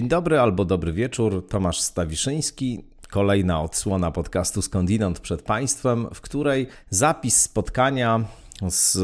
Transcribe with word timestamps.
Dzień 0.00 0.08
dobry 0.08 0.38
albo 0.38 0.64
dobry 0.64 0.92
wieczór, 0.92 1.46
Tomasz 1.48 1.80
Stawiszyński. 1.80 2.84
Kolejna 3.10 3.62
odsłona 3.62 4.10
podcastu 4.10 4.62
Skądinąd 4.62 5.20
przed 5.20 5.42
Państwem, 5.42 6.06
w 6.14 6.20
której 6.20 6.66
zapis 6.90 7.40
spotkania 7.40 8.24
z 8.68 8.98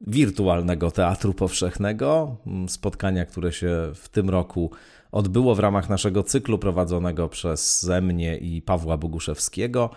wirtualnego 0.00 0.90
Teatru 0.90 1.34
Powszechnego, 1.34 2.36
spotkania, 2.68 3.26
które 3.26 3.52
się 3.52 3.92
w 3.94 4.08
tym 4.08 4.30
roku 4.30 4.70
odbyło 5.12 5.54
w 5.54 5.58
ramach 5.58 5.88
naszego 5.88 6.22
cyklu 6.22 6.58
prowadzonego 6.58 7.28
przez 7.28 7.90
mnie 8.02 8.36
i 8.36 8.62
Pawła 8.62 8.96
Boguszewskiego, 8.96 9.90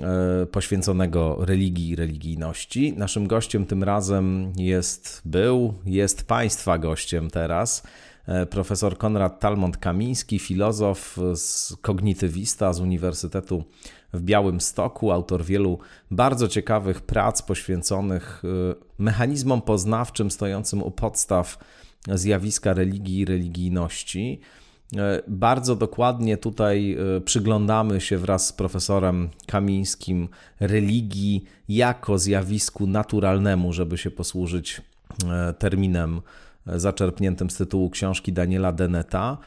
e, 0.00 0.46
poświęconego 0.46 1.36
religii 1.40 1.88
i 1.88 1.96
religijności. 1.96 2.92
Naszym 2.96 3.26
gościem 3.26 3.66
tym 3.66 3.84
razem 3.84 4.52
jest, 4.56 5.22
był, 5.24 5.74
jest 5.86 6.26
Państwa 6.26 6.78
gościem 6.78 7.30
teraz 7.30 7.82
profesor 8.50 8.98
Konrad 8.98 9.40
Talmont-Kamiński, 9.40 10.38
filozof, 10.38 11.18
kognitywista 11.82 12.72
z 12.72 12.80
Uniwersytetu 12.80 13.64
w 14.12 14.22
Białym 14.22 14.60
Stoku, 14.60 15.10
autor 15.10 15.44
wielu 15.44 15.78
bardzo 16.10 16.48
ciekawych 16.48 17.00
prac 17.00 17.42
poświęconych 17.42 18.42
e, 18.44 18.74
mechanizmom 18.98 19.62
poznawczym 19.62 20.30
stojącym 20.30 20.82
u 20.82 20.90
podstaw 20.90 21.58
zjawiska 22.08 22.74
religii 22.74 23.18
i 23.18 23.24
religijności. 23.24 24.40
E, 24.96 25.22
bardzo 25.28 25.76
dokładnie 25.76 26.36
tutaj 26.36 26.96
przyglądamy 27.24 28.00
się 28.00 28.18
wraz 28.18 28.46
z 28.46 28.52
profesorem 28.52 29.28
Kamińskim 29.46 30.28
religii 30.60 31.44
jako 31.68 32.18
zjawisku 32.18 32.86
naturalnemu, 32.86 33.72
żeby 33.72 33.98
się 33.98 34.10
posłużyć 34.10 34.80
terminem 35.58 36.20
zaczerpniętym 36.76 37.50
z 37.50 37.56
tytułu 37.56 37.90
książki 37.90 38.32
Daniela 38.32 38.72
Deneta, 38.72 39.38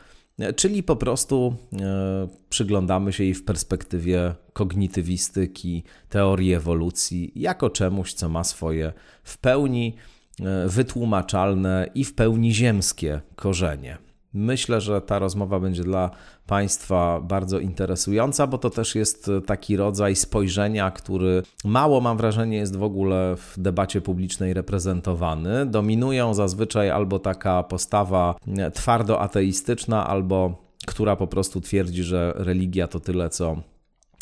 czyli 0.55 0.83
po 0.83 0.95
prostu 0.95 1.55
e, 1.81 2.27
przyglądamy 2.49 3.13
się 3.13 3.23
jej 3.23 3.33
w 3.33 3.45
perspektywie 3.45 4.33
kognitywistyki, 4.53 5.83
teorii 6.09 6.53
ewolucji, 6.53 7.31
jako 7.35 7.69
czemuś, 7.69 8.13
co 8.13 8.29
ma 8.29 8.43
swoje 8.43 8.93
w 9.23 9.37
pełni 9.37 9.95
e, 10.39 10.67
wytłumaczalne 10.67 11.89
i 11.95 12.03
w 12.03 12.15
pełni 12.15 12.53
ziemskie 12.53 13.21
korzenie. 13.35 13.97
Myślę, 14.33 14.81
że 14.81 15.01
ta 15.01 15.19
rozmowa 15.19 15.59
będzie 15.59 15.83
dla 15.83 16.09
Państwa 16.47 17.21
bardzo 17.21 17.59
interesująca, 17.59 18.47
bo 18.47 18.57
to 18.57 18.69
też 18.69 18.95
jest 18.95 19.31
taki 19.45 19.77
rodzaj 19.77 20.15
spojrzenia, 20.15 20.91
który 20.91 21.43
mało 21.65 22.01
mam 22.01 22.17
wrażenie 22.17 22.57
jest 22.57 22.75
w 22.75 22.83
ogóle 22.83 23.35
w 23.37 23.53
debacie 23.57 24.01
publicznej 24.01 24.53
reprezentowany. 24.53 25.65
Dominują 25.65 26.33
zazwyczaj 26.33 26.89
albo 26.89 27.19
taka 27.19 27.63
postawa 27.63 28.35
twardo 28.73 29.19
ateistyczna, 29.19 30.07
albo 30.07 30.63
która 30.87 31.15
po 31.15 31.27
prostu 31.27 31.61
twierdzi, 31.61 32.03
że 32.03 32.33
religia 32.35 32.87
to 32.87 32.99
tyle, 32.99 33.29
co 33.29 33.72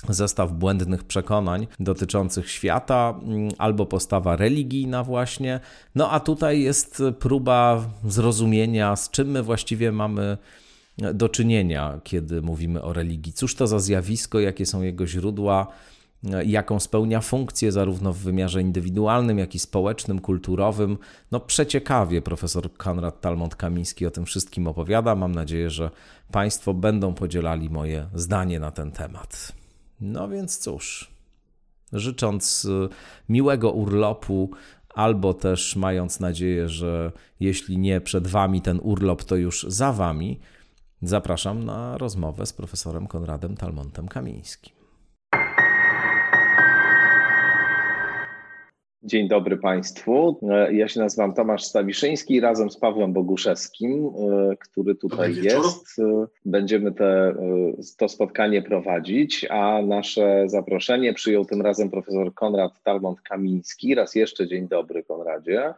zestaw 0.10 0.52
błędnych 0.52 1.04
przekonań 1.04 1.68
dotyczących 1.80 2.52
świata, 2.52 3.20
mm, 3.24 3.52
albo 3.58 3.86
postawa 3.86 4.36
religijna, 4.36 5.04
właśnie. 5.04 5.60
No 5.96 6.12
a 6.12 6.20
tutaj 6.20 6.62
jest 6.62 7.04
próba 7.20 7.86
zrozumienia, 8.06 8.96
z 8.96 9.10
czym 9.10 9.32
my 9.32 9.44
właściwie 9.44 9.92
mamy 9.92 10.38
do 11.14 11.30
czynienia, 11.30 12.00
kiedy 12.04 12.42
mówimy 12.42 12.82
o 12.82 12.94
religii. 12.94 13.34
Cóż 13.34 13.56
to 13.56 13.68
za 13.68 13.80
zjawisko, 13.80 14.40
jakie 14.40 14.66
są 14.66 14.82
jego 14.82 15.08
źródła, 15.08 15.68
jaką 16.46 16.80
spełnia 16.80 17.22
funkcję 17.22 17.72
zarówno 17.72 18.14
w 18.14 18.18
wymiarze 18.18 18.62
indywidualnym, 18.62 19.40
jak 19.40 19.56
i 19.56 19.60
społecznym, 19.60 20.20
kulturowym. 20.20 20.98
No 21.32 21.40
przeciekawie 21.40 22.22
profesor 22.22 22.74
Konrad 22.74 23.22
Talmont-Kamiński 23.22 24.08
o 24.08 24.12
tym 24.12 24.26
wszystkim 24.26 24.68
opowiada. 24.68 25.16
Mam 25.16 25.36
nadzieję, 25.36 25.70
że 25.70 25.92
Państwo 26.32 26.74
będą 26.74 27.14
podzielali 27.14 27.70
moje 27.70 28.08
zdanie 28.14 28.60
na 28.60 28.72
ten 28.72 28.92
temat. 28.92 29.61
No 30.02 30.30
więc 30.30 30.58
cóż, 30.58 31.12
życząc 31.94 32.66
y, 32.66 32.90
miłego 33.30 33.72
urlopu, 33.72 34.52
albo 34.90 35.34
też 35.34 35.76
mając 35.76 36.20
nadzieję, 36.20 36.70
że 36.70 37.12
jeśli 37.40 37.78
nie 37.78 38.02
przed 38.02 38.28
Wami 38.28 38.62
ten 38.62 38.80
urlop, 38.84 39.24
to 39.24 39.36
już 39.36 39.64
za 39.64 39.94
Wami, 39.94 40.40
zapraszam 41.02 41.64
na 41.64 41.98
rozmowę 41.98 42.46
z 42.46 42.54
profesorem 42.54 43.08
Konradem 43.08 43.58
Talmontem 43.58 44.08
Kamińskim. 44.08 44.74
Dzień 49.04 49.28
dobry 49.28 49.58
Państwu. 49.58 50.40
E, 50.50 50.74
ja 50.74 50.88
się 50.88 51.00
nazywam 51.00 51.34
Tomasz 51.34 51.64
Stawiszyński 51.64 52.40
razem 52.40 52.72
z 52.72 52.78
Pawłem 52.78 53.14
Boguszewskim, 53.14 54.06
e, 54.06 54.56
który 54.56 54.96
tutaj 54.96 55.36
jest. 55.36 56.00
E, 56.00 56.28
będziemy 56.46 56.92
te, 56.92 57.36
to 57.98 58.10
spotkanie 58.10 58.62
prowadzić, 58.62 59.46
a 59.50 59.82
nasze 59.82 60.44
zaproszenie 60.46 61.14
przyjął 61.14 61.46
tym 61.46 61.62
razem 61.62 61.90
profesor 61.90 62.34
Konrad 62.34 62.72
Talmont-Kamiński. 62.84 63.96
Raz 63.96 64.16
jeszcze 64.16 64.48
dzień 64.48 64.68
dobry 64.68 65.04
Konradzie. 65.04 65.74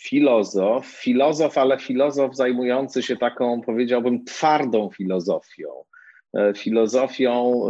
Filozof, 0.00 0.86
filozof, 0.86 1.58
ale 1.58 1.78
filozof 1.78 2.36
zajmujący 2.36 3.02
się 3.02 3.16
taką, 3.16 3.60
powiedziałbym, 3.60 4.24
twardą 4.24 4.90
filozofią. 4.90 5.68
Filozofią 6.56 7.60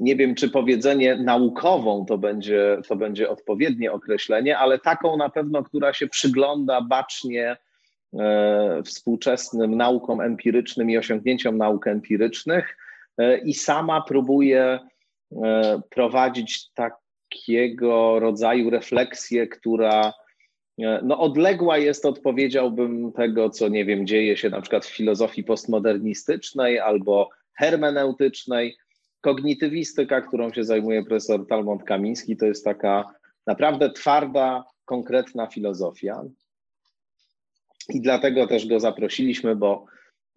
nie 0.00 0.16
wiem, 0.16 0.34
czy 0.34 0.50
powiedzenie 0.50 1.16
naukową 1.16 2.04
to 2.06 2.18
będzie, 2.18 2.78
to 2.88 2.96
będzie 2.96 3.30
odpowiednie 3.30 3.92
określenie, 3.92 4.58
ale 4.58 4.78
taką 4.78 5.16
na 5.16 5.28
pewno, 5.28 5.62
która 5.62 5.92
się 5.92 6.06
przygląda 6.06 6.80
bacznie 6.80 7.56
e, 8.18 8.82
współczesnym 8.84 9.76
naukom 9.76 10.20
empirycznym 10.20 10.90
i 10.90 10.98
osiągnięciom 10.98 11.58
nauk 11.58 11.86
empirycznych 11.86 12.76
e, 13.18 13.38
i 13.38 13.54
sama 13.54 14.00
próbuje 14.00 14.78
e, 15.42 15.80
prowadzić 15.90 16.70
takiego 16.72 18.20
rodzaju 18.20 18.70
refleksję, 18.70 19.46
która 19.46 20.12
no, 21.02 21.18
odległa 21.18 21.78
jest 21.78 22.06
od, 22.06 22.20
powiedziałbym, 22.20 23.12
tego, 23.12 23.50
co 23.50 23.68
nie 23.68 23.84
wiem, 23.84 24.06
dzieje 24.06 24.36
się 24.36 24.50
na 24.50 24.60
przykład 24.60 24.86
w 24.86 24.96
filozofii 24.96 25.44
postmodernistycznej 25.44 26.78
albo 26.78 27.30
hermeneutycznej, 27.54 28.76
kognitywistyka, 29.20 30.20
którą 30.20 30.52
się 30.52 30.64
zajmuje 30.64 31.04
profesor 31.04 31.46
Talmont 31.46 31.84
Kamiński, 31.84 32.36
to 32.36 32.46
jest 32.46 32.64
taka 32.64 33.04
naprawdę 33.46 33.90
twarda, 33.90 34.64
konkretna 34.84 35.46
filozofia. 35.46 36.24
I 37.88 38.00
dlatego 38.00 38.46
też 38.46 38.66
go 38.66 38.80
zaprosiliśmy, 38.80 39.56
bo 39.56 39.84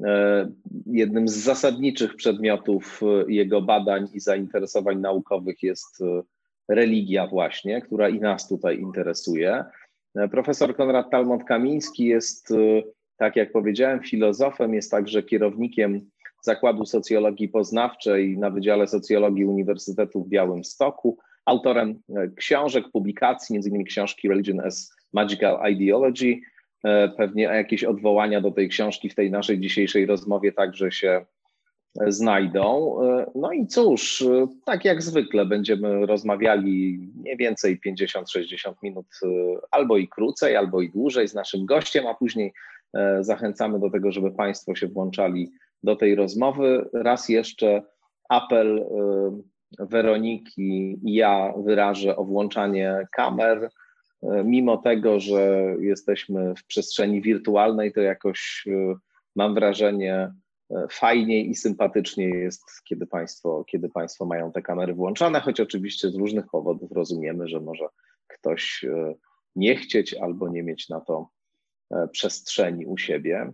e, 0.04 0.52
jednym 0.86 1.28
z 1.28 1.36
zasadniczych 1.36 2.16
przedmiotów 2.16 3.02
e, 3.04 3.32
jego 3.32 3.62
badań 3.62 4.08
i 4.14 4.20
zainteresowań 4.20 5.00
naukowych 5.00 5.64
jest 5.64 6.02
e, 6.02 6.22
religia 6.70 7.28
właśnie, 7.28 7.82
która 7.82 8.10
i 8.10 8.20
nas 8.20 8.48
tutaj 8.48 8.80
interesuje. 8.80 9.64
Profesor 10.32 10.76
Konrad 10.76 11.10
Talmont-Kamiński 11.12 12.06
jest, 12.06 12.54
tak 13.18 13.36
jak 13.36 13.52
powiedziałem, 13.52 14.04
filozofem, 14.04 14.74
jest 14.74 14.92
także 14.92 15.24
kierownikiem 15.24 16.10
Zakładu 16.42 16.86
Socjologii 16.86 17.50
Poznawczej 17.50 18.38
na 18.38 18.50
Wydziale 18.50 18.88
Socjologii 18.88 19.46
Uniwersytetu 19.46 20.24
w 20.24 20.30
Białymstoku, 20.30 21.18
autorem 21.46 22.02
e, 22.10 22.28
książek, 22.28 22.86
publikacji, 22.94 23.56
m.in. 23.56 23.84
książki 23.84 24.30
Religion 24.30 24.60
as 24.60 24.96
Magical 25.14 25.72
Ideology. 25.72 26.40
E, 26.84 27.10
pewnie 27.10 27.44
jakieś 27.44 27.84
odwołania 27.84 28.42
do 28.42 28.52
tej 28.52 28.70
książki 28.70 29.10
w 29.10 29.16
tej 29.16 29.32
naszej 29.32 29.60
dzisiejszej 29.60 30.06
rozmowie 30.06 30.52
także 30.52 30.92
się 30.92 31.26
e, 32.02 32.12
znajdą. 32.12 32.98
No 33.36 33.52
i 33.52 33.68
cóż, 33.68 34.24
tak 34.66 34.86
jak 34.86 35.02
zwykle 35.02 35.46
będziemy 35.46 36.06
rozmawiali 36.06 37.10
mniej 37.16 37.38
więcej 37.38 37.80
50-60 37.88 38.74
minut, 38.84 39.06
albo 39.72 39.98
i 39.98 40.08
krócej, 40.08 40.56
albo 40.56 40.82
i 40.82 40.90
dłużej 40.90 41.28
z 41.28 41.34
naszym 41.34 41.66
gościem, 41.66 42.08
a 42.08 42.14
później 42.14 42.54
zachęcamy 43.20 43.80
do 43.80 43.90
tego, 43.90 44.12
żeby 44.12 44.32
Państwo 44.32 44.76
się 44.76 44.88
włączali 44.88 45.52
do 45.84 45.96
tej 45.96 46.16
rozmowy. 46.16 46.90
Raz 46.94 47.30
jeszcze 47.30 47.82
apel 48.30 48.78
y, 48.78 48.86
Weroniki 49.80 51.00
i 51.04 51.14
ja 51.14 51.54
wyrażę 51.58 52.16
o 52.16 52.24
włączanie 52.24 53.08
kamer. 53.12 53.70
Y, 54.24 54.28
mimo 54.44 54.78
tego, 54.78 55.20
że 55.20 55.76
jesteśmy 55.80 56.56
w 56.56 56.66
przestrzeni 56.66 57.22
wirtualnej, 57.22 57.94
to 57.94 58.02
jakoś 58.02 58.64
y, 58.68 58.96
mam 59.36 59.54
wrażenie, 59.54 60.32
fajniej 60.92 61.50
i 61.50 61.56
sympatycznie 61.56 62.26
jest, 62.26 62.64
kiedy 62.84 63.08
państwo, 63.08 63.64
kiedy 63.64 63.90
państwo 63.90 64.26
mają 64.26 64.52
te 64.52 64.62
kamery 64.62 64.94
włączone, 64.94 65.40
choć 65.40 65.60
oczywiście 65.60 66.10
z 66.10 66.16
różnych 66.16 66.46
powodów 66.52 66.92
rozumiemy, 66.92 67.48
że 67.48 67.60
może 67.60 67.86
ktoś 68.28 68.86
nie 69.56 69.76
chcieć 69.76 70.14
albo 70.14 70.50
nie 70.50 70.64
mieć 70.64 70.90
na 70.90 71.02
to 71.02 71.30
przestrzeni 72.12 72.86
u 72.86 72.98
siebie. 72.98 73.52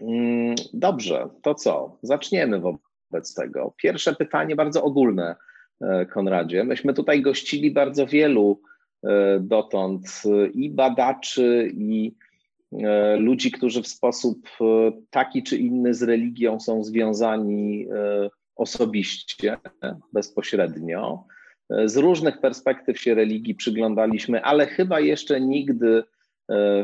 Mm, 0.00 0.54
dobrze, 0.72 1.28
to 1.42 1.54
co? 1.54 1.98
Zaczniemy 2.02 2.60
wobec 2.60 3.34
tego. 3.34 3.74
Pierwsze 3.76 4.14
pytanie 4.14 4.56
bardzo 4.56 4.82
ogólne, 4.82 5.36
e, 5.80 6.06
Konradzie. 6.06 6.64
Myśmy 6.64 6.94
tutaj 6.94 7.22
gościli 7.22 7.70
bardzo 7.70 8.06
wielu 8.06 8.60
e, 9.04 9.40
dotąd 9.40 10.22
i 10.54 10.70
badaczy, 10.70 11.70
i 11.74 12.14
ludzi, 13.18 13.50
którzy 13.50 13.82
w 13.82 13.88
sposób 13.88 14.48
taki 15.10 15.42
czy 15.42 15.56
inny 15.56 15.94
z 15.94 16.02
religią 16.02 16.60
są 16.60 16.84
związani 16.84 17.86
osobiście, 18.56 19.56
bezpośrednio. 20.12 21.24
Z 21.84 21.96
różnych 21.96 22.40
perspektyw 22.40 23.00
się 23.00 23.14
religii 23.14 23.54
przyglądaliśmy, 23.54 24.42
ale 24.42 24.66
chyba 24.66 25.00
jeszcze 25.00 25.40
nigdy 25.40 25.98
e, 25.98 26.04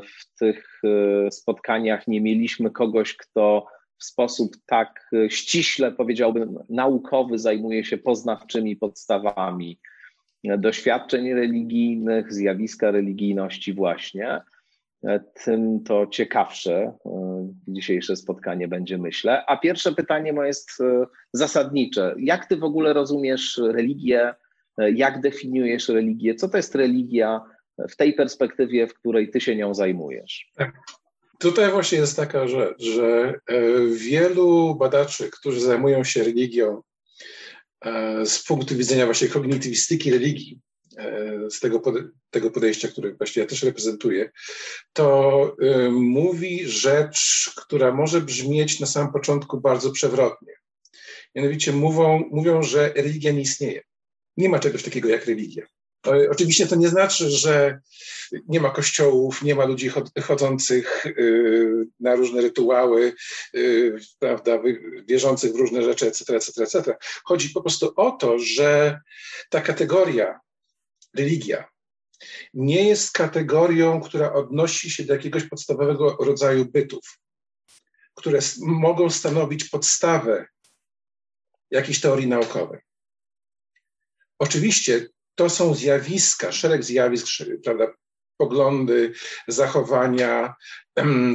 w 0.02 0.38
tych 0.38 0.80
e, 0.84 1.30
spotkaniach 1.30 2.08
nie 2.08 2.20
mieliśmy 2.20 2.70
kogoś, 2.70 3.16
kto 3.16 3.66
w 3.98 4.04
sposób 4.04 4.56
tak 4.66 5.10
ściśle, 5.28 5.92
powiedziałbym, 5.92 6.58
naukowy 6.68 7.38
zajmuje 7.38 7.84
się 7.84 7.98
poznawczymi 7.98 8.76
podstawami 8.76 9.80
doświadczeń 10.44 11.32
religijnych, 11.32 12.32
zjawiska 12.32 12.90
religijności, 12.90 13.72
właśnie. 13.72 14.40
E, 15.04 15.20
tym 15.44 15.84
to 15.84 16.06
ciekawsze 16.06 16.92
dzisiejsze 17.68 18.16
spotkanie 18.16 18.68
będzie, 18.68 18.98
myślę. 18.98 19.46
A 19.46 19.56
pierwsze 19.56 19.92
pytanie 19.92 20.32
moje 20.32 20.46
jest 20.46 20.70
zasadnicze. 21.32 22.14
Jak 22.18 22.46
ty 22.46 22.56
w 22.56 22.64
ogóle 22.64 22.92
rozumiesz 22.92 23.60
religię 23.64 24.34
E, 24.80 24.90
jak 24.90 25.20
definiujesz 25.20 25.88
religię? 25.88 26.34
Co 26.34 26.48
to 26.48 26.56
jest 26.56 26.74
religia 26.74 27.40
w 27.90 27.96
tej 27.96 28.14
perspektywie, 28.14 28.86
w 28.86 28.94
której 28.94 29.30
ty 29.30 29.40
się 29.40 29.56
nią 29.56 29.74
zajmujesz? 29.74 30.50
Tak. 30.56 30.72
Tutaj 31.38 31.70
właśnie 31.70 31.98
jest 31.98 32.16
taka 32.16 32.48
rzecz, 32.48 32.82
że 32.82 33.34
e, 33.46 33.60
wielu 33.86 34.74
badaczy, 34.74 35.30
którzy 35.30 35.60
zajmują 35.60 36.04
się 36.04 36.24
religią 36.24 36.82
e, 37.84 38.26
z 38.26 38.44
punktu 38.44 38.76
widzenia 38.76 39.04
właśnie 39.04 39.28
kognitywistyki 39.28 40.10
religii, 40.10 40.60
z 41.50 41.60
tego, 41.60 41.82
tego 42.30 42.50
podejścia, 42.50 42.88
które 42.88 43.14
właśnie 43.14 43.42
ja 43.42 43.48
też 43.48 43.62
reprezentuję, 43.62 44.30
to 44.92 45.56
mówi 45.90 46.68
rzecz, 46.68 47.50
która 47.56 47.94
może 47.94 48.20
brzmieć 48.20 48.80
na 48.80 48.86
samym 48.86 49.12
początku 49.12 49.60
bardzo 49.60 49.90
przewrotnie. 49.92 50.52
Mianowicie 51.34 51.72
mówią, 51.72 52.24
mówią, 52.30 52.62
że 52.62 52.92
religia 52.92 53.32
nie 53.32 53.40
istnieje. 53.40 53.82
Nie 54.36 54.48
ma 54.48 54.58
czegoś 54.58 54.82
takiego 54.82 55.08
jak 55.08 55.26
religia. 55.26 55.66
Oczywiście 56.30 56.66
to 56.66 56.76
nie 56.76 56.88
znaczy, 56.88 57.30
że 57.30 57.80
nie 58.48 58.60
ma 58.60 58.70
kościołów, 58.70 59.42
nie 59.42 59.54
ma 59.54 59.64
ludzi 59.64 59.90
chodzących 60.22 61.06
y, 61.06 61.86
na 62.00 62.14
różne 62.14 62.40
rytuały, 62.40 63.14
y, 63.54 63.98
prawda, 64.18 64.58
wierzących 65.08 65.52
w 65.52 65.56
różne 65.56 65.82
rzeczy, 65.82 66.06
etc., 66.06 66.36
etc., 66.36 66.62
etc. 66.62 66.96
Chodzi 67.24 67.50
po 67.50 67.62
prostu 67.62 67.92
o 67.96 68.10
to, 68.10 68.38
że 68.38 69.00
ta 69.50 69.60
kategoria 69.60 70.40
religia 71.14 71.68
nie 72.54 72.88
jest 72.88 73.12
kategorią, 73.12 74.00
która 74.00 74.32
odnosi 74.32 74.90
się 74.90 75.04
do 75.04 75.14
jakiegoś 75.14 75.44
podstawowego 75.44 76.16
rodzaju 76.20 76.64
bytów, 76.64 77.18
które 78.14 78.38
mogą 78.60 79.10
stanowić 79.10 79.64
podstawę 79.64 80.46
jakiejś 81.70 82.00
teorii 82.00 82.26
naukowej. 82.26 82.80
Oczywiście 84.38 85.08
to 85.40 85.50
są 85.50 85.74
zjawiska, 85.74 86.52
szereg 86.52 86.84
zjawisk, 86.84 87.26
prawda, 87.64 87.92
poglądy, 88.36 89.12
zachowania, 89.48 90.54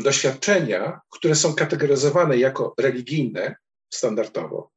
doświadczenia, 0.03 0.99
które 1.11 1.35
są 1.35 1.55
kategoryzowane 1.55 2.37
jako 2.37 2.73
religijne 2.79 3.55
standardowo 3.93 4.71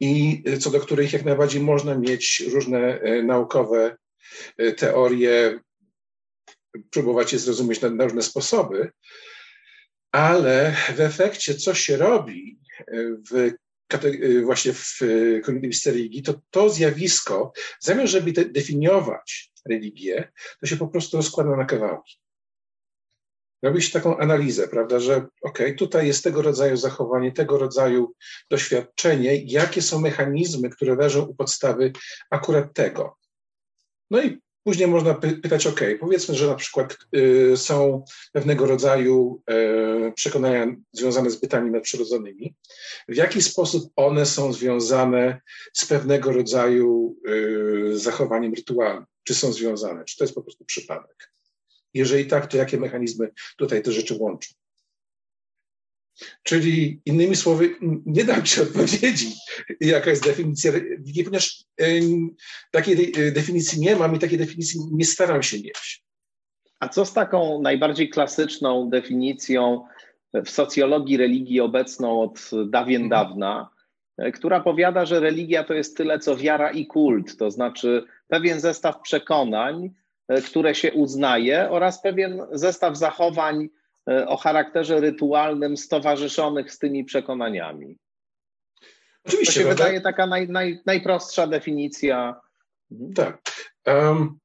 i 0.00 0.42
co 0.60 0.70
do 0.70 0.80
których 0.80 1.12
jak 1.12 1.24
najbardziej 1.24 1.60
można 1.60 1.98
mieć 1.98 2.42
różne 2.52 3.00
e, 3.00 3.22
naukowe 3.22 3.96
e, 4.58 4.72
teorie, 4.72 5.60
próbować 6.90 7.32
je 7.32 7.38
zrozumieć 7.38 7.80
na, 7.80 7.90
na 7.90 8.04
różne 8.04 8.22
sposoby, 8.22 8.90
ale 10.12 10.76
w 10.96 11.00
efekcie 11.00 11.54
co 11.54 11.74
się 11.74 11.96
robi 11.96 12.58
e, 12.78 12.84
w 13.30 13.52
właśnie 14.44 14.72
w 14.72 14.98
kognitywistyce 15.44 15.90
y, 15.90 15.92
religii, 15.92 16.22
to 16.22 16.40
to 16.50 16.70
zjawisko, 16.70 17.52
zamiast 17.80 18.12
żeby 18.12 18.32
de 18.32 18.44
definiować 18.44 19.52
religię, 19.68 20.32
to 20.60 20.66
się 20.66 20.76
po 20.76 20.88
prostu 20.88 21.16
rozkłada 21.16 21.56
na 21.56 21.64
kawałki. 21.64 22.18
Robi 23.62 23.82
się 23.82 23.92
taką 23.92 24.18
analizę, 24.18 24.68
prawda, 24.68 25.00
że 25.00 25.26
ok, 25.42 25.58
tutaj 25.78 26.06
jest 26.06 26.24
tego 26.24 26.42
rodzaju 26.42 26.76
zachowanie, 26.76 27.32
tego 27.32 27.58
rodzaju 27.58 28.14
doświadczenie, 28.50 29.42
jakie 29.44 29.82
są 29.82 30.00
mechanizmy, 30.00 30.70
które 30.70 30.94
leżą 30.94 31.22
u 31.22 31.34
podstawy 31.34 31.92
akurat 32.30 32.74
tego. 32.74 33.16
No 34.10 34.22
i 34.22 34.40
Później 34.64 34.88
można 34.88 35.14
pytać, 35.14 35.66
OK, 35.66 35.80
powiedzmy, 36.00 36.34
że 36.34 36.46
na 36.46 36.54
przykład 36.54 36.96
y, 37.16 37.56
są 37.56 38.04
pewnego 38.32 38.66
rodzaju 38.66 39.42
y, 40.08 40.12
przekonania 40.12 40.66
związane 40.92 41.30
z 41.30 41.40
bytami 41.40 41.70
nadprzyrodzonymi. 41.70 42.54
W 43.08 43.16
jaki 43.16 43.42
sposób 43.42 43.92
one 43.96 44.26
są 44.26 44.52
związane 44.52 45.40
z 45.72 45.84
pewnego 45.84 46.32
rodzaju 46.32 47.16
y, 47.28 47.98
zachowaniem 47.98 48.54
rytualnym? 48.54 49.04
Czy 49.24 49.34
są 49.34 49.52
związane? 49.52 50.04
Czy 50.04 50.16
to 50.16 50.24
jest 50.24 50.34
po 50.34 50.42
prostu 50.42 50.64
przypadek? 50.64 51.32
Jeżeli 51.94 52.26
tak, 52.26 52.46
to 52.46 52.56
jakie 52.56 52.76
mechanizmy 52.76 53.30
tutaj 53.56 53.82
te 53.82 53.92
rzeczy 53.92 54.14
łączą? 54.14 54.54
Czyli 56.42 57.00
innymi 57.06 57.36
słowy, 57.36 57.76
nie 58.06 58.24
dam 58.24 58.42
Ci 58.42 58.60
odpowiedzi, 58.60 59.32
jaka 59.80 60.10
jest 60.10 60.24
definicja 60.24 60.72
religii, 60.72 61.24
ponieważ 61.24 61.64
takiej 62.70 63.12
e, 63.16 63.32
definicji 63.32 63.80
nie 63.80 63.96
mam 63.96 64.16
i 64.16 64.18
takiej 64.18 64.38
definicji 64.38 64.80
nie 64.92 65.04
staram 65.04 65.42
się 65.42 65.56
mieć. 65.56 66.02
A 66.80 66.88
co 66.88 67.04
z 67.04 67.12
taką 67.12 67.62
najbardziej 67.62 68.08
klasyczną 68.08 68.90
definicją 68.90 69.84
w 70.44 70.50
socjologii 70.50 71.16
religii 71.16 71.60
obecną 71.60 72.20
od 72.22 72.50
dawien 72.66 73.02
mhm. 73.02 73.08
dawna, 73.08 73.70
e, 74.18 74.32
która 74.32 74.60
powiada, 74.60 75.06
że 75.06 75.20
religia 75.20 75.64
to 75.64 75.74
jest 75.74 75.96
tyle 75.96 76.18
co 76.18 76.36
wiara 76.36 76.70
i 76.70 76.86
kult, 76.86 77.36
to 77.36 77.50
znaczy 77.50 78.04
pewien 78.28 78.60
zestaw 78.60 79.00
przekonań, 79.00 79.90
e, 80.28 80.42
które 80.42 80.74
się 80.74 80.92
uznaje 80.92 81.70
oraz 81.70 82.02
pewien 82.02 82.42
zestaw 82.52 82.98
zachowań, 82.98 83.68
E, 83.68 83.81
o 84.06 84.36
charakterze 84.36 85.00
rytualnym 85.00 85.76
stowarzyszonych 85.76 86.72
z 86.72 86.78
tymi 86.78 87.04
przekonaniami. 87.04 87.98
Oczywiście. 89.24 89.60
To 89.60 89.68
się 89.68 89.74
wydaje 89.74 90.00
taka 90.00 90.26
naj, 90.26 90.48
naj, 90.48 90.80
najprostsza 90.86 91.46
definicja. 91.46 92.40
Mhm. 92.90 93.12
Tak. 93.14 93.40
Um, 93.86 94.38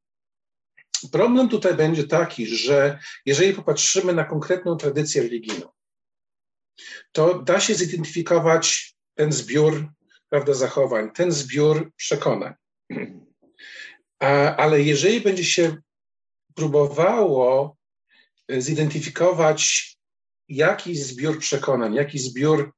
problem 1.12 1.50
tutaj 1.50 1.74
będzie 1.74 2.08
taki, 2.08 2.46
że 2.46 3.00
jeżeli 3.26 3.54
popatrzymy 3.54 4.14
na 4.14 4.24
konkretną 4.24 4.76
tradycję 4.76 5.22
religijną, 5.22 5.70
to 7.12 7.40
da 7.40 7.60
się 7.60 7.76
zidentyfikować 7.76 8.96
ten 9.16 9.32
zbiór 9.32 9.88
prawda, 10.30 10.54
zachowań, 10.54 11.12
ten 11.12 11.32
zbiór 11.32 11.92
przekonań. 11.96 12.54
A, 14.20 14.56
ale 14.56 14.82
jeżeli 14.82 15.22
będzie 15.22 15.44
się 15.44 15.78
próbowało 16.56 17.77
zidentyfikować 18.50 19.94
jakiś 20.50 21.04
zbiór 21.04 21.40
przekonań, 21.40 21.94
jakiś 21.94 22.22
zbiór 22.22 22.74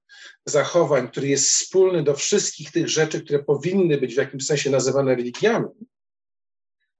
zachowań, 0.45 1.07
który 1.07 1.27
jest 1.27 1.49
wspólny 1.49 2.03
do 2.03 2.15
wszystkich 2.15 2.71
tych 2.71 2.89
rzeczy, 2.89 3.21
które 3.21 3.43
powinny 3.43 3.97
być 3.97 4.13
w 4.13 4.17
jakimś 4.17 4.45
sensie 4.45 4.69
nazywane 4.69 5.15
religiami, 5.15 5.67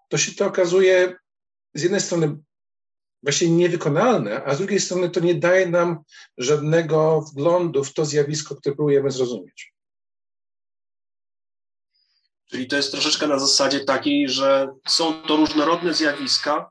to 0.09 0.17
się 0.17 0.31
to 0.31 0.45
okazuje 0.45 1.15
z 1.73 1.83
jednej 1.83 2.01
strony 2.01 2.38
właśnie 3.23 3.49
niewykonalne, 3.49 4.43
a 4.43 4.55
z 4.55 4.57
drugiej 4.57 4.79
strony 4.79 5.09
to 5.09 5.19
nie 5.19 5.35
daje 5.35 5.69
nam 5.69 6.03
żadnego 6.38 7.21
wglądu 7.21 7.83
w 7.83 7.93
to 7.93 8.05
zjawisko, 8.05 8.55
które 8.55 8.75
próbujemy 8.75 9.11
zrozumieć. 9.11 9.73
Czyli 12.49 12.67
to 12.67 12.75
jest 12.75 12.91
troszeczkę 12.91 13.27
na 13.27 13.39
zasadzie 13.39 13.79
takiej, 13.79 14.29
że 14.29 14.67
są 14.88 15.21
to 15.21 15.35
różnorodne 15.35 15.93
zjawiska, 15.93 16.69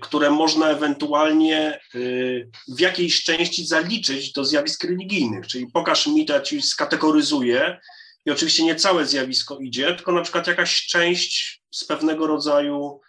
które 0.00 0.30
można 0.30 0.68
ewentualnie 0.68 1.80
y, 1.94 2.50
w 2.68 2.80
jakiejś 2.80 3.24
części 3.24 3.66
zaliczyć 3.66 4.32
do 4.32 4.44
zjawisk 4.44 4.84
religijnych. 4.84 5.46
Czyli 5.46 5.66
pokaż 5.66 6.06
mi 6.06 6.26
to, 6.26 6.32
ja 6.32 6.40
ci 6.40 6.62
skategoryzuję 6.62 7.80
i 8.26 8.30
oczywiście 8.30 8.64
nie 8.64 8.76
całe 8.76 9.06
zjawisko 9.06 9.58
idzie, 9.58 9.94
tylko 9.94 10.12
na 10.12 10.22
przykład 10.22 10.46
jakaś 10.46 10.86
część 10.86 11.62
z 11.70 11.84
pewnego 11.84 12.26
rodzaju 12.26 13.00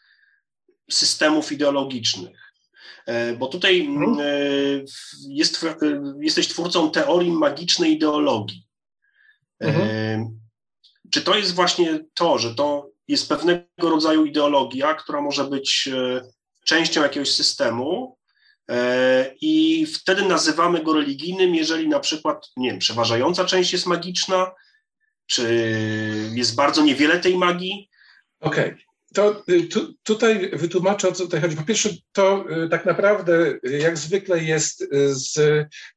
systemów 0.91 1.51
ideologicznych. 1.51 2.53
Y, 3.09 3.37
bo 3.37 3.47
tutaj 3.47 3.81
mhm. 3.81 4.17
jest, 5.27 5.65
jesteś 6.21 6.47
twórcą 6.47 6.91
teorii 6.91 7.31
magicznej 7.31 7.91
ideologii. 7.91 8.67
Mhm. 9.59 10.39
Czy 11.11 11.21
to 11.21 11.35
jest 11.35 11.53
właśnie 11.53 11.99
to, 12.13 12.37
że 12.37 12.55
to 12.55 12.88
jest 13.09 13.29
pewnego 13.29 13.89
rodzaju 13.89 14.25
ideologia, 14.25 14.93
która 14.93 15.21
może 15.21 15.43
być 15.43 15.89
e, 15.93 16.21
częścią 16.65 17.03
jakiegoś 17.03 17.31
systemu, 17.31 18.17
e, 18.71 19.35
i 19.41 19.85
wtedy 19.85 20.25
nazywamy 20.25 20.83
go 20.83 20.93
religijnym, 20.93 21.55
jeżeli 21.55 21.87
na 21.87 21.99
przykład, 21.99 22.47
nie 22.57 22.69
wiem, 22.69 22.79
przeważająca 22.79 23.45
część 23.45 23.73
jest 23.73 23.85
magiczna, 23.85 24.51
czy 25.25 25.73
jest 26.33 26.55
bardzo 26.55 26.81
niewiele 26.81 27.19
tej 27.19 27.37
magii. 27.37 27.89
Okej. 28.39 28.75
to 29.13 29.43
y, 29.49 29.63
tu, 29.63 29.93
tutaj 30.03 30.51
wytłumaczę, 30.53 31.09
o 31.09 31.11
co 31.11 31.23
tutaj 31.23 31.41
chodzi. 31.41 31.55
Po 31.55 31.63
pierwsze, 31.63 31.89
to 32.11 32.45
y, 32.65 32.69
tak 32.69 32.85
naprawdę, 32.85 33.59
y, 33.67 33.77
jak 33.77 33.97
zwykle 33.97 34.43
jest 34.43 34.87
z 35.09 35.39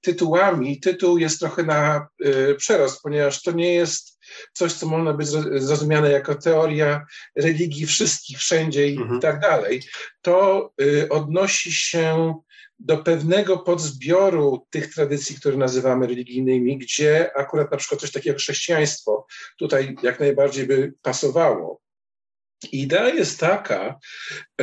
tytułami, 0.01 0.81
tytuł 0.81 1.19
jest 1.19 1.39
trochę 1.39 1.63
na 1.63 2.09
przerost, 2.57 3.03
ponieważ 3.03 3.43
to 3.43 3.53
nie 3.53 3.75
jest 3.75 4.12
coś, 4.53 4.73
co 4.73 4.87
można 4.87 5.13
być 5.13 5.29
zrozumiane 5.29 6.11
jako 6.11 6.35
teoria 6.35 7.07
religii 7.37 7.87
wszystkich, 7.87 8.39
wszędzie 8.39 8.89
i 8.89 8.97
mhm. 8.97 9.21
tak 9.21 9.41
dalej. 9.41 9.83
To 10.23 10.71
odnosi 11.11 11.73
się 11.73 12.35
do 12.79 12.99
pewnego 12.99 13.59
podzbioru 13.59 14.67
tych 14.71 14.95
tradycji, 14.95 15.37
które 15.37 15.57
nazywamy 15.57 16.07
religijnymi, 16.07 16.79
gdzie 16.79 17.37
akurat 17.37 17.71
na 17.71 17.77
przykład 17.77 18.01
coś 18.01 18.13
takiego 18.13 18.35
jak 18.35 18.41
chrześcijaństwo 18.41 19.27
tutaj 19.59 19.97
jak 20.03 20.21
najbardziej 20.21 20.67
by 20.67 20.93
pasowało. 21.03 21.81
Idea 22.73 23.09
jest 23.09 23.41
taka, 23.41 23.99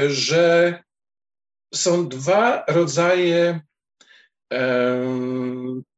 że 0.08 0.84
są 1.74 2.10
dwa 2.10 2.66
rodzaje 2.68 3.62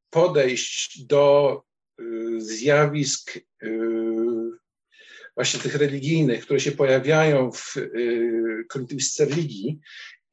podejść 0.10 1.06
do 1.06 1.63
y, 2.00 2.42
zjawisk 2.42 3.38
y, 3.38 3.46
właśnie 5.36 5.60
tych 5.60 5.75
religijnych, 5.75 6.44
które 6.44 6.60
się 6.60 6.72
pojawiają 6.72 7.51
w 7.51 7.77
y, 7.77 8.65
kognitywistce 8.70 9.25
religii. 9.25 9.80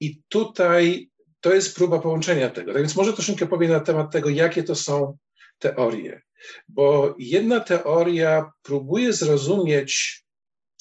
I 0.01 0.21
tutaj 0.29 1.11
to 1.41 1.55
jest 1.55 1.77
próba 1.77 1.99
połączenia 1.99 2.51
tego. 2.51 2.73
Tak 2.73 2.83
więc 2.83 2.97
może 2.97 3.13
troszeczkę 3.13 3.47
powiem 3.47 3.71
na 3.71 3.81
temat 3.81 4.13
tego, 4.13 4.29
jakie 4.29 4.63
to 4.63 4.75
są 4.75 5.17
teorie. 5.59 6.23
Bo 6.69 7.15
jedna 7.19 7.61
teoria 7.61 8.53
próbuje 8.63 9.13
zrozumieć 9.13 10.23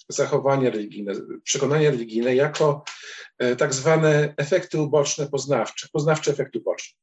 zachowania 0.09 0.69
religijne, 0.69 1.13
przekonania 1.43 1.91
religijne 1.91 2.35
jako 2.35 2.83
e, 3.37 3.55
tak 3.55 3.73
zwane 3.73 4.33
efekty 4.37 4.81
uboczne 4.81 5.27
poznawcze, 5.27 5.87
poznawcze 5.93 6.31
efekty 6.31 6.59
uboczne. 6.59 6.99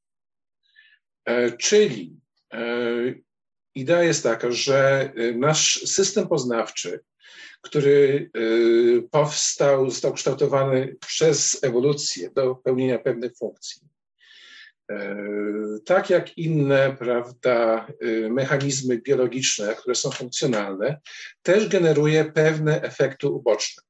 E, 1.25 1.57
czyli 1.57 2.17
e, 2.53 2.61
idea 3.75 4.03
jest 4.03 4.23
taka, 4.23 4.51
że 4.51 5.13
nasz 5.35 5.81
system 5.87 6.29
poznawczy, 6.29 7.01
który 7.61 8.31
powstał, 9.11 9.91
został 9.91 10.13
kształtowany 10.13 10.97
przez 11.07 11.65
ewolucję 11.65 12.31
do 12.31 12.55
pełnienia 12.55 12.99
pewnych 12.99 13.37
funkcji, 13.37 13.89
E, 14.91 15.17
tak 15.85 16.11
jak 16.11 16.39
inne 16.39 16.97
prawda, 16.99 17.87
e, 18.01 18.31
mechanizmy 18.31 18.99
biologiczne, 18.99 19.75
które 19.75 19.95
są 19.95 20.11
funkcjonalne, 20.11 21.01
też 21.43 21.69
generuje 21.69 22.25
pewne 22.25 22.83
efekty 22.83 23.29
uboczne. 23.29 23.83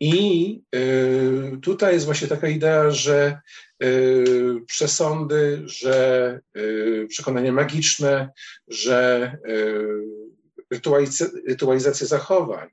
I 0.00 0.62
e, 0.74 0.80
tutaj 1.62 1.94
jest 1.94 2.06
właśnie 2.06 2.28
taka 2.28 2.48
idea, 2.48 2.90
że 2.90 3.40
przesądy, 4.66 5.62
że 5.66 6.40
przekonania 7.08 7.52
magiczne, 7.52 8.30
że 8.68 9.32
rytualizacja, 11.48 12.06
zachowań, 12.06 12.68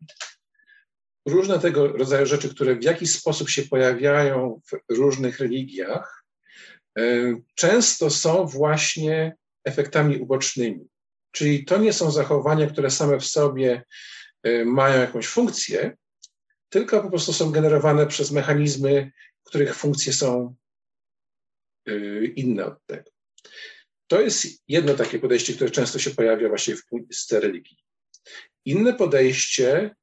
różne 1.28 1.60
tego 1.60 1.88
rodzaju 1.88 2.26
rzeczy, 2.26 2.50
które 2.50 2.76
w 2.76 2.84
jakiś 2.84 3.12
sposób 3.12 3.50
się 3.50 3.64
pojawiają 3.64 4.62
w 4.66 4.94
różnych 4.98 5.40
religiach, 5.40 6.24
często 7.56 8.10
są 8.10 8.46
właśnie 8.46 9.36
efektami 9.66 10.18
ubocznymi. 10.18 10.88
Czyli 11.32 11.66
to 11.66 11.78
nie 11.78 11.94
są 11.94 12.12
zachowania, 12.12 12.68
które 12.68 12.92
same 12.92 13.20
w 13.20 13.26
sobie 13.26 13.84
mają 14.66 15.02
jakąś 15.02 15.28
funkcję, 15.28 15.98
tylko 16.70 17.02
po 17.02 17.10
prostu 17.10 17.34
są 17.34 17.52
generowane 17.52 18.08
przez 18.08 18.32
mechanizmy, 18.32 19.12
których 19.44 19.76
funkcje 19.76 20.14
są 20.14 20.56
e, 21.88 22.26
inne 22.26 22.66
od 22.66 22.86
tego. 22.86 23.12
To 24.08 24.22
jest 24.22 24.48
jedno 24.68 24.94
takie 24.94 25.20
podejście, 25.20 25.54
które 25.54 25.70
często 25.70 26.00
się 26.00 26.12
pojawia 26.12 26.50
właśnie 26.50 26.76
w 26.76 26.84
z 27.12 27.32
religii. 27.32 27.78
Inne 28.66 28.94
podejście 28.94 29.96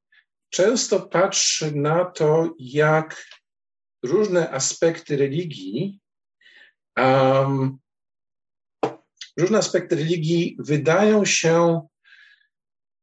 często 0.51 1.01
patrzy 1.01 1.73
na 1.73 2.05
to, 2.05 2.55
jak 2.59 3.27
różne 4.03 4.51
aspekty 4.51 5.17
religii, 5.17 6.01
um, 6.99 7.79
różne 9.37 9.59
aspekty 9.59 9.97
religii 9.97 10.57
wydają 10.59 11.25
się 11.25 11.87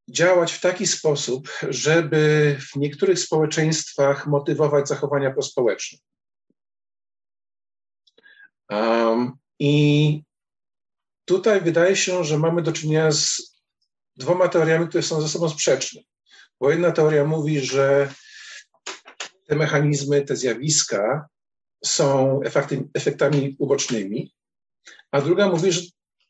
działać 0.10 0.54
w 0.54 0.62
taki 0.62 0.88
sposób, 0.88 1.50
żeby 1.70 2.58
w 2.60 2.76
niektórych 2.76 3.20
społeczeństwach 3.20 4.28
motywować 4.28 4.88
zachowania 4.88 5.32
prospołeczne. 5.32 6.00
Um, 8.70 9.32
I 9.60 10.24
tutaj 11.26 11.62
wydaje 11.62 11.96
się, 11.96 12.24
że 12.24 12.38
mamy 12.38 12.62
do 12.62 12.72
czynienia 12.72 13.12
z 13.12 13.56
dwoma 14.16 14.48
teoriami, 14.48 14.88
które 14.88 15.04
są 15.04 15.22
ze 15.22 15.30
sobą 15.30 15.50
sprzeczne. 15.50 16.02
Bo 16.60 16.72
jedna 16.72 16.92
teoria 16.92 17.26
mówi, 17.26 17.60
że 17.60 18.14
te 19.48 19.56
mechanizmy, 19.56 20.22
te 20.22 20.36
zjawiska 20.36 21.28
są 21.86 22.40
efekty, 22.44 22.90
efektami 22.94 23.56
ubocznymi, 23.60 24.34
a 25.12 25.22
druga 25.22 25.50
mówi, 25.50 25.72
że 25.72 25.82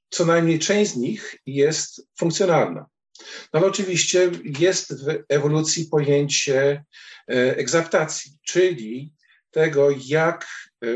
co 0.10 0.26
najmniej 0.26 0.60
część 0.60 0.92
z 0.92 0.96
nich 0.96 1.36
jest 1.46 2.08
funkcjonalna. 2.20 2.86
No 3.54 3.60
ale 3.60 3.68
oczywiście 3.68 4.32
jest 4.60 5.06
w 5.06 5.24
ewolucji 5.30 5.86
pojęcie 5.86 6.62
e, 6.62 6.84
egzaptacji, 7.58 8.32
czyli 8.42 9.14
tego, 9.52 9.90
jak 10.06 10.44
e, 10.44 10.88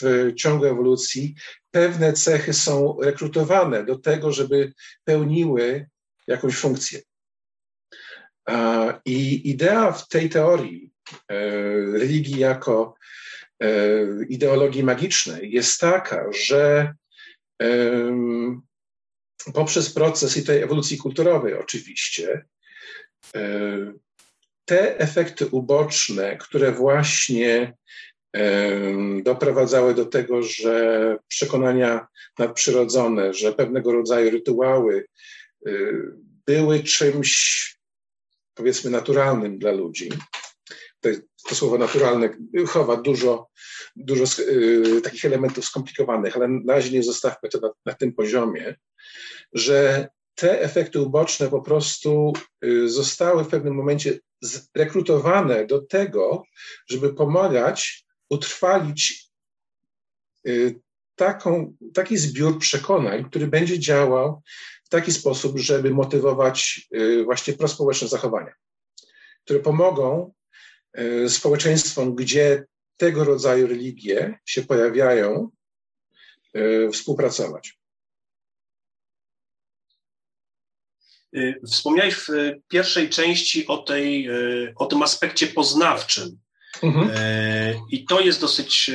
w 0.00 0.32
ciągu 0.36 0.64
ewolucji 0.64 1.34
pewne 1.70 2.12
cechy 2.12 2.52
są 2.52 2.96
rekrutowane 3.02 3.84
do 3.84 3.98
tego, 3.98 4.32
żeby 4.32 4.72
pełniły 5.04 5.86
jakąś 6.26 6.56
funkcję. 6.56 7.00
I 9.04 9.50
idea 9.50 9.92
w 9.92 10.08
tej 10.08 10.30
teorii 10.30 10.92
e, 11.28 11.34
religii 11.98 12.38
jako 12.38 12.94
ideologii 14.28 14.84
magicznej 14.84 15.52
jest 15.52 15.80
taka, 15.80 16.26
że 16.32 16.94
poprzez 19.54 19.92
proces 19.92 20.36
i 20.36 20.44
tej 20.44 20.62
ewolucji 20.62 20.98
kulturowej 20.98 21.54
oczywiście, 21.54 22.44
e, 23.34 23.92
te 24.64 24.98
efekty 24.98 25.46
uboczne, 25.46 26.36
które 26.36 26.72
właśnie 26.72 27.74
doprowadzały 29.22 29.94
do 29.94 30.06
tego, 30.06 30.42
że 30.42 31.16
przekonania 31.28 32.06
nadprzyrodzone, 32.38 33.34
że 33.34 33.52
pewnego 33.52 33.92
rodzaju 33.92 34.30
rytuały 34.30 35.06
były 36.46 36.82
czymś 36.82 37.60
powiedzmy 38.54 38.90
naturalnym 38.90 39.58
dla 39.58 39.72
ludzi. 39.72 40.08
To, 41.00 41.08
to 41.48 41.54
słowo 41.54 41.78
naturalne 41.78 42.28
chowa 42.68 42.96
dużo, 42.96 43.48
dużo 43.96 44.24
takich 45.02 45.24
elementów 45.24 45.64
skomplikowanych, 45.64 46.36
ale 46.36 46.48
na 46.48 46.74
razie 46.74 46.90
nie 46.90 47.02
zostawmy 47.02 47.48
to 47.48 47.60
na, 47.60 47.70
na 47.86 47.94
tym 47.94 48.12
poziomie, 48.12 48.74
że 49.52 50.08
te 50.40 50.60
efekty 50.60 51.00
uboczne 51.00 51.48
po 51.48 51.62
prostu 51.62 52.32
y, 52.64 52.88
zostały 52.88 53.44
w 53.44 53.48
pewnym 53.48 53.74
momencie 53.74 54.18
zrekrutowane 54.40 55.66
do 55.66 55.82
tego, 55.82 56.44
żeby 56.88 57.14
pomagać 57.14 58.04
utrwalić 58.30 59.28
y, 60.46 60.80
taką, 61.16 61.76
taki 61.94 62.16
zbiór 62.16 62.58
przekonań, 62.58 63.24
który 63.24 63.46
będzie 63.46 63.78
działał 63.78 64.42
w 64.84 64.88
taki 64.88 65.12
sposób, 65.12 65.58
żeby 65.58 65.90
motywować 65.90 66.88
y, 66.94 67.24
właśnie 67.24 67.54
prospołeczne 67.54 68.08
zachowania, 68.08 68.52
które 69.44 69.60
pomogą 69.60 70.32
społeczeństwom, 71.28 72.14
gdzie 72.14 72.64
tego 72.96 73.24
rodzaju 73.24 73.66
religie 73.66 74.38
się 74.46 74.62
pojawiają, 74.62 75.50
współpracować. 76.92 77.79
Wspomniałeś 81.66 82.14
w 82.14 82.28
pierwszej 82.68 83.08
części 83.08 83.66
o, 83.66 83.78
tej, 83.78 84.28
o 84.76 84.86
tym 84.86 85.02
aspekcie 85.02 85.46
poznawczym. 85.46 86.38
Mhm. 86.82 87.10
I 87.90 88.04
to 88.04 88.20
jest 88.20 88.40
dosyć 88.40 88.90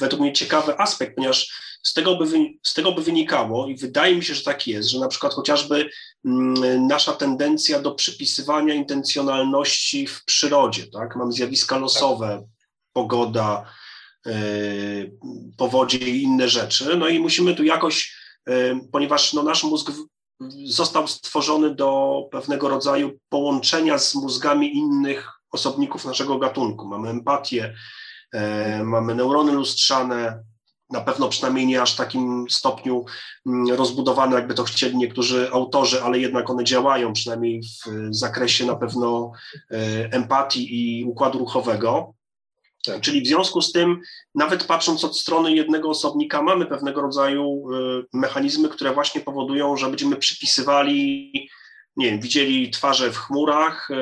według 0.00 0.22
mnie 0.22 0.32
ciekawy 0.32 0.78
aspekt, 0.78 1.14
ponieważ 1.14 1.62
z 1.82 1.92
tego, 1.92 2.16
by, 2.16 2.26
z 2.62 2.74
tego 2.74 2.92
by 2.92 3.02
wynikało, 3.02 3.68
i 3.68 3.76
wydaje 3.76 4.16
mi 4.16 4.24
się, 4.24 4.34
że 4.34 4.42
tak 4.42 4.66
jest, 4.66 4.90
że 4.90 5.00
na 5.00 5.08
przykład 5.08 5.34
chociażby 5.34 5.90
mm, 6.24 6.86
nasza 6.86 7.12
tendencja 7.12 7.80
do 7.80 7.94
przypisywania 7.94 8.74
intencjonalności 8.74 10.06
w 10.06 10.24
przyrodzie, 10.24 10.86
tak? 10.86 11.16
Mamy 11.16 11.32
zjawiska 11.32 11.78
losowe, 11.78 12.46
pogoda, 12.92 13.64
yy, 14.26 15.12
powodzie 15.56 15.98
i 15.98 16.22
inne 16.22 16.48
rzeczy, 16.48 16.96
no 16.96 17.08
i 17.08 17.18
musimy 17.18 17.54
tu 17.54 17.64
jakoś, 17.64 18.16
ponieważ 18.92 19.32
no, 19.32 19.42
nasz 19.42 19.64
mózg 19.64 19.90
został 20.66 21.08
stworzony 21.08 21.74
do 21.74 22.22
pewnego 22.30 22.68
rodzaju 22.68 23.10
połączenia 23.28 23.98
z 23.98 24.14
mózgami 24.14 24.76
innych 24.76 25.30
osobników 25.50 26.04
naszego 26.04 26.38
gatunku. 26.38 26.88
Mamy 26.88 27.08
empatię, 27.08 27.74
e, 28.32 28.84
mamy 28.84 29.14
neurony 29.14 29.52
lustrzane, 29.52 30.42
na 30.92 31.00
pewno 31.00 31.28
przynajmniej 31.28 31.66
nie 31.66 31.82
aż 31.82 31.96
takim 31.96 32.46
stopniu 32.50 33.04
mm, 33.46 33.76
rozbudowane, 33.76 34.36
jakby 34.36 34.54
to 34.54 34.64
chcieli 34.64 34.96
niektórzy 34.96 35.50
autorzy, 35.52 36.02
ale 36.02 36.18
jednak 36.18 36.50
one 36.50 36.64
działają, 36.64 37.12
przynajmniej 37.12 37.62
w 37.86 38.14
zakresie 38.14 38.66
na 38.66 38.76
pewno 38.76 39.32
e, 39.70 39.76
empatii 40.12 40.68
i 40.70 41.04
układu 41.04 41.38
ruchowego. 41.38 42.14
Tak. 42.86 43.00
Czyli 43.00 43.22
w 43.22 43.26
związku 43.26 43.62
z 43.62 43.72
tym, 43.72 44.00
nawet 44.34 44.64
patrząc 44.64 45.04
od 45.04 45.18
strony 45.18 45.52
jednego 45.52 45.88
osobnika, 45.88 46.42
mamy 46.42 46.66
pewnego 46.66 47.02
rodzaju 47.02 47.64
e, 47.72 48.02
mechanizmy, 48.12 48.68
które 48.68 48.94
właśnie 48.94 49.20
powodują, 49.20 49.76
że 49.76 49.88
będziemy 49.88 50.16
przypisywali, 50.16 51.32
nie 51.96 52.10
wiem, 52.10 52.20
widzieli 52.20 52.70
twarze 52.70 53.12
w 53.12 53.16
chmurach 53.16 53.90
e, 53.90 53.94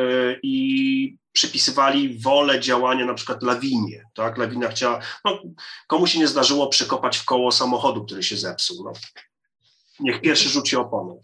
i 0.43 1.17
przypisywali 1.33 2.19
wolę 2.19 2.61
działania 2.61 3.07
na 3.07 3.15
przykład 3.15 3.43
lawinie, 3.43 4.05
tak? 4.15 4.39
Lawina 4.39 4.69
chciała, 4.69 5.01
no 5.25 5.43
komu 5.87 6.07
się 6.07 6.19
nie 6.19 6.27
zdarzyło 6.27 6.69
przekopać 6.69 7.19
w 7.19 7.25
koło 7.25 7.53
samochodu, 7.53 8.05
który 8.05 8.23
się 8.23 8.37
zepsuł, 8.37 8.85
no. 8.85 8.93
Niech 10.01 10.21
pierwszy 10.21 10.49
rzuci 10.49 10.77
oponą. 10.77 11.21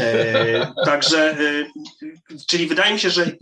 E, 0.00 0.72
także, 0.84 1.30
e, 1.30 1.66
czyli 2.46 2.66
wydaje 2.66 2.92
mi 2.92 3.00
się, 3.00 3.10
że 3.10 3.36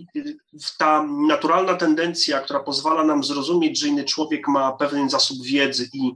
ta 0.78 1.06
naturalna 1.28 1.74
tendencja, 1.74 2.40
która 2.40 2.60
pozwala 2.60 3.04
nam 3.04 3.24
zrozumieć, 3.24 3.80
że 3.80 3.88
inny 3.88 4.04
człowiek 4.04 4.48
ma 4.48 4.72
pewien 4.72 5.10
zasób 5.10 5.42
wiedzy 5.44 5.88
i 5.92 6.12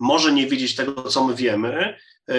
może 0.00 0.32
nie 0.32 0.46
wiedzieć 0.46 0.76
tego, 0.76 1.02
co 1.02 1.24
my 1.24 1.34
wiemy, 1.34 1.98
e, 2.28 2.34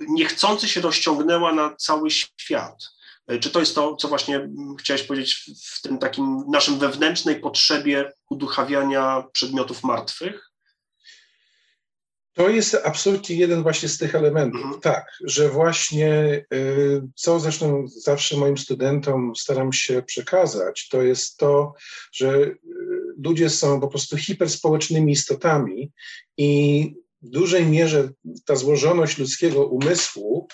niechcący 0.00 0.68
się 0.68 0.80
rozciągnęła 0.80 1.52
na 1.52 1.76
cały 1.76 2.10
świat. 2.10 2.96
Czy 3.40 3.50
to 3.50 3.60
jest 3.60 3.74
to, 3.74 3.96
co 3.96 4.08
właśnie 4.08 4.48
chciałeś 4.80 5.02
powiedzieć 5.02 5.50
w 5.64 5.82
tym 5.82 5.98
takim 5.98 6.44
naszym 6.48 6.78
wewnętrznej 6.78 7.40
potrzebie 7.40 8.12
uduchawiania 8.30 9.24
przedmiotów 9.32 9.84
martwych? 9.84 10.45
To 12.36 12.48
jest 12.48 12.76
absolutnie 12.84 13.36
jeden 13.36 13.62
właśnie 13.62 13.88
z 13.88 13.98
tych 13.98 14.14
elementów, 14.14 14.62
mhm. 14.62 14.80
tak, 14.80 15.06
że 15.24 15.48
właśnie, 15.48 16.44
y, 16.54 17.02
co 17.14 17.40
zresztą 17.40 17.88
zawsze 17.88 18.36
moim 18.36 18.58
studentom 18.58 19.36
staram 19.36 19.72
się 19.72 20.02
przekazać, 20.02 20.88
to 20.88 21.02
jest 21.02 21.36
to, 21.36 21.74
że 22.12 22.36
y, 22.42 22.58
ludzie 23.24 23.50
są 23.50 23.80
po 23.80 23.88
prostu 23.88 24.16
hiperspołecznymi 24.16 25.12
istotami 25.12 25.92
i 26.36 26.94
w 27.22 27.28
dużej 27.28 27.66
mierze 27.66 28.08
ta 28.44 28.56
złożoność 28.56 29.18
ludzkiego 29.18 29.66
umysłu 29.66 30.48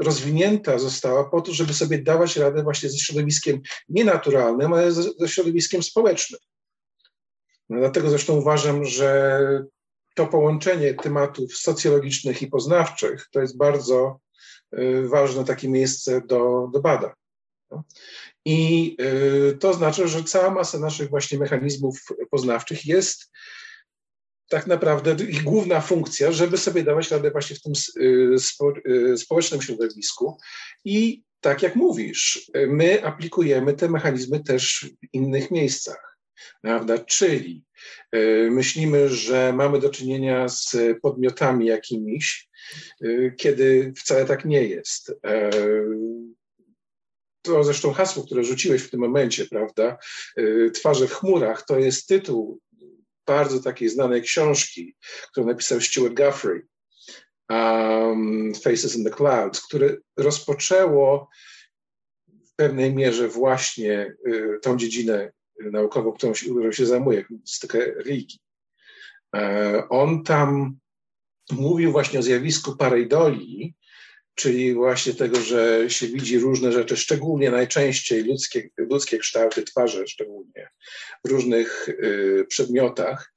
rozwinięta 0.00 0.78
została 0.78 1.30
po 1.30 1.40
to, 1.40 1.52
żeby 1.52 1.74
sobie 1.74 1.98
dawać 1.98 2.36
radę 2.36 2.62
właśnie 2.62 2.88
ze 2.90 2.98
środowiskiem 2.98 3.60
nienaturalnym, 3.88 4.72
ale 4.72 4.92
ze 4.92 5.28
środowiskiem 5.28 5.82
społecznym. 5.82 6.40
No 7.68 7.78
dlatego 7.78 8.10
zresztą 8.10 8.36
uważam, 8.36 8.84
że 8.84 9.40
to 10.16 10.26
połączenie 10.26 10.94
tematów 10.94 11.56
socjologicznych 11.56 12.42
i 12.42 12.46
poznawczych 12.46 13.28
to 13.32 13.40
jest 13.40 13.56
bardzo 13.56 14.20
y, 14.78 15.08
ważne 15.08 15.44
takie 15.44 15.68
miejsce 15.68 16.20
do, 16.20 16.68
do 16.72 16.80
badań. 16.80 17.10
No. 17.70 17.84
I 18.44 18.96
y, 19.00 19.56
to 19.60 19.74
znaczy, 19.74 20.08
że 20.08 20.24
cała 20.24 20.50
masa 20.50 20.78
naszych 20.78 21.10
właśnie 21.10 21.38
mechanizmów 21.38 22.00
poznawczych 22.30 22.86
jest 22.86 23.30
tak 24.48 24.66
naprawdę 24.66 25.24
ich 25.24 25.42
główna 25.42 25.80
funkcja, 25.80 26.32
żeby 26.32 26.58
sobie 26.58 26.82
dawać 26.82 27.10
radę 27.10 27.30
właśnie 27.30 27.56
w 27.56 27.62
tym 27.62 27.72
y, 28.86 29.18
społecznym 29.18 29.62
środowisku. 29.62 30.38
I 30.84 31.22
tak 31.40 31.62
jak 31.62 31.76
mówisz, 31.76 32.50
my 32.68 33.04
aplikujemy 33.04 33.74
te 33.74 33.88
mechanizmy 33.88 34.40
też 34.40 34.90
w 35.02 35.14
innych 35.14 35.50
miejscach, 35.50 36.18
prawda? 36.62 36.98
Czyli 36.98 37.65
myślimy, 38.50 39.08
że 39.08 39.52
mamy 39.52 39.80
do 39.80 39.90
czynienia 39.90 40.48
z 40.48 40.76
podmiotami 41.02 41.66
jakimiś, 41.66 42.48
e, 43.04 43.30
kiedy 43.30 43.92
wcale 43.96 44.24
tak 44.24 44.44
nie 44.44 44.64
jest. 44.64 45.14
E, 45.26 45.50
to 47.42 47.64
zresztą 47.64 47.92
hasło, 47.92 48.24
które 48.24 48.44
rzuciłeś 48.44 48.82
w 48.82 48.90
tym 48.90 49.00
momencie, 49.00 49.46
prawda? 49.46 49.98
Twarze 50.74 51.08
w 51.08 51.14
chmurach 51.14 51.66
to 51.66 51.78
jest 51.78 52.08
tytuł 52.08 52.60
bardzo 53.26 53.62
takiej 53.62 53.88
znanej 53.88 54.22
książki, 54.22 54.96
którą 55.30 55.46
napisał 55.46 55.80
Stuart 55.80 56.14
Guthrie, 56.14 56.62
um, 57.48 58.52
Faces 58.54 58.96
in 58.96 59.04
the 59.04 59.10
Clouds, 59.10 59.60
które 59.60 59.96
rozpoczęło 60.16 61.28
w 62.28 62.54
pewnej 62.56 62.94
mierze 62.94 63.28
właśnie 63.28 64.16
y, 64.26 64.58
tą 64.62 64.76
dziedzinę 64.76 65.32
naukową, 65.60 66.12
którą 66.12 66.34
się, 66.34 66.50
którą 66.50 66.72
się 66.72 66.86
zajmuje, 66.86 67.24
stykę 67.44 67.78
religii. 67.78 68.38
E, 69.36 69.82
on 69.88 70.24
tam 70.24 70.78
mówił 71.50 71.92
właśnie 71.92 72.18
o 72.18 72.22
zjawisku 72.22 72.76
pareidolii, 72.76 73.74
czyli 74.34 74.74
właśnie 74.74 75.14
tego, 75.14 75.40
że 75.40 75.90
się 75.90 76.06
widzi 76.06 76.38
różne 76.38 76.72
rzeczy, 76.72 76.96
szczególnie 76.96 77.50
najczęściej 77.50 78.24
ludzkie, 78.24 78.68
ludzkie 78.76 79.18
kształty, 79.18 79.62
twarze 79.62 80.06
szczególnie, 80.06 80.68
w 81.24 81.28
różnych 81.28 81.88
y, 81.88 82.46
przedmiotach. 82.48 83.32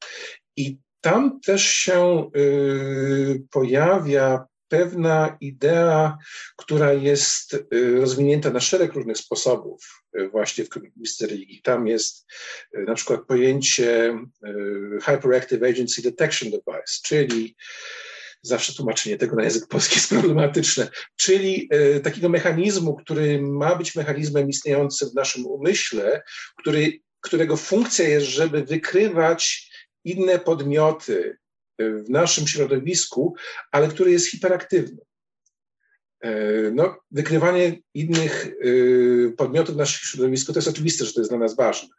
I 0.57 0.77
tam 1.01 1.39
też 1.41 1.67
się 1.67 2.31
y, 2.35 3.43
pojawia 3.51 4.45
pewna 4.69 5.37
idea, 5.41 6.17
która 6.57 6.93
jest 6.93 7.53
y, 7.53 7.99
rozwinięta 7.99 8.49
na 8.49 8.59
szereg 8.59 8.93
różnych 8.93 9.17
sposobów 9.17 10.03
y, 10.19 10.29
właśnie 10.29 10.65
w 10.65 10.69
kognitywistce 10.69 11.27
religii. 11.27 11.61
Tam 11.61 11.87
jest 11.87 12.25
y, 12.75 12.83
na 12.83 12.93
przykład 12.93 13.21
pojęcie 13.27 14.19
Hyperactive 15.03 15.63
Agency 15.63 16.01
Detection 16.01 16.51
Device, 16.51 16.99
czyli 17.03 17.55
zawsze 18.41 18.73
tłumaczenie 18.73 19.17
tego 19.17 19.35
na 19.35 19.43
język 19.43 19.67
polski 19.67 19.95
jest 19.95 20.09
problematyczne, 20.09 20.87
czyli 21.15 21.69
takiego 22.03 22.29
mechanizmu, 22.29 22.95
który 22.95 23.41
ma 23.41 23.75
być 23.75 23.95
mechanizmem 23.95 24.49
istniejącym 24.49 25.09
w 25.09 25.13
naszym 25.13 25.45
umyśle, 25.45 26.21
który, 26.57 26.99
którego 27.21 27.57
funkcja 27.57 28.07
jest, 28.07 28.27
żeby 28.27 28.63
wykrywać 28.63 29.71
inne 30.03 30.39
podmioty, 30.39 31.37
w 31.79 32.09
naszym 32.09 32.47
środowisku, 32.47 33.35
ale 33.71 33.87
który 33.87 34.11
jest 34.11 34.31
hiperaktywny. 34.31 35.01
E, 36.21 36.31
no, 36.71 36.97
wykrywanie 37.11 37.79
innych 37.93 38.47
e, 38.47 39.31
podmiotów 39.31 39.75
w 39.75 39.77
naszym 39.77 40.07
środowisku 40.07 40.53
to 40.53 40.59
jest 40.59 40.67
oczywiste, 40.67 41.05
że 41.05 41.13
to 41.13 41.19
jest 41.19 41.31
dla 41.31 41.39
nas 41.39 41.55
ważne, 41.55 41.89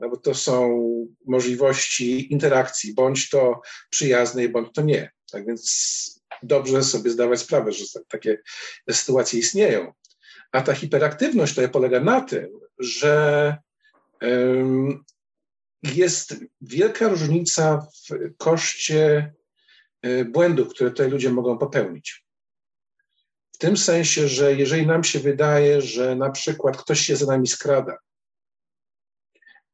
no 0.00 0.08
bo 0.08 0.16
to 0.16 0.34
są 0.34 0.78
możliwości 1.26 2.32
interakcji, 2.32 2.94
bądź 2.94 3.30
to 3.30 3.60
przyjaznej, 3.90 4.48
bądź 4.48 4.68
to 4.74 4.82
nie. 4.82 5.10
Tak 5.30 5.46
więc 5.46 6.24
dobrze 6.42 6.82
sobie 6.82 7.10
zdawać 7.10 7.40
sprawę, 7.40 7.72
że 7.72 7.84
takie 8.08 8.38
sytuacje 8.90 9.38
istnieją. 9.38 9.92
A 10.52 10.60
ta 10.60 10.74
hiperaktywność 10.74 11.54
to 11.54 11.68
polega 11.68 12.00
na 12.00 12.20
tym, 12.20 12.48
że 12.78 13.56
jest 15.92 16.36
wielka 16.60 17.08
różnica 17.08 17.86
w 18.08 18.36
koszcie 18.36 19.34
e, 20.02 20.24
błędów, 20.24 20.68
które 20.68 20.90
tutaj 20.90 21.10
ludzie 21.10 21.30
mogą 21.30 21.58
popełnić. 21.58 22.24
W 23.54 23.58
tym 23.58 23.76
sensie, 23.76 24.28
że 24.28 24.54
jeżeli 24.54 24.86
nam 24.86 25.04
się 25.04 25.18
wydaje, 25.18 25.82
że 25.82 26.16
na 26.16 26.30
przykład 26.30 26.76
ktoś 26.76 27.00
się 27.00 27.16
za 27.16 27.26
nami 27.26 27.46
skrada, 27.46 27.96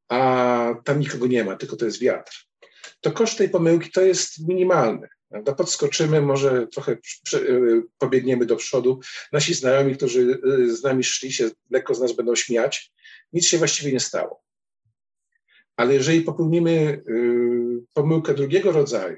a 0.09 0.75
tam 0.85 1.01
nikogo 1.01 1.27
nie 1.27 1.45
ma, 1.45 1.57
tylko 1.57 1.77
to 1.77 1.85
jest 1.85 2.01
wiatr, 2.01 2.47
to 3.01 3.13
koszt 3.13 3.39
tej 3.39 3.49
pomyłki 3.49 3.91
to 3.91 4.01
jest 4.01 4.49
minimalny. 4.49 5.09
Prawda? 5.29 5.55
Podskoczymy, 5.55 6.21
może 6.21 6.67
trochę 6.67 6.93
e, 6.93 6.99
pobiegniemy 7.99 8.47
do 8.47 8.57
przodu. 8.57 9.01
Nasi 9.33 9.55
znajomi, 9.55 9.97
którzy 9.97 10.41
e, 10.69 10.75
z 10.75 10.83
nami 10.83 11.05
szli, 11.05 11.33
się 11.33 11.51
lekko 11.71 11.95
z 11.95 12.01
nas 12.01 12.13
będą 12.13 12.37
śmiać. 12.37 12.93
Nic 13.33 13.47
się 13.47 13.59
właściwie 13.59 13.93
nie 13.93 14.01
stało. 14.01 14.43
Ale 15.81 15.95
jeżeli 15.95 16.23
popełnimy 16.23 16.71
y, 16.71 17.85
pomyłkę 17.95 18.35
drugiego 18.35 18.73
rodzaju, 18.73 19.17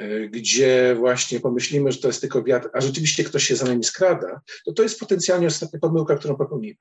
y, 0.00 0.28
gdzie 0.32 0.94
właśnie 0.98 1.40
pomyślimy, 1.40 1.92
że 1.92 1.98
to 1.98 2.08
jest 2.08 2.20
tylko 2.20 2.42
wiatr, 2.42 2.70
a 2.72 2.80
rzeczywiście 2.80 3.24
ktoś 3.24 3.44
się 3.44 3.56
za 3.56 3.66
nami 3.66 3.84
skrada, 3.84 4.40
to 4.64 4.72
to 4.72 4.82
jest 4.82 5.00
potencjalnie 5.00 5.46
ostatnia 5.46 5.80
pomyłka, 5.80 6.16
którą 6.16 6.36
popełnimy. 6.36 6.76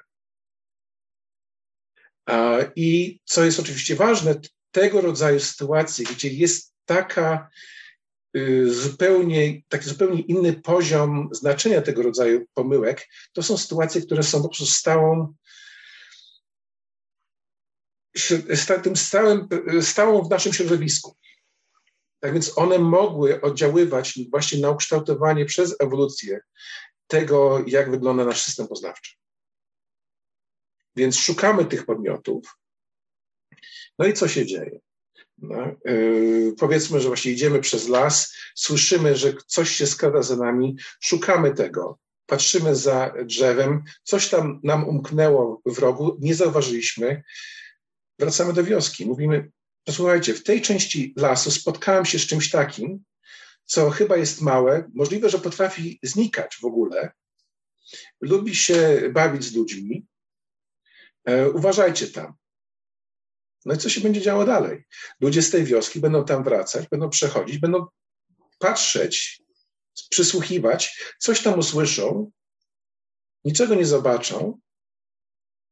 I 2.76 3.20
co 3.26 3.46
jest 3.46 3.60
oczywiście 3.60 3.96
ważne, 3.96 4.36
tego 4.72 5.02
rodzaju 5.02 5.40
sytuacje, 5.40 6.06
gdzie 6.06 6.30
jest 6.30 6.74
taka 6.86 7.50
y, 8.38 8.74
zupełnie, 8.74 9.62
taki 9.70 9.90
zupełnie 9.90 10.22
inny 10.22 10.54
poziom 10.54 11.30
znaczenia 11.32 11.82
tego 11.82 12.02
rodzaju 12.04 12.46
pomyłek, 12.54 13.08
to 13.34 13.44
są 13.44 13.58
sytuacje, 13.58 14.02
które 14.02 14.24
są 14.24 14.42
po 14.42 14.50
prostu 14.50 14.66
stałą 14.66 15.34
tym 18.84 18.96
stałym, 18.96 19.48
stałą 19.82 20.24
w 20.24 20.30
naszym 20.30 20.54
środowisku. 20.54 21.16
Tak 22.20 22.34
więc 22.34 22.58
one 22.58 22.80
mogły 22.80 23.42
oddziaływać 23.42 24.20
właśnie 24.32 24.62
na 24.62 24.70
ukształtowanie 24.70 25.46
przez 25.46 25.76
ewolucję 25.80 26.40
tego, 27.08 27.64
jak 27.68 27.92
wygląda 27.92 28.26
nasz 28.26 28.44
system 28.44 28.68
poznawczy. 28.68 29.16
Więc 30.96 31.18
szukamy 31.18 31.66
tych 31.66 31.86
podmiotów. 31.86 32.58
No 34.00 34.06
i 34.06 34.14
co 34.14 34.28
się 34.28 34.46
dzieje? 34.46 34.80
No, 35.38 35.76
yy, 35.86 36.54
powiedzmy, 36.60 37.00
że 37.00 37.08
właśnie 37.08 37.32
idziemy 37.32 37.60
przez 37.60 37.88
las, 37.88 38.36
słyszymy, 38.56 39.16
że 39.16 39.34
coś 39.48 39.70
się 39.70 39.88
skrada 39.88 40.22
za 40.22 40.36
nami, 40.36 40.78
szukamy 41.00 41.54
tego, 41.54 42.00
patrzymy 42.26 42.76
za 42.76 43.14
drzewem, 43.26 43.84
coś 44.04 44.30
tam 44.30 44.60
nam 44.64 44.90
umknęło 44.90 45.62
w 45.66 45.80
rogu, 45.80 46.18
nie 46.20 46.36
zauważyliśmy, 46.36 47.24
wracamy 48.22 48.54
do 48.54 48.64
wioski. 48.64 49.06
Mówimy, 49.06 49.52
posłuchajcie, 49.84 50.34
w 50.34 50.44
tej 50.44 50.62
części 50.62 51.14
lasu 51.18 51.52
spotkałem 51.52 52.06
się 52.06 52.20
z 52.20 52.28
czymś 52.28 52.50
takim, 52.50 53.04
co 53.66 53.90
chyba 53.90 54.18
jest 54.18 54.42
małe, 54.42 54.90
możliwe, 54.94 55.30
że 55.30 55.40
potrafi 55.40 56.00
znikać 56.04 56.58
w 56.62 56.66
ogóle, 56.66 57.12
lubi 58.22 58.56
się 58.56 59.10
bawić 59.14 59.44
z 59.44 59.56
ludźmi, 59.56 60.08
e, 61.26 61.50
uważajcie 61.50 62.08
tam. 62.08 62.34
No 63.66 63.74
i 63.74 63.78
co 63.78 63.90
się 63.90 64.02
będzie 64.02 64.22
działo 64.22 64.46
dalej? 64.46 64.84
Ludzie 65.20 65.42
z 65.42 65.50
tej 65.50 65.64
wioski 65.64 66.00
będą 66.00 66.26
tam 66.26 66.44
wracać, 66.44 66.88
będą 66.90 67.10
przechodzić, 67.10 67.58
będą 67.58 67.86
patrzeć, 68.60 69.42
przysłuchiwać, 70.10 71.14
coś 71.20 71.44
tam 71.44 71.60
usłyszą, 71.60 72.32
niczego 73.46 73.76
nie 73.76 73.86
zobaczą. 73.86 74.60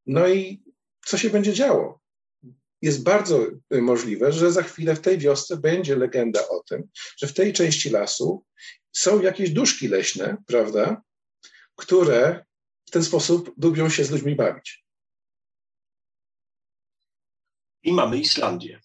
No 0.06 0.28
i 0.28 0.64
co 1.06 1.18
się 1.18 1.30
będzie 1.30 1.54
działo? 1.54 2.00
Jest 2.82 3.04
bardzo 3.04 3.48
możliwe, 3.72 4.32
że 4.32 4.52
za 4.52 4.64
chwilę 4.64 4.96
w 4.96 5.02
tej 5.02 5.18
wiosce 5.18 5.58
będzie 5.58 5.96
legenda 5.96 6.50
o 6.50 6.64
tym, 6.64 6.84
że 7.18 7.28
w 7.28 7.34
tej 7.34 7.54
części 7.54 7.90
lasu 7.90 8.46
są 8.92 9.22
jakieś 9.22 9.50
duszki 9.50 9.88
leśne, 9.88 10.38
prawda, 10.48 11.02
które 11.76 12.46
w 12.86 12.92
ten 12.92 13.04
sposób 13.04 13.54
lubią 13.64 13.90
się 13.90 14.04
z 14.06 14.12
ludźmi 14.12 14.36
bawić. 14.36 14.86
I 17.84 17.94
mamy 17.94 18.18
Islandię. 18.18 18.80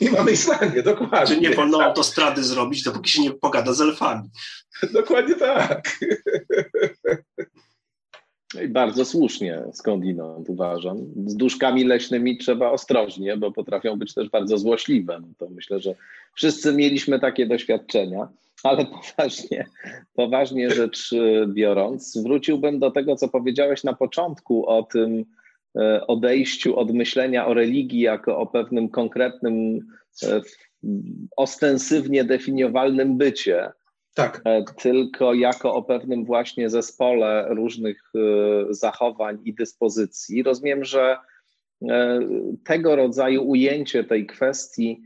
I 0.00 0.10
mamy 0.10 0.32
Islandię, 0.32 0.82
dokładnie. 0.82 1.36
Czy 1.36 1.40
nie 1.40 1.50
wolno 1.50 1.82
autostrady 1.82 2.44
zrobić, 2.44 2.82
dopóki 2.82 3.10
się 3.10 3.22
nie 3.22 3.34
pogada 3.34 3.72
z 3.72 3.80
elfami. 3.80 4.30
Dokładnie 4.92 5.34
tak. 5.34 5.98
No 8.56 8.62
I 8.62 8.68
bardzo 8.68 9.04
słusznie 9.04 9.62
skądinąd 9.72 10.50
uważam. 10.50 10.96
Z 11.26 11.36
duszkami 11.36 11.84
leśnymi 11.84 12.38
trzeba 12.38 12.70
ostrożnie, 12.70 13.36
bo 13.36 13.52
potrafią 13.52 13.96
być 13.98 14.14
też 14.14 14.28
bardzo 14.28 14.58
złośliwe. 14.58 15.18
No 15.20 15.28
to 15.38 15.48
myślę, 15.50 15.80
że 15.80 15.94
wszyscy 16.34 16.72
mieliśmy 16.72 17.20
takie 17.20 17.46
doświadczenia, 17.46 18.28
ale 18.62 18.86
poważnie, 19.16 19.66
poważnie 20.14 20.70
rzecz 20.70 21.10
biorąc, 21.46 22.18
wróciłbym 22.22 22.78
do 22.78 22.90
tego, 22.90 23.16
co 23.16 23.28
powiedziałeś 23.28 23.84
na 23.84 23.92
początku 23.92 24.66
o 24.66 24.82
tym, 24.82 25.24
E, 25.76 26.06
odejściu 26.06 26.78
od 26.78 26.92
myślenia 26.92 27.46
o 27.46 27.54
religii 27.54 28.00
jako 28.00 28.38
o 28.38 28.46
pewnym 28.46 28.88
konkretnym, 28.88 29.80
e, 30.22 30.40
ostensywnie 31.36 32.24
definiowalnym 32.24 33.18
bycie, 33.18 33.70
tak. 34.16 34.40
E, 34.44 34.64
tylko 34.64 35.34
jako 35.34 35.74
o 35.74 35.82
pewnym 35.82 36.24
właśnie 36.24 36.70
zespole 36.70 37.46
różnych 37.48 38.12
zachowań 38.70 39.38
i 39.44 39.54
dyspozycji. 39.54 40.42
Rozumiem, 40.42 40.84
że 40.84 41.16
tego 42.64 42.96
rodzaju 42.96 43.48
ujęcie 43.48 44.04
tej 44.04 44.26
kwestii 44.26 45.02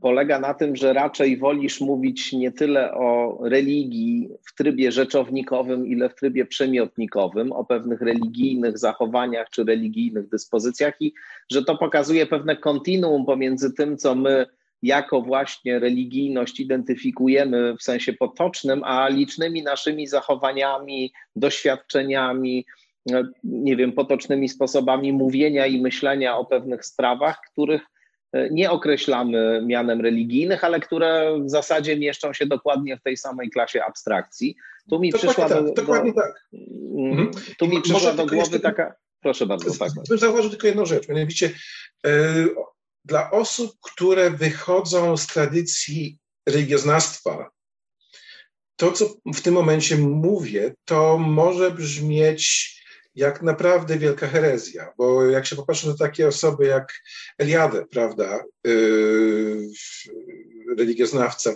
polega 0.00 0.40
na 0.40 0.54
tym, 0.54 0.76
że 0.76 0.92
raczej 0.92 1.36
wolisz 1.36 1.80
mówić 1.80 2.32
nie 2.32 2.52
tyle 2.52 2.94
o 2.94 3.38
religii 3.42 4.28
w 4.46 4.54
trybie 4.54 4.92
rzeczownikowym, 4.92 5.86
ile 5.86 6.08
w 6.08 6.14
trybie 6.14 6.46
przemiotnikowym, 6.46 7.52
o 7.52 7.64
pewnych 7.64 8.00
religijnych 8.00 8.78
zachowaniach 8.78 9.50
czy 9.50 9.64
religijnych 9.64 10.28
dyspozycjach 10.28 10.94
i 11.00 11.12
że 11.50 11.64
to 11.64 11.78
pokazuje 11.78 12.26
pewne 12.26 12.56
kontinuum 12.56 13.26
pomiędzy 13.26 13.72
tym, 13.72 13.96
co 13.96 14.14
my 14.14 14.46
jako 14.82 15.22
właśnie 15.22 15.78
religijność 15.78 16.60
identyfikujemy 16.60 17.76
w 17.76 17.82
sensie 17.82 18.12
potocznym, 18.12 18.84
a 18.84 19.08
licznymi 19.08 19.62
naszymi 19.62 20.06
zachowaniami, 20.06 21.12
doświadczeniami, 21.36 22.66
nie 23.44 23.76
wiem, 23.76 23.92
potocznymi 23.92 24.48
sposobami 24.48 25.12
mówienia 25.12 25.66
i 25.66 25.80
myślenia 25.80 26.36
o 26.36 26.44
pewnych 26.44 26.84
sprawach, 26.84 27.40
których 27.52 27.82
nie 28.50 28.70
określamy 28.70 29.62
mianem 29.66 30.00
religijnych, 30.00 30.64
ale 30.64 30.80
które 30.80 31.38
w 31.44 31.50
zasadzie 31.50 31.96
mieszczą 31.96 32.32
się 32.32 32.46
dokładnie 32.46 32.96
w 32.96 33.02
tej 33.02 33.16
samej 33.16 33.50
klasie 33.50 33.84
abstrakcji. 33.84 34.56
Tu 34.90 35.00
mi 35.00 35.10
dokładnie 35.10 35.28
przyszła 35.28 35.48
tak, 35.48 35.64
do, 35.64 35.72
dokładnie 35.72 36.12
tak. 36.12 36.48
Mm, 36.52 37.10
mhm. 37.10 37.30
Tu 37.58 37.66
mi 37.66 37.82
przyszła 37.82 38.12
do 38.12 38.26
głowy 38.26 38.36
jeszcze, 38.36 38.60
taka. 38.60 38.94
Proszę 39.20 39.46
bardzo. 39.46 39.78
Tak. 39.78 40.18
Zauważył 40.18 40.50
tylko 40.50 40.66
jedną 40.66 40.86
rzecz, 40.86 41.08
mianowicie 41.08 41.50
yy, 42.04 42.10
dla 43.04 43.30
osób, 43.30 43.72
które 43.80 44.30
wychodzą 44.30 45.16
z 45.16 45.26
tradycji 45.26 46.18
religioznawstwa, 46.46 47.50
to, 48.76 48.92
co 48.92 49.14
w 49.34 49.40
tym 49.40 49.54
momencie 49.54 49.96
mówię, 49.96 50.74
to 50.84 51.18
może 51.18 51.70
brzmieć 51.70 52.72
jak 53.14 53.42
naprawdę 53.42 53.98
wielka 53.98 54.28
herezja, 54.28 54.92
bo 54.98 55.24
jak 55.24 55.46
się 55.46 55.56
popatrzy 55.56 55.88
na 55.88 55.96
takie 55.96 56.28
osoby 56.28 56.66
jak 56.66 56.92
Eliadę, 57.38 57.86
prawda, 57.86 58.44
yy, 58.64 59.68
religioznawca, 60.78 61.54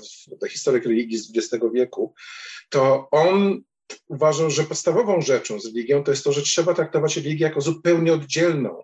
historyk 0.49 0.85
religii 0.85 1.19
z 1.19 1.33
XX 1.37 1.65
wieku, 1.75 2.15
to 2.69 3.09
on 3.11 3.63
uważał, 4.09 4.51
że 4.51 4.65
podstawową 4.65 5.21
rzeczą 5.21 5.61
z 5.61 5.67
religią 5.67 6.05
to 6.05 6.11
jest 6.11 6.25
to, 6.25 6.33
że 6.33 6.43
trzeba 6.43 6.75
traktować 6.75 7.17
religię 7.17 7.45
jako 7.45 7.61
zupełnie 7.61 8.13
oddzielną 8.13 8.83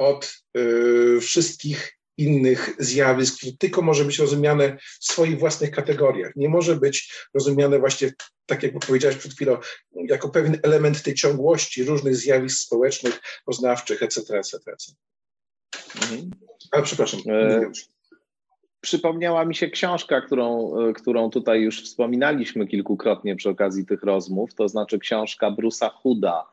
od 0.00 0.42
yy, 0.54 1.20
wszystkich 1.20 1.98
innych 2.16 2.76
zjawisk, 2.78 3.36
które 3.36 3.52
tylko 3.58 3.82
może 3.82 4.04
być 4.04 4.18
rozumiane 4.18 4.76
w 5.00 5.04
swoich 5.04 5.38
własnych 5.38 5.70
kategoriach. 5.70 6.32
Nie 6.36 6.48
może 6.48 6.76
być 6.76 7.12
rozumiane 7.34 7.78
właśnie, 7.78 8.12
tak 8.46 8.62
jak 8.62 8.78
powiedziałeś 8.86 9.16
przed 9.16 9.32
chwilą, 9.32 9.56
jako 9.92 10.28
pewien 10.28 10.58
element 10.62 11.02
tej 11.02 11.14
ciągłości 11.14 11.84
różnych 11.84 12.16
zjawisk 12.16 12.60
społecznych, 12.60 13.20
poznawczych, 13.44 14.02
etc., 14.02 14.38
etc.. 14.38 14.58
Mhm. 16.02 16.30
Ale 16.72 16.82
przepraszam. 16.82 17.20
E, 17.28 17.70
przypomniała 18.80 19.44
mi 19.44 19.54
się 19.54 19.70
książka, 19.70 20.20
którą, 20.20 20.78
e, 20.78 20.92
którą 20.92 21.30
tutaj 21.30 21.60
już 21.60 21.84
wspominaliśmy 21.84 22.66
kilkukrotnie 22.66 23.36
przy 23.36 23.48
okazji 23.48 23.86
tych 23.86 24.02
rozmów, 24.02 24.54
to 24.54 24.68
znaczy 24.68 24.98
książka 24.98 25.50
Brusa 25.50 25.88
Huda, 25.88 26.46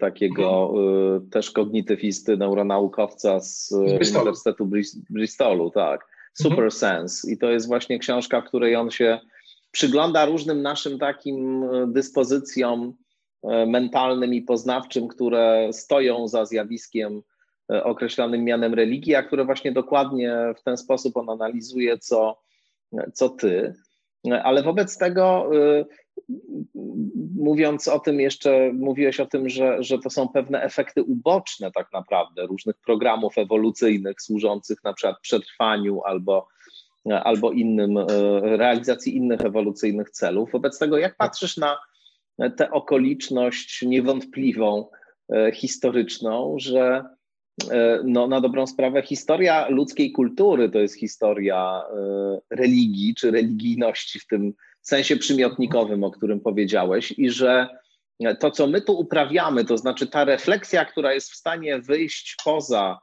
takiego 0.00 0.70
mhm. 0.70 1.30
też 1.30 1.50
kognitywisty, 1.50 2.36
neuronaukowca 2.36 3.40
z 3.40 3.74
Bristolu. 3.98 4.24
Uniwersytetu 4.24 4.70
Bristolu, 5.10 5.70
tak. 5.70 6.06
Super 6.34 6.64
mhm. 6.64 6.70
Sense. 6.70 7.32
I 7.32 7.38
to 7.38 7.50
jest 7.50 7.66
właśnie 7.66 7.98
książka, 7.98 8.40
w 8.40 8.44
której 8.44 8.76
on 8.76 8.90
się 8.90 9.18
przygląda 9.70 10.26
różnym 10.26 10.62
naszym 10.62 10.98
takim 10.98 11.64
e, 11.64 11.86
dyspozycjom 11.86 12.94
mentalnym 13.66 14.34
i 14.34 14.42
poznawczym, 14.42 15.08
które 15.08 15.68
stoją 15.72 16.28
za 16.28 16.44
zjawiskiem 16.44 17.22
określonym 17.68 18.44
mianem 18.44 18.74
religii, 18.74 19.14
a 19.14 19.22
które 19.22 19.44
właśnie 19.44 19.72
dokładnie 19.72 20.36
w 20.56 20.62
ten 20.62 20.76
sposób 20.76 21.16
on 21.16 21.30
analizuje, 21.30 21.98
co, 21.98 22.38
co 23.14 23.28
ty. 23.28 23.74
Ale 24.42 24.62
wobec 24.62 24.98
tego 24.98 25.50
mówiąc 27.36 27.88
o 27.88 27.98
tym 27.98 28.20
jeszcze, 28.20 28.72
mówiłeś 28.72 29.20
o 29.20 29.26
tym, 29.26 29.48
że, 29.48 29.82
że 29.82 29.98
to 29.98 30.10
są 30.10 30.28
pewne 30.28 30.62
efekty 30.62 31.02
uboczne 31.02 31.72
tak 31.72 31.92
naprawdę 31.92 32.46
różnych 32.46 32.76
programów 32.76 33.38
ewolucyjnych 33.38 34.22
służących 34.22 34.84
na 34.84 34.92
przykład 34.92 35.20
przetrwaniu 35.20 36.02
albo, 36.04 36.48
albo 37.24 37.52
innym, 37.52 37.98
e, 37.98 38.06
realizacji 38.56 39.16
innych 39.16 39.40
ewolucyjnych 39.40 40.10
celów. 40.10 40.52
Wobec 40.52 40.78
tego 40.78 40.98
jak 40.98 41.16
patrzysz 41.16 41.56
na 41.56 41.78
tę 42.56 42.70
okoliczność 42.70 43.82
niewątpliwą, 43.82 44.88
e, 45.32 45.52
historyczną, 45.52 46.56
że 46.58 47.04
e, 47.70 48.00
no, 48.04 48.26
na 48.26 48.40
dobrą 48.40 48.66
sprawę 48.66 49.02
historia 49.02 49.68
ludzkiej 49.68 50.12
kultury 50.12 50.70
to 50.70 50.78
jest 50.78 51.00
historia 51.00 51.82
religii 52.50 53.14
czy 53.14 53.30
religijności 53.30 54.20
w 54.20 54.26
tym 54.26 54.54
sensie 54.88 55.16
przymiotnikowym, 55.16 56.04
o 56.04 56.10
którym 56.10 56.40
powiedziałeś, 56.40 57.14
i 57.18 57.30
że 57.30 57.68
to, 58.40 58.50
co 58.50 58.66
my 58.66 58.80
tu 58.80 58.98
uprawiamy, 58.98 59.64
to 59.64 59.78
znaczy 59.78 60.06
ta 60.06 60.24
refleksja, 60.24 60.84
która 60.84 61.12
jest 61.12 61.30
w 61.30 61.36
stanie 61.36 61.78
wyjść 61.78 62.36
poza 62.44 62.98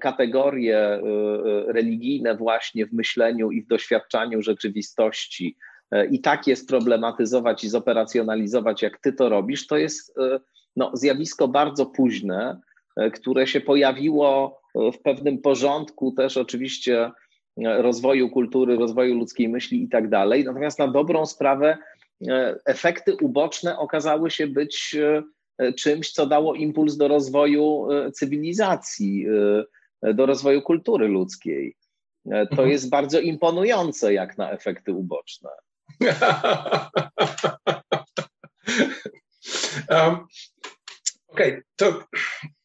kategorie 0.00 0.94
y, 0.94 0.98
y, 0.98 1.72
religijne, 1.72 2.36
właśnie 2.36 2.86
w 2.86 2.92
myśleniu 2.92 3.50
i 3.50 3.62
w 3.62 3.66
doświadczaniu 3.66 4.42
rzeczywistości, 4.42 5.56
y, 5.94 6.06
i 6.10 6.20
tak 6.20 6.46
jest 6.46 6.68
problematyzować 6.68 7.64
i 7.64 7.68
zoperacjonalizować, 7.68 8.82
jak 8.82 8.98
ty 8.98 9.12
to 9.12 9.28
robisz, 9.28 9.66
to 9.66 9.76
jest 9.76 10.14
no, 10.76 10.90
zjawisko 10.94 11.48
bardzo 11.48 11.86
późne, 11.86 12.60
które 13.14 13.46
się 13.46 13.60
pojawiło 13.60 14.60
w 14.74 14.98
pewnym 15.04 15.38
porządku 15.38 16.12
też 16.12 16.36
oczywiście 16.36 17.10
rozwoju 17.64 18.30
kultury, 18.30 18.76
rozwoju 18.76 19.14
ludzkiej 19.14 19.48
myśli 19.48 19.82
i 19.82 19.88
tak 19.88 20.08
dalej. 20.08 20.44
Natomiast 20.44 20.78
na 20.78 20.88
dobrą 20.88 21.26
sprawę 21.26 21.78
efekty 22.64 23.16
uboczne 23.20 23.78
okazały 23.78 24.30
się 24.30 24.46
być 24.46 24.96
czymś, 25.78 26.12
co 26.12 26.26
dało 26.26 26.54
impuls 26.54 26.96
do 26.96 27.08
rozwoju 27.08 27.88
cywilizacji, 28.12 29.26
do 30.14 30.26
rozwoju 30.26 30.62
kultury 30.62 31.08
ludzkiej. 31.08 31.76
To 32.30 32.40
mhm. 32.40 32.68
jest 32.68 32.90
bardzo 32.90 33.20
imponujące 33.20 34.14
jak 34.14 34.38
na 34.38 34.50
efekty 34.50 34.92
uboczne. 34.92 35.50
um, 39.90 40.26
Okej, 41.28 41.52
okay, 41.52 41.62
to, 41.76 41.92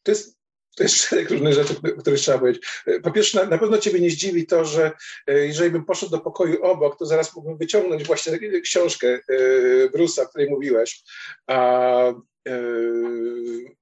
to 0.04 0.12
jest 0.12 0.41
to 0.76 0.84
jest 0.84 0.96
szereg 0.96 1.30
różnych 1.30 1.54
rzeczy, 1.54 1.74
o 1.98 2.02
których 2.02 2.20
trzeba 2.20 2.40
powiedzieć. 2.40 2.84
Po 3.04 3.12
pierwsze, 3.12 3.40
na, 3.40 3.50
na, 3.50 3.58
pewno 3.58 3.78
Ciebie 3.78 4.00
nie 4.00 4.10
zdziwi 4.10 4.48
to, 4.48 4.66
że 4.66 4.92
e, 5.28 5.48
jeżeli 5.48 5.72
bym 5.72 5.86
poszedł 5.86 6.12
do 6.12 6.20
pokoju 6.20 6.64
obok, 6.64 6.98
to 6.98 7.06
zaraz 7.06 7.36
mógłbym 7.36 7.58
wyciągnąć 7.58 8.04
właśnie 8.04 8.62
książkę 8.62 9.08
e, 9.08 9.20
Bruce'a, 9.90 10.22
o 10.22 10.28
której 10.28 10.50
mówiłeś. 10.50 11.04
A, 11.48 12.04
e, 12.10 12.14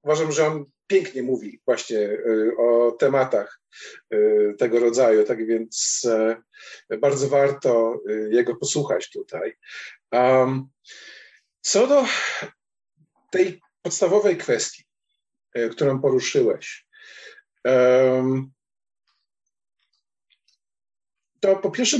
uważam, 0.03 0.31
że 0.31 0.47
on 0.47 0.65
pięknie 0.87 1.23
mówi 1.23 1.61
właśnie 1.65 2.09
o 2.57 2.91
tematach 2.91 3.61
tego 4.57 4.79
rodzaju, 4.79 5.23
tak 5.23 5.45
więc 5.45 6.07
bardzo 6.99 7.27
warto 7.27 8.01
jego 8.29 8.55
posłuchać 8.55 9.09
tutaj. 9.09 9.53
Co 11.61 11.87
do 11.87 12.05
tej 13.31 13.61
podstawowej 13.81 14.37
kwestii, 14.37 14.88
którą 15.71 16.01
poruszyłeś, 16.01 16.85
to 21.39 21.55
po 21.55 21.71
pierwsze 21.71 21.97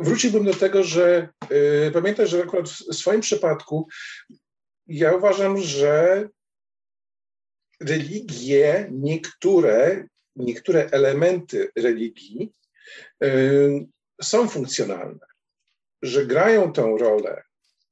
wróciłbym 0.00 0.44
do 0.44 0.54
tego, 0.54 0.82
że 0.82 1.28
y, 1.52 1.90
pamiętaj, 1.92 2.26
że 2.26 2.42
akurat 2.42 2.68
w 2.68 2.94
swoim 2.94 3.20
przypadku 3.20 3.88
ja 4.86 5.14
uważam, 5.14 5.58
że 5.58 6.28
religie, 7.80 8.88
niektóre, 8.92 10.06
niektóre 10.36 10.90
elementy 10.90 11.70
religii 11.76 12.52
y, 13.24 13.86
są 14.22 14.48
funkcjonalne, 14.48 15.26
że 16.02 16.26
grają 16.26 16.72
tą 16.72 16.98
rolę 16.98 17.42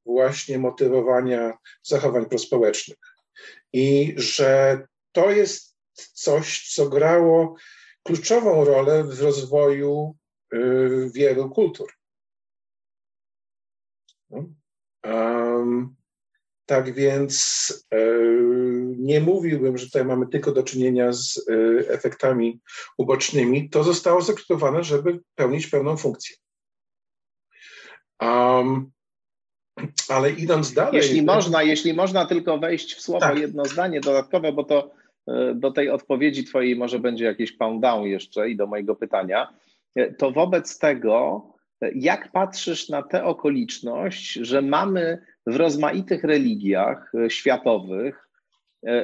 właśnie 0.06 0.58
motywowania 0.58 1.58
zachowań 1.82 2.26
prospołecznych 2.26 2.98
i 3.72 4.14
że 4.16 4.86
to 5.12 5.30
jest 5.30 5.76
coś, 6.12 6.74
co 6.74 6.88
grało 6.88 7.56
kluczową 8.02 8.64
rolę 8.64 9.04
w 9.04 9.20
rozwoju 9.20 10.16
y, 10.54 11.10
wielu 11.14 11.50
kultur. 11.50 11.92
Um, 15.04 15.96
tak 16.66 16.94
więc 16.94 17.68
y, 17.94 18.94
nie 18.98 19.20
mówiłbym, 19.20 19.78
że 19.78 19.86
tutaj 19.86 20.04
mamy 20.04 20.26
tylko 20.26 20.52
do 20.52 20.62
czynienia 20.62 21.12
z 21.12 21.36
y, 21.36 21.86
efektami 21.88 22.60
ubocznymi. 22.98 23.70
To 23.70 23.84
zostało 23.84 24.22
zaakceptowane, 24.22 24.84
żeby 24.84 25.20
pełnić 25.34 25.66
pełną 25.66 25.96
funkcję. 25.96 26.36
Um, 28.20 28.90
ale 30.08 30.30
idąc 30.30 30.72
dalej. 30.72 30.96
Jeśli 30.96 31.22
można, 31.22 31.62
jeśli 31.62 31.94
można 31.94 32.26
tylko 32.26 32.58
wejść 32.58 32.94
w 32.94 33.00
słowo 33.00 33.20
tak. 33.20 33.38
jedno 33.38 33.64
zdanie 33.64 34.00
dodatkowe, 34.00 34.52
bo 34.52 34.64
to 34.64 34.90
E, 35.26 35.54
do 35.54 35.70
tej 35.70 35.90
odpowiedzi 35.90 36.44
Twojej 36.44 36.76
może 36.76 36.98
będzie 36.98 37.24
jakiś 37.24 37.56
countdown 37.56 38.06
jeszcze 38.06 38.50
i 38.50 38.56
do 38.56 38.66
mojego 38.66 38.96
pytania. 38.96 39.54
E, 39.94 40.12
to 40.12 40.30
wobec 40.30 40.78
tego, 40.78 41.46
e, 41.82 41.90
jak 41.94 42.32
patrzysz 42.32 42.88
na 42.88 43.02
tę 43.02 43.24
okoliczność, 43.24 44.32
że 44.32 44.62
mamy 44.62 45.18
w 45.46 45.56
rozmaitych 45.56 46.24
religiach 46.24 47.12
światowych 47.28 48.28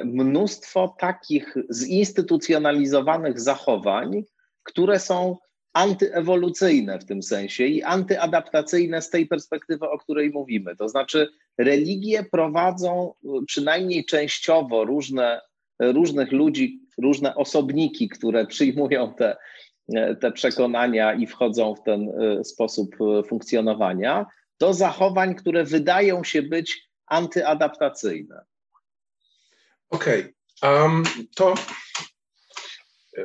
mnóstwo 0.05 0.95
takich 0.99 1.55
zinstytucjonalizowanych 1.69 3.39
zachowań, 3.39 4.23
które 4.63 4.99
są 4.99 5.37
antyewolucyjne 5.73 6.99
w 6.99 7.05
tym 7.05 7.23
sensie 7.23 7.65
i 7.65 7.83
antyadaptacyjne 7.83 9.01
z 9.01 9.09
tej 9.09 9.27
perspektywy, 9.27 9.89
o 9.89 9.97
której 9.97 10.29
mówimy. 10.29 10.75
To 10.75 10.89
znaczy, 10.89 11.29
religie 11.57 12.23
prowadzą 12.23 13.13
przynajmniej 13.47 14.05
częściowo 14.05 14.85
różne 14.85 15.41
różnych 15.81 16.31
ludzi, 16.31 16.79
różne 16.97 17.35
osobniki, 17.35 18.09
które 18.09 18.45
przyjmują 18.45 19.13
te, 19.13 19.37
te 20.21 20.31
przekonania 20.31 21.13
i 21.13 21.27
wchodzą 21.27 21.75
w 21.75 21.83
ten 21.83 22.09
e, 22.09 22.43
sposób 22.43 22.95
e, 23.01 23.23
funkcjonowania, 23.23 24.25
do 24.59 24.73
zachowań, 24.73 25.35
które 25.35 25.63
wydają 25.63 26.23
się 26.23 26.41
być 26.41 26.89
antyadaptacyjne. 27.05 28.41
Okej, 29.89 30.33
okay. 30.61 30.83
um, 30.83 31.03
to 31.35 31.53
e, 33.17 33.23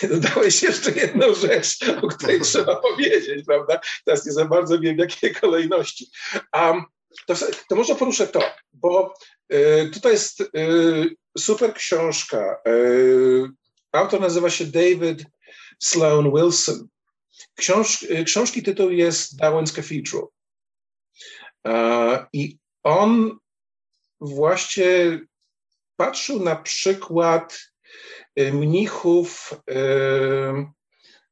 dodałeś 0.08 0.62
jeszcze 0.62 0.90
jedną 0.90 1.34
rzecz, 1.34 1.78
o 2.02 2.08
której 2.08 2.40
trzeba 2.40 2.76
powiedzieć, 2.76 3.46
prawda? 3.46 3.80
Teraz 4.04 4.26
nie 4.26 4.32
za 4.32 4.44
bardzo 4.44 4.78
wiem, 4.78 4.96
w 4.96 4.98
jakiej 4.98 5.34
kolejności. 5.34 6.10
Um, 6.54 6.84
to, 7.26 7.34
to 7.68 7.76
może 7.76 7.94
poruszę 7.94 8.26
to, 8.26 8.42
bo 8.72 9.14
y, 9.52 9.90
tutaj 9.92 10.12
jest 10.12 10.40
y, 10.40 10.46
super 11.38 11.74
książka. 11.74 12.60
Y, 12.68 13.48
autor 13.92 14.20
nazywa 14.20 14.50
się 14.50 14.64
David 14.66 15.24
Sloan 15.78 16.32
Wilson. 16.34 16.88
Książ, 17.54 18.06
książki 18.26 18.62
tytuł 18.62 18.90
jest 18.90 19.40
Darwin's 19.40 19.74
Cathedral. 19.74 20.26
I 22.32 22.58
on 22.82 23.38
właśnie 24.20 25.20
patrzył 25.96 26.42
na 26.42 26.56
przykład 26.56 27.70
mnichów 28.36 29.54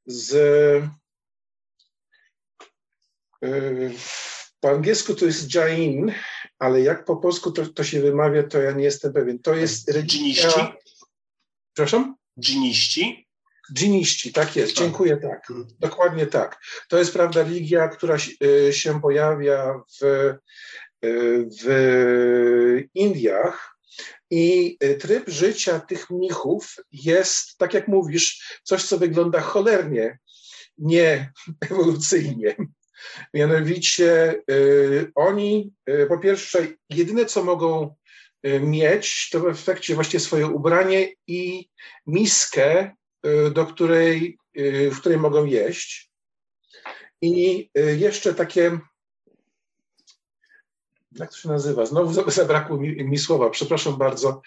z 0.07 0.35
po 4.61 4.71
angielsku 4.71 5.15
to 5.15 5.25
jest 5.25 5.55
Jain, 5.55 6.13
ale 6.59 6.81
jak 6.81 7.05
po 7.05 7.17
polsku 7.17 7.53
to, 7.53 7.67
to 7.67 7.85
się 7.85 8.01
wymawia, 8.01 8.43
to 8.43 8.63
ja 8.63 8.73
nie 8.73 8.85
jestem 8.85 9.13
pewien. 9.13 9.39
To 9.39 9.55
jest 9.55 9.91
religia... 9.91 10.77
Przepraszam? 11.73 12.17
Dżiniści? 12.41 13.29
Dżiniści, 13.73 14.33
tak 14.33 14.57
jest, 14.57 14.77
tak. 14.77 14.85
dziękuję, 14.85 15.17
tak, 15.17 15.51
mhm. 15.51 15.69
dokładnie 15.79 16.27
tak. 16.27 16.61
To 16.89 16.99
jest, 16.99 17.13
prawda, 17.13 17.43
religia, 17.43 17.89
która 17.89 18.17
y, 18.43 18.73
się 18.73 19.01
pojawia 19.01 19.81
w, 20.01 20.05
y, 21.05 21.49
w 21.63 22.85
Indiach 22.95 23.78
i 24.31 24.77
y, 24.85 24.95
tryb 24.95 25.29
życia 25.29 25.81
tych 25.81 26.11
mnichów 26.11 26.77
jest, 26.93 27.59
tak 27.59 27.75
jak 27.75 27.89
mówisz, 27.89 28.59
coś, 28.63 28.85
co 28.85 28.99
wygląda 28.99 29.41
cholernie, 29.41 30.19
nie 30.79 31.33
ewolucyjnie. 31.71 32.57
Mianowicie 33.35 34.35
y, 34.51 35.13
oni 35.15 35.73
y, 35.91 36.07
po 36.07 36.19
pierwsze 36.19 36.67
jedyne 36.91 37.27
co 37.27 37.45
mogą 37.45 37.95
y, 38.47 38.61
mieć 38.61 39.29
to 39.33 39.41
w 39.41 39.47
efekcie 39.47 39.95
właśnie 39.95 40.21
swoje 40.21 40.47
ubranie 40.47 41.09
i 41.27 41.69
miskę, 42.07 42.95
do 43.53 43.67
której, 43.67 44.39
w 44.91 45.01
której 45.01 45.19
mogą 45.19 45.45
jeść. 45.45 46.11
I 47.23 47.69
jeszcze 47.97 48.35
takie 48.35 48.79
jak 51.23 51.31
to 51.31 51.37
się 51.37 51.49
nazywa? 51.49 51.87
Znowu 51.87 52.31
zabrakło 52.31 52.77
mi, 52.77 53.05
mi, 53.05 53.19
słowa, 53.19 53.51
przepraszam 53.51 53.97
bardzo. 53.97 54.43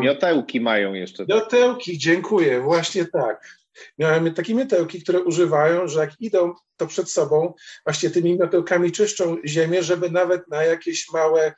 Miotełki 0.00 0.60
mają 0.60 0.94
jeszcze. 0.94 1.24
Miotełki, 1.28 1.98
dziękuję, 1.98 2.60
właśnie 2.60 3.04
tak. 3.04 3.64
Miałem 3.98 4.34
takie 4.34 4.54
miotełki, 4.54 5.02
które 5.02 5.20
używają, 5.20 5.88
że 5.88 6.00
jak 6.00 6.20
idą, 6.20 6.54
to 6.76 6.86
przed 6.86 7.10
sobą 7.10 7.54
właśnie 7.86 8.10
tymi 8.10 8.38
miotełkami 8.38 8.92
czyszczą 8.92 9.36
ziemię, 9.46 9.82
żeby 9.82 10.10
nawet 10.10 10.48
na 10.48 10.64
jakieś 10.64 11.12
małe 11.12 11.54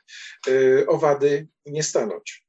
y, 0.47 0.85
owady 0.87 1.47
nie 1.65 1.83
stanąć. 1.83 2.47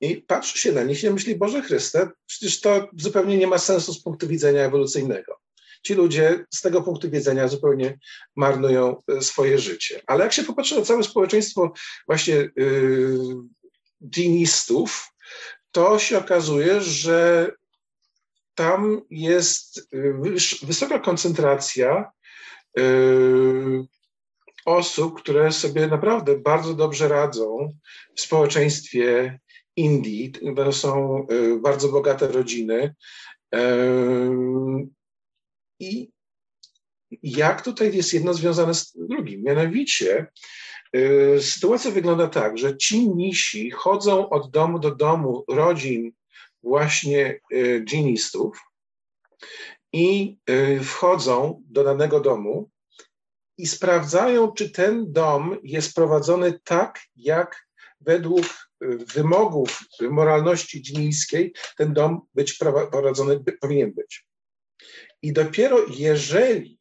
I 0.00 0.16
patrzy 0.16 0.58
się 0.58 0.72
na 0.72 0.82
nich 0.82 1.04
i 1.04 1.10
myśli, 1.10 1.36
Boże 1.36 1.62
Chryste, 1.62 2.10
przecież 2.26 2.60
to 2.60 2.88
zupełnie 2.96 3.38
nie 3.38 3.46
ma 3.46 3.58
sensu 3.58 3.92
z 3.92 4.02
punktu 4.02 4.28
widzenia 4.28 4.62
ewolucyjnego. 4.62 5.43
Ci 5.86 5.94
ludzie 5.94 6.44
z 6.54 6.60
tego 6.60 6.82
punktu 6.82 7.10
widzenia 7.10 7.48
zupełnie 7.48 7.98
marnują 8.36 9.02
y, 9.18 9.22
swoje 9.22 9.58
życie. 9.58 10.00
Ale 10.06 10.24
jak 10.24 10.32
się 10.32 10.42
popatrzy 10.42 10.76
na 10.76 10.82
całe 10.82 11.02
społeczeństwo 11.02 11.72
właśnie 12.06 12.34
yy, 12.34 13.18
dinistów, 14.00 15.12
to 15.70 15.98
się 15.98 16.18
okazuje, 16.18 16.80
że 16.80 17.50
tam 18.54 19.00
jest 19.10 19.78
y, 19.94 20.14
wysoka 20.62 20.98
koncentracja 20.98 22.12
y, 22.78 22.82
osób, 24.64 25.20
które 25.20 25.52
sobie 25.52 25.86
naprawdę 25.86 26.38
bardzo 26.38 26.74
dobrze 26.74 27.08
radzą 27.08 27.72
w 28.16 28.20
społeczeństwie 28.20 29.38
Indii. 29.76 30.32
To 30.56 30.72
są 30.72 31.26
bardzo 31.62 31.88
bogate 31.88 32.28
rodziny. 32.28 32.94
I 35.80 36.10
jak 37.22 37.62
tutaj 37.62 37.96
jest 37.96 38.14
jedno 38.14 38.34
związane 38.34 38.74
z 38.74 38.92
drugim. 38.96 39.42
Mianowicie 39.42 40.26
y, 40.96 41.42
sytuacja 41.42 41.90
wygląda 41.90 42.28
tak, 42.28 42.58
że 42.58 42.76
ci 42.76 43.08
mnisi 43.08 43.70
chodzą 43.70 44.28
od 44.28 44.50
domu 44.50 44.78
do 44.78 44.94
domu 44.94 45.44
rodzin 45.48 46.12
właśnie 46.62 47.40
y, 47.52 47.84
dżinistów 47.84 48.58
i 49.92 50.38
y, 50.50 50.80
wchodzą 50.84 51.62
do 51.66 51.84
danego 51.84 52.20
domu 52.20 52.70
i 53.58 53.66
sprawdzają, 53.66 54.52
czy 54.52 54.70
ten 54.70 55.12
dom 55.12 55.58
jest 55.62 55.94
prowadzony 55.94 56.60
tak, 56.64 57.00
jak 57.16 57.66
według 58.00 58.46
wymogów 59.14 59.78
moralności 60.00 60.82
dżińskiej 60.82 61.54
ten 61.76 61.92
dom 61.92 62.20
być 62.34 62.52
prowadzony 62.90 63.44
powinien 63.60 63.92
być. 63.92 64.26
I 65.22 65.32
dopiero 65.32 65.86
jeżeli 65.90 66.78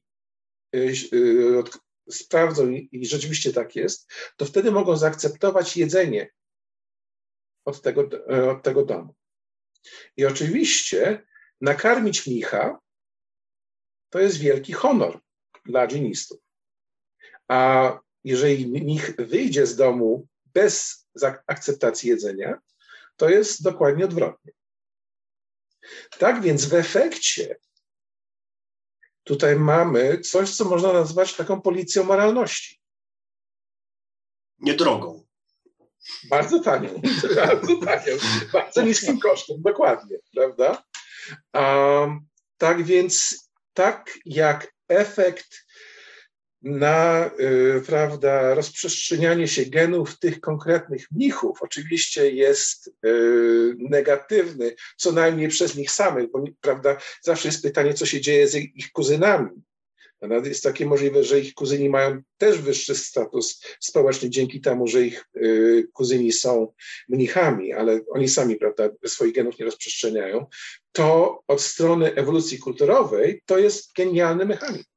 y, 0.75 0.93
y, 1.13 1.63
sprawdzą 2.09 2.69
i 2.69 3.05
rzeczywiście 3.05 3.53
tak 3.53 3.75
jest, 3.75 4.11
to 4.37 4.45
wtedy 4.45 4.71
mogą 4.71 4.97
zaakceptować 4.97 5.77
jedzenie 5.77 6.29
od 7.65 7.81
tego, 7.81 8.09
e, 8.29 8.49
od 8.51 8.63
tego 8.63 8.85
domu. 8.85 9.15
I 10.17 10.25
oczywiście 10.25 11.25
nakarmić 11.61 12.27
mnicha 12.27 12.79
to 14.09 14.19
jest 14.19 14.37
wielki 14.37 14.73
honor 14.73 15.19
dla 15.65 15.87
dżinistów. 15.87 16.39
A 17.47 17.99
jeżeli 18.23 18.67
mnich 18.67 19.15
wyjdzie 19.15 19.65
z 19.65 19.75
domu 19.75 20.27
bez 20.45 21.05
akceptacji 21.47 22.09
jedzenia, 22.09 22.59
to 23.15 23.29
jest 23.29 23.63
dokładnie 23.63 24.05
odwrotnie. 24.05 24.51
Tak 26.19 26.41
więc 26.41 26.65
w 26.65 26.73
efekcie 26.73 27.55
tutaj 29.23 29.55
mamy 29.55 30.19
coś, 30.19 30.55
co 30.55 30.65
można 30.65 30.93
nazwać 30.93 31.33
taką 31.33 31.61
policją 31.61 32.03
moralności. 32.03 32.79
Niedrogą. 34.59 35.23
Bardzo 36.29 36.59
tanią, 36.59 37.01
bardzo 37.35 37.75
tanią, 37.85 38.17
bardzo 38.53 38.81
niskim 38.81 39.19
kosztem, 39.19 39.61
dokładnie, 39.61 40.17
prawda? 40.35 40.83
Um, 41.53 42.27
tak 42.57 42.83
więc, 42.83 43.43
tak 43.73 44.19
jak 44.25 44.73
efekt 44.87 45.65
na 46.63 47.31
y, 47.39 47.81
prawda, 47.85 48.53
rozprzestrzenianie 48.53 49.47
się 49.47 49.65
genów 49.65 50.19
tych 50.19 50.39
konkretnych 50.39 51.11
mnichów 51.11 51.57
oczywiście 51.61 52.31
jest 52.31 52.87
y, 53.05 53.75
negatywny, 53.77 54.75
co 54.97 55.11
najmniej 55.11 55.47
przez 55.47 55.75
nich 55.75 55.91
samych, 55.91 56.31
bo 56.31 56.43
prawda, 56.61 56.97
zawsze 57.21 57.47
jest 57.47 57.63
pytanie, 57.63 57.93
co 57.93 58.05
się 58.05 58.21
dzieje 58.21 58.47
z 58.47 58.55
ich 58.55 58.91
kuzynami. 58.91 59.49
Jest 60.43 60.63
takie 60.63 60.85
możliwe, 60.85 61.23
że 61.23 61.39
ich 61.39 61.53
kuzyni 61.53 61.89
mają 61.89 62.21
też 62.37 62.57
wyższy 62.57 62.95
status 62.95 63.63
społeczny 63.79 64.29
dzięki 64.29 64.61
temu, 64.61 64.87
że 64.87 65.01
ich 65.01 65.25
y, 65.35 65.87
kuzyni 65.93 66.31
są 66.31 66.73
mnichami, 67.09 67.73
ale 67.73 67.99
oni 68.11 68.29
sami 68.29 68.55
prawda, 68.55 68.89
swoich 69.05 69.33
genów 69.33 69.59
nie 69.59 69.65
rozprzestrzeniają. 69.65 70.45
To 70.91 71.39
od 71.47 71.61
strony 71.61 72.15
ewolucji 72.15 72.59
kulturowej 72.59 73.41
to 73.45 73.57
jest 73.57 73.93
genialny 73.97 74.45
mechanizm. 74.45 74.92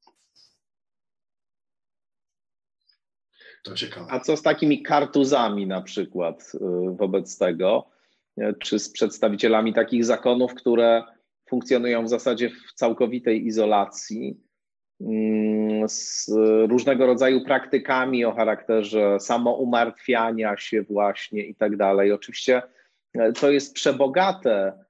To 3.67 3.75
ciekawe. 3.75 4.07
A 4.11 4.21
co 4.21 4.37
z 4.37 4.43
takimi 4.43 4.83
kartuzami 4.83 5.67
na 5.67 5.83
przykład 5.83 6.53
y, 6.55 6.59
wobec 6.97 7.39
tego? 7.39 7.87
Y, 8.41 8.55
czy 8.59 8.79
z 8.79 8.93
przedstawicielami 8.93 9.75
takich 9.75 10.05
zakonów, 10.05 10.55
które 10.55 11.03
funkcjonują 11.49 12.05
w 12.05 12.09
zasadzie 12.09 12.51
w 12.51 12.73
całkowitej 12.75 13.47
izolacji, 13.47 14.41
mm, 15.01 15.89
z 15.89 16.31
różnego 16.69 17.07
rodzaju 17.07 17.45
praktykami 17.45 18.25
o 18.25 18.33
charakterze 18.33 19.21
samoumartwiania 19.21 20.57
się 20.57 20.83
właśnie 20.83 21.43
i 21.43 21.55
tak 21.55 21.77
dalej. 21.77 22.13
Oczywiście 22.13 22.63
y, 23.17 23.33
to 23.41 23.51
jest 23.51 23.75
przebogate 23.75 24.87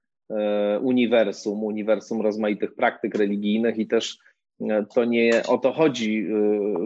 uniwersum, 0.81 1.65
uniwersum 1.65 2.21
rozmaitych 2.21 2.75
praktyk 2.75 3.15
religijnych 3.15 3.79
i 3.79 3.87
też 3.87 4.19
to 4.95 5.05
nie 5.05 5.43
o 5.49 5.59
to 5.59 5.73
chodzi, 5.73 6.29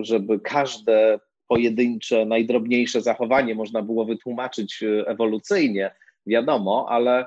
żeby 0.02 0.40
każde 0.40 1.20
pojedyncze, 1.50 2.26
najdrobniejsze 2.26 3.00
zachowanie 3.00 3.54
można 3.54 3.82
było 3.82 4.04
wytłumaczyć 4.04 4.82
e, 4.82 5.06
ewolucyjnie, 5.06 5.94
wiadomo, 6.26 6.86
ale, 6.88 7.26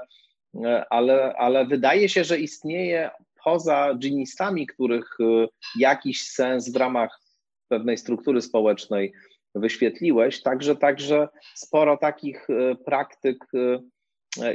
e, 0.66 0.86
ale, 0.90 1.34
ale 1.38 1.66
wydaje 1.66 2.10
się, 2.10 2.24
że 2.24 2.40
istnieje 2.40 3.10
poza 3.44 3.96
dżinistami, 4.00 4.68
których 4.68 5.18
e, 5.20 5.48
jakiś 5.80 6.28
sens 6.28 6.72
w 6.72 6.76
ramach 6.76 7.20
pewnej 7.68 7.98
struktury 7.98 8.42
społecznej 8.42 9.14
wyświetliłeś, 9.56 10.42
także, 10.42 10.76
także 10.76 11.28
sporo 11.56 11.98
takich 11.98 12.48
praktyk 12.86 13.38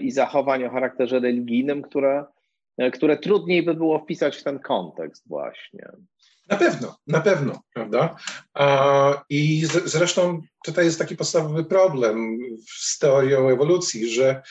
i 0.01 0.11
zachowań 0.11 0.65
o 0.65 0.71
charakterze 0.71 1.21
religijnym, 1.21 1.83
które, 1.83 2.25
które 2.93 3.17
trudniej 3.17 3.63
by 3.63 3.75
było 3.75 3.99
wpisać 3.99 4.37
w 4.37 4.43
ten 4.43 4.59
kontekst 4.59 5.29
właśnie. 5.29 5.89
Na 6.49 6.57
pewno, 6.57 6.99
na 7.07 7.21
pewno, 7.21 7.63
prawda? 7.75 8.17
I 9.29 9.67
zresztą 9.85 10.43
tutaj 10.65 10.85
jest 10.85 10.99
taki 10.99 11.17
podstawowy 11.17 11.65
problem 11.65 12.39
z 12.79 12.99
teorią 12.99 13.49
ewolucji, 13.49 14.15
że 14.15 14.43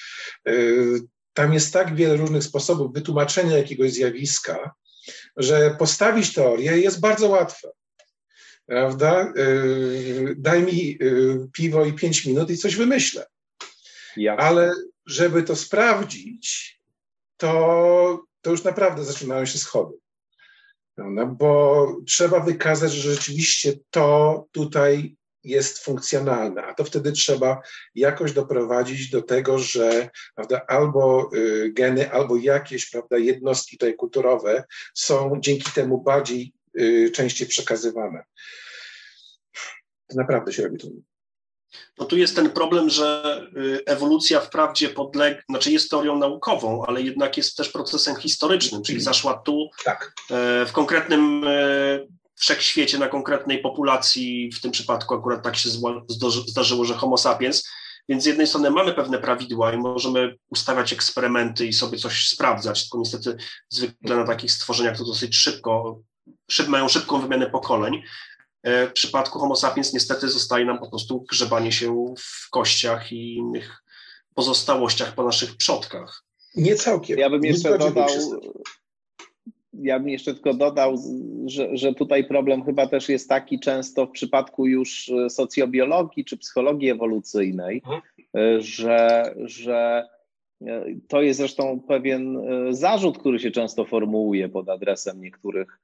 y, 0.48 1.00
tam 1.34 1.54
jest 1.54 1.74
tak 1.74 1.96
wiele 1.96 2.18
różnych 2.18 2.44
sposobów 2.44 2.94
wytłumaczenia 2.94 3.58
jakiegoś 3.58 3.92
zjawiska, 3.92 4.72
że 5.38 5.76
postawić 5.80 6.34
teorię 6.34 6.78
jest 6.78 7.00
bardzo 7.00 7.30
łatwe. 7.30 7.70
Prawda? 8.66 9.34
Y, 9.38 10.36
daj 10.38 10.64
mi 10.64 10.98
y, 11.02 11.48
piwo 11.54 11.86
i 11.86 11.94
pięć 11.94 12.26
minut 12.26 12.50
i 12.50 12.58
coś 12.58 12.76
wymyślę. 12.76 13.26
Jasne. 14.18 14.44
Ale 14.44 14.74
żeby 15.06 15.44
to 15.44 15.56
sprawdzić, 15.56 16.80
to, 17.38 18.24
to 18.42 18.52
już 18.52 18.64
naprawdę 18.64 19.04
zaczynają 19.04 19.46
się 19.46 19.58
schody 19.58 19.94
prawda? 20.98 21.26
bo 21.26 21.88
trzeba 22.08 22.40
wykazać, 22.40 22.92
że 22.92 23.14
rzeczywiście 23.14 23.74
to 23.90 24.46
tutaj 24.52 25.16
jest 25.44 25.80
funkcjonalne, 25.80 26.64
a 26.64 26.74
to 26.74 26.84
wtedy 26.84 27.12
trzeba 27.12 27.62
jakoś 27.96 28.34
doprowadzić 28.34 29.10
do 29.10 29.22
tego, 29.22 29.60
że 29.60 30.10
prawda, 30.36 30.66
albo 30.68 31.30
y, 31.34 31.72
geny, 31.74 32.12
albo 32.12 32.36
jakieś 32.36 32.90
prawda, 32.90 33.18
jednostki 33.18 33.78
tutaj 33.78 33.96
kulturowe 33.96 34.64
są 34.94 35.34
dzięki 35.40 35.72
temu 35.72 36.02
bardziej 36.02 36.54
y, 36.80 37.12
częściej 37.12 37.48
przekazywane. 37.48 38.24
To 40.08 40.16
naprawdę 40.16 40.54
się 40.54 40.64
robi 40.64 40.78
trudno. 40.78 41.02
No 41.98 42.06
tu 42.06 42.18
jest 42.18 42.36
ten 42.36 42.50
problem, 42.50 42.90
że 42.90 43.42
y, 43.58 43.86
ewolucja 43.86 44.40
wprawdzie 44.40 44.90
podlega, 44.90 45.42
znaczy 45.50 45.72
jest 45.72 45.90
teorią 45.90 46.20
naukową, 46.20 46.86
ale 46.86 47.02
jednak 47.02 47.38
jest 47.38 47.58
też 47.58 47.70
procesem 47.70 48.16
historycznym, 48.16 48.84
czyli 48.84 49.02
zaszła 49.02 49.34
tu 49.34 49.70
tak. 49.86 50.14
E, 50.32 50.66
w 50.66 50.72
konkretnym 50.72 51.44
e, 51.48 52.00
wszechświecie, 52.36 52.98
na 52.98 53.08
konkretnej 53.08 53.62
populacji, 53.62 54.52
w 54.52 54.62
tym 54.62 54.72
przypadku 54.72 55.16
akurat 55.16 55.44
tak 55.44 55.56
się 55.56 55.70
zdarzyło, 56.48 56.86
że 56.86 56.94
homo 56.94 57.18
sapiens, 57.18 57.70
więc 58.10 58.24
z 58.24 58.26
jednej 58.26 58.48
strony 58.48 58.72
mamy 58.72 58.94
pewne 58.94 59.18
prawidła 59.18 59.74
i 59.74 59.78
możemy 59.78 60.36
ustawiać 60.50 60.94
eksperymenty 60.94 61.68
i 61.68 61.74
sobie 61.74 61.98
coś 61.98 62.30
sprawdzać, 62.30 62.82
tylko 62.82 62.98
niestety 62.98 63.38
zwykle 63.70 64.16
na 64.16 64.26
takich 64.26 64.52
stworzeniach 64.52 64.98
to 64.98 65.06
dosyć 65.06 65.36
szybko, 65.36 66.00
szyb, 66.52 66.68
mają 66.68 66.88
szybką 66.88 67.22
wymianę 67.22 67.50
pokoleń, 67.50 68.02
w 68.90 68.92
przypadku 68.94 69.40
Homo 69.40 69.56
sapiens 69.56 69.94
niestety 69.94 70.30
zostaje 70.30 70.66
nam 70.66 70.80
po 70.80 70.90
prostu 70.90 71.26
grzebanie 71.30 71.72
się 71.72 72.14
w 72.20 72.50
kościach 72.50 73.12
i 73.12 73.36
innych 73.36 73.84
pozostałościach 74.34 75.16
po 75.16 75.24
naszych 75.24 75.58
przodkach. 75.58 76.24
Nie 76.56 76.76
całkiem. 76.76 77.20
Ja 77.20 77.30
bym 77.30 77.44
jeszcze 77.44 77.78
dodał, 77.78 78.08
ja 79.74 80.00
bym 80.00 80.10
jeszcze 80.10 80.34
tylko 80.34 80.54
dodał, 80.54 80.96
że, 81.46 81.78
że 81.78 81.94
tutaj 81.94 82.28
problem 82.28 82.64
chyba 82.64 82.88
też 82.88 83.10
jest 83.10 83.30
taki 83.30 83.60
często 83.60 84.06
w 84.06 84.12
przypadku 84.12 84.68
już 84.68 85.12
socjobiologii 85.30 86.26
czy 86.26 86.38
psychologii 86.38 86.90
ewolucyjnej, 86.90 87.82
mhm. 87.86 88.02
E, 88.36 88.62
że, 88.62 89.34
że 89.46 90.08
e, 90.62 90.86
to 91.08 91.22
jest 91.22 91.40
zresztą 91.40 91.80
pewien 91.88 92.38
zarzut, 92.70 93.18
który 93.18 93.40
się 93.40 93.52
często 93.52 93.86
formułuje 93.86 94.50
pod 94.50 94.70
adresem 94.70 95.22
niektórych 95.22 95.80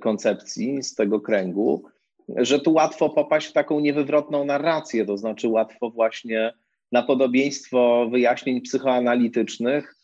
koncepcji 0.00 0.82
z 0.82 0.94
tego 0.94 1.20
kręgu, 1.20 1.84
że 2.28 2.60
tu 2.60 2.72
łatwo 2.72 3.10
popaść 3.10 3.46
w 3.46 3.52
taką 3.52 3.80
niewywrotną 3.80 4.44
narrację, 4.44 5.06
to 5.06 5.16
znaczy 5.16 5.48
łatwo 5.48 5.90
właśnie 5.90 6.52
na 6.92 7.02
podobieństwo 7.02 8.08
wyjaśnień 8.10 8.60
psychoanalitycznych 8.60 9.94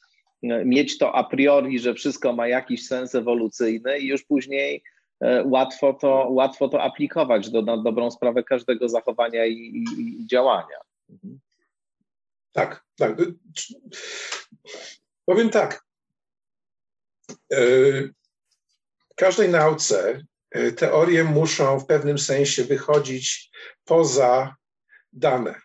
mieć 0.42 0.98
to 0.98 1.14
a 1.14 1.24
priori, 1.24 1.78
że 1.78 1.94
wszystko 1.94 2.32
ma 2.32 2.48
jakiś 2.48 2.86
sens 2.86 3.14
ewolucyjny 3.14 3.98
i 3.98 4.06
już 4.06 4.24
później 4.24 4.82
e, 5.20 5.44
łatwo 5.44 5.94
to, 5.94 6.26
łatwo 6.30 6.68
to 6.68 6.82
aplikować 6.82 7.50
do, 7.50 7.62
na 7.62 7.76
dobrą 7.76 8.10
sprawę 8.10 8.42
każdego 8.42 8.88
zachowania 8.88 9.46
i, 9.46 9.52
i, 9.52 10.00
i 10.00 10.26
działania. 10.26 10.76
Mhm. 11.10 11.40
Tak, 12.52 12.84
tak. 12.96 13.16
Powiem 15.24 15.50
tak. 15.50 15.84
E, 17.52 17.60
w 19.10 19.14
każdej 19.16 19.48
nauce 19.48 20.22
teorie 20.76 21.24
muszą 21.24 21.80
w 21.80 21.86
pewnym 21.86 22.18
sensie 22.18 22.64
wychodzić 22.64 23.50
poza 23.84 24.56
dane, 25.12 25.60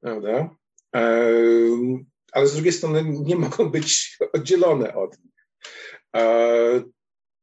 prawda? 0.00 0.56
Ale 2.32 2.46
z 2.46 2.52
drugiej 2.54 2.72
strony 2.72 3.04
nie 3.04 3.36
mogą 3.36 3.70
być 3.70 4.18
oddzielone 4.32 4.94
od 4.94 5.18
nich. 5.18 5.34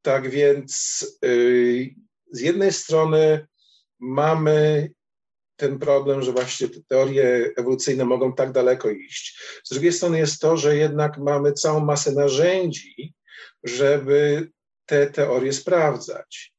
Tak 0.01 0.29
więc 0.29 0.71
z 2.31 2.39
jednej 2.39 2.73
strony 2.73 3.47
mamy 3.99 4.91
ten 5.55 5.79
problem, 5.79 6.21
że 6.21 6.31
właśnie 6.31 6.67
te 6.67 6.79
teorie 6.87 7.51
ewolucyjne 7.57 8.05
mogą 8.05 8.33
tak 8.33 8.51
daleko 8.51 8.89
iść. 8.89 9.41
Z 9.63 9.69
drugiej 9.69 9.93
strony 9.93 10.17
jest 10.19 10.41
to, 10.41 10.57
że 10.57 10.77
jednak 10.77 11.17
mamy 11.17 11.53
całą 11.53 11.79
masę 11.79 12.11
narzędzi, 12.11 13.13
żeby 13.63 14.49
te 14.91 15.07
teorie 15.07 15.53
sprawdzać. 15.53 16.53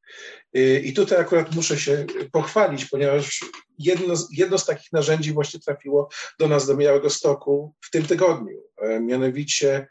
I 0.82 0.92
tutaj 0.92 1.18
akurat 1.18 1.54
muszę 1.54 1.76
się 1.78 2.06
pochwalić, 2.32 2.84
ponieważ 2.84 3.40
jedno, 3.78 4.14
jedno 4.30 4.58
z 4.58 4.66
takich 4.66 4.92
narzędzi 4.92 5.32
właśnie 5.32 5.60
trafiło 5.60 6.08
do 6.38 6.48
nas, 6.48 6.66
do 6.66 6.76
Białego 6.76 7.10
Stoku 7.10 7.74
w 7.80 7.90
tym 7.90 8.06
tygodniu. 8.06 8.62
E, 8.78 9.00
mianowicie 9.00 9.86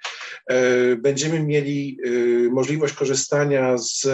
e, 0.47 0.95
będziemy 0.95 1.43
mieli 1.43 1.97
e, 2.03 2.09
możliwość 2.49 2.93
korzystania 2.93 3.77
z 3.77 4.07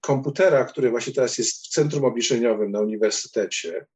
komputera, 0.00 0.64
który 0.64 0.90
właśnie 0.90 1.12
teraz 1.12 1.38
jest 1.38 1.66
w 1.66 1.68
centrum 1.68 2.04
obliczeniowym 2.04 2.70
na 2.70 2.80
uniwersytecie, 2.80 3.86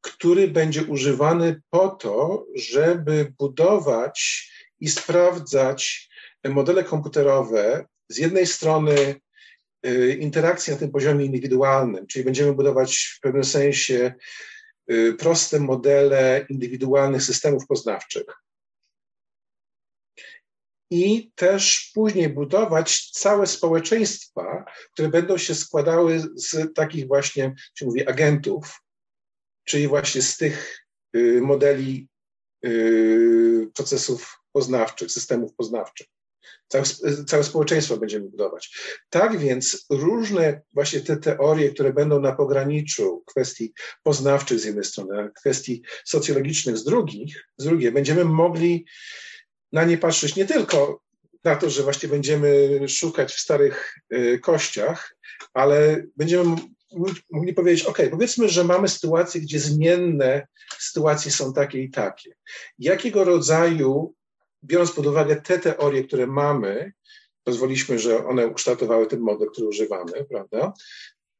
który 0.00 0.48
będzie 0.48 0.84
używany 0.84 1.62
po 1.70 1.88
to, 1.88 2.46
żeby 2.54 3.32
budować 3.38 4.50
i 4.80 4.88
sprawdzać 4.88 6.05
modele 6.48 6.84
komputerowe 6.84 7.86
z 8.08 8.18
jednej 8.18 8.46
strony 8.46 9.20
y, 9.86 10.16
interakcji 10.20 10.72
na 10.72 10.78
tym 10.78 10.90
poziomie 10.90 11.24
indywidualnym, 11.24 12.06
czyli 12.06 12.24
będziemy 12.24 12.52
budować 12.52 12.96
w 13.16 13.20
pewnym 13.20 13.44
sensie 13.44 14.14
y, 14.90 15.14
proste 15.18 15.60
modele 15.60 16.46
indywidualnych 16.48 17.22
systemów 17.22 17.66
poznawczych. 17.66 18.26
I 20.90 21.32
też 21.34 21.90
później 21.94 22.28
budować 22.28 23.10
całe 23.10 23.46
społeczeństwa, 23.46 24.64
które 24.92 25.08
będą 25.08 25.38
się 25.38 25.54
składały 25.54 26.20
z 26.34 26.74
takich 26.74 27.06
właśnie, 27.06 27.54
się 27.74 27.86
mówi, 27.86 28.08
agentów, 28.08 28.82
czyli 29.64 29.88
właśnie 29.88 30.22
z 30.22 30.36
tych 30.36 30.86
y, 31.16 31.40
modeli 31.40 32.08
procesów 33.74 34.40
poznawczych, 34.52 35.10
systemów 35.10 35.54
poznawczych. 35.54 36.06
Całe, 37.26 37.44
społeczeństwo 37.44 37.96
będziemy 37.96 38.28
budować. 38.28 38.76
Tak 39.10 39.38
więc 39.38 39.86
różne 39.90 40.60
właśnie 40.72 41.00
te 41.00 41.16
teorie, 41.16 41.70
które 41.70 41.92
będą 41.92 42.20
na 42.20 42.32
pograniczu 42.32 43.22
kwestii 43.26 43.72
poznawczych 44.02 44.60
z 44.60 44.64
jednej 44.64 44.84
strony, 44.84 45.20
a 45.20 45.28
kwestii 45.28 45.82
socjologicznych 46.04 46.76
z, 46.76 46.84
drugich, 46.84 47.48
z 47.58 47.64
drugiej, 47.64 47.92
będziemy 47.92 48.24
mogli 48.24 48.86
na 49.72 49.84
nie 49.84 49.98
patrzeć 49.98 50.36
nie 50.36 50.44
tylko 50.44 51.00
na 51.44 51.56
to, 51.56 51.70
że 51.70 51.82
właśnie 51.82 52.08
będziemy 52.08 52.80
szukać 52.88 53.32
w 53.32 53.40
starych 53.40 53.94
y, 54.14 54.38
kościach, 54.42 55.16
ale 55.54 56.02
będziemy 56.16 56.56
mogli 57.30 57.54
powiedzieć, 57.54 57.84
ok, 57.84 57.98
powiedzmy, 58.10 58.48
że 58.48 58.64
mamy 58.64 58.88
sytuację, 58.88 59.40
gdzie 59.40 59.60
zmienne 59.60 60.46
sytuacje 60.78 61.30
są 61.30 61.52
takie 61.52 61.82
i 61.82 61.90
takie. 61.90 62.34
Jakiego 62.78 63.24
rodzaju 63.24 64.14
biorąc 64.64 64.92
pod 64.92 65.06
uwagę 65.06 65.36
te 65.36 65.58
teorie, 65.58 66.04
które 66.04 66.26
mamy, 66.26 66.92
pozwoliśmy, 67.44 67.98
że 67.98 68.26
one 68.26 68.46
ukształtowały 68.46 69.06
ten 69.06 69.20
model, 69.20 69.50
który 69.50 69.68
używamy, 69.68 70.24
prawda? 70.30 70.72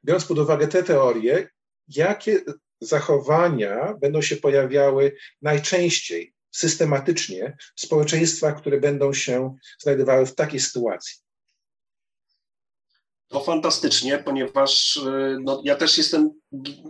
Biorąc 0.05 0.25
pod 0.25 0.39
uwagę 0.39 0.69
te 0.69 0.83
teorie, 0.83 1.49
jakie 1.89 2.41
zachowania 2.81 3.95
będą 4.01 4.23
się 4.23 4.37
pojawiały 4.37 5.17
najczęściej, 5.43 6.35
systematycznie 6.51 7.57
w 7.77 7.81
społeczeństwach, 7.81 8.61
które 8.61 8.81
będą 8.81 9.13
się 9.13 9.57
znajdowały 9.79 10.27
w 10.27 10.35
takiej 10.35 10.61
sytuacji. 10.61 11.17
To 13.29 13.41
fantastycznie, 13.41 14.19
ponieważ 14.19 14.97
y, 14.97 15.39
no, 15.43 15.63
ja 15.65 15.77
też 15.77 15.99
jestem 15.99 16.31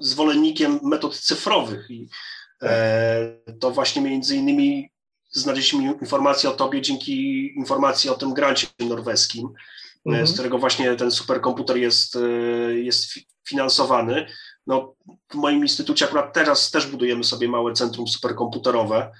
zwolennikiem 0.00 0.80
metod 0.82 1.18
cyfrowych 1.20 1.90
i 1.90 2.08
e, 2.62 3.40
to 3.60 3.70
właśnie 3.70 4.02
między 4.02 4.36
innymi 4.36 4.90
znaleźliśmy 5.30 5.82
informację 6.00 6.50
o 6.50 6.52
tobie 6.52 6.82
dzięki 6.82 7.46
informacji 7.56 8.10
o 8.10 8.14
tym 8.14 8.34
grancie 8.34 8.66
norweskim, 8.78 9.48
mhm. 10.06 10.26
z 10.26 10.32
którego 10.32 10.58
właśnie 10.58 10.96
ten 10.96 11.10
superkomputer 11.10 11.76
jest, 11.76 12.16
e, 12.16 12.20
jest 12.74 13.06
finansowany. 13.48 14.26
No, 14.66 14.94
w 15.28 15.34
moim 15.34 15.62
instytucie 15.62 16.04
akurat 16.04 16.34
teraz 16.34 16.70
też 16.70 16.86
budujemy 16.86 17.24
sobie 17.24 17.48
małe 17.48 17.72
centrum 17.72 18.08
superkomputerowe. 18.08 19.12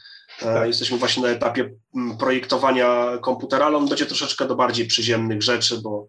E, 0.43 0.45
tak. 0.45 0.67
Jesteśmy 0.67 0.99
właśnie 0.99 1.23
na 1.23 1.29
etapie 1.29 1.71
projektowania 2.19 3.19
komputera, 3.23 3.67
ale 3.67 3.77
on 3.77 3.89
będzie 3.89 4.07
troszeczkę 4.07 4.47
do 4.47 4.57
bardziej 4.57 4.87
przyziemnych 4.87 5.43
rzeczy, 5.43 5.81
bo 5.83 6.09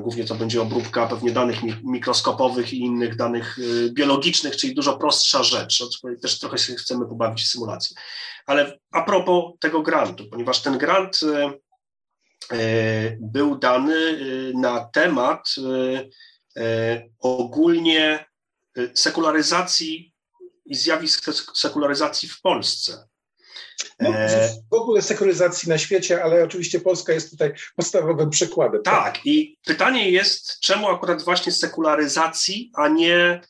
głównie 0.00 0.24
to 0.24 0.34
będzie 0.34 0.62
obróbka 0.62 1.06
pewnie 1.06 1.32
danych 1.32 1.62
mikroskopowych 1.82 2.72
i 2.72 2.78
innych 2.78 3.16
danych 3.16 3.58
biologicznych, 3.90 4.56
czyli 4.56 4.74
dużo 4.74 4.96
prostsza 4.96 5.42
rzecz. 5.42 5.82
Też 6.22 6.38
trochę 6.38 6.58
się 6.58 6.74
chcemy 6.74 7.06
pobawić 7.06 7.44
w 7.44 7.48
symulację. 7.48 7.96
Ale 8.46 8.78
a 8.92 9.02
propos 9.02 9.44
tego 9.60 9.82
grantu, 9.82 10.24
ponieważ 10.30 10.62
ten 10.62 10.78
grant 10.78 11.20
e, 11.22 11.52
e, 12.52 13.16
był 13.20 13.58
dany 13.58 13.94
e, 13.94 14.58
na 14.58 14.84
temat 14.84 15.54
ogólnie 17.18 18.26
sekularyzacji 18.94 20.14
i 20.66 20.74
zjawisk 20.74 21.24
sekularyzacji 21.54 22.28
w 22.28 22.40
Polsce. 22.40 23.07
No, 24.00 24.12
w 24.70 24.74
ogóle 24.74 25.02
sekularyzacji 25.02 25.68
na 25.68 25.78
świecie, 25.78 26.24
ale 26.24 26.44
oczywiście 26.44 26.80
Polska 26.80 27.12
jest 27.12 27.30
tutaj 27.30 27.52
podstawowym 27.76 28.30
przykładem. 28.30 28.82
Tak, 28.82 29.14
tak? 29.14 29.26
i 29.26 29.58
pytanie 29.66 30.10
jest, 30.10 30.60
czemu 30.60 30.88
akurat 30.88 31.22
właśnie 31.22 31.52
sekularyzacji, 31.52 32.70
a 32.74 32.88
nie 32.88 33.40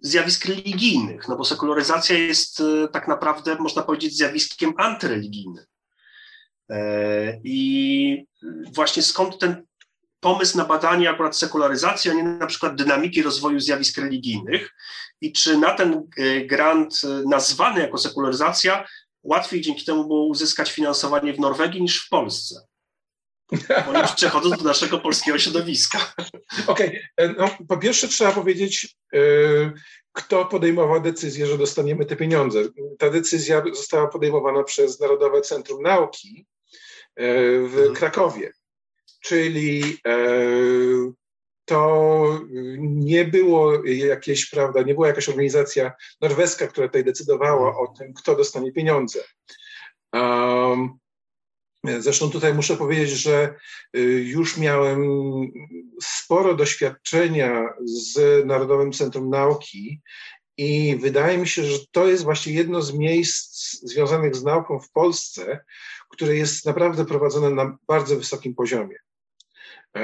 zjawisk 0.00 0.44
religijnych, 0.44 1.28
no 1.28 1.36
bo 1.36 1.44
sekularyzacja 1.44 2.18
jest 2.18 2.60
e, 2.60 2.88
tak 2.88 3.08
naprawdę, 3.08 3.56
można 3.56 3.82
powiedzieć, 3.82 4.16
zjawiskiem 4.16 4.72
antyreligijnym. 4.76 5.64
E, 6.70 7.40
I 7.44 8.26
właśnie 8.72 9.02
skąd 9.02 9.38
ten 9.38 9.66
pomysł 10.20 10.56
na 10.56 10.64
badanie 10.64 11.10
akurat 11.10 11.36
sekularyzacji, 11.36 12.10
a 12.10 12.14
nie 12.14 12.22
na 12.22 12.46
przykład 12.46 12.74
dynamiki 12.74 13.22
rozwoju 13.22 13.60
zjawisk 13.60 13.98
religijnych 13.98 14.74
i 15.20 15.32
czy 15.32 15.58
na 15.58 15.74
ten 15.74 16.08
e, 16.16 16.40
grant 16.40 17.00
nazwany 17.26 17.80
jako 17.80 17.98
sekularyzacja 17.98 18.86
łatwiej 19.22 19.60
dzięki 19.60 19.84
temu 19.84 20.06
było 20.06 20.26
uzyskać 20.26 20.72
finansowanie 20.72 21.32
w 21.32 21.40
Norwegii 21.40 21.82
niż 21.82 22.06
w 22.06 22.08
Polsce? 22.08 22.66
Ponieważ 23.86 24.14
przechodząc 24.14 24.58
do 24.58 24.64
naszego 24.64 24.98
polskiego 24.98 25.38
środowiska. 25.38 26.14
Okej, 26.66 27.02
okay. 27.16 27.34
no, 27.38 27.50
po 27.68 27.76
pierwsze 27.76 28.08
trzeba 28.08 28.32
powiedzieć, 28.32 28.96
kto 30.12 30.44
podejmował 30.44 31.00
decyzję, 31.00 31.46
że 31.46 31.58
dostaniemy 31.58 32.06
te 32.06 32.16
pieniądze. 32.16 32.62
Ta 32.98 33.10
decyzja 33.10 33.62
została 33.74 34.08
podejmowana 34.08 34.62
przez 34.62 35.00
Narodowe 35.00 35.40
Centrum 35.40 35.82
Nauki 35.82 36.46
e, 37.16 37.24
w 37.60 37.76
mhm. 37.78 37.94
Krakowie, 37.94 38.52
czyli 39.20 39.98
e, 40.06 40.18
to 41.64 42.40
nie 42.78 43.24
było 43.24 43.84
jakieś, 43.84 44.50
prawda, 44.50 44.82
nie 44.82 44.94
była 44.94 45.06
jakaś 45.06 45.28
organizacja 45.28 45.92
norweska, 46.20 46.66
która 46.66 46.86
tutaj 46.88 47.04
decydowała 47.04 47.78
o 47.78 47.86
tym, 47.98 48.14
kto 48.14 48.36
dostanie 48.36 48.72
pieniądze. 48.72 49.20
Um, 50.12 51.00
Zresztą 51.98 52.30
tutaj 52.30 52.54
muszę 52.54 52.76
powiedzieć, 52.76 53.10
że 53.10 53.54
y, 53.96 54.00
już 54.26 54.56
miałem 54.56 55.02
sporo 56.02 56.54
doświadczenia 56.54 57.66
z 57.84 58.46
Narodowym 58.46 58.92
Centrum 58.92 59.30
Nauki 59.30 60.00
i 60.56 60.96
wydaje 60.96 61.38
mi 61.38 61.48
się, 61.48 61.64
że 61.64 61.78
to 61.92 62.06
jest 62.06 62.24
właśnie 62.24 62.52
jedno 62.52 62.82
z 62.82 62.94
miejsc 62.94 63.72
związanych 63.82 64.36
z 64.36 64.44
nauką 64.44 64.80
w 64.80 64.90
Polsce, 64.92 65.64
które 66.10 66.36
jest 66.36 66.66
naprawdę 66.66 67.04
prowadzone 67.04 67.50
na 67.50 67.78
bardzo 67.86 68.16
wysokim 68.16 68.54
poziomie. 68.54 68.96
E, 69.96 70.00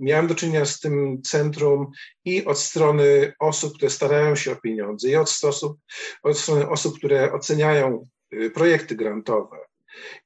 miałem 0.00 0.26
do 0.26 0.34
czynienia 0.34 0.64
z 0.64 0.80
tym 0.80 1.22
centrum 1.22 1.90
i 2.24 2.44
od 2.44 2.58
strony 2.58 3.32
osób, 3.38 3.76
które 3.76 3.90
starają 3.90 4.36
się 4.36 4.52
o 4.52 4.56
pieniądze, 4.56 5.08
i 5.08 5.16
od, 5.16 5.40
osób, 5.42 5.78
od 6.22 6.38
strony 6.38 6.68
osób, 6.68 6.98
które 6.98 7.32
oceniają 7.32 8.08
y, 8.32 8.50
projekty 8.50 8.96
grantowe. 8.96 9.56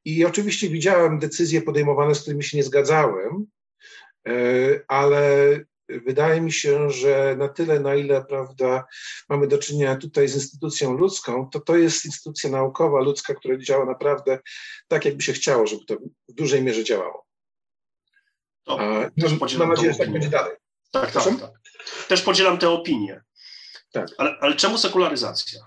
I 0.05 0.25
oczywiście 0.25 0.69
widziałem 0.69 1.19
decyzje 1.19 1.63
podejmowane, 1.63 2.15
z 2.15 2.21
którymi 2.21 2.45
się 2.45 2.57
nie 2.57 2.63
zgadzałem, 2.63 3.47
e, 4.29 4.33
ale 4.89 5.61
wydaje 5.89 6.41
mi 6.41 6.53
się, 6.53 6.91
że 6.91 7.37
na 7.39 7.49
tyle, 7.49 7.81
na 7.81 7.95
ile 7.95 8.25
prawda, 8.25 8.85
mamy 9.29 9.47
do 9.47 9.59
czynienia 9.59 9.97
tutaj 9.97 10.29
z 10.29 10.35
instytucją 10.35 10.97
ludzką, 10.97 11.51
to 11.51 11.61
to 11.61 11.77
jest 11.77 12.05
instytucja 12.05 12.51
naukowa, 12.51 13.01
ludzka, 13.01 13.35
która 13.35 13.57
działa 13.57 13.85
naprawdę 13.85 14.39
tak, 14.89 15.05
jakby 15.05 15.23
się 15.23 15.33
chciało, 15.33 15.67
żeby 15.67 15.85
to 15.85 15.97
w 16.29 16.33
dużej 16.33 16.63
mierze 16.63 16.85
działało. 16.85 17.32
To, 18.65 18.81
A, 18.81 19.11
mam 19.59 19.69
nadzieję, 19.69 19.93
że 19.93 19.99
tak 19.99 20.13
będzie 20.13 20.29
dalej. 20.29 20.57
Tak, 20.91 21.13
tak, 21.13 21.25
tak. 21.25 21.51
Też 22.09 22.23
podzielam 22.23 22.59
tę 22.59 22.71
opinię. 22.71 23.23
Tak. 23.93 24.09
Ale, 24.19 24.37
ale 24.41 24.57
czemu 24.57 24.79
sekularyzacja? 24.79 25.61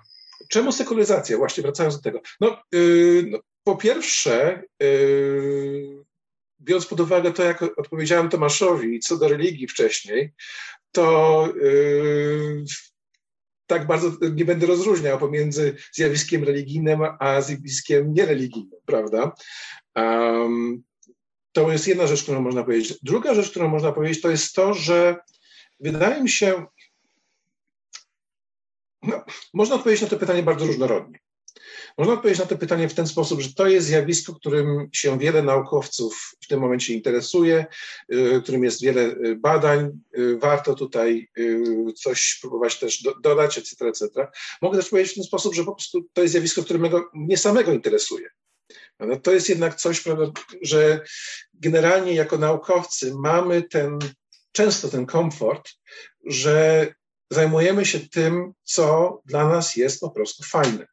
Czemu 0.50 0.72
sekularyzacja? 0.72 1.38
Właśnie 1.38 1.64
wracając 1.64 1.96
do 1.96 2.02
tego. 2.02 2.22
No, 2.42 2.58
yy, 2.72 3.24
no 3.28 3.40
po 3.64 3.76
pierwsze, 3.76 4.64
yy, 4.80 6.04
biorąc 6.62 6.86
pod 6.86 7.00
uwagę 7.00 7.32
to, 7.32 7.44
jak 7.44 7.62
odpowiedziałem 7.80 8.30
Tomaszowi 8.30 9.00
co 9.00 9.18
do 9.18 9.28
religii 9.28 9.68
wcześniej, 9.68 10.34
to 10.92 11.48
yy, 11.62 12.64
tak 13.68 13.88
bardzo 13.88 14.12
nie 14.32 14.46
będę 14.46 14.66
rozróżniał 14.66 15.20
pomiędzy 15.20 15.76
zjawiskiem 15.92 16.44
religijnym 16.44 17.00
a 17.20 17.42
zjawiskiem 17.42 18.14
niereligijnym, 18.14 18.80
prawda? 18.86 19.32
Um, 19.96 20.84
to 21.56 21.72
jest 21.72 21.88
jedna 21.88 22.08
rzecz, 22.08 22.24
którą 22.24 22.42
można 22.42 22.64
powiedzieć. 22.64 23.00
Druga 23.04 23.34
rzecz, 23.34 23.50
którą 23.50 23.68
można 23.68 23.92
powiedzieć, 23.92 24.22
to 24.22 24.30
jest 24.30 24.56
to, 24.56 24.74
że 24.74 25.16
wydaje 25.80 26.24
mi 26.24 26.30
się, 26.30 26.66
no, 29.04 29.24
można 29.54 29.76
odpowiedzieć 29.76 30.02
na 30.02 30.08
to 30.08 30.18
pytanie 30.18 30.44
bardzo 30.44 30.66
różnorodnie. 30.66 31.20
Można 31.98 32.14
odpowiedzieć 32.14 32.40
na 32.40 32.46
to 32.46 32.58
pytanie 32.58 32.90
w 32.90 32.94
ten 32.94 33.08
sposób, 33.08 33.42
że 33.42 33.54
to 33.54 33.68
jest 33.68 33.88
zjawisko, 33.88 34.36
którym 34.36 34.90
się 34.94 35.20
wiele 35.20 35.44
naukowców 35.44 36.36
w 36.42 36.48
tym 36.48 36.60
momencie 36.60 36.94
interesuje, 36.94 37.66
y, 38.14 38.42
którym 38.44 38.64
jest 38.64 38.82
wiele 38.82 39.02
y, 39.02 39.36
badań. 39.36 39.90
Y, 40.18 40.38
warto 40.38 40.74
tutaj 40.74 41.30
coś 41.96 42.40
próbować 42.42 42.80
też 42.80 43.04
dodać, 43.24 43.58
etc., 43.58 43.88
etc. 43.88 44.28
Mogę 44.62 44.78
też 44.78 44.90
powiedzieć 44.90 45.12
w 45.12 45.16
ten 45.16 45.24
sposób, 45.24 45.56
że 45.56 45.64
po 45.64 45.76
prostu 45.76 46.06
to 46.14 46.22
jest 46.22 46.32
zjawisko, 46.32 46.64
które 46.64 46.80
mnie 47.14 47.38
samego 47.38 47.72
interesuje. 47.72 48.30
No 49.00 49.20
to 49.20 49.32
jest 49.32 49.50
jednak 49.50 49.76
coś, 49.76 50.02
prawda, 50.02 50.42
że 50.62 51.06
generalnie 51.54 52.14
jako 52.14 52.38
naukowcy 52.38 53.14
mamy 53.16 53.64
ten, 53.64 54.00
często 54.52 54.90
ten 54.90 55.06
komfort, 55.06 55.70
że 56.26 56.88
zajmujemy 57.30 57.86
się 57.86 58.00
tym, 58.00 58.54
co 58.64 59.22
dla 59.26 59.50
nas 59.50 59.76
jest 59.76 60.00
po 60.00 60.10
prostu 60.10 60.44
fajne. 60.44 60.88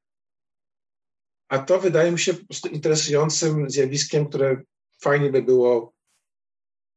A 1.49 1.59
to 1.59 1.81
wydaje 1.81 2.13
mi 2.13 2.19
się 2.19 2.35
po 2.35 2.47
prostu 2.47 2.69
interesującym 2.69 3.71
zjawiskiem, 3.71 4.29
które 4.29 4.63
fajnie 5.03 5.31
by 5.31 5.43
było 5.43 5.95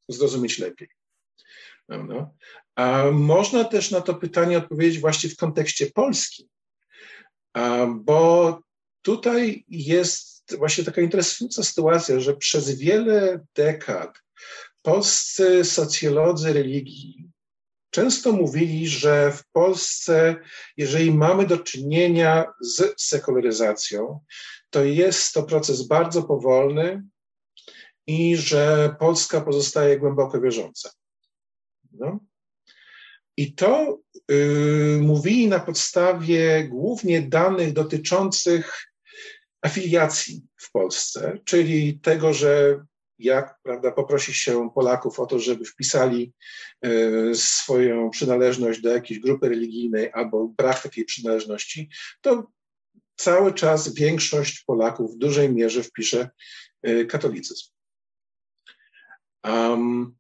zrozumieć 0.10 0.60
lepiej. 0.60 0.88
A 2.76 3.12
można 3.12 3.64
też 3.64 3.92
na 3.92 4.02
to 4.02 4.14
pytanie 4.14 4.58
odpowiedzieć 4.58 5.00
właśnie 5.00 5.30
w 5.30 5.36
kontekście 5.36 5.92
polskim, 5.92 6.48
bo 7.96 8.60
tutaj 9.02 9.66
jest 9.68 10.35
właśnie 10.58 10.84
taka 10.84 11.02
interesująca 11.02 11.64
sytuacja, 11.64 12.20
że 12.20 12.38
przez 12.38 12.70
wiele 12.70 13.46
dekad 13.56 14.22
polscy 14.82 15.66
socjolodzy 15.66 16.54
religii 16.54 17.26
często 17.96 18.32
mówili, 18.32 18.88
że 18.88 19.32
w 19.32 19.44
Polsce, 19.52 20.36
jeżeli 20.78 21.12
mamy 21.12 21.46
do 21.46 21.58
czynienia 21.58 22.46
z 22.62 23.02
sekularyzacją, 23.02 24.20
to 24.70 24.84
jest 24.84 25.34
to 25.34 25.44
proces 25.44 25.88
bardzo 25.88 26.24
powolny 26.24 27.04
i 28.08 28.38
że 28.38 28.96
Polska 29.00 29.42
pozostaje 29.42 30.00
głęboko 30.00 30.42
wierząca. 30.42 30.90
No. 31.92 32.20
I 33.38 33.54
to 33.54 34.00
y, 34.32 35.00
mówili 35.02 35.48
na 35.48 35.60
podstawie 35.60 36.68
głównie 36.70 37.22
danych 37.22 37.74
dotyczących 37.74 38.88
afiliacji 39.66 40.44
w 40.58 40.72
Polsce, 40.72 41.40
czyli 41.46 42.00
tego, 42.00 42.34
że 42.34 42.80
jak 43.20 43.60
prawda, 43.64 43.92
poprosi 43.92 44.34
się 44.34 44.70
Polaków 44.76 45.20
o 45.20 45.26
to, 45.26 45.40
żeby 45.40 45.66
wpisali 45.66 46.34
e, 46.82 46.90
swoją 47.36 48.10
przynależność 48.10 48.82
do 48.82 48.90
jakiejś 48.90 49.20
grupy 49.20 49.50
religijnej 49.50 50.12
albo 50.14 50.48
brak 50.48 50.84
takiej 50.84 51.06
przynależności, 51.06 51.90
to 52.22 52.52
cały 53.16 53.54
czas 53.54 53.94
większość 53.94 54.64
Polaków 54.64 55.16
w 55.16 55.18
dużej 55.18 55.54
mierze 55.54 55.84
wpisze 55.84 56.30
e, 56.84 57.06
katolicyzm. 57.06 57.72
Um, 59.44 60.16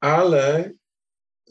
ale 0.00 0.72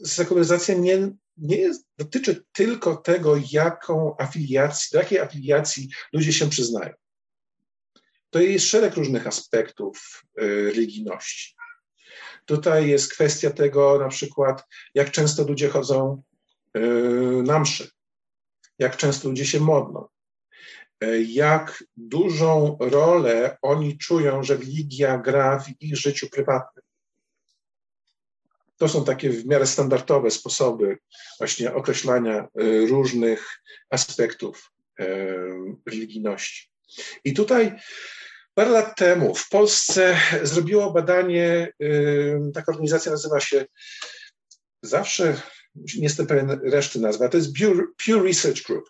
sekularyzacja 0.04 0.74
nie, 0.74 1.10
nie 1.36 1.56
jest, 1.56 1.86
dotyczy 1.98 2.44
tylko 2.52 2.96
tego, 2.96 3.36
jaką 3.50 4.16
afiliacji, 4.18 4.88
do 4.92 4.98
jakiej 4.98 5.18
afiliacji 5.18 5.88
ludzie 6.12 6.32
się 6.32 6.50
przyznają 6.50 6.99
to 8.30 8.40
jest 8.40 8.66
szereg 8.66 8.94
różnych 8.94 9.26
aspektów 9.26 10.22
y, 10.42 10.44
religijności. 10.66 11.54
Tutaj 12.44 12.88
jest 12.88 13.12
kwestia 13.12 13.50
tego, 13.50 13.98
na 13.98 14.08
przykład, 14.08 14.64
jak 14.94 15.10
często 15.10 15.44
ludzie 15.44 15.68
chodzą 15.68 16.22
y, 16.76 16.80
na 17.42 17.58
mszy, 17.58 17.90
jak 18.78 18.96
często 18.96 19.28
ludzie 19.28 19.46
się 19.46 19.60
modlą, 19.60 20.08
y, 21.04 21.22
jak 21.22 21.84
dużą 21.96 22.76
rolę 22.80 23.58
oni 23.62 23.98
czują, 23.98 24.42
że 24.42 24.56
religia 24.56 25.18
gra 25.18 25.58
w 25.58 25.82
ich 25.82 25.96
życiu 25.96 26.28
prywatnym. 26.28 26.84
To 28.76 28.88
są 28.88 29.04
takie 29.04 29.30
w 29.30 29.46
miarę 29.46 29.66
standardowe 29.66 30.30
sposoby 30.30 30.98
właśnie 31.38 31.74
określania 31.74 32.48
różnych 32.88 33.62
aspektów 33.90 34.72
religijności. 35.86 36.70
I 37.24 37.34
tutaj 37.34 37.76
Parę 38.60 38.70
lat 38.70 38.96
temu 38.96 39.34
w 39.34 39.48
Polsce 39.48 40.16
zrobiło 40.42 40.92
badanie, 40.92 41.72
taka 42.54 42.72
organizacja 42.72 43.12
nazywa 43.12 43.40
się 43.40 43.66
zawsze, 44.82 45.42
nie 45.74 46.02
jestem 46.02 46.26
pewien 46.26 46.50
reszty 46.50 47.00
nazwy, 47.00 47.28
to 47.28 47.36
jest 47.36 47.52
Pew 48.06 48.24
Research 48.24 48.62
Group. 48.62 48.84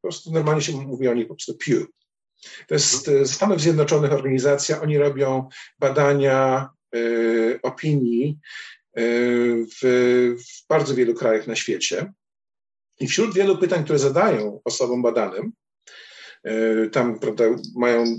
Po 0.00 0.08
prostu 0.08 0.32
normalnie 0.32 0.62
się 0.62 0.72
mówi 0.72 1.08
o 1.08 1.14
nich 1.14 1.28
po 1.28 1.34
prostu 1.34 1.54
Pew. 1.54 1.86
To 2.68 2.74
jest 2.74 3.06
z 3.06 3.30
Stanów 3.30 3.60
Zjednoczonych 3.60 4.12
organizacja, 4.12 4.82
oni 4.82 4.98
robią 4.98 5.48
badania 5.78 6.68
y, 6.96 7.58
opinii 7.62 8.38
y, 8.98 9.66
w, 9.82 10.34
w 10.38 10.66
bardzo 10.68 10.94
wielu 10.94 11.14
krajach 11.14 11.46
na 11.46 11.56
świecie. 11.56 12.12
I 13.00 13.06
wśród 13.08 13.34
wielu 13.34 13.58
pytań, 13.58 13.84
które 13.84 13.98
zadają 13.98 14.60
osobom 14.64 15.02
badanym, 15.02 15.52
tam 16.92 17.18
prawda, 17.18 17.44
mają, 17.76 18.18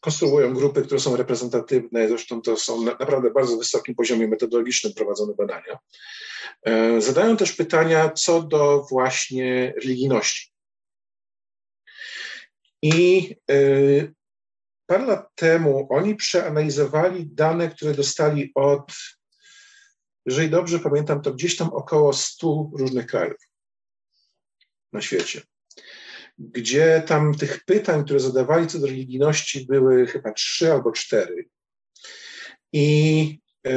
konstruują 0.00 0.54
grupy, 0.54 0.82
które 0.82 1.00
są 1.00 1.16
reprezentatywne, 1.16 2.08
zresztą 2.08 2.42
to 2.42 2.56
są 2.56 2.82
na, 2.82 2.96
naprawdę 3.00 3.30
bardzo 3.30 3.56
wysokim 3.56 3.94
poziomie 3.94 4.28
metodologicznym 4.28 4.92
prowadzone 4.92 5.34
badania. 5.34 5.78
E, 6.62 7.00
zadają 7.00 7.36
też 7.36 7.52
pytania 7.52 8.10
co 8.10 8.42
do 8.42 8.86
właśnie 8.90 9.74
religijności. 9.82 10.52
I 12.82 13.36
e, 13.50 13.56
parę 14.86 15.06
lat 15.06 15.34
temu 15.34 15.86
oni 15.90 16.16
przeanalizowali 16.16 17.26
dane, 17.26 17.68
które 17.68 17.94
dostali 17.94 18.52
od, 18.54 18.92
jeżeli 20.26 20.50
dobrze 20.50 20.78
pamiętam, 20.78 21.22
to 21.22 21.34
gdzieś 21.34 21.56
tam 21.56 21.68
około 21.68 22.12
100 22.12 22.70
różnych 22.78 23.06
krajów 23.06 23.38
na 24.92 25.00
świecie 25.00 25.53
gdzie 26.38 27.02
tam 27.06 27.34
tych 27.34 27.64
pytań, 27.64 28.04
które 28.04 28.20
zadawali 28.20 28.66
co 28.66 28.78
do 28.78 28.86
religijności, 28.86 29.66
były 29.66 30.06
chyba 30.06 30.32
trzy 30.32 30.72
albo 30.72 30.92
cztery. 30.92 31.48
I 32.72 33.38
y, 33.66 33.70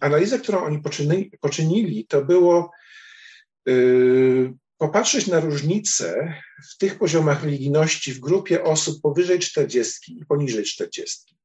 analiza, 0.00 0.38
którą 0.38 0.64
oni 0.64 0.82
poczynili, 0.82 1.32
poczynili 1.40 2.06
to 2.06 2.24
było 2.24 2.70
y, 3.68 4.52
popatrzeć 4.78 5.26
na 5.26 5.40
różnice 5.40 6.34
w 6.72 6.78
tych 6.78 6.98
poziomach 6.98 7.44
religijności 7.44 8.12
w 8.12 8.20
grupie 8.20 8.64
osób 8.64 9.02
powyżej 9.02 9.38
40 9.38 10.18
i 10.18 10.26
poniżej 10.26 10.64
40. 10.64 11.38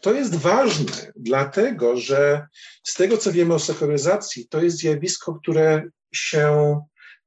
To 0.00 0.14
jest 0.14 0.34
ważne, 0.34 1.12
dlatego 1.16 1.96
że 1.96 2.46
z 2.82 2.94
tego, 2.94 3.16
co 3.16 3.32
wiemy 3.32 3.54
o 3.54 3.58
sekularyzacji, 3.58 4.48
to 4.48 4.62
jest 4.62 4.76
zjawisko, 4.76 5.34
które 5.34 5.88
się 6.14 6.76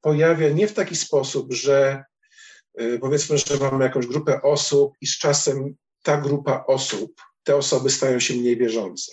pojawia 0.01 0.49
nie 0.49 0.67
w 0.67 0.73
taki 0.73 0.95
sposób, 0.95 1.53
że 1.53 2.03
y, 2.81 2.99
powiedzmy, 3.01 3.37
że 3.37 3.57
mamy 3.71 3.83
jakąś 3.83 4.07
grupę 4.07 4.41
osób 4.41 4.93
i 5.01 5.07
z 5.07 5.17
czasem 5.17 5.75
ta 6.03 6.17
grupa 6.17 6.63
osób, 6.67 7.21
te 7.43 7.55
osoby 7.55 7.89
stają 7.89 8.19
się 8.19 8.33
mniej 8.33 8.57
wierzące. 8.57 9.11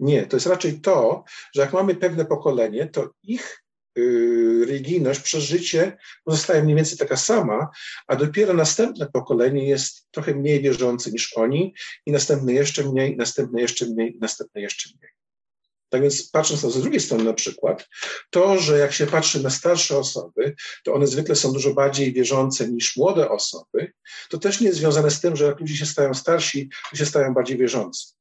Nie, 0.00 0.26
to 0.26 0.36
jest 0.36 0.46
raczej 0.46 0.80
to, 0.80 1.24
że 1.54 1.62
jak 1.62 1.72
mamy 1.72 1.94
pewne 1.94 2.24
pokolenie, 2.24 2.86
to 2.86 3.10
ich 3.22 3.64
y, 3.98 4.64
religijność, 4.66 5.20
przeżycie 5.20 5.96
pozostaje 6.24 6.62
mniej 6.62 6.76
więcej 6.76 6.98
taka 6.98 7.16
sama, 7.16 7.68
a 8.06 8.16
dopiero 8.16 8.54
następne 8.54 9.06
pokolenie 9.12 9.68
jest 9.68 10.06
trochę 10.10 10.34
mniej 10.34 10.62
wierzące 10.62 11.10
niż 11.10 11.36
oni 11.36 11.74
i 12.06 12.12
następne 12.12 12.52
jeszcze 12.52 12.84
mniej, 12.84 13.16
następne 13.16 13.60
jeszcze 13.60 13.86
mniej, 13.86 14.18
następne 14.20 14.60
jeszcze 14.60 14.90
mniej. 14.98 15.21
Tak 15.92 16.02
więc 16.02 16.30
patrząc 16.30 16.62
na 16.62 16.70
z 16.70 16.80
drugiej 16.80 17.00
strony 17.00 17.24
na 17.24 17.32
przykład, 17.32 17.88
to, 18.30 18.58
że 18.58 18.78
jak 18.78 18.92
się 18.92 19.06
patrzy 19.06 19.42
na 19.42 19.50
starsze 19.50 19.98
osoby, 19.98 20.54
to 20.84 20.94
one 20.94 21.06
zwykle 21.06 21.36
są 21.36 21.52
dużo 21.52 21.74
bardziej 21.74 22.12
wierzące 22.12 22.68
niż 22.68 22.96
młode 22.96 23.30
osoby, 23.30 23.92
to 24.28 24.38
też 24.38 24.60
nie 24.60 24.66
jest 24.66 24.78
związane 24.78 25.10
z 25.10 25.20
tym, 25.20 25.36
że 25.36 25.44
jak 25.44 25.60
ludzie 25.60 25.76
się 25.76 25.86
stają 25.86 26.14
starsi, 26.14 26.70
to 26.90 26.96
się 26.96 27.06
stają 27.06 27.34
bardziej 27.34 27.58
wierzący. 27.58 28.14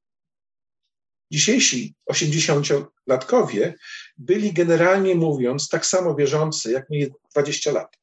dzisiejsi 1.32 1.96
80-latkowie 2.12 3.74
byli 4.18 4.54
generalnie 4.54 5.16
mówiąc 5.16 5.70
tak 5.70 5.86
samo 5.86 6.16
wierzący, 6.16 6.72
jak 6.72 6.90
mieli 6.90 7.12
20 7.32 7.72
lat. 7.72 7.98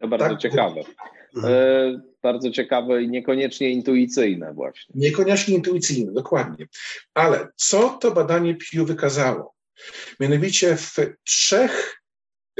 To 0.00 0.08
bardzo 0.08 0.28
tak, 0.28 0.38
ciekawe. 0.38 0.80
E, 1.44 2.00
bardzo 2.32 2.50
ciekawe 2.50 3.02
i 3.02 3.08
niekoniecznie 3.08 3.70
intuicyjne 3.70 4.54
właśnie. 4.54 4.94
Niekoniecznie 4.94 5.54
intuicyjne, 5.54 6.12
dokładnie. 6.12 6.66
Ale 7.14 7.48
co 7.56 7.88
to 7.88 8.10
badanie 8.10 8.54
Pew 8.54 8.86
wykazało? 8.86 9.54
Mianowicie 10.20 10.76
w 10.76 10.96
trzech 11.24 12.02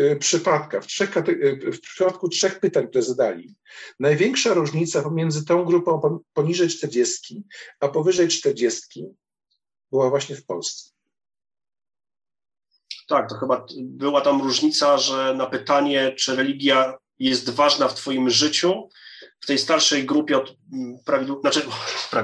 y, 0.01 0.16
przypadkach, 0.16 0.85
w, 0.85 0.87
trzech, 0.87 1.16
y, 1.16 1.73
w 1.73 1.81
przypadku 1.81 2.29
trzech 2.29 2.61
pytań, 2.61 2.89
które 2.89 3.03
zadali, 3.03 3.55
największa 4.01 4.55
różnica 4.55 5.03
pomiędzy 5.03 5.45
tą 5.45 5.64
grupą 5.64 6.21
poniżej 6.33 6.69
40, 6.69 7.43
a 7.81 7.89
powyżej 7.89 8.29
40 8.29 9.05
była 9.91 10.11
właśnie 10.11 10.37
w 10.37 10.47
Polsce. 10.47 10.91
Tak, 13.09 13.29
to 13.29 13.35
chyba 13.35 13.66
była 13.79 14.21
tam 14.21 14.43
różnica, 14.43 14.99
że 14.99 15.35
na 15.35 15.47
pytanie, 15.47 16.12
czy 16.16 16.37
religia 16.37 16.99
jest 17.19 17.51
ważna 17.51 17.89
w 17.89 17.95
Twoim 17.95 18.31
życiu, 18.31 18.89
w 19.41 19.47
tej 19.47 19.59
starszej 19.59 20.07
grupie 20.07 20.39
od, 20.39 20.57
mm, 20.73 20.99
prawidł, 21.05 21.41
znaczy, 21.41 21.62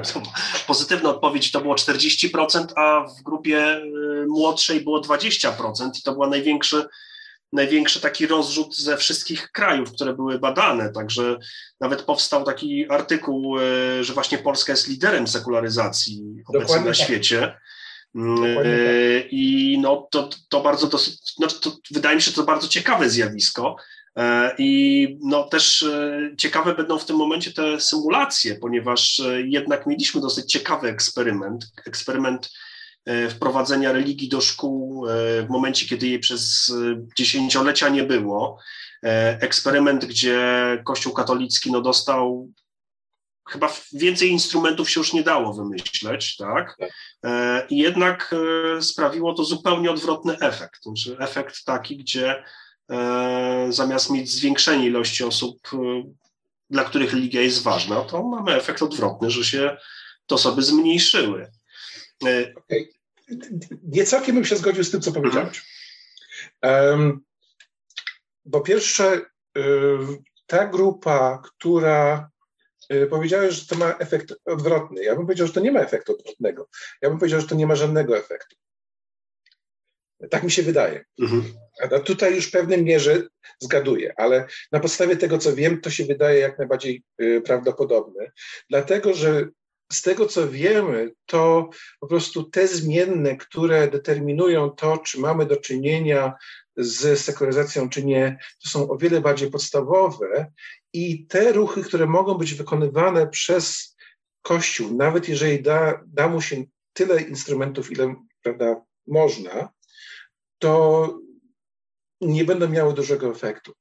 pozytywna 0.67 1.09
odpowiedź 1.09 1.51
to 1.51 1.61
było 1.61 1.75
40%, 1.75 2.65
a 2.75 3.05
w 3.19 3.23
grupie 3.23 3.77
y, 3.77 4.25
młodszej 4.27 4.81
było 4.81 5.01
20% 5.01 5.89
i 5.99 6.01
to 6.01 6.13
był 6.13 6.27
największy, 6.27 6.85
największy 7.53 8.01
taki 8.01 8.27
rozrzut 8.27 8.77
ze 8.77 8.97
wszystkich 8.97 9.51
krajów, 9.51 9.91
które 9.91 10.13
były 10.13 10.39
badane. 10.39 10.91
Także 10.91 11.37
nawet 11.79 12.01
powstał 12.01 12.43
taki 12.43 12.89
artykuł, 12.89 13.59
y, 13.59 14.03
że 14.03 14.13
właśnie 14.13 14.37
Polska 14.37 14.73
jest 14.73 14.87
liderem 14.87 15.27
sekularyzacji 15.27 16.23
obecnie 16.47 16.79
na 16.79 16.85
tak. 16.85 16.95
świecie. 16.95 17.57
Y, 18.15 18.19
tak. 18.55 18.65
I 19.31 19.77
no, 19.81 20.07
to, 20.11 20.29
to 20.49 20.61
bardzo 20.61 20.87
dosyć, 20.87 21.33
no, 21.39 21.47
to 21.47 21.71
wydaje 21.91 22.15
mi 22.15 22.21
się, 22.21 22.31
że 22.31 22.35
to 22.35 22.43
bardzo 22.43 22.67
ciekawe 22.67 23.09
zjawisko. 23.09 23.75
E, 24.17 24.55
I 24.57 25.17
no, 25.21 25.43
też 25.43 25.83
e, 25.83 26.19
ciekawe 26.37 26.75
będą 26.75 26.97
w 26.97 27.05
tym 27.05 27.15
momencie 27.15 27.53
te 27.53 27.79
symulacje, 27.79 28.55
ponieważ 28.55 29.19
e, 29.19 29.41
jednak 29.41 29.87
mieliśmy 29.87 30.21
dosyć 30.21 30.51
ciekawy 30.51 30.87
eksperyment. 30.87 31.71
Eksperyment 31.85 32.51
wprowadzenia 33.29 33.91
religii 33.91 34.29
do 34.29 34.41
szkół 34.41 35.05
w 35.43 35.45
momencie, 35.49 35.85
kiedy 35.85 36.07
jej 36.07 36.19
przez 36.19 36.73
dziesięciolecia 37.17 37.89
nie 37.89 38.03
było. 38.03 38.59
Eksperyment, 39.41 40.05
gdzie 40.05 40.39
Kościół 40.85 41.13
katolicki 41.13 41.71
no, 41.71 41.81
dostał 41.81 42.49
chyba 43.49 43.73
więcej 43.93 44.29
instrumentów 44.29 44.89
się 44.89 44.99
już 44.99 45.13
nie 45.13 45.23
dało 45.23 45.53
wymyśleć, 45.53 46.37
tak? 46.37 46.77
tak. 47.21 47.71
I 47.71 47.77
jednak 47.77 48.35
sprawiło 48.81 49.33
to 49.33 49.43
zupełnie 49.43 49.91
odwrotny 49.91 50.37
efekt. 50.39 50.83
Znaczy 50.83 51.17
efekt 51.19 51.65
taki, 51.65 51.97
gdzie 51.97 52.43
zamiast 53.69 54.09
mieć 54.09 54.31
zwiększenie 54.31 54.85
ilości 54.85 55.23
osób, 55.23 55.59
e, 55.73 56.03
dla 56.69 56.83
których 56.83 57.13
religia 57.13 57.41
jest 57.41 57.63
ważna, 57.63 58.01
to 58.01 58.23
mamy 58.23 58.55
efekt 58.55 58.81
odwrotny, 58.81 59.31
że 59.31 59.43
się 59.43 59.77
te 60.27 60.35
osoby 60.35 60.63
zmniejszyły. 60.63 61.51
E, 62.25 62.53
okay. 62.55 62.87
Nie 63.83 64.03
całkiem 64.03 64.35
bym 64.35 64.45
się 64.45 64.57
zgodził 64.57 64.83
z 64.83 64.91
tym, 64.91 65.01
co 65.01 65.11
powiedziałeś. 65.11 65.65
Um, 66.63 67.21
po 68.51 68.61
pierwsze, 68.61 69.21
ta 70.47 70.67
grupa, 70.67 71.41
która 71.43 72.29
powiedziałeś, 73.09 73.55
że 73.55 73.65
to 73.65 73.75
ma 73.75 73.95
efekt 73.99 74.33
odwrotny. 74.45 75.03
Ja 75.03 75.15
bym 75.15 75.25
powiedział, 75.25 75.47
że 75.47 75.53
to 75.53 75.59
nie 75.59 75.71
ma 75.71 75.79
efektu 75.79 76.13
odwrotnego. 76.13 76.69
Ja 77.01 77.09
bym 77.09 77.19
powiedział, 77.19 77.41
że 77.41 77.47
to 77.47 77.55
nie 77.55 77.67
ma 77.67 77.75
żadnego 77.75 78.17
efektu. 78.17 78.55
Tak 80.31 80.43
mi 80.43 80.51
się 80.51 80.63
wydaje. 80.63 81.05
Mhm. 81.21 81.43
Tutaj 82.05 82.35
już 82.35 82.47
w 82.47 82.51
pewnej 82.51 82.83
mierze 82.83 83.27
zgaduję, 83.59 84.13
ale 84.17 84.47
na 84.71 84.79
podstawie 84.79 85.17
tego, 85.17 85.37
co 85.37 85.55
wiem, 85.55 85.81
to 85.81 85.89
się 85.89 86.05
wydaje 86.05 86.39
jak 86.39 86.57
najbardziej 86.57 87.03
y, 87.21 87.41
prawdopodobne, 87.45 88.31
dlatego 88.69 89.13
że 89.13 89.47
z 89.91 90.01
tego, 90.01 90.25
co 90.25 90.49
wiemy, 90.49 91.11
to 91.25 91.69
po 91.99 92.07
prostu 92.07 92.43
te 92.43 92.67
zmienne, 92.67 93.37
które 93.37 93.87
determinują 93.87 94.69
to, 94.69 94.97
czy 94.97 95.19
mamy 95.19 95.45
do 95.45 95.57
czynienia 95.57 96.33
z 96.77 97.19
sekularyzacją, 97.19 97.89
czy 97.89 98.05
nie, 98.05 98.37
to 98.63 98.69
są 98.69 98.89
o 98.89 98.97
wiele 98.97 99.21
bardziej 99.21 99.51
podstawowe 99.51 100.51
i 100.93 101.27
te 101.27 101.51
ruchy, 101.51 101.83
które 101.83 102.05
mogą 102.05 102.33
być 102.33 102.53
wykonywane 102.53 103.27
przez 103.27 103.95
Kościół, 104.41 104.97
nawet 104.97 105.29
jeżeli 105.29 105.61
da, 105.61 106.03
da 106.07 106.27
mu 106.27 106.41
się 106.41 106.63
tyle 106.93 107.21
instrumentów, 107.21 107.91
ile 107.91 108.15
prawda, 108.43 108.81
można, 109.07 109.69
to 110.65 111.19
nie 112.21 112.45
będą 112.45 112.69
miały 112.69 112.93
dużego 112.93 113.29
efektu. 113.29 113.73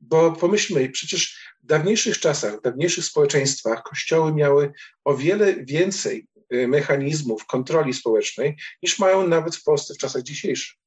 Bo 0.00 0.32
pomyślmy, 0.32 0.88
przecież 0.88 1.38
w 1.62 1.66
dawniejszych 1.66 2.18
czasach, 2.18 2.58
w 2.58 2.62
dawniejszych 2.62 3.04
społeczeństwach 3.04 3.82
kościoły 3.82 4.34
miały 4.34 4.72
o 5.04 5.16
wiele 5.16 5.64
więcej 5.64 6.28
y, 6.54 6.68
mechanizmów 6.68 7.46
kontroli 7.46 7.94
społecznej 7.94 8.56
niż 8.82 8.98
mają 8.98 9.26
nawet 9.26 9.56
w 9.56 9.62
Polsce 9.62 9.94
w 9.94 9.98
czasach 9.98 10.22
dzisiejszych. 10.22 10.78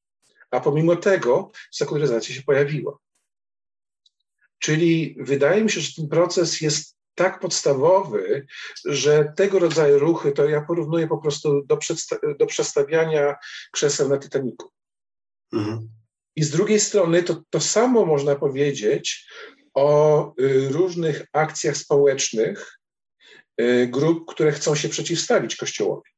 A 0.52 0.60
pomimo 0.60 0.96
tego 0.96 1.52
sekularyzacja 1.72 2.36
się 2.36 2.42
pojawiła. 2.42 2.98
Czyli 4.60 5.16
wydaje 5.20 5.64
mi 5.64 5.72
się, 5.72 5.82
że 5.82 5.96
ten 5.96 6.08
proces 6.08 6.62
jest 6.62 6.98
tak 7.16 7.40
podstawowy, 7.40 8.48
że 8.86 9.34
tego 9.38 9.60
rodzaju 9.60 10.00
ruchy 10.00 10.32
to 10.32 10.50
ja 10.50 10.62
porównuję 10.62 11.08
po 11.08 11.18
prostu 11.18 11.66
do, 11.66 11.80
do 12.40 12.46
przestawiania 12.46 13.36
krzeseł 13.72 14.10
na 14.10 14.18
Titaniku. 14.18 14.72
Mhm. 15.54 15.90
I 16.36 16.44
z 16.44 16.50
drugiej 16.50 16.80
strony 16.80 17.24
to, 17.24 17.44
to 17.50 17.60
samo 17.60 18.06
można 18.06 18.36
powiedzieć 18.36 19.28
o 19.74 20.34
y, 20.40 20.70
różnych 20.70 21.26
akcjach 21.34 21.78
społecznych 21.78 22.80
y, 23.62 23.88
grup, 23.88 24.32
które 24.32 24.52
chcą 24.52 24.76
się 24.76 24.90
przeciwstawić 24.90 25.56
Kościołowi. 25.56 26.12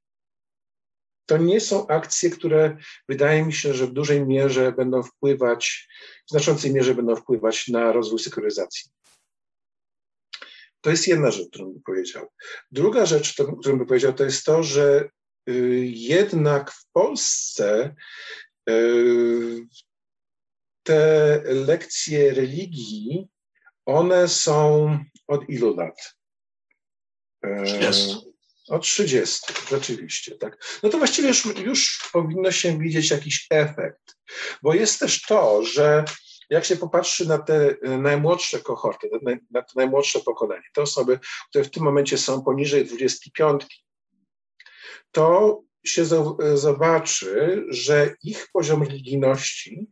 To 1.25 1.38
nie 1.38 1.61
są 1.61 1.88
akcje, 1.88 2.29
które 2.29 2.77
wydaje 3.09 3.45
mi 3.45 3.53
się, 3.53 3.73
że 3.73 3.88
w 3.88 3.93
dużej 3.93 4.25
mierze 4.25 4.71
będą 4.71 5.03
wpływać, 5.03 5.88
w 6.27 6.31
znaczącej 6.31 6.73
mierze 6.73 6.95
będą 6.95 7.15
wpływać 7.15 7.67
na 7.67 7.91
rozwój 7.91 8.19
sekularyzacji. 8.19 8.91
To 10.81 10.89
jest 10.89 11.07
jedna 11.07 11.31
rzecz, 11.31 11.49
którą 11.49 11.65
bym 11.65 11.81
powiedział. 11.81 12.27
Druga 12.71 13.05
rzecz, 13.05 13.34
którą 13.34 13.77
bym 13.77 13.88
powiedział, 13.88 14.13
to 14.13 14.23
jest 14.23 14.45
to, 14.45 14.63
że 14.63 15.09
y, 15.49 15.86
jednak 15.86 16.71
w 16.71 16.86
Polsce 16.93 17.95
te 20.84 21.41
lekcje 21.45 22.34
religii, 22.34 23.28
one 23.86 24.28
są 24.28 24.97
od 25.28 25.49
ilu 25.49 25.76
lat? 25.76 26.16
30. 27.66 28.16
Od 28.70 28.84
30, 28.84 29.53
rzeczywiście, 29.70 30.36
tak. 30.36 30.80
No 30.84 30.89
to 30.89 30.97
właściwie 30.97 31.28
już, 31.28 31.45
już 31.45 32.09
powinno 32.14 32.51
się 32.51 32.80
widzieć 32.80 33.11
jakiś 33.11 33.47
efekt, 33.49 34.18
bo 34.61 34.74
jest 34.74 34.99
też 34.99 35.22
to, 35.22 35.64
że 35.66 36.05
jak 36.49 36.66
się 36.66 36.76
popatrzy 36.76 37.28
na 37.28 37.38
te 37.38 37.76
najmłodsze 37.84 38.59
kohorty, 38.59 39.09
na 39.51 39.61
to 39.61 39.74
najmłodsze 39.76 40.20
pokolenie, 40.20 40.64
te 40.74 40.82
osoby, 40.82 41.20
które 41.49 41.64
w 41.64 41.72
tym 41.72 41.84
momencie 41.84 42.18
są 42.18 42.43
poniżej 42.43 42.86
25, 42.86 43.86
to 45.11 45.61
się 45.86 46.05
zobaczy, 46.53 47.63
że 47.69 48.15
ich 48.23 48.47
poziom 48.53 48.84
religijności 48.84 49.88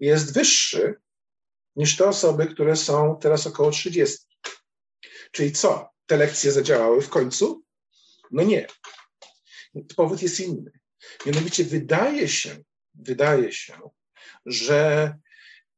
jest 0.00 0.34
wyższy 0.34 0.94
niż 1.76 1.96
te 1.96 2.08
osoby, 2.08 2.46
które 2.46 2.76
są 2.76 3.18
teraz 3.20 3.46
około 3.46 3.70
30. 3.70 4.18
Czyli 5.32 5.52
co? 5.52 5.90
Te 6.06 6.16
lekcje 6.16 6.52
zadziałały 6.52 7.02
w 7.02 7.08
końcu? 7.08 7.64
No 8.30 8.42
nie. 8.42 8.66
Powód 9.96 10.22
jest 10.22 10.40
inny. 10.40 10.70
Mianowicie 11.26 11.64
wydaje 11.64 12.28
się, 12.28 12.64
wydaje 12.94 13.52
się, 13.52 13.90
że 14.46 15.14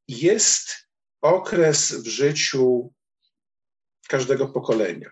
jest 0.09 0.89
okres 1.21 1.93
w 1.93 2.07
życiu 2.07 2.93
każdego 4.09 4.49
pokolenia, 4.49 5.11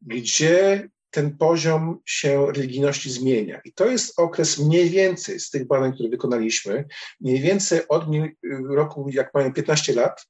gdzie 0.00 0.88
ten 1.10 1.36
poziom 1.36 1.98
się 2.06 2.46
religijności 2.46 3.10
zmienia. 3.10 3.60
I 3.64 3.72
to 3.72 3.86
jest 3.86 4.18
okres 4.18 4.58
mniej 4.58 4.90
więcej 4.90 5.40
z 5.40 5.50
tych 5.50 5.66
badań, 5.66 5.92
które 5.92 6.08
wykonaliśmy, 6.08 6.84
mniej 7.20 7.40
więcej 7.40 7.88
od 7.88 8.04
roku, 8.68 9.08
jak 9.12 9.34
mają 9.34 9.52
15 9.52 9.94
lat, 9.94 10.26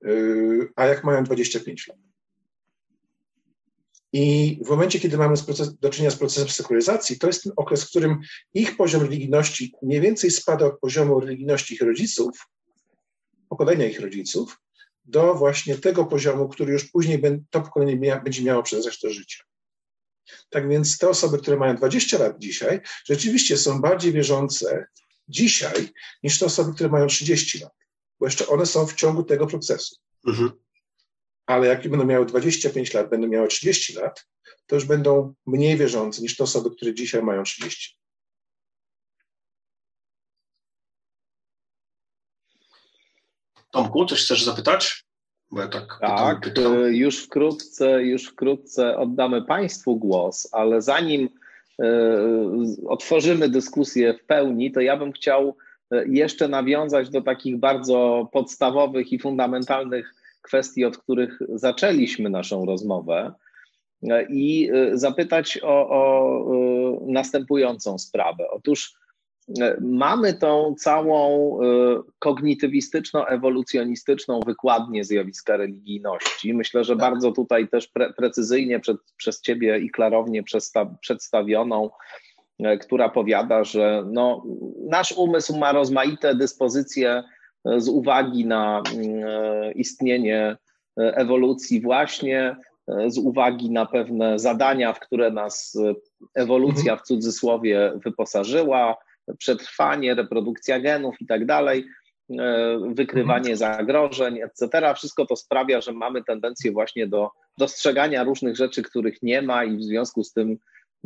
yy, 0.00 0.68
a 0.76 0.86
jak 0.86 1.04
mają 1.04 1.24
25 1.24 1.88
lat. 1.88 1.98
I 4.12 4.58
w 4.64 4.68
momencie, 4.68 5.00
kiedy 5.00 5.18
mamy 5.18 5.36
do 5.80 5.90
czynienia 5.90 6.10
z 6.10 6.16
procesem 6.16 6.48
sekularyzacji, 6.48 7.18
to 7.18 7.26
jest 7.26 7.42
ten 7.42 7.52
okres, 7.56 7.84
w 7.84 7.88
którym 7.88 8.20
ich 8.54 8.76
poziom 8.76 9.02
religijności 9.02 9.74
mniej 9.82 10.00
więcej 10.00 10.30
spada 10.30 10.66
od 10.66 10.80
poziomu 10.80 11.20
religijności 11.20 11.74
ich 11.74 11.80
rodziców, 11.80 12.48
pokolenia 13.48 13.86
ich 13.86 14.00
rodziców, 14.00 14.60
do 15.04 15.34
właśnie 15.34 15.78
tego 15.78 16.04
poziomu, 16.04 16.48
który 16.48 16.72
już 16.72 16.90
później 16.90 17.22
to 17.50 17.60
pokolenie 17.60 18.20
będzie 18.24 18.42
miało 18.42 18.62
przez 18.62 18.86
resztę 18.86 19.10
życia. 19.10 19.44
Tak 20.50 20.68
więc 20.68 20.98
te 20.98 21.08
osoby, 21.08 21.38
które 21.38 21.56
mają 21.56 21.76
20 21.76 22.18
lat 22.18 22.38
dzisiaj, 22.38 22.80
rzeczywiście 23.04 23.56
są 23.56 23.80
bardziej 23.80 24.12
wierzące 24.12 24.86
dzisiaj 25.28 25.88
niż 26.22 26.38
te 26.38 26.46
osoby, 26.46 26.74
które 26.74 26.88
mają 26.88 27.06
30 27.06 27.58
lat, 27.58 27.72
bo 28.20 28.26
jeszcze 28.26 28.46
one 28.46 28.66
są 28.66 28.86
w 28.86 28.94
ciągu 28.94 29.24
tego 29.24 29.46
procesu. 29.46 29.96
Mhm. 30.26 30.50
Ale 31.46 31.66
jak 31.66 31.88
będą 31.88 32.04
miały 32.06 32.26
25 32.26 32.94
lat, 32.94 33.10
będą 33.10 33.28
miały 33.28 33.48
30 33.48 33.94
lat, 33.94 34.26
to 34.66 34.74
już 34.74 34.84
będą 34.84 35.34
mniej 35.46 35.76
wierzące 35.76 36.22
niż 36.22 36.36
te 36.36 36.44
osoby, 36.44 36.70
które 36.76 36.94
dzisiaj 36.94 37.22
mają 37.22 37.42
30. 37.42 37.98
Tomku, 43.70 44.06
coś 44.06 44.24
chcesz 44.24 44.42
zapytać? 44.44 45.04
Bo 45.52 45.60
ja 45.60 45.68
tak, 45.68 45.98
tak 46.00 46.40
pytam, 46.40 46.40
pytam. 46.40 46.94
już 46.94 47.24
wkrótce, 47.24 48.02
już 48.02 48.26
wkrótce 48.26 48.96
oddamy 48.96 49.42
Państwu 49.42 49.96
głos, 49.96 50.48
ale 50.52 50.82
zanim 50.82 51.28
y, 51.80 51.86
otworzymy 52.86 53.48
dyskusję 53.48 54.14
w 54.14 54.24
pełni, 54.24 54.72
to 54.72 54.80
ja 54.80 54.96
bym 54.96 55.12
chciał 55.12 55.56
e, 55.90 56.08
jeszcze 56.08 56.48
nawiązać 56.48 57.10
do 57.10 57.22
takich 57.22 57.58
bardzo 57.58 58.28
podstawowych 58.32 59.12
i 59.12 59.18
fundamentalnych 59.18 60.14
kwestii, 60.42 60.84
od 60.84 60.98
których 60.98 61.38
zaczęliśmy 61.54 62.30
naszą 62.30 62.66
rozmowę 62.66 63.32
e, 64.02 64.26
i 64.30 64.70
zapytać 64.92 65.58
o, 65.62 65.88
o 65.88 67.00
następującą 67.06 67.98
sprawę. 67.98 68.50
Otóż 68.50 69.01
mamy 69.80 70.34
tą 70.34 70.74
całą 70.78 71.58
e, 71.60 71.62
kognitywistyczno-ewolucjonistyczną 72.18 74.40
wykładnię 74.46 75.04
zjawiska 75.04 75.56
religijności. 75.56 76.54
Myślę, 76.54 76.84
że 76.84 76.92
tak. 76.92 77.00
bardzo 77.00 77.32
tutaj 77.32 77.68
też 77.68 77.88
pre 77.88 78.12
precyzyjnie 78.12 78.80
przed, 78.80 78.96
przez 79.16 79.40
Ciebie 79.40 79.78
i 79.78 79.90
klarownie 79.90 80.42
przedstawioną, 81.00 81.90
e, 82.58 82.78
która 82.78 83.08
powiada, 83.08 83.64
że 83.64 84.04
no, 84.12 84.44
nasz 84.88 85.12
umysł 85.12 85.58
ma 85.58 85.72
rozmaite 85.72 86.34
dyspozycje 86.34 87.22
z 87.76 87.88
uwagi 87.88 88.46
na 88.46 88.82
istnienie 89.74 90.56
ewolucji, 90.96 91.80
właśnie 91.80 92.56
z 93.06 93.18
uwagi 93.18 93.70
na 93.70 93.86
pewne 93.86 94.38
zadania, 94.38 94.92
w 94.92 95.00
które 95.00 95.30
nas 95.30 95.78
ewolucja 96.34 96.96
w 96.96 97.02
cudzysłowie 97.02 97.92
wyposażyła 98.04 98.96
przetrwanie, 99.38 100.14
reprodukcja 100.14 100.80
genów 100.80 101.20
i 101.20 101.26
tak 101.26 101.46
dalej, 101.46 101.86
e, 102.38 102.78
wykrywanie 102.94 103.52
mhm. 103.52 103.56
zagrożeń, 103.56 104.40
etc. 104.42 104.94
Wszystko 104.94 105.26
to 105.26 105.36
sprawia, 105.36 105.80
że 105.80 105.92
mamy 105.92 106.24
tendencję 106.24 106.72
właśnie 106.72 107.06
do 107.06 107.30
dostrzegania 107.58 108.24
różnych 108.24 108.56
rzeczy, 108.56 108.82
których 108.82 109.22
nie 109.22 109.42
ma 109.42 109.64
i 109.64 109.76
w 109.76 109.82
związku 109.82 110.24
z 110.24 110.32
tym 110.32 110.58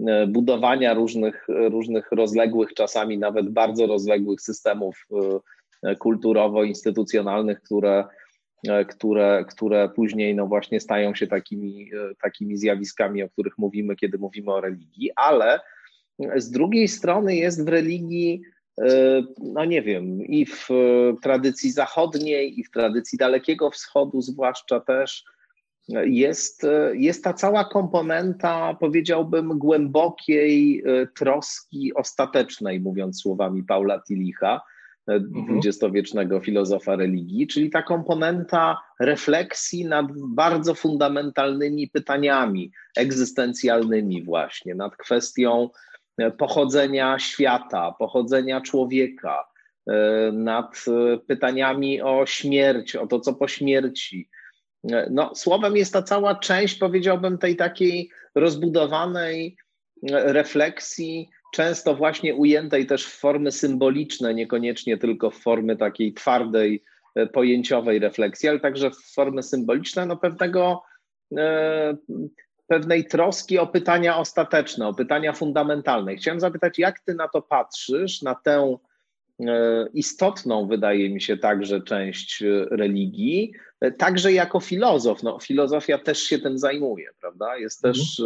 e, 0.09 0.27
budowania 0.27 0.95
różnych, 0.95 1.47
różnych 1.49 2.13
rozległych, 2.13 2.75
czasami 2.75 3.19
nawet 3.19 3.51
bardzo 3.51 3.87
rozległych 3.87 4.41
systemów 4.41 5.07
e, 5.83 5.97
kulturowo-instytucjonalnych, 5.97 7.61
które, 7.61 8.05
które, 8.89 9.45
które 9.49 9.89
później 9.89 10.35
no 10.35 10.47
właśnie 10.47 10.81
stają 10.81 11.15
się 11.15 11.27
takimi, 11.27 11.91
takimi 12.23 12.57
zjawiskami, 12.57 13.23
o 13.23 13.29
których 13.29 13.59
mówimy, 13.59 13.97
kiedy 13.97 14.19
mówimy 14.19 14.53
o 14.53 14.61
religii, 14.61 15.11
ale 15.17 15.61
z 16.37 16.51
drugiej 16.51 16.89
strony 16.89 17.37
jest 17.37 17.65
w 17.65 17.69
religii, 17.69 18.43
e, 18.81 19.23
no 19.39 19.65
nie 19.65 19.83
wiem, 19.83 20.23
i 20.23 20.47
w 20.47 20.69
tradycji 21.23 21.73
zachodniej, 21.73 22.61
i 22.61 22.65
w 22.65 22.71
tradycji 22.71 23.19
Dalekiego 23.19 23.71
Wschodu, 23.71 24.21
zwłaszcza 24.21 24.81
też, 24.81 25.25
jest, 25.89 26.67
jest 26.93 27.25
ta 27.25 27.33
cała 27.33 27.65
komponenta, 27.65 28.77
powiedziałbym, 28.81 29.59
głębokiej 29.59 30.83
e, 30.87 31.07
troski 31.07 31.95
ostatecznej, 31.95 32.81
mówiąc 32.81 33.21
słowami 33.21 33.63
Paula 33.63 34.03
Tilicha, 34.09 34.61
e, 35.07 35.21
dwudziestowiecznego 35.21 36.41
filozofa 36.41 36.97
religii, 36.97 37.47
czyli 37.47 37.71
ta 37.71 37.83
komponenta 37.83 38.79
refleksji 39.01 39.85
nad 39.85 40.07
bardzo 40.29 40.75
fundamentalnymi 40.75 41.89
pytaniami 41.89 42.73
egzystencjalnymi, 42.97 44.23
właśnie, 44.23 44.75
nad 44.75 44.97
kwestią 44.97 45.69
pochodzenia 46.39 47.19
świata, 47.19 47.95
pochodzenia 47.99 48.61
człowieka, 48.61 49.49
e, 49.87 50.33
nad 50.33 50.85
e, 50.89 51.19
pytaniami 51.19 52.03
o 52.03 52.27
śmierć, 52.27 52.97
o 52.97 53.07
to, 53.07 53.21
co 53.21 53.35
po 53.35 53.49
śmierci. 53.49 54.29
E, 54.93 55.09
no, 55.11 55.35
słowem 55.35 55.77
jest 55.77 55.93
ta 55.93 56.03
cała 56.03 56.35
część, 56.35 56.79
powiedziałbym, 56.79 57.39
tej 57.39 57.57
takiej 57.57 58.11
rozbudowanej 58.35 59.57
refleksji, 60.13 61.29
często 61.55 61.95
właśnie 61.95 62.35
ujętej 62.35 62.87
też 62.87 63.07
w 63.07 63.19
formy 63.19 63.53
symboliczne, 63.53 64.35
niekoniecznie 64.35 64.99
tylko 64.99 65.31
w 65.31 65.39
formy 65.39 65.77
takiej 65.77 66.15
twardej, 66.15 66.85
pojęciowej 67.33 67.99
refleksji, 67.99 68.49
ale 68.49 68.61
także 68.61 68.91
w 68.91 68.97
formy 69.15 69.43
symboliczne, 69.43 70.07
no 70.07 70.17
pewnego 70.17 70.83
pewnej 72.67 73.05
troski 73.05 73.59
o 73.59 73.67
pytania 73.67 74.19
ostateczne, 74.19 74.89
o 74.89 74.95
pytania 74.95 75.33
fundamentalne. 75.33 76.17
Chciałem 76.17 76.41
zapytać, 76.41 76.79
jak 76.79 77.01
ty 77.01 77.15
na 77.15 77.29
to 77.29 77.43
patrzysz, 77.43 78.23
na 78.23 78.35
tę 78.35 78.77
e, 79.41 79.87
istotną, 79.95 80.69
wydaje 80.69 81.11
mi 81.11 81.21
się, 81.21 81.37
także 81.37 81.81
część 81.81 82.43
e, 82.43 82.65
religii, 82.71 83.53
e, 83.81 83.93
także 83.93 84.33
jako 84.33 84.61
filozof. 84.61 85.23
No, 85.23 85.39
filozofia 85.39 85.99
też 85.99 86.23
się 86.23 86.39
tym 86.39 86.59
zajmuje, 86.59 87.11
prawda? 87.21 87.57
Jest 87.57 87.85
mhm. 87.85 87.95
też, 87.95 88.23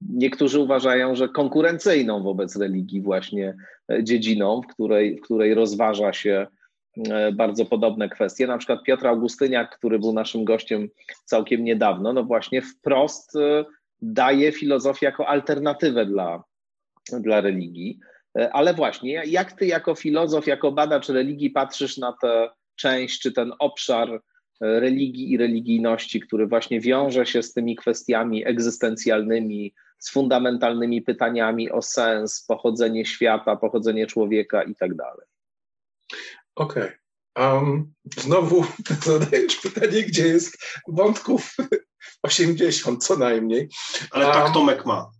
niektórzy 0.00 0.58
uważają, 0.58 1.14
że 1.14 1.28
konkurencyjną 1.28 2.22
wobec 2.22 2.56
religii 2.56 3.00
właśnie 3.00 3.56
dziedziną, 4.02 4.62
w 4.62 4.74
której, 4.74 5.16
w 5.16 5.20
której 5.20 5.54
rozważa 5.54 6.12
się 6.12 6.46
bardzo 7.32 7.64
podobne 7.64 8.08
kwestie. 8.08 8.46
Na 8.46 8.58
przykład 8.58 8.82
Piotr 8.82 9.06
Augustyniak, 9.06 9.76
który 9.78 9.98
był 9.98 10.12
naszym 10.12 10.44
gościem 10.44 10.88
całkiem 11.24 11.64
niedawno, 11.64 12.12
no 12.12 12.24
właśnie 12.24 12.62
wprost 12.62 13.36
e, 13.36 13.64
daje 14.00 14.52
filozofię 14.52 15.06
jako 15.06 15.28
alternatywę 15.28 16.06
dla, 16.06 16.44
dla 17.12 17.40
religii. 17.40 17.98
E, 18.38 18.52
ale 18.52 18.74
właśnie, 18.74 19.22
jak 19.26 19.52
ty 19.52 19.66
jako 19.66 19.94
filozof, 19.94 20.46
jako 20.46 20.72
badacz 20.72 21.08
religii 21.08 21.50
patrzysz 21.50 21.98
na 21.98 22.14
tę 22.22 22.50
część, 22.76 23.20
czy 23.20 23.32
ten 23.32 23.52
obszar 23.58 24.22
religii 24.60 25.32
i 25.32 25.36
religijności, 25.36 26.20
który 26.20 26.46
właśnie 26.46 26.80
wiąże 26.80 27.26
się 27.26 27.42
z 27.42 27.52
tymi 27.52 27.76
kwestiami 27.76 28.46
egzystencjalnymi, 28.46 29.74
z 29.98 30.10
fundamentalnymi 30.10 31.02
pytaniami 31.02 31.70
o 31.70 31.82
sens, 31.82 32.44
pochodzenie 32.48 33.04
świata, 33.04 33.56
pochodzenie 33.56 34.06
człowieka 34.06 34.62
i 34.62 34.74
tak 34.74 34.94
dalej? 34.94 35.26
Okej. 36.54 36.82
Okay. 36.82 37.02
Um, 37.36 37.94
znowu 38.18 38.64
zadajesz 39.04 39.56
pytanie, 39.56 40.02
gdzie 40.02 40.26
jest 40.26 40.58
wątków 40.88 41.56
80 42.22 43.04
co 43.04 43.16
najmniej. 43.16 43.68
Ale 44.10 44.26
um, 44.26 44.34
tak 44.34 44.54
Tomek 44.54 44.86
ma. 44.86 45.10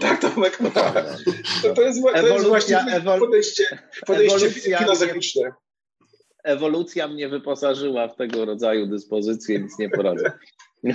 Tak 0.00 0.20
Tomek 0.20 0.60
ma. 0.60 0.70
To, 0.70 1.74
to, 1.74 1.82
jest, 1.82 2.02
to 2.02 2.26
jest 2.26 2.48
właśnie 2.48 2.78
ewol... 2.78 3.20
podejście, 3.20 3.88
podejście 4.06 4.50
filozoficzne. 4.50 5.52
Ewolucja 6.44 7.08
mnie 7.08 7.28
wyposażyła 7.28 8.08
w 8.08 8.16
tego 8.16 8.44
rodzaju 8.44 8.86
dyspozycje, 8.86 9.60
nic 9.60 9.78
nie 9.78 9.90
poradzę. 9.90 10.32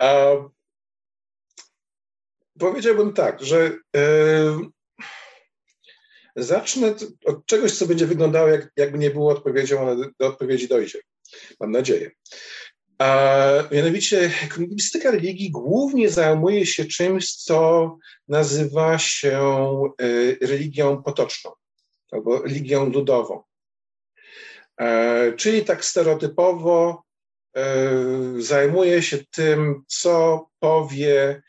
um, 0.00 0.48
powiedziałbym 2.58 3.12
tak, 3.12 3.42
że 3.42 3.78
Zacznę 6.36 6.94
od 7.24 7.46
czegoś, 7.46 7.72
co 7.72 7.86
będzie 7.86 8.06
wyglądało, 8.06 8.48
jak, 8.48 8.72
jakby 8.76 8.98
nie 8.98 9.10
było 9.10 9.32
odpowiedzią, 9.32 9.80
ale 9.80 9.96
do 10.20 10.26
odpowiedzi 10.26 10.68
dojdzie. 10.68 10.98
Mam 11.60 11.72
nadzieję. 11.72 12.10
A 12.98 13.38
mianowicie 13.72 14.30
kognitiwistyka 14.50 15.10
religii 15.10 15.50
głównie 15.50 16.10
zajmuje 16.10 16.66
się 16.66 16.84
czymś, 16.84 17.34
co 17.34 17.98
nazywa 18.28 18.98
się 18.98 19.40
y, 20.02 20.38
religią 20.40 21.02
potoczną 21.02 21.50
albo 22.12 22.42
religią 22.42 22.90
ludową. 22.90 23.42
E, 24.80 25.32
czyli 25.32 25.64
tak 25.64 25.84
stereotypowo 25.84 27.02
e, 27.56 27.62
zajmuje 28.38 29.02
się 29.02 29.18
tym, 29.30 29.82
co 29.86 30.46
powie 30.58 31.42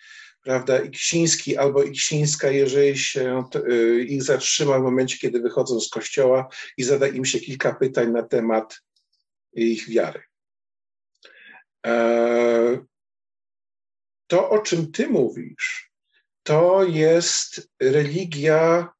prawda, 0.45 0.79
Iksiński 0.79 1.57
albo 1.57 1.83
Iksińska, 1.83 2.49
jeżeli 2.49 2.97
się 2.97 3.43
y, 3.55 4.03
ich 4.03 4.23
zatrzyma 4.23 4.79
w 4.79 4.83
momencie, 4.83 5.17
kiedy 5.17 5.39
wychodzą 5.39 5.79
z 5.79 5.89
kościoła 5.89 6.49
i 6.77 6.83
zada 6.83 7.07
im 7.07 7.25
się 7.25 7.39
kilka 7.39 7.73
pytań 7.75 8.11
na 8.11 8.23
temat 8.23 8.81
ich 9.53 9.89
wiary. 9.89 10.23
E, 11.85 12.85
to, 14.27 14.49
o 14.49 14.59
czym 14.59 14.91
ty 14.91 15.07
mówisz, 15.07 15.91
to 16.43 16.83
jest 16.83 17.69
religia 17.79 18.93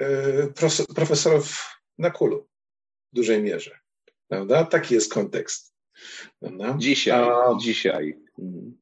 y, 0.00 0.52
profesorów 0.94 1.76
na 1.98 2.10
kulu 2.10 2.48
w 3.12 3.14
dużej 3.14 3.42
mierze. 3.42 3.78
Prawda? 4.28 4.64
Taki 4.64 4.94
jest 4.94 5.12
kontekst. 5.12 5.74
Prawda? 6.40 6.76
Dzisiaj, 6.78 7.20
A, 7.20 7.56
dzisiaj. 7.60 8.18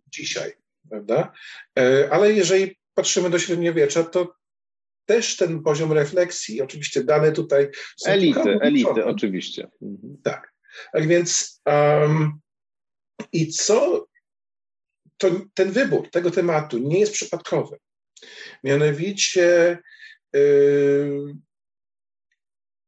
dzisiaj, 0.07 0.53
prawda? 0.91 1.33
E, 1.79 2.09
ale 2.13 2.33
jeżeli 2.33 2.79
patrzymy 2.95 3.31
do 3.31 3.39
średniowiecza, 3.39 4.05
to 4.05 4.35
też 5.07 5.37
ten 5.37 5.63
poziom 5.63 5.93
refleksji, 5.93 6.63
oczywiście 6.63 7.05
dane 7.05 7.33
tutaj 7.33 7.69
są... 7.97 8.11
Elity, 8.11 8.59
elity, 8.61 9.05
oczywiście. 9.05 9.69
Mhm. 9.83 10.17
Tak. 10.23 10.53
Tak 10.93 11.07
więc 11.07 11.61
um, 11.67 12.41
i 13.33 13.49
co 13.49 14.07
to, 15.17 15.31
ten 15.55 15.71
wybór 15.71 16.11
tego 16.11 16.31
tematu 16.31 16.79
nie 16.79 17.01
jest 17.01 17.13
przypadkowy. 17.13 17.77
Mianowicie 18.65 19.79
yy, 20.33 21.37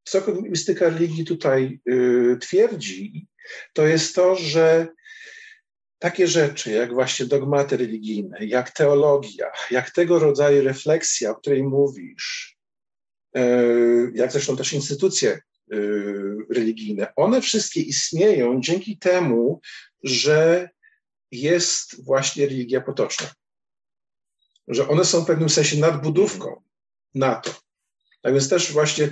co 0.05 0.23
kognitywistyka 0.23 0.89
religii 0.89 1.25
tutaj 1.25 1.81
yy, 1.87 2.37
twierdzi, 2.41 3.27
to 3.73 3.87
jest 3.87 4.15
to, 4.15 4.35
że 4.35 4.89
takie 5.99 6.29
rzeczy 6.29 6.71
jak 6.71 6.95
właśnie 6.95 7.27
dogmaty 7.27 7.77
religijne, 7.77 8.47
jak 8.47 8.71
teologia, 8.71 9.47
jak 9.71 9.91
tego 9.91 10.19
rodzaju 10.19 10.65
refleksja, 10.65 11.31
o 11.31 11.35
której 11.35 11.63
mówisz, 11.63 12.57
yy, 13.35 14.13
jak 14.15 14.33
zresztą 14.33 14.57
też 14.57 14.73
instytucje 14.73 15.41
yy, 15.67 16.37
religijne, 16.51 17.13
one 17.17 17.41
wszystkie 17.41 17.81
istnieją 17.81 18.61
dzięki 18.61 18.99
temu, 18.99 19.61
że 20.05 20.69
jest 21.33 22.05
właśnie 22.05 22.47
religia 22.47 22.81
potoczna. 22.81 23.27
Że 24.69 24.89
one 24.89 25.05
są 25.05 25.21
w 25.21 25.27
pewnym 25.27 25.49
sensie 25.49 25.77
nadbudówką 25.77 26.63
na 27.15 27.35
to. 27.35 27.68
Tak 28.23 28.33
więc 28.33 28.49
też 28.49 28.73
właśnie 28.73 29.11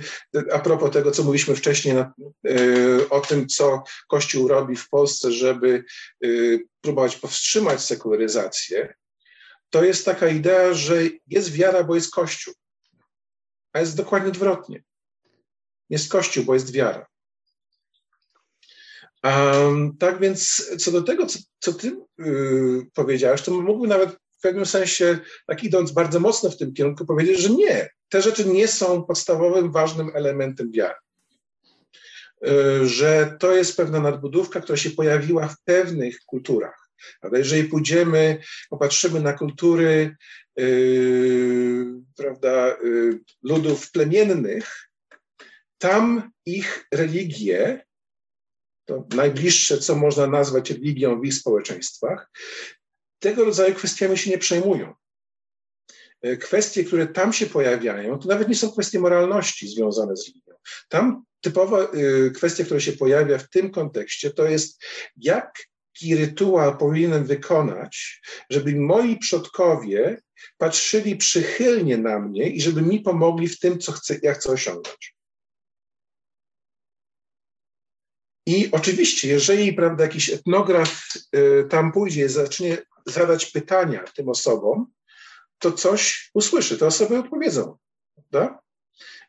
a 0.53 0.59
propos 0.59 0.91
tego, 0.91 1.11
co 1.11 1.23
mówiliśmy 1.23 1.55
wcześniej 1.55 1.95
na, 1.95 2.13
y, 2.49 3.09
o 3.09 3.19
tym, 3.19 3.47
co 3.47 3.83
Kościół 4.07 4.47
robi 4.47 4.75
w 4.75 4.89
Polsce, 4.89 5.31
żeby 5.31 5.83
y, 6.25 6.59
próbować 6.81 7.15
powstrzymać 7.15 7.81
sekularyzację, 7.81 8.93
to 9.69 9.83
jest 9.83 10.05
taka 10.05 10.27
idea, 10.27 10.73
że 10.73 10.95
jest 11.27 11.51
wiara, 11.51 11.83
bo 11.83 11.95
jest 11.95 12.11
Kościół. 12.11 12.53
A 13.73 13.79
jest 13.79 13.97
dokładnie 13.97 14.29
odwrotnie. 14.29 14.83
Jest 15.89 16.11
Kościół, 16.11 16.43
bo 16.43 16.53
jest 16.53 16.71
wiara. 16.71 17.07
Um, 19.23 19.97
tak 19.97 20.19
więc 20.19 20.71
co 20.79 20.91
do 20.91 21.01
tego, 21.01 21.25
co, 21.25 21.39
co 21.59 21.73
ty 21.73 21.97
yy, 22.17 22.85
powiedziałeś, 22.93 23.41
to 23.41 23.51
mógłbym 23.51 23.89
nawet 23.89 24.09
w 24.37 24.41
pewnym 24.41 24.65
sensie, 24.65 25.19
tak 25.47 25.63
idąc 25.63 25.91
bardzo 25.91 26.19
mocno 26.19 26.49
w 26.49 26.57
tym 26.57 26.73
kierunku, 26.73 27.05
powiedzieć, 27.05 27.39
że 27.39 27.49
nie. 27.49 27.89
Te 28.09 28.21
rzeczy 28.21 28.45
nie 28.45 28.67
są 28.67 29.03
podstawowym, 29.03 29.71
ważnym 29.71 30.11
elementem 30.13 30.71
wiary. 30.71 30.95
Yy, 32.41 32.87
że 32.87 33.37
to 33.39 33.55
jest 33.55 33.77
pewna 33.77 33.99
nadbudówka, 33.99 34.61
która 34.61 34.77
się 34.77 34.89
pojawiła 34.89 35.47
w 35.47 35.61
pewnych 35.63 36.19
kulturach. 36.25 36.89
Prawda? 37.19 37.37
Jeżeli 37.37 37.63
pójdziemy, 37.63 38.41
popatrzymy 38.69 39.21
na 39.21 39.33
kultury 39.33 40.15
yy, 40.55 41.85
prawda, 42.17 42.77
yy, 42.83 43.19
ludów 43.43 43.91
plemiennych, 43.91 44.89
tam 45.77 46.31
ich 46.45 46.87
religie 46.93 47.87
to 48.85 49.07
najbliższe, 49.15 49.77
co 49.77 49.95
można 49.95 50.27
nazwać 50.27 50.71
religią 50.71 51.21
w 51.21 51.25
ich 51.25 51.33
społeczeństwach, 51.33 52.31
tego 53.19 53.45
rodzaju 53.45 53.75
kwestiami 53.75 54.17
się 54.17 54.29
nie 54.29 54.37
przejmują. 54.37 54.93
E, 56.21 56.37
kwestie, 56.37 56.83
które 56.83 57.07
tam 57.07 57.33
się 57.33 57.45
pojawiają, 57.45 58.19
to 58.19 58.27
nawet 58.27 58.49
nie 58.49 58.55
są 58.55 58.71
kwestie 58.71 58.99
moralności 58.99 59.67
związane 59.67 60.17
z 60.17 60.27
religią. 60.27 60.53
Tam 60.89 61.23
typowa 61.41 61.81
e, 61.81 62.29
kwestia, 62.29 62.63
która 62.63 62.79
się 62.79 62.93
pojawia 62.93 63.37
w 63.37 63.49
tym 63.49 63.71
kontekście, 63.71 64.31
to 64.31 64.45
jest 64.45 64.83
jaki 65.17 66.15
rytuał 66.15 66.77
powinienem 66.77 67.25
wykonać, 67.25 68.21
żeby 68.49 68.75
moi 68.75 69.17
przodkowie 69.17 70.21
patrzyli 70.57 71.15
przychylnie 71.15 71.97
na 71.97 72.19
mnie 72.19 72.49
i 72.49 72.61
żeby 72.61 72.81
mi 72.81 72.99
pomogli 72.99 73.47
w 73.47 73.59
tym, 73.59 73.79
co 73.79 73.91
chcę, 73.91 74.19
ja 74.23 74.33
chcę 74.33 74.51
osiągnąć. 74.51 75.17
I 78.45 78.71
oczywiście, 78.71 79.27
jeżeli 79.27 79.73
prawda, 79.73 80.03
jakiś 80.03 80.29
etnograf 80.29 81.07
y, 81.35 81.65
tam 81.69 81.91
pójdzie 81.91 82.29
zacznie 82.29 82.77
zadać 83.05 83.45
pytania 83.45 84.03
tym 84.15 84.29
osobom, 84.29 84.91
to 85.59 85.71
coś 85.71 86.31
usłyszy, 86.33 86.77
te 86.77 86.85
osoby 86.85 87.19
odpowiedzą. 87.19 87.77
Prawda? 88.15 88.59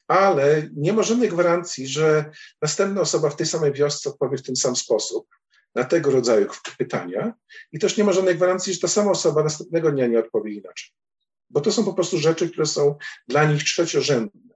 Ale 0.07 0.68
nie 0.76 0.93
ma 0.93 1.03
żadnej 1.03 1.29
gwarancji, 1.29 1.89
że 1.89 2.31
następna 2.62 3.01
osoba 3.01 3.31
w 3.31 3.37
tej 3.37 3.47
samej 3.47 3.72
wiosce 3.72 4.11
odpowie 4.11 4.39
w 4.39 4.43
ten 4.43 4.57
sam 4.57 4.76
sposób 4.76 5.29
na 5.74 5.85
tego 5.85 6.11
rodzaju 6.11 6.47
pytania. 6.79 7.33
I 7.72 7.79
też 7.79 7.97
nie 7.97 8.05
ma 8.05 8.12
żadnej 8.12 8.37
gwarancji, 8.37 8.74
że 8.74 8.81
ta 8.81 8.89
sama 8.89 9.11
osoba 9.11 9.45
następnego 9.45 9.93
dnia 9.93 10.07
nie 10.07 10.18
odpowie 10.18 10.53
inaczej. 10.53 10.91
Bo 11.51 11.61
to 11.61 11.72
są 11.72 11.85
po 11.85 11.95
prostu 11.95 12.18
rzeczy, 12.18 12.51
które 12.51 12.66
są 12.66 12.97
dla 13.29 13.45
nich 13.45 13.64
trzeciorzędne. 13.64 14.55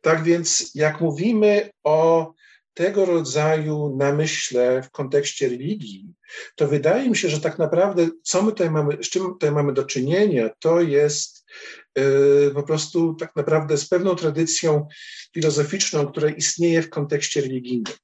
Tak 0.00 0.22
więc, 0.22 0.70
jak 0.74 1.00
mówimy 1.00 1.70
o 1.84 2.32
tego 2.78 3.04
rodzaju 3.04 3.96
namyśle 3.96 4.82
w 4.82 4.90
kontekście 4.90 5.48
religii, 5.48 6.14
to 6.56 6.68
wydaje 6.68 7.10
mi 7.10 7.16
się, 7.16 7.28
że 7.28 7.40
tak 7.40 7.58
naprawdę, 7.58 8.08
co 8.22 8.42
my 8.42 8.52
tutaj 8.52 8.70
mamy, 8.70 8.96
z 9.02 9.08
czym 9.08 9.22
tutaj 9.22 9.52
mamy 9.52 9.72
do 9.72 9.84
czynienia, 9.84 10.50
to 10.58 10.80
jest 10.80 11.46
yy, 11.96 12.50
po 12.54 12.62
prostu 12.62 13.14
tak 13.14 13.36
naprawdę 13.36 13.76
z 13.76 13.88
pewną 13.88 14.14
tradycją 14.14 14.88
filozoficzną, 15.34 16.06
która 16.06 16.30
istnieje 16.30 16.82
w 16.82 16.90
kontekście 16.90 17.40
religijnym. 17.40 17.94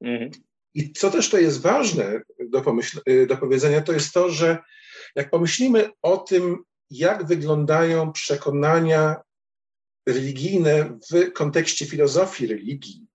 Mhm. 0.00 0.30
I 0.74 0.92
co 0.92 1.10
też 1.10 1.30
to 1.30 1.38
jest 1.38 1.60
ważne 1.60 2.22
do, 2.50 2.62
pomyśl, 2.62 3.00
y, 3.08 3.26
do 3.26 3.36
powiedzenia, 3.36 3.80
to 3.80 3.92
jest 3.92 4.12
to, 4.12 4.30
że 4.30 4.58
jak 5.16 5.30
pomyślimy 5.30 5.90
o 6.02 6.16
tym, 6.16 6.58
jak 6.90 7.26
wyglądają 7.26 8.12
przekonania 8.12 9.16
religijne 10.06 10.98
w 11.12 11.32
kontekście 11.32 11.86
filozofii 11.86 12.46
religii, 12.46 13.07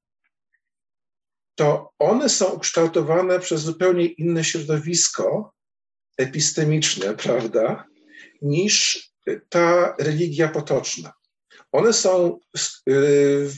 to 1.55 1.93
one 1.99 2.29
są 2.29 2.45
ukształtowane 2.45 3.39
przez 3.39 3.61
zupełnie 3.61 4.05
inne 4.05 4.43
środowisko 4.43 5.53
epistemiczne, 6.17 7.13
prawda, 7.13 7.85
niż 8.41 9.03
ta 9.49 9.95
religia 9.99 10.47
potoczna. 10.47 11.13
One 11.71 11.93
są 11.93 12.39
yy, 12.85 13.51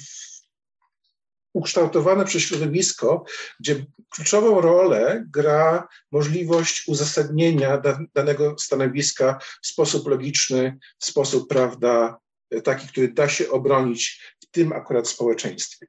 ukształtowane 1.54 2.26
przez 2.26 2.42
środowisko, 2.42 3.24
gdzie 3.60 3.86
kluczową 4.10 4.62
rolę 4.62 5.26
gra 5.28 5.88
możliwość 6.12 6.88
uzasadnienia 6.88 7.82
danego 8.16 8.56
stanowiska 8.60 9.40
w 9.64 9.68
sposób 9.68 10.08
logiczny, 10.08 10.78
w 11.00 11.06
sposób, 11.06 11.50
prawda, 11.50 12.18
taki, 12.64 12.88
który 12.88 13.14
da 13.14 13.30
się 13.30 13.50
obronić 13.50 14.22
w 14.44 14.52
tym 14.52 14.74
akurat 14.74 15.08
społeczeństwie. 15.08 15.88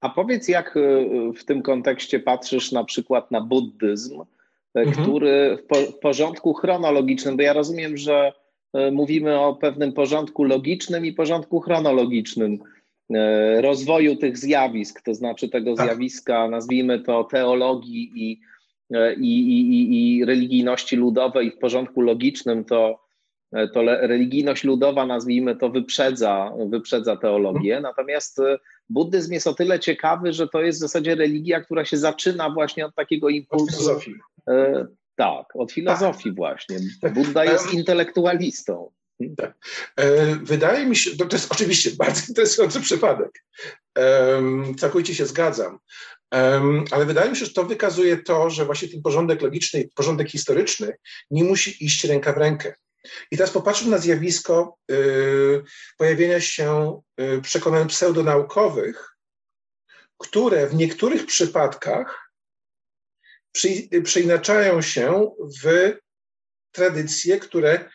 A 0.00 0.08
powiedz, 0.08 0.48
jak 0.48 0.76
y, 0.76 1.06
w 1.36 1.44
tym 1.44 1.62
kontekście 1.62 2.20
patrzysz 2.20 2.72
na 2.72 2.84
przykład 2.84 3.30
na 3.30 3.40
buddyzm, 3.40 4.20
y, 4.20 4.24
mhm. 4.74 5.06
który 5.06 5.56
w, 5.56 5.66
po, 5.66 5.74
w 5.74 5.98
porządku 5.98 6.54
chronologicznym, 6.54 7.36
bo 7.36 7.42
ja 7.42 7.52
rozumiem, 7.52 7.96
że 7.96 8.32
y, 8.76 8.92
mówimy 8.92 9.40
o 9.40 9.54
pewnym 9.54 9.92
porządku 9.92 10.44
logicznym 10.44 11.06
i 11.06 11.12
porządku 11.12 11.60
chronologicznym 11.60 12.58
rozwoju 13.60 14.16
tych 14.16 14.38
zjawisk, 14.38 15.02
to 15.02 15.14
znaczy 15.14 15.48
tego 15.48 15.74
tak. 15.74 15.86
zjawiska, 15.86 16.48
nazwijmy 16.48 17.00
to 17.00 17.24
teologii 17.24 18.12
i, 18.14 18.40
i, 19.20 19.40
i, 19.48 20.16
i 20.18 20.24
religijności 20.24 20.96
ludowej 20.96 21.50
w 21.50 21.58
porządku 21.58 22.00
logicznym, 22.00 22.64
to, 22.64 23.03
to 23.72 23.82
religijność 23.82 24.64
ludowa, 24.64 25.06
nazwijmy 25.06 25.56
to, 25.56 25.70
wyprzedza, 25.70 26.52
wyprzedza 26.68 27.16
teologię. 27.16 27.76
Mhm. 27.76 27.82
Natomiast 27.82 28.40
buddyzm 28.88 29.32
jest 29.32 29.46
o 29.46 29.54
tyle 29.54 29.80
ciekawy, 29.80 30.32
że 30.32 30.48
to 30.48 30.62
jest 30.62 30.78
w 30.78 30.80
zasadzie 30.80 31.14
religia, 31.14 31.60
która 31.60 31.84
się 31.84 31.96
zaczyna 31.96 32.50
właśnie 32.50 32.86
od 32.86 32.94
takiego 32.94 33.28
impulsu. 33.28 33.64
Od 33.66 33.80
filozofii. 33.80 34.14
E, 34.48 34.86
tak, 35.16 35.46
od 35.54 35.72
filozofii 35.72 36.28
tak. 36.28 36.36
właśnie. 36.36 36.78
Budda 37.14 37.44
jest 37.52 37.74
intelektualistą. 37.74 38.90
Tak. 39.36 39.54
E, 39.96 40.26
wydaje 40.36 40.86
mi 40.86 40.96
się, 40.96 41.16
to, 41.16 41.26
jest 41.32 41.52
oczywiście 41.52 41.90
bardzo 42.04 42.22
interesujący 42.28 42.80
przypadek. 42.80 43.44
E, 43.98 44.42
całkowicie 44.78 45.14
się 45.14 45.26
zgadzam. 45.26 45.78
Ale 46.90 47.06
wydaje 47.06 47.30
mi 47.30 47.36
się, 47.36 47.44
że 47.44 47.52
to 47.52 47.64
wykazuje 47.64 48.16
to, 48.16 48.50
że 48.50 48.64
właśnie 48.64 48.88
ten 48.88 49.02
porządek 49.02 49.42
logiczny, 49.42 49.88
porządek 49.94 50.30
historyczny 50.30 50.92
nie 51.30 51.44
musi 51.44 51.84
iść 51.84 52.04
ręka 52.04 52.32
w 52.32 52.36
rękę. 52.36 52.74
I 53.30 53.36
teraz 53.36 53.50
popatrzmy 53.50 53.90
na 53.90 53.98
zjawisko 53.98 54.78
y, 54.90 55.62
pojawienia 55.98 56.40
się 56.40 57.00
y, 57.20 57.40
przekonań 57.42 57.88
pseudonaukowych, 57.88 59.16
które 60.18 60.66
w 60.66 60.74
niektórych 60.74 61.26
przypadkach 61.26 62.30
przy, 63.52 63.68
przeinaczają 64.04 64.82
się 64.82 65.30
w 65.62 65.94
tradycje, 66.72 67.38
które 67.38 67.90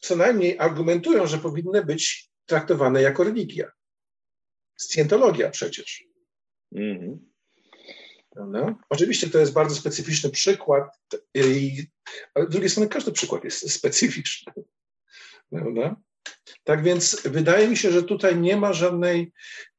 co 0.00 0.16
najmniej 0.16 0.58
argumentują, 0.58 1.26
że 1.26 1.38
powinny 1.38 1.84
być 1.84 2.30
traktowane 2.46 3.02
jako 3.02 3.24
religia. 3.24 3.70
Scjentologia 4.76 5.50
przecież. 5.50 6.04
Mm 6.74 6.98
-hmm. 6.98 7.29
No. 8.36 8.78
Oczywiście 8.88 9.30
to 9.30 9.38
jest 9.38 9.52
bardzo 9.52 9.74
specyficzny 9.74 10.30
przykład, 10.30 10.98
i, 11.34 11.84
ale 12.34 12.46
z 12.46 12.48
drugiej 12.48 12.70
strony 12.70 12.88
każdy 12.88 13.12
przykład 13.12 13.44
jest 13.44 13.72
specyficzny. 13.72 14.52
No. 15.52 15.96
Tak 16.64 16.82
więc 16.82 17.22
wydaje 17.24 17.68
mi 17.68 17.76
się, 17.76 17.92
że 17.92 18.02
tutaj 18.02 18.36
nie 18.36 18.56
ma 18.56 18.72
żadnej 18.72 19.32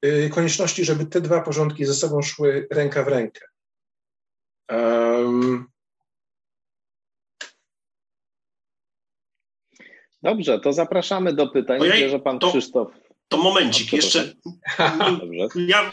y, 0.05 0.29
konieczności, 0.33 0.85
żeby 0.85 1.05
te 1.05 1.21
dwa 1.21 1.41
porządki 1.41 1.85
ze 1.85 1.93
sobą 1.93 2.21
szły 2.21 2.67
ręka 2.71 3.03
w 3.03 3.07
rękę. 3.07 3.41
Um, 4.71 5.71
Dobrze, 10.23 10.59
to 10.59 10.73
zapraszamy 10.73 11.33
do 11.33 11.47
pytań. 11.47 11.81
Ojej, 11.81 12.09
że 12.09 12.19
pan 12.19 12.39
to, 12.39 12.49
Krzysztof. 12.49 12.93
To 13.27 13.37
momencik, 13.37 13.93
jeszcze. 13.93 14.33
Dobrze. 15.19 15.47
Ja 15.67 15.91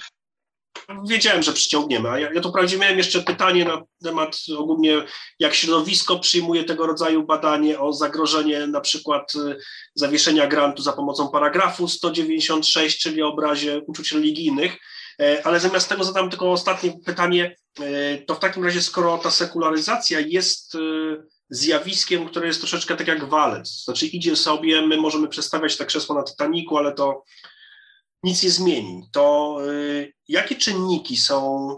wiedziałem, 1.09 1.43
że 1.43 1.53
przyciągniemy, 1.53 2.11
a 2.11 2.19
ja, 2.19 2.33
ja 2.33 2.41
tu 2.41 2.49
wprawdzie 2.49 2.79
miałem 2.79 2.99
jeszcze 2.99 3.23
pytanie 3.23 3.65
na 3.65 3.83
temat 4.05 4.37
ogólnie, 4.59 5.03
jak 5.39 5.55
środowisko 5.55 6.19
przyjmuje 6.19 6.65
tego 6.65 6.87
rodzaju 6.87 7.27
badanie 7.27 7.81
o 7.81 7.93
zagrożenie 7.93 8.67
na 8.67 8.81
przykład 8.81 9.35
y, 9.35 9.57
zawieszenia 9.95 10.47
grantu 10.47 10.83
za 10.83 10.93
pomocą 10.93 11.29
paragrafu 11.29 11.89
196, 11.89 13.03
czyli 13.03 13.23
o 13.23 13.29
obrazie 13.29 13.81
uczuć 13.87 14.13
religijnych. 14.13 14.79
E, 15.21 15.47
ale 15.47 15.61
zamiast 15.61 15.89
tego 15.89 16.05
zadam 16.05 16.31
tylko 16.31 16.53
ostatnie 16.53 16.93
pytanie, 17.07 17.57
e, 17.81 18.19
to 18.19 18.35
w 18.35 18.41
takim 18.41 18.65
razie, 18.65 18.83
skoro 18.83 19.19
ta 19.19 19.31
sekularyzacja 19.31 20.21
jest 20.21 20.75
y, 20.75 20.79
zjawiskiem, 21.51 22.29
które 22.29 22.47
jest 22.47 22.61
troszeczkę 22.61 22.97
tak 22.97 23.09
jak 23.09 23.25
walec, 23.25 23.85
znaczy 23.85 24.07
idzie 24.07 24.37
sobie, 24.37 24.87
my 24.87 24.97
możemy 24.97 25.29
przestawiać 25.29 25.77
te 25.77 25.87
krzesło 25.87 26.15
na 26.15 26.23
Titaniku, 26.23 26.79
ale 26.79 26.95
to 26.95 27.25
nic 28.23 28.43
nie 28.43 28.51
zmieni, 28.51 29.09
to 29.13 29.57
y, 29.71 30.13
jakie 30.29 30.55
czynniki 30.55 31.17
są 31.17 31.69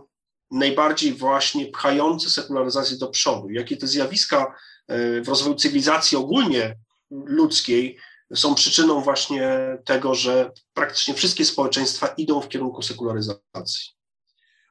najbardziej 0.51 1.13
właśnie 1.13 1.67
pchające 1.67 2.31
sekularyzację 2.31 2.97
do 2.97 3.09
przodu? 3.09 3.51
Jakie 3.51 3.77
te 3.77 3.87
zjawiska 3.87 4.55
y, 4.93 5.23
w 5.23 5.29
rozwoju 5.29 5.55
cywilizacji 5.55 6.19
ogólnie 6.19 6.77
ludzkiej 7.11 7.99
są 8.35 8.55
przyczyną 8.55 9.01
właśnie 9.01 9.59
tego, 9.85 10.15
że 10.15 10.51
praktycznie 10.75 11.15
wszystkie 11.15 11.45
społeczeństwa 11.45 12.07
idą 12.07 12.41
w 12.41 12.49
kierunku 12.49 12.83
sekularyzacji? 12.83 14.01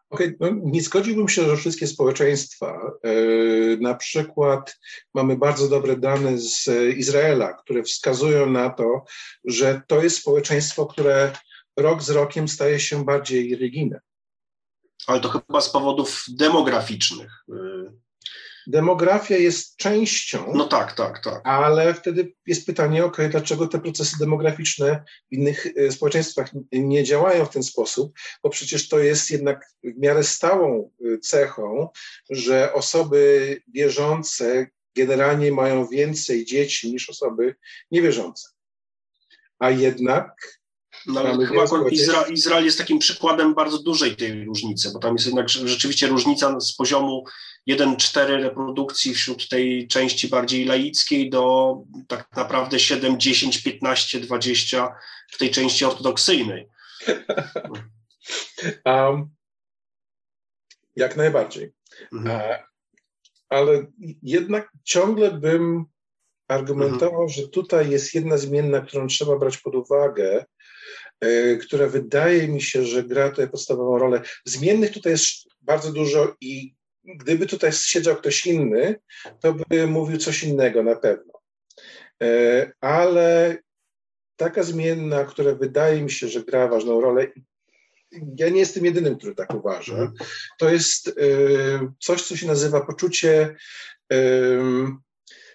Okay, 0.10 0.38
no 0.40 0.50
nie 0.64 0.82
zgodziłbym 0.82 1.30
się, 1.30 1.46
że 1.46 1.58
wszystkie 1.58 1.88
społeczeństwa, 1.88 2.82
yy, 3.04 3.78
na 3.82 3.96
przykład 3.96 4.80
mamy 5.14 5.38
bardzo 5.38 5.68
dobre 5.68 5.98
dane 5.98 6.38
z 6.38 6.68
Izraela, 6.98 7.54
które 7.54 7.84
wskazują 7.84 8.50
na 8.50 8.70
to, 8.70 9.04
że 9.46 9.82
to 9.88 10.04
jest 10.04 10.18
społeczeństwo, 10.18 10.86
które 10.86 11.34
rok 11.80 12.04
z 12.04 12.10
rokiem 12.10 12.48
staje 12.48 12.80
się 12.80 13.06
bardziej 13.06 13.56
religijne. 13.56 14.00
Ale 15.08 15.20
to 15.20 15.30
chyba 15.30 15.62
z 15.62 15.70
powodów 15.70 16.24
demograficznych. 16.28 17.32
Demografia 18.68 19.38
jest 19.38 19.76
częścią. 19.76 20.54
No 20.56 20.68
tak, 20.68 20.94
tak, 20.94 21.24
tak. 21.24 21.42
Ale 21.44 21.94
wtedy 21.94 22.34
jest 22.46 22.66
pytanie, 22.66 23.06
ok, 23.06 23.18
dlaczego 23.32 23.68
te 23.68 23.80
procesy 23.80 24.16
demograficzne 24.20 25.04
w 25.32 25.34
innych 25.34 25.68
e, 25.78 25.92
społeczeństwach 25.92 26.52
nie 26.72 27.04
działają 27.04 27.46
w 27.46 27.50
ten 27.50 27.64
sposób? 27.64 28.14
Bo 28.44 28.50
przecież 28.50 28.90
to 28.90 29.00
jest 29.00 29.32
jednak 29.32 29.66
w 29.84 29.98
miarę 29.98 30.24
stałą 30.24 30.92
e, 31.02 31.18
cechą, 31.20 31.90
że 32.30 32.74
osoby 32.74 33.62
wierzące 33.68 34.68
generalnie 34.96 35.52
mają 35.52 35.88
więcej 35.88 36.46
dzieci 36.46 36.92
niż 36.92 37.10
osoby 37.10 37.56
niewierzące. 37.92 38.50
A 39.60 39.70
jednak 39.70 40.59
no, 41.06 41.20
ale 41.20 41.46
chyba 41.46 41.90
Izra 41.92 42.22
Izrael 42.22 42.66
jest 42.66 42.78
takim 42.78 43.00
przykładem 43.00 43.54
bardzo 43.54 43.84
dużej 43.84 44.16
tej 44.16 44.46
różnicy, 44.46 44.92
bo 44.94 45.00
tam 45.00 45.14
jest 45.14 45.26
jednak 45.26 45.50
rzeczywiście 45.50 46.08
różnica 46.08 46.60
z 46.60 46.74
poziomu 46.74 47.24
1-4 47.70 48.26
reprodukcji 48.26 49.14
wśród 49.14 49.50
tej 49.50 49.88
części 49.88 50.28
bardziej 50.28 50.66
laickiej 50.66 51.30
do 51.30 51.76
tak 52.08 52.28
naprawdę 52.36 52.80
7, 52.80 53.20
10, 53.20 53.64
15, 53.64 54.20
20 54.20 54.96
w 55.32 55.38
tej 55.38 55.52
części 55.52 55.86
ortodoksyjnej. 55.86 56.68
um, 58.86 59.30
jak 60.96 61.18
najbardziej. 61.18 61.74
Mhm. 62.14 62.42
E, 62.42 62.64
ale 63.50 63.86
jednak 64.24 64.72
ciągle 64.84 65.32
bym 65.32 65.86
argumentował, 66.48 67.22
mhm. 67.22 67.30
że 67.30 67.48
tutaj 67.48 67.90
jest 67.90 68.16
jedna 68.16 68.38
zmienna, 68.38 68.82
którą 68.82 69.08
trzeba 69.08 69.38
brać 69.38 69.58
pod 69.58 69.76
uwagę, 69.76 70.46
która 71.62 71.88
wydaje 71.88 72.48
mi 72.48 72.62
się, 72.62 72.86
że 72.86 73.04
gra 73.04 73.30
tutaj 73.30 73.50
podstawową 73.50 73.98
rolę. 73.98 74.22
Zmiennych 74.46 74.92
tutaj 74.92 75.12
jest 75.12 75.48
bardzo 75.62 75.92
dużo 75.92 76.36
i 76.42 76.76
gdyby 77.04 77.46
tutaj 77.46 77.72
siedział 77.74 78.16
ktoś 78.16 78.46
inny, 78.46 79.00
to 79.40 79.54
by 79.54 79.88
mówił 79.88 80.18
coś 80.18 80.44
innego 80.44 80.84
na 80.84 80.96
pewno. 80.96 81.34
E, 82.24 82.72
ale 82.82 83.58
taka 84.36 84.64
zmienna, 84.64 85.26
która 85.26 85.56
wydaje 85.56 86.02
mi 86.02 86.12
się, 86.12 86.28
że 86.28 86.44
gra 86.44 86.68
ważną 86.68 87.02
rolę, 87.02 87.28
ja 88.38 88.50
nie 88.50 88.60
jestem 88.60 88.86
jedynym, 88.86 89.18
który 89.18 89.36
tak 89.36 89.54
uważa, 89.54 89.94
mhm. 89.94 90.14
to 90.60 90.70
jest 90.70 91.08
e, 91.08 91.12
coś, 92.00 92.22
co 92.22 92.38
się 92.38 92.48
nazywa 92.48 92.82
poczucie 92.82 93.56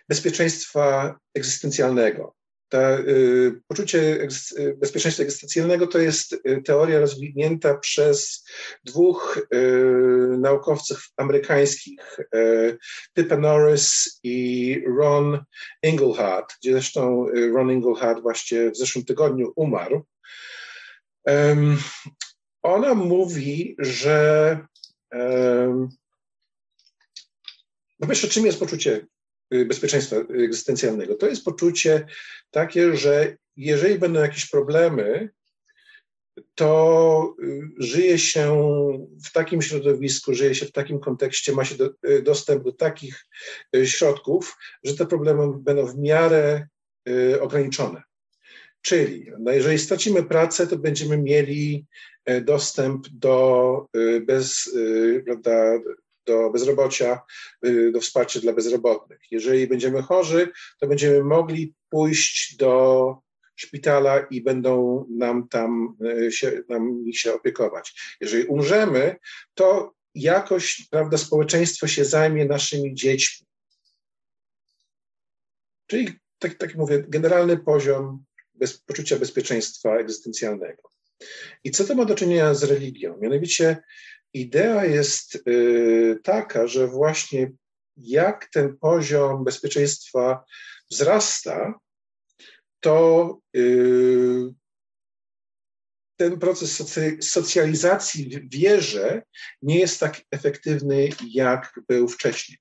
bezpieczeństwa 0.08 1.18
egzystencjalnego 1.34 2.34
ta, 2.74 2.98
y, 2.98 3.60
poczucie 3.68 4.28
y, 4.58 4.76
bezpieczeństwa 4.76 5.22
egzystencjalnego 5.22 5.86
to 5.86 5.98
jest 5.98 6.32
y, 6.32 6.62
teoria 6.64 7.00
rozwinięta 7.00 7.78
przez 7.78 8.44
dwóch 8.84 9.48
naukowców 10.38 11.08
amerykańskich, 11.16 12.18
Pippa 13.14 13.36
Norris 13.36 14.18
i 14.22 14.82
Ron 14.98 15.44
Engelhardt, 15.82 16.54
gdzie 16.60 16.72
zresztą 16.72 17.26
Ron 17.54 17.70
Engelhardt 17.70 18.22
właśnie 18.22 18.70
w 18.70 18.76
zeszłym 18.76 19.04
tygodniu 19.04 19.52
umarł. 19.56 20.02
Ona 22.62 22.94
mówi, 22.94 23.76
że 23.78 24.58
po 28.00 28.06
pierwsze, 28.06 28.28
czym 28.28 28.46
jest 28.46 28.58
poczucie 28.58 29.06
Y, 29.06 29.13
bezpieczeństwa 29.66 30.16
egzystencjalnego. 30.16 31.14
To 31.14 31.26
jest 31.26 31.44
poczucie 31.44 32.06
takie, 32.50 32.96
że 32.96 33.36
jeżeli 33.56 33.98
będą 33.98 34.20
jakieś 34.20 34.50
problemy, 34.50 35.30
to 36.54 37.34
y, 37.42 37.62
żyje 37.78 38.18
się 38.18 38.56
w 39.24 39.32
takim 39.32 39.62
środowisku, 39.62 40.34
żyje 40.34 40.54
się 40.54 40.66
w 40.66 40.72
takim 40.72 41.00
kontekście, 41.00 41.52
ma 41.52 41.64
się 41.64 41.74
do, 41.74 41.90
y, 42.08 42.22
dostęp 42.22 42.64
do 42.64 42.72
takich 42.72 43.26
środków, 43.84 44.56
że 44.84 44.96
te 44.96 45.06
problemy 45.06 45.52
będą 45.58 45.86
w 45.86 45.98
miarę 45.98 46.66
ograniczone. 47.40 48.02
Czyli 48.82 49.26
no 49.38 49.52
jeżeli 49.52 49.78
stracimy 49.78 50.22
pracę, 50.22 50.66
to 50.66 50.78
będziemy 50.78 51.18
mieli 51.18 51.86
dostęp 52.42 53.08
do 53.08 53.86
bez, 54.26 54.76
prawda, 55.24 55.52
do 56.26 56.50
bezrobocia, 56.50 57.20
y, 57.66 57.92
do 57.92 58.00
wsparcia 58.00 58.40
dla 58.40 58.52
bezrobotnych. 58.52 59.20
Jeżeli 59.30 59.66
będziemy 59.66 60.02
chorzy, 60.02 60.48
to 60.80 60.86
będziemy 60.86 61.24
mogli 61.24 61.74
pójść 61.90 62.56
do 62.56 63.24
szpitala 63.56 64.20
i 64.20 64.40
będą 64.40 65.06
nam 65.10 65.48
tam 65.48 65.96
y, 66.26 66.32
się, 66.32 66.62
nam 66.68 67.04
się 67.12 67.34
opiekować. 67.34 68.16
Jeżeli 68.20 68.44
umrzemy, 68.44 69.16
to 69.54 69.94
jakoś 70.14 70.88
prawda, 70.90 71.18
społeczeństwo 71.18 71.86
się 71.86 72.04
zajmie 72.04 72.44
naszymi 72.44 72.94
dziećmi. 72.94 73.46
Czyli, 75.86 76.12
tak, 76.38 76.54
tak 76.54 76.74
mówię, 76.74 77.04
generalny 77.08 77.56
poziom 77.56 78.24
bez, 78.54 78.78
poczucia 78.78 79.18
bezpieczeństwa 79.18 79.96
egzystencjalnego. 79.96 80.82
I 81.64 81.70
co 81.70 81.84
to 81.84 81.94
ma 81.94 82.04
do 82.04 82.14
czynienia 82.14 82.54
z 82.54 82.62
religią? 82.62 83.16
Mianowicie 83.20 83.82
idea 84.34 84.84
jest 84.84 85.48
y, 85.48 86.20
taka, 86.22 86.66
że 86.66 86.86
właśnie 86.86 87.52
jak 87.96 88.50
ten 88.50 88.76
poziom 88.78 89.44
bezpieczeństwa 89.44 90.44
wzrasta, 90.90 91.74
to 92.80 93.38
y, 93.56 94.54
ten 96.16 96.38
proces 96.38 96.98
socjalizacji 97.20 98.30
w 98.30 98.50
wierze 98.50 99.22
nie 99.62 99.80
jest 99.80 100.00
tak 100.00 100.20
efektywny, 100.30 101.08
jak 101.30 101.80
był 101.88 102.08
wcześniej. 102.08 102.58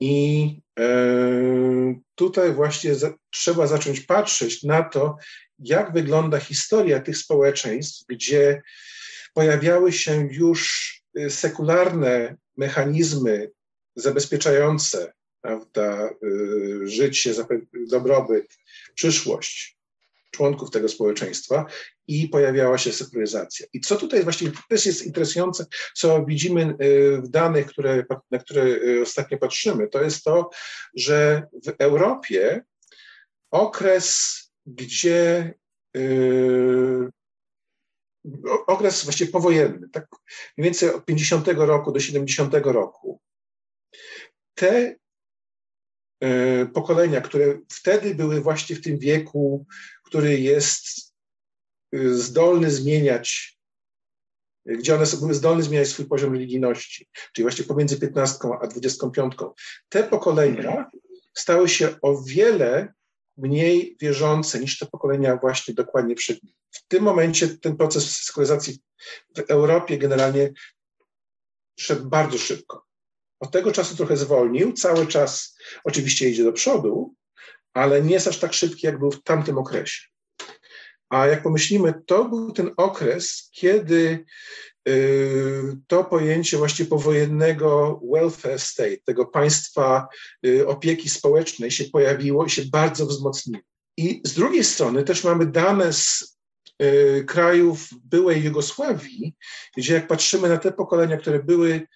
I 0.00 0.60
y, 0.80 2.00
tutaj 2.14 2.52
właśnie 2.52 2.92
trzeba 3.30 3.66
zacząć 3.66 4.00
patrzeć 4.00 4.62
na 4.62 4.82
to, 4.82 5.16
jak 5.58 5.92
wygląda 5.92 6.40
historia 6.40 7.00
tych 7.00 7.18
społeczeństw, 7.18 8.04
gdzie 8.08 8.62
pojawiały 9.34 9.92
się 9.92 10.28
już 10.30 10.92
y, 11.18 11.30
sekularne 11.30 12.36
mechanizmy 12.56 13.50
zabezpieczające 13.96 15.12
prawda, 15.40 16.10
y, 16.24 16.88
życie, 16.88 17.34
dobrobyt, 17.90 18.58
przyszłość 18.94 19.78
członków 20.30 20.70
tego 20.70 20.88
społeczeństwa 20.88 21.66
i 22.06 22.28
pojawiała 22.28 22.78
się 22.78 22.92
sekularyzacja. 22.92 23.66
I 23.72 23.80
co 23.80 23.96
tutaj 23.96 24.24
właśnie 24.24 24.50
też 24.68 24.86
jest 24.86 25.06
interesujące, 25.06 25.66
co 25.94 26.24
widzimy 26.24 26.76
w 27.22 27.28
danych, 27.28 27.66
które, 27.66 28.04
na 28.30 28.38
które 28.38 28.64
ostatnio 29.02 29.38
patrzymy, 29.38 29.88
to 29.88 30.02
jest 30.02 30.24
to, 30.24 30.50
że 30.94 31.42
w 31.66 31.68
Europie 31.78 32.62
okres, 33.50 34.38
gdzie 34.66 35.54
okres 38.66 39.04
właściwie 39.04 39.32
powojenny, 39.32 39.88
tak 39.88 40.06
mniej 40.56 40.64
więcej 40.64 40.90
od 40.90 41.04
50 41.04 41.48
roku 41.48 41.92
do 41.92 42.00
70 42.00 42.54
roku, 42.54 43.20
te 44.54 44.96
e, 46.20 46.66
pokolenia, 46.66 47.20
które 47.20 47.58
wtedy 47.72 48.14
były 48.14 48.40
właśnie 48.40 48.76
w 48.76 48.82
tym 48.82 48.98
wieku, 48.98 49.66
który 50.04 50.40
jest 50.40 51.14
e, 51.92 52.08
zdolny 52.08 52.70
zmieniać, 52.70 53.58
gdzie 54.66 54.94
one 54.94 55.04
były 55.20 55.34
zdolne 55.34 55.62
zmieniać 55.62 55.88
swój 55.88 56.06
poziom 56.06 56.32
religijności, 56.32 57.08
czyli 57.32 57.44
właśnie 57.44 57.64
pomiędzy 57.64 58.00
15 58.00 58.38
a 58.60 58.66
25. 58.66 59.34
Te 59.88 60.02
pokolenia 60.04 60.90
stały 61.34 61.68
się 61.68 62.00
o 62.02 62.22
wiele 62.22 62.92
mniej 63.38 63.96
wierzące 64.00 64.60
niż 64.60 64.78
te 64.78 64.86
pokolenia 64.86 65.36
właśnie 65.36 65.74
dokładnie 65.74 66.14
przed 66.14 66.42
nim. 66.42 66.54
W 66.70 66.88
tym 66.88 67.02
momencie 67.02 67.48
ten 67.48 67.76
proces 67.76 68.24
sekularyzacji 68.24 68.78
w 69.36 69.40
Europie 69.40 69.98
generalnie 69.98 70.52
szedł 71.78 72.08
bardzo 72.08 72.38
szybko. 72.38 72.86
Od 73.40 73.50
tego 73.50 73.72
czasu 73.72 73.96
trochę 73.96 74.16
zwolnił, 74.16 74.72
cały 74.72 75.06
czas 75.06 75.56
oczywiście 75.84 76.28
idzie 76.28 76.44
do 76.44 76.52
przodu, 76.52 77.14
ale 77.74 78.02
nie 78.02 78.12
jest 78.12 78.28
aż 78.28 78.38
tak 78.38 78.52
szybki, 78.52 78.86
jak 78.86 78.98
był 78.98 79.10
w 79.10 79.22
tamtym 79.22 79.58
okresie. 79.58 80.06
A 81.08 81.26
jak 81.26 81.42
pomyślimy, 81.42 81.94
to 82.06 82.24
był 82.24 82.52
ten 82.52 82.70
okres, 82.76 83.50
kiedy 83.52 84.24
to 85.86 86.04
pojęcie 86.04 86.56
właśnie 86.56 86.84
powojennego 86.84 88.00
welfare 88.12 88.60
state, 88.60 88.96
tego 89.04 89.26
państwa 89.26 90.08
y, 90.46 90.66
opieki 90.66 91.10
społecznej 91.10 91.70
się 91.70 91.84
pojawiło 91.84 92.44
i 92.44 92.50
się 92.50 92.62
bardzo 92.72 93.06
wzmocniło. 93.06 93.62
I 93.96 94.20
z 94.24 94.34
drugiej 94.34 94.64
strony 94.64 95.04
też 95.04 95.24
mamy 95.24 95.46
dane 95.46 95.92
z 95.92 96.36
y, 96.82 97.24
krajów 97.26 97.88
byłej 98.04 98.44
Jugosławii, 98.44 99.34
gdzie 99.76 99.94
jak 99.94 100.06
patrzymy 100.06 100.48
na 100.48 100.56
te 100.56 100.72
pokolenia, 100.72 101.16
które 101.16 101.42
były 101.42 101.86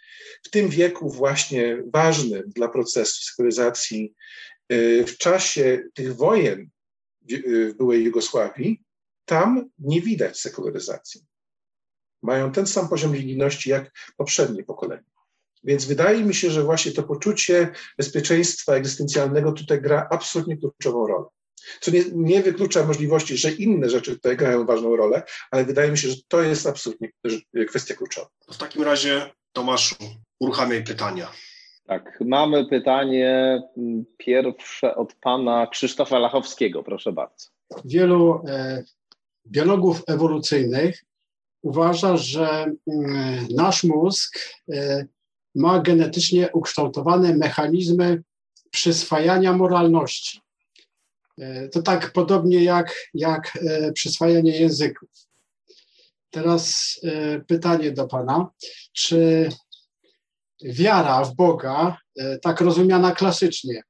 w 0.47 0.51
tym 0.51 0.68
wieku 0.68 1.11
właśnie 1.11 1.82
ważnym 1.93 2.43
dla 2.47 2.68
procesu 2.68 3.24
sekularyzacji, 3.24 4.14
w 5.07 5.16
czasie 5.18 5.82
tych 5.95 6.16
wojen 6.16 6.70
w 7.68 7.74
byłej 7.74 8.05
Jugosławii, 8.05 8.82
tam 9.24 9.70
nie 9.78 10.01
widać 10.01 10.40
sekularyzacji. 10.40 11.20
Mają 12.23 12.53
ten 12.53 12.66
sam 12.66 12.89
poziom 12.89 13.12
religijności 13.12 13.70
jak 13.70 13.91
poprzednie 14.16 14.64
pokolenia. 14.64 15.12
Więc 15.64 15.85
wydaje 15.85 16.25
mi 16.25 16.35
się, 16.35 16.51
że 16.51 16.62
właśnie 16.62 16.93
to 16.93 17.03
poczucie 17.03 17.68
bezpieczeństwa 17.99 18.75
egzystencjalnego 18.75 19.53
tutaj 19.53 19.81
gra 19.81 20.09
absolutnie 20.11 20.57
kluczową 20.57 21.07
rolę. 21.07 21.27
Co 21.81 21.91
nie, 21.91 22.05
nie, 22.14 22.43
wyklucza 22.43 22.87
możliwości, 22.87 23.37
że 23.37 23.53
inne 23.53 23.91
rzeczy 23.91 24.14
tutaj 24.14 24.37
grają 24.37 24.66
ważną 24.66 24.97
rolę, 24.97 25.23
ale 25.51 25.64
wydaje 25.64 25.91
mi 25.91 25.99
się, 25.99 26.09
że 26.09 26.16
to 26.29 26.43
jest 26.43 26.66
absolutnie 26.66 27.11
kwestia 27.68 27.95
kluczowa. 27.95 28.29
W 28.53 28.59
takim 28.59 28.83
razie, 28.83 29.31
Tomaszu, 29.53 29.95
uruchamiaj 30.41 30.85
pytania. 30.85 31.33
Tak, 31.87 32.18
mamy 32.20 32.66
pytanie 32.66 33.62
mm, 33.77 34.05
pierwsze 34.16 34.97
od 34.97 35.14
pana 35.14 35.66
Krzysztofa 35.66 36.18
Lachowskiego, 36.18 36.83
proszę 36.83 37.12
bardzo. 37.12 37.47
Wielu 37.85 38.43
e, 38.49 38.85
biologów 39.47 40.03
ewolucyjnych 40.07 41.05
uważa, 41.62 42.16
że 42.16 42.66
mm, 42.86 43.46
nasz 43.50 43.84
mózg 43.84 44.38
e, 44.72 45.06
ma 45.54 45.80
genetycznie 45.80 46.48
ukształtowane 46.52 47.34
mechanizmy 47.34 48.22
przyswajania 48.70 49.52
moralności. 49.52 50.40
E, 51.38 51.68
to 51.68 51.82
tak 51.82 52.12
podobnie 52.12 52.64
jak, 52.64 53.10
jak 53.14 53.56
e, 53.56 53.92
przyswajanie 53.92 54.60
języków. 54.60 55.08
Teraz 56.30 57.00
pytanie 57.46 57.92
do 57.92 58.06
Pana. 58.06 58.50
Czy 58.92 59.48
wiara 60.64 61.24
w 61.24 61.34
Boga, 61.34 61.98
tak 62.42 62.60
rozumiana 62.60 63.12
klasycznie, 63.12 63.82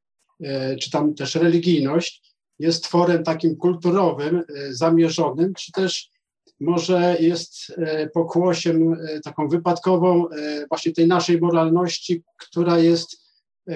czy 0.80 0.90
tam 0.90 1.14
też 1.14 1.34
religijność, 1.34 2.34
jest 2.58 2.84
tworem 2.84 3.24
takim 3.24 3.56
kulturowym, 3.56 4.42
zamierzonym, 4.70 5.54
czy 5.54 5.72
też 5.72 6.11
może 6.60 7.16
jest 7.20 7.72
e, 7.76 8.08
pokłosiem 8.08 8.92
e, 8.92 9.20
taką 9.20 9.48
wypadkową 9.48 10.26
właśnie 10.68 10.92
tej 10.92 11.08
naszej 11.08 11.40
moralności, 11.40 12.22
która 12.38 12.78
jest, 12.78 13.16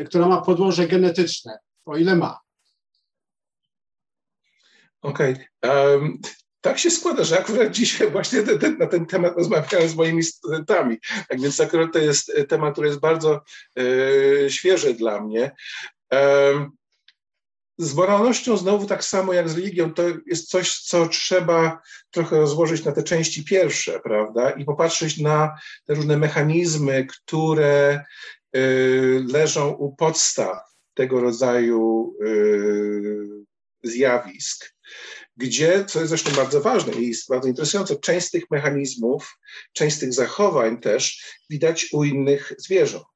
która 0.07 0.29
ma 0.29 0.43
podłoże 0.43 0.87
genetyczne, 0.87 1.59
o 1.85 1.97
ile 1.97 2.17
ma. 2.17 2.41
Okej. 5.03 5.33
Okay. 5.63 5.91
Um, 5.91 6.19
tak 6.67 6.79
się 6.79 6.91
składa, 6.91 7.25
że 7.25 7.39
akurat 7.39 7.71
dzisiaj 7.71 8.11
właśnie 8.11 8.43
na 8.79 8.87
ten 8.87 9.07
temat 9.07 9.37
rozmawiałem 9.37 9.89
z 9.89 9.95
moimi 9.95 10.23
studentami. 10.23 10.97
Tak 11.29 11.41
więc 11.41 11.61
akurat 11.61 11.93
to 11.93 11.99
jest 11.99 12.33
temat, 12.49 12.73
który 12.73 12.89
jest 12.89 13.01
bardzo 13.01 13.41
e, 13.79 14.51
świeży 14.51 14.95
dla 14.95 15.21
mnie. 15.21 15.51
Z 17.79 17.95
moralnością 17.95 18.57
znowu 18.57 18.87
tak 18.87 19.05
samo 19.05 19.33
jak 19.33 19.49
z 19.49 19.57
religią, 19.57 19.95
to 19.95 20.03
jest 20.27 20.49
coś, 20.49 20.81
co 20.81 21.09
trzeba 21.09 21.81
trochę 22.11 22.37
rozłożyć 22.37 22.85
na 22.85 22.93
te 22.93 23.03
części 23.03 23.45
pierwsze, 23.45 24.01
prawda? 24.01 24.51
I 24.51 24.65
popatrzeć 24.65 25.19
na 25.19 25.59
te 25.85 25.95
różne 25.95 26.17
mechanizmy, 26.17 27.07
które 27.07 28.05
y, 28.57 29.25
leżą 29.33 29.71
u 29.71 29.97
podstaw 29.97 30.59
tego 30.95 31.21
rodzaju 31.21 32.15
y, 32.25 33.45
zjawisk, 33.83 34.75
gdzie, 35.37 35.85
co 35.85 35.99
jest 35.99 36.09
zresztą 36.09 36.31
bardzo 36.31 36.61
ważne 36.61 36.93
i 36.93 37.09
jest 37.09 37.29
bardzo 37.29 37.49
interesujące, 37.49 37.97
część 37.97 38.27
z 38.27 38.31
tych 38.31 38.51
mechanizmów, 38.51 39.39
część 39.73 39.97
z 39.97 39.99
tych 39.99 40.13
zachowań 40.13 40.81
też 40.81 41.25
widać 41.51 41.89
u 41.93 42.05
innych 42.05 42.53
zwierząt 42.59 43.16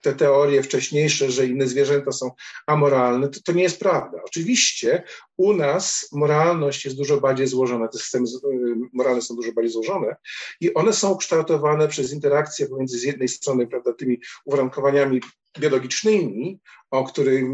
te 0.00 0.14
teorie 0.14 0.62
wcześniejsze, 0.62 1.30
że 1.30 1.46
inne 1.46 1.66
zwierzęta 1.66 2.12
są 2.12 2.30
amoralne, 2.66 3.28
to, 3.28 3.40
to 3.44 3.52
nie 3.52 3.62
jest 3.62 3.80
prawda. 3.80 4.18
Oczywiście 4.24 5.02
u 5.36 5.52
nas 5.52 6.08
moralność 6.12 6.84
jest 6.84 6.96
dużo 6.96 7.20
bardziej 7.20 7.46
złożona, 7.46 7.88
te 7.88 7.98
systemy 7.98 8.26
y, 8.26 8.76
moralne 8.92 9.22
są 9.22 9.36
dużo 9.36 9.52
bardziej 9.52 9.72
złożone 9.72 10.16
i 10.60 10.74
one 10.74 10.92
są 10.92 11.16
kształtowane 11.16 11.88
przez 11.88 12.12
interakcję 12.12 12.66
pomiędzy 12.66 12.98
z 12.98 13.02
jednej 13.02 13.28
strony 13.28 13.66
prawda, 13.66 13.92
tymi 13.92 14.20
uwarunkowaniami 14.44 15.20
biologicznymi, 15.58 16.60
o 16.90 17.04
których 17.04 17.44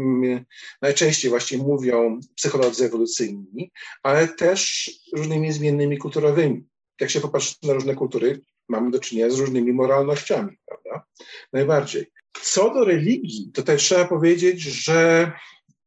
najczęściej 0.81 1.29
właśnie 1.29 1.57
mówią 1.57 2.19
psycholodzy 2.35 2.85
ewolucyjni, 2.85 3.71
ale 4.03 4.27
też 4.27 4.91
różnymi 5.13 5.53
zmiennymi 5.53 5.97
kulturowymi. 5.97 6.63
Jak 7.01 7.09
się 7.09 7.21
popatrzy 7.21 7.55
na 7.63 7.73
różne 7.73 7.95
kultury, 7.95 8.41
mamy 8.69 8.91
do 8.91 8.99
czynienia 8.99 9.29
z 9.29 9.39
różnymi 9.39 9.73
moralnościami, 9.73 10.57
prawda? 10.65 11.05
Najbardziej. 11.53 12.05
Co 12.41 12.73
do 12.73 12.85
religii, 12.85 13.51
tutaj 13.53 13.77
trzeba 13.77 14.05
powiedzieć, 14.05 14.61
że 14.61 15.31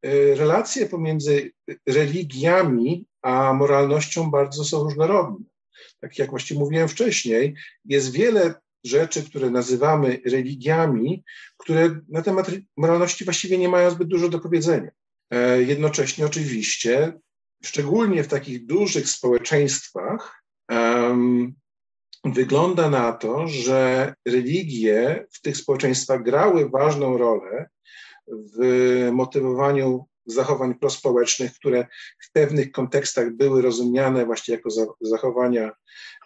y, 0.06 0.34
relacje 0.34 0.86
pomiędzy 0.86 1.52
religiami 1.86 3.06
a 3.22 3.52
moralnością 3.52 4.30
bardzo 4.30 4.64
są 4.64 4.82
różnorodne. 4.84 5.44
Tak 6.00 6.18
jak 6.18 6.30
właśnie 6.30 6.58
mówiłem 6.58 6.88
wcześniej, 6.88 7.54
jest 7.84 8.12
wiele 8.12 8.54
rzeczy, 8.84 9.22
które 9.22 9.50
nazywamy 9.50 10.20
religiami, 10.26 11.24
które 11.58 12.00
na 12.08 12.22
temat 12.22 12.50
moralności 12.76 13.24
właściwie 13.24 13.58
nie 13.58 13.68
mają 13.68 13.90
zbyt 13.90 14.08
dużo 14.08 14.28
do 14.28 14.38
powiedzenia. 14.38 14.90
E, 15.30 15.62
jednocześnie 15.62 16.26
oczywiście, 16.26 17.12
szczególnie 17.64 18.24
w 18.24 18.28
takich 18.28 18.66
dużych 18.66 19.08
społeczeństwach, 19.08 20.42
wygląda 22.24 22.90
na 22.90 23.12
to, 23.12 23.48
że 23.48 24.14
religie 24.28 25.26
w 25.32 25.40
tych 25.40 25.56
społeczeństwach 25.56 26.22
grały 26.22 26.70
ważną 26.70 27.18
rolę 27.18 27.68
w 28.28 29.08
motywowaniu 29.12 30.06
zachowań 30.26 30.74
prospołecznych, 30.74 31.54
które 31.54 31.86
w 32.28 32.32
pewnych 32.32 32.72
kontekstach 32.72 33.30
były 33.32 33.62
rozumiane 33.62 34.26
właśnie 34.26 34.54
jako 34.54 34.70
zachowania 35.00 35.70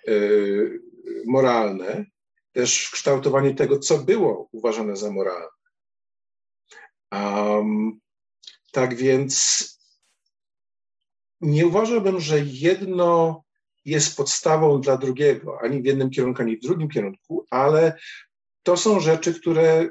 y, 0.08 0.80
moralne, 1.26 2.04
też 2.52 2.86
w 2.86 2.90
kształtowaniu 2.90 3.54
tego, 3.54 3.78
co 3.78 3.98
było 3.98 4.48
uważane 4.52 4.96
za 4.96 5.10
moralne. 5.10 5.48
Um, 7.12 8.00
tak 8.72 8.94
więc 8.94 9.64
nie 11.40 11.66
uważałbym, 11.66 12.20
że 12.20 12.40
jedno 12.40 13.43
jest 13.85 14.16
podstawą 14.16 14.81
dla 14.81 14.97
drugiego, 14.97 15.59
ani 15.62 15.82
w 15.82 15.85
jednym 15.85 16.11
kierunku, 16.11 16.43
ani 16.43 16.56
w 16.56 16.61
drugim 16.61 16.89
kierunku, 16.89 17.47
ale 17.51 17.98
to 18.62 18.77
są 18.77 19.01
rzeczy, 19.01 19.40
które 19.40 19.89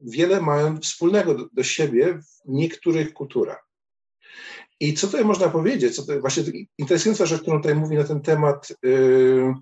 wiele 0.00 0.40
mają 0.40 0.80
wspólnego 0.80 1.34
do, 1.34 1.48
do 1.52 1.62
siebie 1.62 2.18
w 2.18 2.48
niektórych 2.48 3.12
kulturach. 3.12 3.70
I 4.80 4.94
co 4.94 5.06
tutaj 5.06 5.24
można 5.24 5.48
powiedzieć? 5.48 5.96
Co 5.96 6.02
tutaj, 6.02 6.20
właśnie 6.20 6.42
interesująca 6.78 7.26
rzecz, 7.26 7.42
którą 7.42 7.56
tutaj 7.56 7.74
mówi 7.74 7.96
na 7.96 8.04
ten 8.04 8.20
temat 8.22 8.68
yy, 8.82 9.54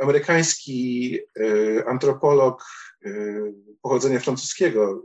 amerykański 0.00 1.10
yy, 1.36 1.84
antropolog 1.86 2.64
yy, 3.02 3.54
pochodzenia 3.82 4.20
francuskiego, 4.20 5.02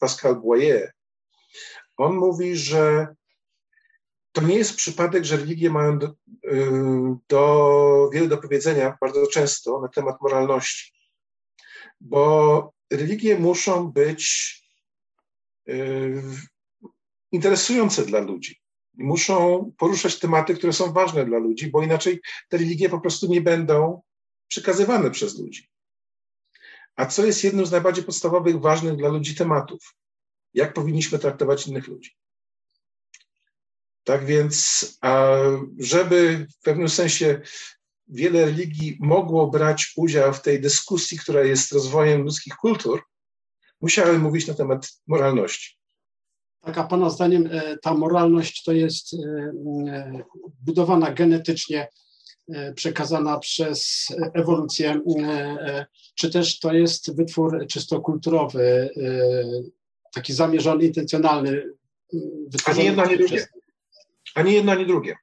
Pascal 0.00 0.36
Boyer. 0.36 0.92
On 1.96 2.16
mówi, 2.16 2.56
że 2.56 3.06
to 4.36 4.42
nie 4.42 4.54
jest 4.54 4.76
przypadek, 4.76 5.24
że 5.24 5.36
religie 5.36 5.70
mają 5.70 5.98
do, 5.98 6.14
do, 7.28 8.10
wiele 8.12 8.28
do 8.28 8.38
powiedzenia 8.38 8.98
bardzo 9.00 9.26
często 9.26 9.80
na 9.80 9.88
temat 9.88 10.20
moralności, 10.20 10.92
bo 12.00 12.72
religie 12.92 13.38
muszą 13.38 13.92
być 13.92 14.22
interesujące 17.32 18.06
dla 18.06 18.20
ludzi. 18.20 18.60
Muszą 18.94 19.72
poruszać 19.78 20.18
tematy, 20.18 20.54
które 20.54 20.72
są 20.72 20.92
ważne 20.92 21.26
dla 21.26 21.38
ludzi, 21.38 21.70
bo 21.70 21.82
inaczej 21.82 22.20
te 22.48 22.56
religie 22.56 22.88
po 22.88 23.00
prostu 23.00 23.26
nie 23.26 23.40
będą 23.40 24.02
przekazywane 24.48 25.10
przez 25.10 25.38
ludzi. 25.38 25.68
A 26.96 27.06
co 27.06 27.26
jest 27.26 27.44
jednym 27.44 27.66
z 27.66 27.70
najbardziej 27.70 28.04
podstawowych, 28.04 28.60
ważnych 28.60 28.96
dla 28.96 29.08
ludzi 29.08 29.34
tematów? 29.34 29.94
Jak 30.54 30.72
powinniśmy 30.72 31.18
traktować 31.18 31.66
innych 31.66 31.88
ludzi? 31.88 32.16
Tak 34.06 34.26
więc, 34.26 34.84
żeby 35.78 36.46
w 36.60 36.62
pewnym 36.62 36.88
sensie 36.88 37.40
wiele 38.08 38.44
religii 38.44 38.96
mogło 39.00 39.46
brać 39.46 39.92
udział 39.96 40.34
w 40.34 40.42
tej 40.42 40.60
dyskusji, 40.60 41.18
która 41.18 41.44
jest 41.44 41.72
rozwojem 41.72 42.22
ludzkich 42.22 42.54
kultur, 42.56 43.02
musiały 43.80 44.18
mówić 44.18 44.46
na 44.46 44.54
temat 44.54 44.88
moralności. 45.06 45.76
Tak, 46.60 46.78
a 46.78 46.84
Pana 46.84 47.10
zdaniem 47.10 47.48
e, 47.52 47.78
ta 47.82 47.94
moralność 47.94 48.62
to 48.62 48.72
jest 48.72 49.14
e, 49.14 49.16
e, 49.92 50.22
budowana 50.60 51.12
genetycznie, 51.12 51.88
przekazana 52.74 53.38
przez 53.38 54.06
ewolucję, 54.34 55.00
czy 56.14 56.30
też 56.30 56.58
to 56.58 56.72
jest 56.72 57.16
wytwór 57.16 57.66
czysto 57.66 58.00
kulturowy, 58.00 58.90
taki 60.14 60.32
zamierzony, 60.32 60.84
intencjonalny? 60.84 61.62
Ani 62.64 62.84
jedno, 62.84 63.02
ani 63.02 63.18
drugie. 63.18 63.46
Ani 64.36 64.54
jedno, 64.54 64.72
ani 64.72 64.86
drugie. 64.86 65.16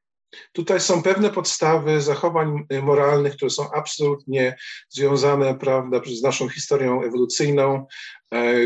Tutaj 0.51 0.79
są 0.79 1.03
pewne 1.03 1.29
podstawy 1.29 2.01
zachowań 2.01 2.65
moralnych, 2.81 3.35
które 3.35 3.51
są 3.51 3.71
absolutnie 3.71 4.55
związane 4.89 5.55
prawda, 5.55 6.01
z 6.05 6.21
naszą 6.21 6.49
historią 6.49 7.03
ewolucyjną, 7.03 7.85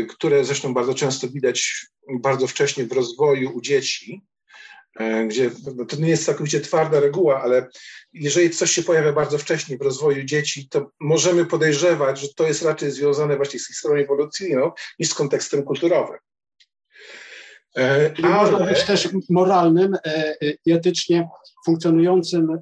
które 0.08 0.44
zresztą 0.44 0.74
bardzo 0.74 0.94
często 0.94 1.28
widać 1.28 1.86
bardzo 2.20 2.46
wcześnie 2.46 2.84
w 2.84 2.92
rozwoju 2.92 3.56
u 3.56 3.60
dzieci, 3.60 4.22
e, 5.00 5.26
gdzie 5.26 5.50
no 5.76 5.84
to 5.84 5.96
nie 5.96 6.08
jest 6.08 6.24
całkowicie 6.24 6.60
twarda 6.60 7.00
reguła, 7.00 7.42
ale 7.42 7.68
jeżeli 8.12 8.50
coś 8.50 8.70
się 8.70 8.82
pojawia 8.82 9.12
bardzo 9.12 9.38
wcześnie 9.38 9.78
w 9.78 9.82
rozwoju 9.82 10.24
dzieci, 10.24 10.68
to 10.68 10.90
możemy 11.00 11.46
podejrzewać, 11.46 12.20
że 12.20 12.28
to 12.36 12.46
jest 12.46 12.62
raczej 12.62 12.90
związane 12.90 13.36
właśnie 13.36 13.60
z 13.60 13.68
historią 13.68 14.04
ewolucyjną 14.04 14.72
niż 14.98 15.08
z 15.08 15.14
kontekstem 15.14 15.62
kulturowym. 15.62 16.18
E, 17.74 18.10
Czyli 18.10 18.28
ale... 18.28 18.36
można 18.36 18.66
być 18.66 18.84
też 18.84 19.08
moralnym 19.30 19.96
e, 20.04 20.34
i 20.66 20.72
etycznie 20.72 21.28
funkcjonującym 21.64 22.58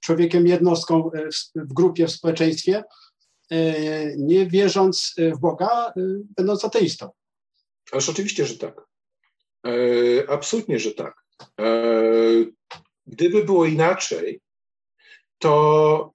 człowiekiem, 0.00 0.46
jednostką 0.46 1.10
w 1.54 1.72
grupie, 1.72 2.06
w 2.06 2.12
społeczeństwie, 2.12 2.84
nie 4.16 4.46
wierząc 4.46 5.14
w 5.36 5.40
Boga, 5.40 5.92
będąc 6.36 6.64
ateistą. 6.64 7.10
Ależ 7.92 8.08
oczywiście, 8.08 8.46
że 8.46 8.58
tak. 8.58 8.80
E, 9.66 10.30
absolutnie, 10.30 10.78
że 10.78 10.92
tak. 10.94 11.24
E, 11.60 11.74
gdyby 13.06 13.44
było 13.44 13.64
inaczej, 13.64 14.40
to 15.38 16.12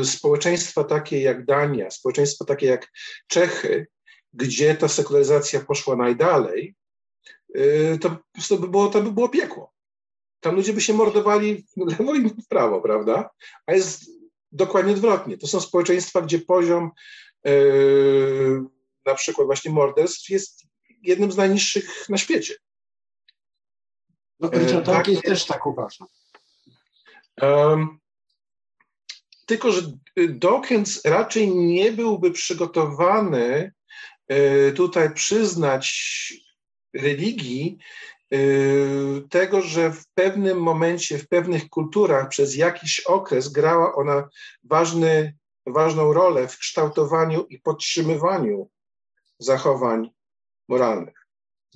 e, 0.00 0.04
społeczeństwa 0.04 0.84
takie 0.84 1.20
jak 1.22 1.44
Dania, 1.44 1.90
społeczeństwa 1.90 2.44
takie 2.44 2.66
jak 2.66 2.92
Czechy, 3.26 3.86
gdzie 4.34 4.74
ta 4.74 4.88
sekularyzacja 4.88 5.60
poszła 5.60 5.96
najdalej, 5.96 6.74
e, 7.54 7.98
to, 7.98 8.16
to, 8.48 8.56
by 8.56 8.68
było, 8.68 8.88
to 8.88 9.02
by 9.02 9.12
było 9.12 9.28
piekło. 9.28 9.72
Tam 10.40 10.54
ludzie 10.54 10.72
by 10.72 10.80
się 10.80 10.94
mordowali 10.94 11.66
w 11.76 11.76
lewo 11.90 12.14
i 12.14 12.28
w 12.28 12.48
prawo, 12.48 12.80
prawda? 12.80 13.30
A 13.66 13.72
jest 13.72 14.10
dokładnie 14.52 14.92
odwrotnie. 14.92 15.38
To 15.38 15.46
są 15.46 15.60
społeczeństwa, 15.60 16.22
gdzie 16.22 16.38
poziom 16.38 16.90
e, 17.46 17.52
na 19.06 19.14
przykład 19.14 19.46
właśnie 19.46 19.70
morderstw 19.70 20.30
jest 20.30 20.66
jednym 21.02 21.32
z 21.32 21.36
najniższych 21.36 22.08
na 22.08 22.18
świecie. 22.18 22.54
No, 24.40 24.50
Richard 24.50 24.86
tak, 24.86 25.08
jest 25.08 25.22
też 25.22 25.44
tak 25.44 25.66
uważam. 25.66 26.08
Um, 27.42 27.98
tylko, 29.46 29.72
że 29.72 29.82
Dawkins 30.28 31.04
raczej 31.04 31.56
nie 31.56 31.92
byłby 31.92 32.30
przygotowany 32.30 33.44
y, 33.44 33.72
tutaj 34.74 35.14
przyznać 35.14 35.94
religii 36.94 37.78
y, 38.34 39.22
tego, 39.30 39.60
że 39.60 39.90
w 39.90 40.06
pewnym 40.14 40.58
momencie, 40.58 41.18
w 41.18 41.28
pewnych 41.28 41.68
kulturach 41.68 42.28
przez 42.28 42.56
jakiś 42.56 43.00
okres 43.00 43.48
grała 43.48 43.94
ona 43.94 44.28
ważny, 44.64 45.34
ważną 45.66 46.12
rolę 46.12 46.48
w 46.48 46.58
kształtowaniu 46.58 47.46
i 47.48 47.58
podtrzymywaniu 47.58 48.70
zachowań 49.38 50.10
moralnych. 50.68 51.26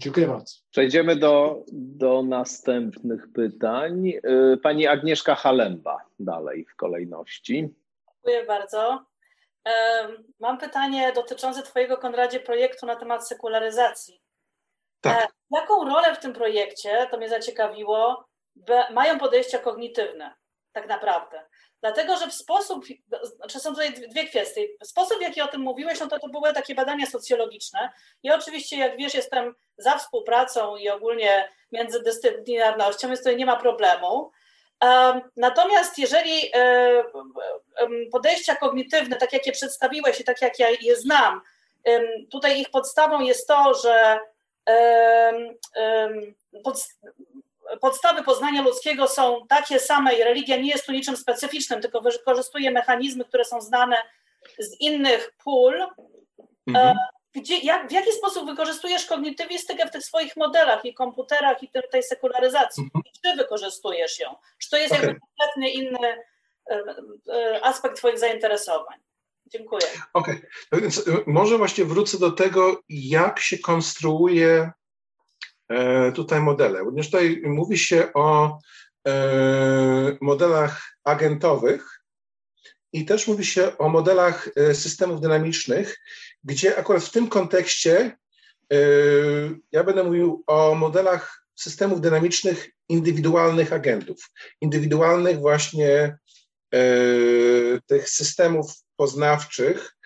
Dziękuję 0.01 0.27
bardzo. 0.27 0.55
Przejdziemy 0.71 1.17
do, 1.17 1.65
do 1.73 2.23
następnych 2.23 3.33
pytań. 3.33 4.09
Y, 4.09 4.57
pani 4.63 4.87
Agnieszka 4.87 5.35
Halemba 5.35 5.97
dalej 6.19 6.65
w 6.65 6.77
kolejności. 6.77 7.69
Dziękuję 8.15 8.47
bardzo. 8.47 9.08
Mam 10.41 10.59
pytanie 10.59 11.13
dotyczące 11.13 11.63
Twojego, 11.63 11.97
Konradzie, 11.97 12.41
projektu 12.41 12.87
na 12.87 12.97
temat 12.97 13.29
sekularyzacji. 13.29 14.23
Tak. 15.01 15.25
E, 15.25 15.29
jaką 15.51 15.85
rolę 15.85 16.15
w 16.15 16.19
tym 16.19 16.33
projekcie, 16.33 17.07
to 17.11 17.17
mnie 17.17 17.29
zaciekawiło, 17.29 18.29
mają 18.91 19.19
podejścia 19.19 19.59
kognitywne 19.59 20.35
tak 20.73 20.89
naprawdę? 20.89 21.47
Dlatego, 21.81 22.17
że 22.17 22.29
w 22.29 22.35
sposób, 22.35 22.85
znaczy 23.37 23.61
są 23.61 23.71
tutaj 23.71 23.93
dwie 23.93 24.27
kwestie. 24.27 24.69
Sposób, 24.85 25.19
w 25.19 25.23
jaki 25.23 25.41
o 25.41 25.49
tym 25.49 25.61
mówiłeś, 25.61 26.01
no 26.01 26.07
to 26.07 26.19
to 26.19 26.29
były 26.29 26.53
takie 26.53 26.75
badania 26.75 27.07
socjologiczne. 27.07 27.91
I 28.23 28.31
oczywiście, 28.31 28.77
jak 28.77 28.97
wiesz, 28.97 29.15
jestem 29.15 29.55
za 29.79 29.99
współpracą 29.99 30.77
i 30.77 30.89
ogólnie 30.89 31.49
międzydyscyplinarnością, 31.73 33.09
więc 33.09 33.21
tutaj 33.21 33.37
nie 33.37 33.47
ma 33.47 33.57
problemu. 33.57 34.31
Natomiast 35.37 35.99
jeżeli 35.99 36.51
e, 36.55 37.05
podejścia 38.13 38.57
kognitywne, 38.57 39.17
tak 39.17 39.33
jak 39.33 39.47
je 39.47 39.53
przedstawiłeś 39.53 40.21
i 40.21 40.25
tak 40.25 40.43
jak 40.43 40.59
ja 40.59 40.69
je 40.81 40.97
znam, 40.97 41.41
tutaj 42.31 42.61
ich 42.61 42.71
podstawą 42.71 43.21
jest 43.21 43.49
to, 43.49 43.75
że 43.75 44.21
podstawy 47.81 48.23
poznania 48.23 48.63
ludzkiego 48.63 49.09
są 49.09 49.47
takie 49.49 49.81
same 49.81 50.15
i 50.15 50.23
religia 50.23 50.57
nie 50.57 50.71
jest 50.71 50.87
tu 50.87 50.93
niczym 50.93 51.17
specyficznym, 51.17 51.81
tylko 51.81 52.01
wykorzystuje 52.01 52.71
mechanizmy, 52.71 53.25
które 53.25 53.45
są 53.45 53.61
znane 53.61 53.97
z 54.59 54.81
innych 54.81 55.33
pól. 55.45 55.87
Mhm. 56.67 56.97
Gdzie, 57.41 57.59
jak, 57.59 57.89
w 57.89 57.93
jaki 57.93 58.13
sposób 58.13 58.47
wykorzystujesz 58.47 59.07
kognitywistykę 59.07 59.87
w 59.87 59.91
tych 59.91 60.05
swoich 60.05 60.37
modelach 60.37 60.85
i 60.85 60.95
komputerach 60.95 61.63
i 61.63 61.71
tej 61.91 62.03
sekularyzacji? 62.03 62.83
Mhm. 62.83 63.05
Czy 63.23 63.37
wykorzystujesz 63.37 64.21
ją? 64.21 64.35
Czy 64.59 64.71
to 64.71 64.77
jest 64.77 64.93
okay. 64.93 65.07
jakby 65.07 65.21
kompletnie 65.21 65.73
inny 65.73 66.25
e, 66.71 66.85
e, 67.33 67.65
aspekt 67.65 67.97
Twoich 67.97 68.19
zainteresowań? 68.19 68.99
Dziękuję. 69.47 69.87
Okej, 70.13 70.37
okay. 70.37 70.51
No 70.73 70.81
więc 70.81 71.05
może 71.27 71.59
właśnie 71.59 71.85
wrócę 71.85 72.19
do 72.19 72.31
tego, 72.31 72.83
jak 72.89 73.41
się 73.41 73.59
konstruuje 73.59 74.71
E, 75.69 76.13
tutaj 76.13 76.41
modele. 76.41 76.79
Również 76.79 77.07
tutaj 77.07 77.43
mówi 77.45 77.79
się 77.79 78.13
o 78.15 78.59
modelach 80.21 80.99
agentowych 81.05 81.98
i 82.93 83.05
też 83.05 83.27
mówi 83.27 83.45
się 83.45 83.79
o 83.79 83.89
modelach 83.89 84.49
e, 84.57 84.75
systemów 84.75 85.21
dynamicznych, 85.21 85.99
gdzie 86.45 86.79
akurat 86.79 87.05
w 87.05 87.11
tym 87.11 87.29
kontekście 87.29 88.17
ja 89.73 89.85
będę 89.85 90.05
mówił 90.05 90.45
o 90.47 90.75
modelach 90.75 91.47
systemów 91.55 92.01
dynamicznych 92.01 92.71
indywidualnych 92.89 93.73
agentów, 93.73 94.31
indywidualnych 94.61 95.39
właśnie 95.39 96.19
tych 97.87 98.11
systemów 98.11 98.73
poznawczych, 98.97 99.97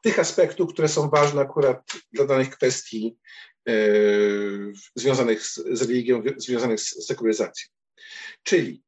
tych 0.00 0.18
aspektów, 0.18 0.72
które 0.72 0.88
są 0.88 1.10
ważne 1.10 1.40
akurat 1.40 1.82
dla 2.12 2.26
danych 2.26 2.50
kwestii 2.50 3.16
E, 3.68 3.72
związanych 4.94 5.46
z 5.46 5.82
religią, 5.82 6.22
związanych 6.36 6.80
z 6.80 7.06
sekuryzacją. 7.06 7.68
Czyli 8.42 8.82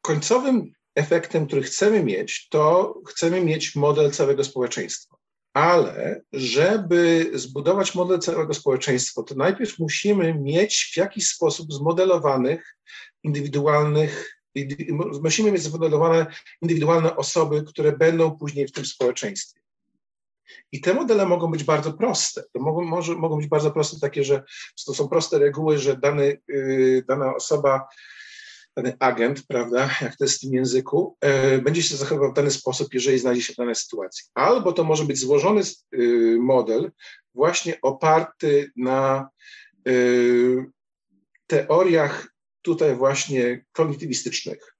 końcowym 0.00 0.72
efektem, 0.96 1.46
który 1.46 1.62
chcemy 1.62 2.04
mieć, 2.04 2.48
to 2.48 2.94
chcemy 3.06 3.40
mieć 3.44 3.76
model 3.76 4.10
całego 4.10 4.44
społeczeństwa. 4.44 5.16
ale 5.56 6.20
żeby 6.32 7.30
zbudować 7.34 7.94
model 7.94 8.18
całego 8.18 8.54
społeczeństwa, 8.54 9.22
to 9.22 9.34
najpierw 9.34 9.78
musimy 9.78 10.34
mieć 10.34 10.90
w 10.94 10.96
jakiś 10.96 11.26
sposób 11.26 11.72
zmodelowanych 11.72 12.76
indywidualnych, 13.22 14.40
musimy 15.22 15.52
mieć 15.52 15.62
zmodelowane 15.62 16.26
indywidualne 16.62 17.16
osoby, 17.16 17.64
które 17.66 17.92
będą 17.92 18.38
później 18.38 18.68
w 18.68 18.72
tym 18.72 18.86
społeczeństwie. 18.86 19.60
I 20.72 20.80
te 20.80 20.94
modele 20.94 21.26
mogą 21.26 21.50
być 21.50 21.64
bardzo 21.64 21.92
proste. 21.92 22.42
To 22.52 22.60
mogą, 22.60 22.84
może, 22.84 23.14
mogą 23.14 23.36
być 23.36 23.46
bardzo 23.46 23.70
proste 23.70 24.00
takie, 24.00 24.24
że 24.24 24.42
to 24.86 24.94
są 24.94 25.08
proste 25.08 25.38
reguły, 25.38 25.78
że 25.78 25.96
dany, 25.96 26.40
yy, 26.48 27.04
dana 27.08 27.34
osoba 27.34 27.88
dany 28.76 28.96
agent, 28.98 29.46
prawda, 29.48 29.90
jak 30.02 30.16
to 30.16 30.24
jest 30.24 30.36
w 30.36 30.40
tym 30.40 30.54
języku, 30.54 31.16
e, 31.20 31.58
będzie 31.58 31.82
się 31.82 31.96
zachowywał 31.96 32.30
w 32.30 32.34
dany 32.34 32.50
sposób, 32.50 32.94
jeżeli 32.94 33.18
znajdzie 33.18 33.42
się 33.42 33.52
w 33.52 33.56
danej 33.56 33.74
sytuacji. 33.74 34.24
Albo 34.34 34.72
to 34.72 34.84
może 34.84 35.04
być 35.04 35.18
złożony 35.18 35.62
y, 35.94 36.36
model 36.40 36.92
właśnie 37.34 37.80
oparty 37.80 38.70
na 38.76 39.28
y, 39.88 40.64
teoriach 41.46 42.28
tutaj 42.62 42.96
właśnie 42.96 43.64
kognitywistycznych, 43.72 44.76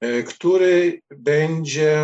e, 0.00 0.22
który 0.22 1.02
będzie 1.10 2.02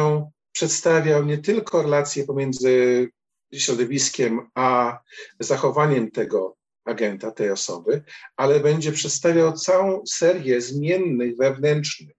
przedstawiał 0.53 1.25
nie 1.25 1.39
tylko 1.39 1.83
relacje 1.83 2.25
pomiędzy 2.25 3.09
środowiskiem 3.55 4.51
a 4.55 4.99
zachowaniem 5.41 6.11
tego 6.11 6.60
agenta, 6.91 7.31
tej 7.31 7.51
osoby, 7.51 8.03
ale 8.37 8.61
będzie 8.61 8.93
przedstawiał 8.93 9.53
całą 9.53 10.07
serię 10.07 10.61
zmiennych 10.61 11.37
wewnętrznych, 11.37 12.17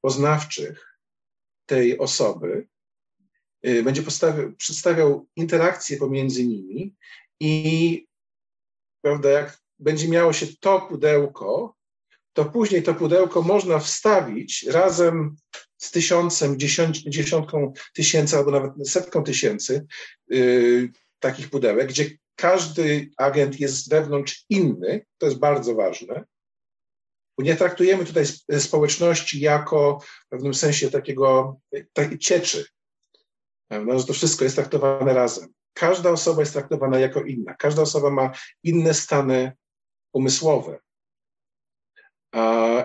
poznawczych 0.00 0.98
tej 1.66 1.98
osoby. 1.98 2.68
Y, 3.66 3.82
będzie 3.82 4.02
przedstawiał 4.56 5.26
interakcje 5.36 5.96
pomiędzy 5.96 6.46
nimi 6.46 6.94
i 7.40 8.06
prawda, 9.02 9.30
jak 9.30 9.58
będzie 9.78 10.08
miało 10.08 10.32
się 10.32 10.46
to 10.60 10.80
pudełko, 10.80 11.76
to 12.32 12.44
później 12.44 12.82
to 12.82 12.94
pudełko 12.94 13.42
można 13.42 13.78
wstawić 13.78 14.62
razem 14.62 15.36
z 15.76 15.90
tysiącem, 15.90 16.58
dziesiątką 17.06 17.72
tysięcy 17.94 18.36
albo 18.36 18.50
nawet 18.50 18.88
setką 18.88 19.24
tysięcy 19.24 19.86
yy, 20.28 20.90
takich 21.18 21.50
pudełek, 21.50 21.88
gdzie 21.88 22.10
każdy 22.36 23.10
agent 23.16 23.60
jest 23.60 23.90
wewnątrz 23.90 24.44
inny, 24.48 25.06
to 25.18 25.26
jest 25.26 25.38
bardzo 25.38 25.74
ważne. 25.74 26.24
Nie 27.38 27.56
traktujemy 27.56 28.04
tutaj 28.04 28.24
społeczności 28.58 29.40
jako 29.40 30.00
w 30.00 30.28
pewnym 30.28 30.54
sensie 30.54 30.90
takiego 30.90 31.56
takiej 31.92 32.18
cieczy. 32.18 32.66
No, 33.70 33.98
że 33.98 34.04
to 34.04 34.12
wszystko 34.12 34.44
jest 34.44 34.56
traktowane 34.56 35.14
razem. 35.14 35.48
Każda 35.74 36.10
osoba 36.10 36.40
jest 36.40 36.52
traktowana 36.52 36.98
jako 36.98 37.22
inna. 37.22 37.54
Każda 37.54 37.82
osoba 37.82 38.10
ma 38.10 38.32
inne 38.62 38.94
stany 38.94 39.52
umysłowe. 40.12 40.78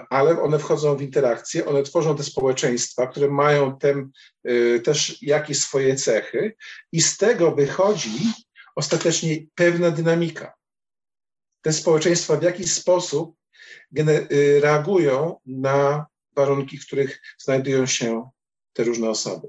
Ale 0.10 0.42
one 0.42 0.60
wchodzą 0.60 0.96
w 0.96 1.02
interakcję, 1.02 1.66
one 1.66 1.84
tworzą 1.84 2.18
te 2.18 2.24
społeczeństwa, 2.24 3.08
które 3.08 3.28
mają 3.28 3.78
tem, 3.78 4.12
y, 4.50 4.82
też 4.84 5.22
jakieś 5.22 5.60
swoje 5.60 5.96
cechy, 5.96 6.56
i 6.92 7.02
z 7.02 7.18
tego 7.18 7.52
wychodzi 7.52 8.20
ostatecznie 8.78 9.38
pewna 9.56 9.92
dynamika. 9.92 10.54
Te 11.62 11.74
społeczeństwa 11.74 12.38
w 12.38 12.44
jakiś 12.44 12.74
sposób 12.74 13.36
y, 14.00 14.60
reagują 14.64 15.40
na 15.46 16.06
warunki, 16.36 16.78
w 16.78 16.88
których 16.88 17.22
znajdują 17.38 17.86
się 17.86 18.30
te 18.74 18.84
różne 18.84 19.10
osoby. 19.10 19.48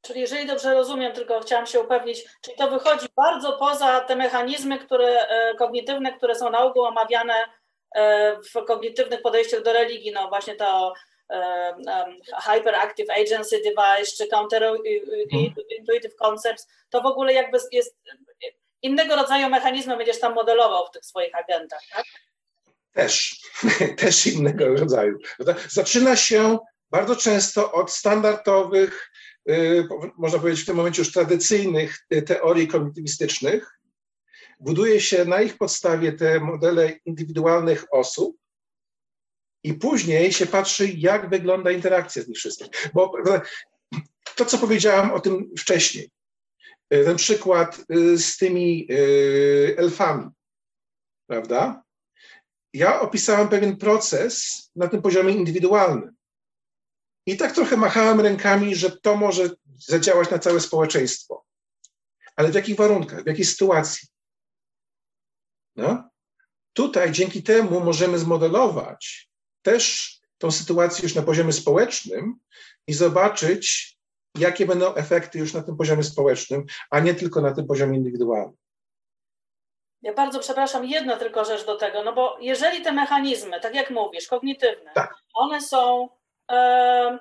Czyli 0.00 0.20
jeżeli 0.20 0.46
dobrze 0.46 0.74
rozumiem, 0.74 1.12
tylko 1.12 1.40
chciałam 1.40 1.66
się 1.66 1.80
upewnić, 1.80 2.24
czyli 2.40 2.56
to 2.56 2.70
wychodzi 2.70 3.06
bardzo 3.16 3.52
poza 3.52 4.00
te 4.00 4.16
mechanizmy 4.16 4.78
które, 4.78 5.28
e, 5.28 5.54
kognitywne, 5.54 6.16
które 6.16 6.34
są 6.34 6.50
na 6.50 6.58
ogół 6.58 6.84
omawiane 6.84 7.34
e, 7.94 8.36
w 8.36 8.64
kognitywnych 8.66 9.22
podejściach 9.22 9.62
do 9.62 9.72
religii, 9.72 10.12
no 10.12 10.28
właśnie 10.28 10.54
to 10.54 10.94
hyperactive 12.44 13.10
agency 13.10 13.56
device 13.58 14.12
czy 14.16 14.26
counterintuitive 14.28 16.14
concepts, 16.18 16.68
to 16.90 17.02
w 17.02 17.06
ogóle 17.06 17.32
jakby 17.32 17.58
jest 17.72 17.96
innego 18.82 19.16
rodzaju 19.16 19.48
mechanizmy 19.48 19.96
będziesz 19.96 20.20
tam 20.20 20.34
modelował 20.34 20.86
w 20.86 20.90
tych 20.90 21.04
swoich 21.04 21.34
agentach, 21.34 21.80
tak? 21.94 22.04
Też, 22.92 23.40
też 24.02 24.26
innego 24.26 24.74
rodzaju. 24.74 25.18
Zaczyna 25.68 26.16
się 26.16 26.58
bardzo 26.90 27.16
często 27.16 27.72
od 27.72 27.90
standardowych, 27.90 29.10
y, 29.50 29.88
można 30.18 30.38
powiedzieć 30.38 30.62
w 30.62 30.66
tym 30.66 30.76
momencie 30.76 31.02
już 31.02 31.12
tradycyjnych 31.12 32.06
y, 32.14 32.22
teorii 32.22 32.68
kognitywistycznych. 32.68 33.78
Buduje 34.60 35.00
się 35.00 35.24
na 35.24 35.42
ich 35.42 35.58
podstawie 35.58 36.12
te 36.12 36.40
modele 36.40 36.92
indywidualnych 37.04 37.84
osób, 37.90 38.36
i 39.64 39.74
później 39.74 40.32
się 40.32 40.46
patrzy, 40.46 40.88
jak 40.88 41.30
wygląda 41.30 41.70
interakcja 41.70 42.22
z 42.22 42.28
nich 42.28 42.38
wszystkich. 42.38 42.90
Bo 42.94 43.12
to, 44.36 44.44
co 44.44 44.58
powiedziałam 44.58 45.10
o 45.10 45.20
tym 45.20 45.50
wcześniej, 45.58 46.10
e, 46.90 47.04
ten 47.04 47.16
przykład 47.16 47.78
e, 47.78 48.18
z 48.18 48.36
tymi 48.36 48.88
e, 48.90 48.96
elfami, 49.78 50.30
prawda? 51.26 51.82
Ja 52.74 53.00
opisałem 53.00 53.48
pewien 53.48 53.76
proces 53.76 54.62
na 54.76 54.88
tym 54.88 55.02
poziomie 55.02 55.32
indywidualnym. 55.32 56.14
I 57.26 57.36
tak 57.36 57.52
trochę 57.52 57.76
machałem 57.76 58.20
rękami, 58.20 58.74
że 58.74 58.96
to 58.96 59.16
może 59.16 59.50
zadziałać 59.76 60.30
na 60.30 60.38
całe 60.38 60.60
społeczeństwo. 60.60 61.44
Ale 62.36 62.50
w 62.50 62.54
jakich 62.54 62.76
warunkach, 62.76 63.24
w 63.24 63.26
jakiej 63.26 63.44
sytuacji? 63.44 64.08
No? 65.76 66.10
Tutaj 66.72 67.12
dzięki 67.12 67.42
temu 67.42 67.80
możemy 67.80 68.18
zmodelować 68.18 69.31
też 69.62 70.12
tą 70.38 70.50
sytuację 70.50 71.02
już 71.02 71.14
na 71.14 71.22
poziomie 71.22 71.52
społecznym 71.52 72.38
i 72.86 72.92
zobaczyć, 72.92 73.96
jakie 74.38 74.66
będą 74.66 74.94
efekty 74.94 75.38
już 75.38 75.54
na 75.54 75.62
tym 75.62 75.76
poziomie 75.76 76.02
społecznym, 76.02 76.66
a 76.90 77.00
nie 77.00 77.14
tylko 77.14 77.40
na 77.40 77.54
tym 77.54 77.66
poziomie 77.66 77.98
indywidualnym. 77.98 78.56
Ja 80.02 80.14
bardzo 80.14 80.38
przepraszam, 80.38 80.84
jedna 80.84 81.16
tylko 81.16 81.44
rzecz 81.44 81.66
do 81.66 81.76
tego, 81.76 82.04
no 82.04 82.12
bo 82.12 82.36
jeżeli 82.40 82.82
te 82.82 82.92
mechanizmy, 82.92 83.60
tak 83.60 83.74
jak 83.74 83.90
mówisz, 83.90 84.26
kognitywne, 84.26 84.90
tak. 84.94 85.14
one 85.34 85.60
są. 85.60 86.08
E, 86.50 87.18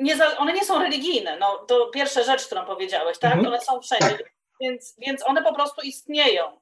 nie 0.00 0.16
za, 0.16 0.36
one 0.38 0.52
nie 0.52 0.64
są 0.64 0.78
religijne, 0.78 1.36
no 1.36 1.58
to 1.58 1.86
pierwsza 1.86 2.22
rzecz, 2.22 2.46
którą 2.46 2.66
powiedziałeś, 2.66 3.18
tak? 3.18 3.32
Mhm. 3.32 3.48
One 3.48 3.60
są 3.60 3.80
wszędzie, 3.80 4.18
tak. 4.18 4.32
więc, 4.60 4.94
więc 4.98 5.26
one 5.26 5.42
po 5.42 5.54
prostu 5.54 5.82
istnieją. 5.82 6.61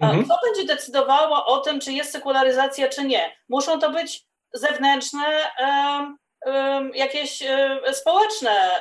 Mhm. 0.00 0.24
Kto 0.24 0.38
będzie 0.44 0.74
decydowało 0.74 1.46
o 1.46 1.58
tym, 1.58 1.80
czy 1.80 1.92
jest 1.92 2.12
sekularyzacja, 2.12 2.88
czy 2.88 3.04
nie? 3.04 3.36
Muszą 3.48 3.78
to 3.78 3.90
być 3.90 4.24
zewnętrzne, 4.52 5.50
jakieś 6.94 7.42
społeczne 7.92 8.80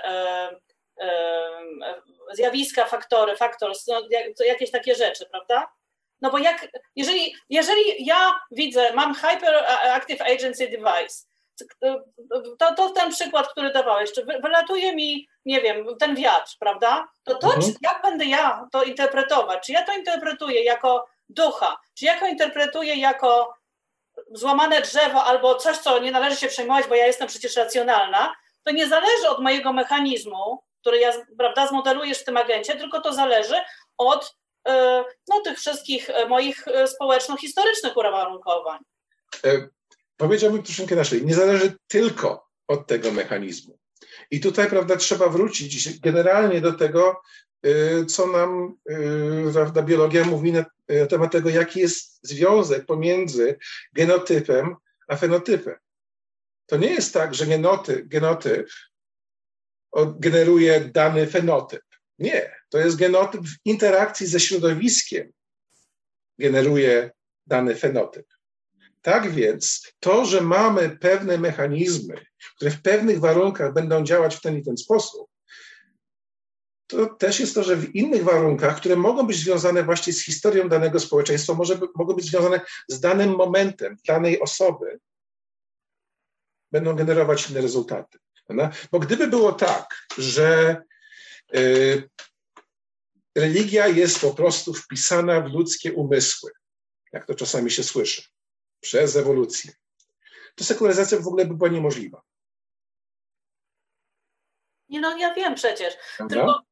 zjawiska, 2.33 2.85
faktory, 2.85 3.35
factors, 3.35 3.87
no, 3.87 4.01
jakieś 4.45 4.71
takie 4.71 4.95
rzeczy, 4.95 5.25
prawda? 5.25 5.71
No 6.21 6.31
bo 6.31 6.37
jak, 6.37 6.67
jeżeli, 6.95 7.35
jeżeli 7.49 8.05
ja 8.05 8.39
widzę, 8.51 8.93
mam 8.93 9.15
Hyperactive 9.15 10.21
Agency 10.21 10.67
Device, 10.67 11.25
to, 12.59 12.75
to 12.75 12.89
ten 12.89 13.11
przykład, 13.11 13.47
który 13.47 13.71
dawałeś, 13.71 14.11
czy 14.11 14.25
wylatuje 14.25 14.95
mi, 14.95 15.27
nie 15.45 15.61
wiem, 15.61 15.85
ten 15.99 16.15
wiatr, 16.15 16.55
prawda? 16.59 17.07
To 17.23 17.35
to, 17.35 17.53
mhm. 17.53 17.73
jak 17.81 18.01
będę 18.01 18.25
ja 18.25 18.67
to 18.71 18.83
interpretować? 18.83 19.65
Czy 19.65 19.71
ja 19.71 19.85
to 19.85 19.93
interpretuję 19.93 20.63
jako 20.63 21.07
ducha? 21.29 21.77
Czy 21.99 22.05
ja 22.05 22.19
to 22.19 22.27
interpretuję 22.27 22.95
jako 22.95 23.53
złamane 24.31 24.81
drzewo 24.81 25.23
albo 25.23 25.55
coś, 25.55 25.77
co 25.77 25.99
nie 25.99 26.11
należy 26.11 26.37
się 26.37 26.47
przejmować, 26.47 26.87
bo 26.87 26.95
ja 26.95 27.07
jestem 27.07 27.27
przecież 27.27 27.55
racjonalna? 27.55 28.35
To 28.63 28.71
nie 28.71 28.87
zależy 28.87 29.29
od 29.29 29.39
mojego 29.39 29.73
mechanizmu, 29.73 30.63
który 30.81 30.99
ja, 30.99 31.11
prawda, 31.37 31.67
zmodelujesz 31.67 32.19
w 32.19 32.25
tym 32.25 32.37
agencie, 32.37 32.75
tylko 32.75 33.01
to 33.01 33.13
zależy 33.13 33.55
od 33.97 34.35
e, 34.67 35.03
no, 35.27 35.41
tych 35.41 35.57
wszystkich 35.57 36.09
e, 36.09 36.25
moich 36.25 36.67
e, 36.67 36.87
społeczno-historycznych 36.87 37.97
uwarunkowań. 37.97 38.79
Powiedziałbym 40.17 40.63
troszeczkę 40.63 40.95
inaczej. 40.95 41.25
Nie 41.25 41.35
zależy 41.35 41.77
tylko 41.87 42.47
od 42.67 42.87
tego 42.87 43.11
mechanizmu. 43.11 43.79
I 44.31 44.39
tutaj, 44.39 44.69
prawda, 44.69 44.95
trzeba 44.95 45.29
wrócić 45.29 45.99
generalnie 45.99 46.61
do 46.61 46.73
tego, 46.73 47.21
y, 47.65 48.05
co 48.05 48.27
nam 48.27 48.77
y, 49.49 49.53
prawda, 49.53 49.81
biologia 49.81 50.25
mówi 50.25 50.51
na 50.51 50.65
temat 51.09 51.31
tego, 51.31 51.49
jaki 51.49 51.79
jest 51.79 52.19
związek 52.21 52.85
pomiędzy 52.85 53.57
genotypem 53.93 54.75
a 55.07 55.15
fenotypem. 55.15 55.75
To 56.65 56.77
nie 56.77 56.89
jest 56.89 57.13
tak, 57.13 57.35
że 57.35 57.45
genoty, 57.45 58.03
genotyp 58.05 58.69
generuje 60.19 60.79
dany 60.79 61.27
fenotyp. 61.27 61.83
Nie, 62.19 62.55
to 62.69 62.77
jest 62.79 62.97
genotyp 62.97 63.41
w 63.41 63.55
interakcji 63.65 64.27
ze 64.27 64.39
środowiskiem 64.39 65.31
generuje 66.39 67.11
dany 67.45 67.75
fenotyp. 67.75 68.36
Tak 69.07 69.31
więc 69.31 69.91
to, 69.99 70.25
że 70.25 70.41
mamy 70.41 70.97
pewne 70.97 71.37
mechanizmy, 71.37 72.25
które 72.55 72.71
w 72.71 72.81
pewnych 72.81 73.19
warunkach 73.19 73.73
będą 73.73 74.03
działać 74.03 74.35
w 74.35 74.41
ten 74.41 74.57
i 74.57 74.63
ten 74.63 74.77
sposób, 74.77 75.29
to 76.87 77.05
też 77.05 77.39
jest 77.39 77.55
to, 77.55 77.63
że 77.63 77.75
w 77.75 77.95
innych 77.95 78.23
warunkach, 78.23 78.77
które 78.77 78.95
mogą 78.95 79.27
być 79.27 79.37
związane 79.37 79.83
właśnie 79.83 80.13
z 80.13 80.23
historią 80.23 80.69
danego 80.69 80.99
społeczeństwa, 80.99 81.53
może, 81.53 81.79
mogą 81.95 82.13
być 82.13 82.25
związane 82.25 82.61
z 82.87 82.99
danym 82.99 83.35
momentem 83.35 83.97
danej 84.07 84.39
osoby, 84.41 84.99
będą 86.71 86.95
generować 86.95 87.49
inne 87.49 87.61
rezultaty. 87.61 88.17
Prawda? 88.47 88.71
Bo 88.91 88.99
gdyby 88.99 89.27
było 89.27 89.53
tak, 89.53 90.07
że 90.17 90.81
y, 91.55 92.09
religia 93.37 93.87
jest 93.87 94.21
po 94.21 94.33
prostu 94.33 94.73
wpisana 94.73 95.41
w 95.41 95.53
ludzkie 95.53 95.93
umysły, 95.93 96.51
jak 97.13 97.25
to 97.25 97.35
czasami 97.35 97.71
się 97.71 97.83
słyszy, 97.83 98.36
przez 98.81 99.15
ewolucję, 99.15 99.71
to 100.55 100.63
sekularyzacja 100.63 101.19
w 101.19 101.27
ogóle 101.27 101.45
by 101.45 101.53
była 101.53 101.69
niemożliwa. 101.69 102.21
Nie 104.89 105.01
no, 105.01 105.17
ja 105.17 105.33
wiem 105.33 105.55
przecież. 105.55 105.93
Tylko... 106.29 106.63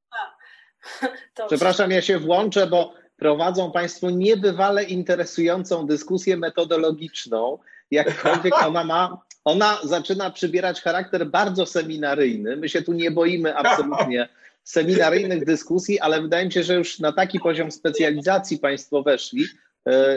Przepraszam, 1.48 1.92
ja 1.92 2.02
się 2.02 2.20
włączę, 2.20 2.68
bo 2.68 2.94
prowadzą 3.18 3.72
Państwo 3.72 4.10
niebywale 4.10 4.84
interesującą 4.84 5.88
dyskusję 5.88 6.38
metodologiczną. 6.38 7.60
Jakkolwiek 7.92 8.54
ona 8.64 8.84
ma, 8.84 9.22
ona 9.44 9.80
zaczyna 9.84 10.32
przybierać 10.32 10.82
charakter 10.82 11.28
bardzo 11.28 11.66
seminaryjny. 11.66 12.58
My 12.58 12.70
się 12.70 12.82
tu 12.82 12.94
nie 12.94 13.12
boimy 13.12 13.56
absolutnie 13.56 14.30
seminaryjnych 14.64 15.46
dyskusji, 15.46 16.00
ale 16.00 16.22
wydaje 16.22 16.46
mi 16.46 16.52
się, 16.52 16.64
że 16.64 16.76
już 16.76 17.00
na 17.00 17.12
taki 17.12 17.40
poziom 17.40 17.72
specjalizacji 17.72 18.58
Państwo 18.58 19.04
weszli, 19.04 19.46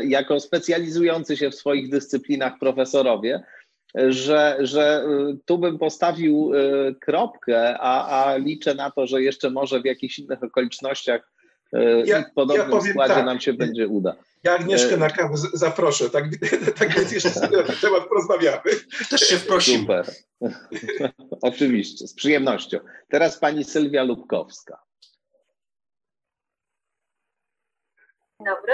jako 0.04 0.40
specjalizujący 0.40 1.36
się 1.36 1.50
w 1.50 1.54
swoich 1.54 1.90
dyscyplinach 1.90 2.58
profesorowie, 2.58 3.42
że, 3.94 4.56
że 4.60 5.04
e, 5.04 5.36
tu 5.44 5.58
bym 5.58 5.78
postawił 5.78 6.52
e, 6.54 6.94
kropkę, 6.94 7.78
a, 7.78 8.24
a 8.24 8.36
liczę 8.36 8.74
na 8.74 8.90
to, 8.90 9.06
że 9.06 9.22
jeszcze 9.22 9.50
może 9.50 9.80
w 9.80 9.84
jakichś 9.84 10.18
innych 10.18 10.42
okolicznościach 10.42 11.32
ja, 12.04 12.22
w 12.22 12.32
podobnym 12.34 12.80
ja 12.84 12.90
składzie 12.90 13.14
tak. 13.14 13.26
nam 13.26 13.40
się 13.40 13.52
będzie 13.52 13.88
uda. 13.88 14.16
Ja 14.44 14.54
Agnieszkę 14.54 14.96
na 14.96 15.10
kawę 15.10 15.34
zaproszę, 15.54 16.10
tak, 16.10 16.24
tak 16.78 16.94
więc 16.94 17.12
jeszcze 17.12 17.30
sobie 17.30 17.56
na 17.56 17.62
ten 17.62 17.76
temat 17.76 18.08
porozmawiamy. 18.08 18.62
Też 19.10 19.20
się 19.20 19.36
wprosimy. 19.36 19.78
Super. 19.80 20.10
Oczywiście, 21.42 22.06
z 22.06 22.14
przyjemnością. 22.14 22.78
Teraz 23.08 23.38
pani 23.38 23.64
Sylwia 23.64 24.02
Lubkowska. 24.02 24.82
Dobry. 28.40 28.72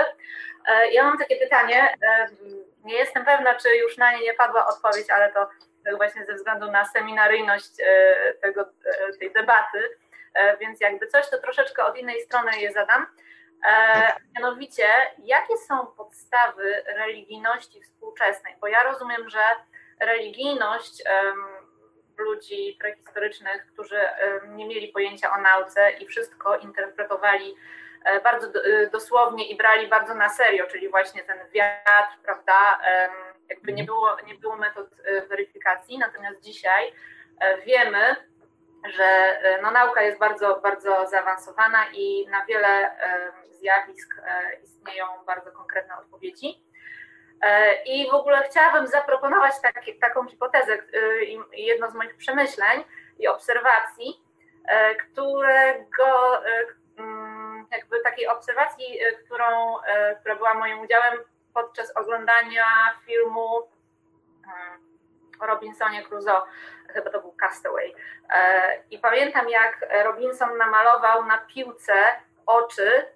E, 0.67 0.93
ja 0.93 1.05
mam 1.05 1.19
takie 1.19 1.37
pytanie. 1.37 1.95
E, 2.03 2.29
nie 2.85 2.95
jestem 2.95 3.25
pewna, 3.25 3.55
czy 3.55 3.77
już 3.77 3.97
na 3.97 4.13
nie 4.13 4.21
nie 4.21 4.35
padła 4.35 4.67
odpowiedź, 4.67 5.11
ale 5.11 5.33
to 5.33 5.49
właśnie 5.97 6.25
ze 6.25 6.35
względu 6.35 6.71
na 6.71 6.85
seminaryjność 6.85 7.71
e, 7.81 8.35
tego, 8.35 8.65
tej 9.21 9.33
debaty, 9.33 9.97
więc 10.61 10.81
jakby 10.81 11.07
coś, 11.07 11.31
to 11.31 11.39
troszeczkę 11.39 11.85
od 11.85 11.97
innej 11.97 12.21
strony 12.21 12.61
je 12.61 12.73
zadam. 12.73 13.07
Mianowicie, 14.37 14.87
jakie 15.19 15.57
są 15.57 15.87
podstawy 15.87 16.83
religijności 16.87 17.83
współczesnej? 17.83 18.55
Bo 18.61 18.67
ja 18.67 18.83
rozumiem, 18.83 19.31
że 19.31 19.41
religijność 20.01 21.03
ludzi 22.19 22.77
prehistorycznych, 22.81 23.67
którzy 23.73 24.01
nie 24.49 24.67
mieli 24.67 24.89
pojęcia 24.89 25.33
o 25.33 25.41
nauce 25.41 25.91
i 25.91 26.07
wszystko 26.07 26.57
interpretowali 26.57 27.51
e, 27.51 27.57
bardzo 28.25 28.47
e, 28.47 28.87
dosłownie 28.87 29.49
i 29.49 29.57
brali 29.57 29.89
bardzo 29.89 30.15
na 30.15 30.29
serio, 30.29 30.67
czyli 30.67 30.89
właśnie 30.89 31.23
ten 31.23 31.39
wiatr, 31.55 32.19
prawda, 32.23 32.79
jakby 33.49 33.73
nie 33.73 33.83
mhm. 33.83 33.87
było, 33.87 34.17
nie 34.27 34.35
było 34.35 34.57
metod 34.57 34.87
e, 35.05 35.27
weryfikacji, 35.27 35.99
natomiast 35.99 36.41
dzisiaj 36.41 36.93
wiemy, 37.67 38.17
że 38.85 39.39
no, 39.63 39.71
nauka 39.71 40.03
jest 40.03 40.19
bardzo, 40.19 40.61
bardzo 40.63 41.07
zaawansowana 41.07 41.87
i 41.93 42.27
na 42.31 42.45
wiele 42.45 42.91
zjawisk 43.51 44.15
istnieją 44.63 45.07
bardzo 45.27 45.53
konkretne 45.53 45.99
odpowiedzi. 45.99 46.65
E, 47.45 47.83
I 47.83 48.11
w 48.11 48.15
ogóle 48.15 48.43
chciałabym 48.51 48.87
zaproponować 48.87 49.61
taki, 49.63 49.99
taką 49.99 50.27
hipotezę, 50.27 50.73
e, 50.73 50.81
jedno 51.57 51.91
z 51.91 51.95
moich 51.95 52.17
przemyśleń 52.17 52.85
i 53.19 53.29
obserwacji, 53.29 54.25
e, 54.69 54.95
którego 54.95 56.41
jakby 57.71 58.01
takiej 58.01 58.29
obserwacji, 58.29 58.99
którą, 59.25 59.77
która 60.21 60.37
była 60.37 60.55
moim 60.55 60.81
udziałem 60.81 61.19
podczas 61.55 61.97
oglądania 61.97 62.65
filmu 63.07 63.69
o 65.41 65.47
Robinsonie 65.47 66.03
Crusoe, 66.03 66.43
chyba 66.89 67.11
to 67.11 67.21
był 67.21 67.35
Castaway. 67.41 67.95
I 68.91 68.99
pamiętam, 68.99 69.49
jak 69.49 69.87
Robinson 70.05 70.57
namalował 70.57 71.25
na 71.25 71.39
piłce 71.39 71.95
oczy 72.47 73.07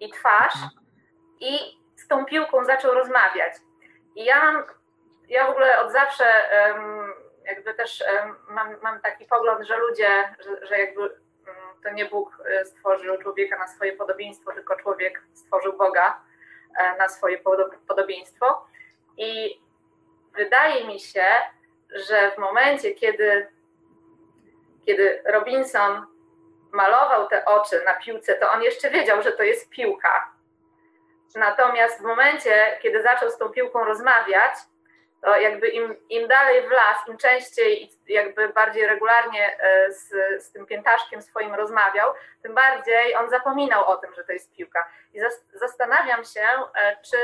i 0.00 0.10
twarz 0.10 0.54
i 1.40 1.78
z 1.96 2.08
tą 2.08 2.24
piłką 2.24 2.64
zaczął 2.64 2.94
rozmawiać. 2.94 3.52
I 4.16 4.24
ja 4.24 4.44
mam, 4.44 4.64
ja 5.28 5.46
w 5.46 5.50
ogóle 5.50 5.80
od 5.80 5.92
zawsze 5.92 6.24
jakby 7.44 7.74
też 7.74 8.04
mam, 8.48 8.76
mam 8.82 9.00
taki 9.00 9.24
pogląd, 9.24 9.66
że 9.66 9.76
ludzie, 9.76 10.34
że, 10.40 10.66
że 10.66 10.78
jakby 10.78 11.02
mm, 11.02 11.18
to 11.82 11.90
nie 11.90 12.04
Bóg 12.04 12.42
e, 12.44 12.64
stworzył 12.64 13.18
człowieka 13.18 13.58
na 13.58 13.68
swoje 13.68 13.92
podobieństwo, 13.92 14.52
tylko 14.52 14.76
człowiek 14.76 15.22
stworzył 15.34 15.72
Boga 15.72 16.20
e, 16.78 16.98
na 16.98 17.08
swoje 17.08 17.38
podobieństwo. 17.88 18.66
I 19.16 19.60
wydaje 20.34 20.86
mi 20.86 21.00
się, 21.00 21.26
że 21.90 22.30
w 22.30 22.38
momencie, 22.38 22.94
kiedy, 22.94 23.48
kiedy 24.86 25.22
Robinson 25.24 26.06
malował 26.72 27.28
te 27.28 27.44
oczy 27.44 27.84
na 27.84 27.94
piłce, 27.94 28.34
to 28.34 28.50
on 28.50 28.62
jeszcze 28.62 28.90
wiedział, 28.90 29.22
że 29.22 29.32
to 29.32 29.42
jest 29.42 29.70
piłka. 29.70 30.32
Natomiast 31.34 32.00
w 32.00 32.04
momencie, 32.04 32.78
kiedy 32.82 33.02
zaczął 33.02 33.30
z 33.30 33.38
tą 33.38 33.48
piłką 33.48 33.84
rozmawiać, 33.84 34.54
to 35.22 35.36
jakby 35.36 35.68
im, 35.68 35.96
im 36.08 36.28
dalej 36.28 36.62
w 36.62 36.70
las, 36.70 37.08
im 37.08 37.16
częściej 37.16 37.84
i 37.84 38.12
jakby 38.12 38.48
bardziej 38.48 38.86
regularnie 38.86 39.60
e, 39.60 39.92
z, 39.92 40.08
z 40.44 40.52
tym 40.52 40.66
piętaszkiem 40.66 41.22
swoim 41.22 41.54
rozmawiał, 41.54 42.12
tym 42.42 42.54
bardziej 42.54 43.14
on 43.14 43.30
zapominał 43.30 43.84
o 43.84 43.96
tym, 43.96 44.14
że 44.14 44.24
to 44.24 44.32
jest 44.32 44.52
piłka. 44.52 44.88
I 45.14 45.20
zastanawiam 45.52 46.24
się, 46.24 46.42
e, 46.74 46.96
czy 47.02 47.16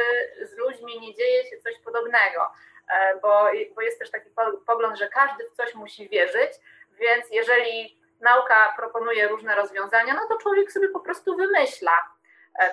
z 0.46 0.56
ludźmi 0.56 1.00
nie 1.00 1.14
dzieje 1.14 1.44
się 1.44 1.56
coś 1.56 1.78
podobnego, 1.84 2.50
e, 2.88 3.16
bo, 3.16 3.50
bo 3.74 3.82
jest 3.82 3.98
też 3.98 4.10
taki 4.10 4.30
pogląd, 4.66 4.98
że 4.98 5.08
każdy 5.08 5.48
w 5.50 5.52
coś 5.52 5.74
musi 5.74 6.08
wierzyć, 6.08 6.52
więc 7.00 7.24
jeżeli 7.30 8.00
nauka 8.20 8.74
proponuje 8.76 9.28
różne 9.28 9.54
rozwiązania, 9.54 10.14
no 10.14 10.28
to 10.28 10.42
człowiek 10.42 10.72
sobie 10.72 10.88
po 10.88 11.00
prostu 11.00 11.36
wymyśla 11.36 12.14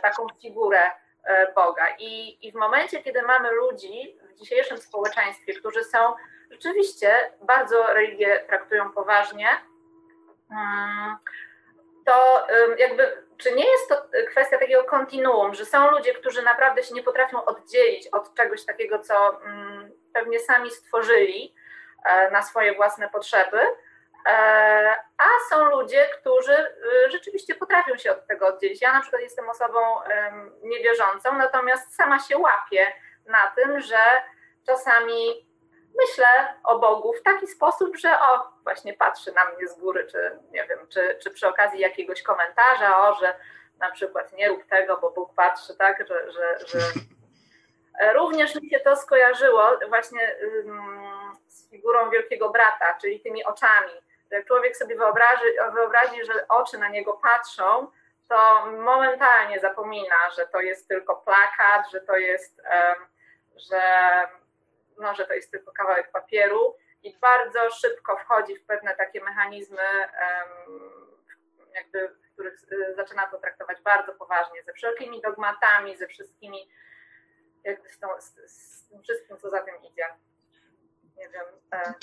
taką 0.01 0.27
figurę 0.41 0.91
Boga. 1.55 1.87
I, 1.99 2.47
I 2.47 2.51
w 2.51 2.55
momencie, 2.55 3.03
kiedy 3.03 3.21
mamy 3.21 3.51
ludzi 3.51 4.19
dzisiejszym 4.41 4.77
społeczeństwie, 4.77 5.53
którzy 5.53 5.83
są 5.83 5.97
rzeczywiście 6.51 7.31
bardzo 7.41 7.93
religię 7.93 8.43
traktują 8.47 8.91
poważnie, 8.91 9.47
mm, 10.51 11.15
to 12.05 12.47
jakby, 12.77 13.23
czy 13.37 13.51
nie 13.51 13.71
jest 13.71 13.89
to 13.89 13.95
kwestia 14.31 14.57
takiego 14.57 14.83
kontinuum, 14.83 15.53
że 15.53 15.65
są 15.65 15.91
ludzie, 15.91 16.13
którzy 16.13 16.41
naprawdę 16.41 16.83
się 16.83 16.93
nie 16.95 17.03
potrafią 17.03 17.45
oddzielić 17.45 18.07
od 18.07 18.33
czegoś 18.33 18.65
takiego, 18.65 18.99
co 18.99 19.41
pewnie 20.13 20.39
sami 20.39 20.71
stworzyli 20.71 21.55
e, 22.05 22.31
na 22.31 22.41
swoje 22.41 22.75
własne 22.75 23.09
potrzeby, 23.09 23.57
E, 24.25 24.95
a 25.17 25.27
są 25.49 25.65
ludzie, 25.65 26.09
którzy 26.19 26.53
y, 26.53 27.11
rzeczywiście 27.11 27.55
potrafią 27.55 27.97
się 27.97 28.11
od 28.11 28.27
tego 28.27 28.47
oddzielić. 28.47 28.81
Ja 28.81 28.93
na 28.93 29.01
przykład 29.01 29.21
jestem 29.21 29.49
osobą 29.49 29.79
niewierzącą, 30.63 31.37
natomiast 31.37 31.95
sama 31.95 32.19
się 32.19 32.37
łapię 32.37 32.93
na 33.31 33.51
tym, 33.55 33.81
że 33.81 34.03
czasami 34.65 35.47
myślę 35.97 36.27
o 36.63 36.79
Bogu 36.79 37.13
w 37.13 37.23
taki 37.23 37.47
sposób, 37.47 37.97
że 37.97 38.19
o, 38.19 38.51
właśnie 38.63 38.93
patrzy 38.93 39.31
na 39.31 39.45
mnie 39.45 39.67
z 39.67 39.79
góry, 39.79 40.07
czy 40.11 40.39
nie 40.51 40.67
wiem, 40.67 40.79
czy, 40.89 41.17
czy 41.23 41.31
przy 41.31 41.47
okazji 41.47 41.79
jakiegoś 41.79 42.23
komentarza, 42.23 43.09
o, 43.09 43.15
że 43.19 43.33
na 43.79 43.91
przykład 43.91 44.33
nie 44.33 44.49
rób 44.49 44.65
tego, 44.65 44.97
bo 45.01 45.11
Bóg 45.11 45.35
patrzy, 45.35 45.75
tak, 45.77 46.07
że, 46.07 46.31
że, 46.31 46.57
że... 46.67 46.79
Również 48.19 48.55
mi 48.55 48.69
się 48.69 48.79
to 48.79 48.95
skojarzyło 48.95 49.63
właśnie 49.89 50.35
z 51.47 51.69
figurą 51.69 52.09
Wielkiego 52.09 52.49
Brata, 52.49 52.97
czyli 53.01 53.19
tymi 53.19 53.43
oczami. 53.43 53.91
Jak 54.31 54.45
człowiek 54.45 54.77
sobie 54.77 54.95
wyobrazi, 54.95 55.43
wyobrazi, 55.73 56.25
że 56.25 56.47
oczy 56.47 56.77
na 56.77 56.89
niego 56.89 57.13
patrzą, 57.13 57.91
to 58.29 58.65
momentalnie 58.65 59.59
zapomina, 59.59 60.15
że 60.37 60.47
to 60.47 60.61
jest 60.61 60.87
tylko 60.87 61.15
plakat, 61.15 61.91
że 61.91 62.01
to 62.01 62.17
jest, 62.17 62.61
że, 63.69 63.81
no, 64.99 65.15
że 65.15 65.25
to 65.25 65.33
jest 65.33 65.51
tylko 65.51 65.71
kawałek 65.71 66.11
papieru 66.11 66.75
i 67.03 67.17
bardzo 67.21 67.59
szybko 67.69 68.17
wchodzi 68.17 68.55
w 68.55 68.65
pewne 68.65 68.95
takie 68.95 69.23
mechanizmy, 69.23 69.83
jakby, 71.75 72.09
w 72.09 72.33
których 72.33 72.63
y, 72.71 72.95
zaczyna 72.95 73.27
to 73.27 73.37
traktować 73.37 73.81
bardzo 73.81 74.13
poważnie, 74.13 74.63
ze 74.63 74.73
wszelkimi 74.73 75.21
dogmatami, 75.21 75.97
ze 75.97 76.07
wszystkimi 76.07 76.69
jakby 77.63 77.89
z, 77.89 77.99
tą, 77.99 78.07
z, 78.19 78.51
z 78.51 78.87
tym 78.87 79.03
wszystkim, 79.03 79.37
co 79.37 79.49
za 79.49 79.61
tym 79.61 79.75
idzie. 79.91 80.05
Nie 81.17 81.29
wiem. 81.29 81.45
E... 81.71 81.93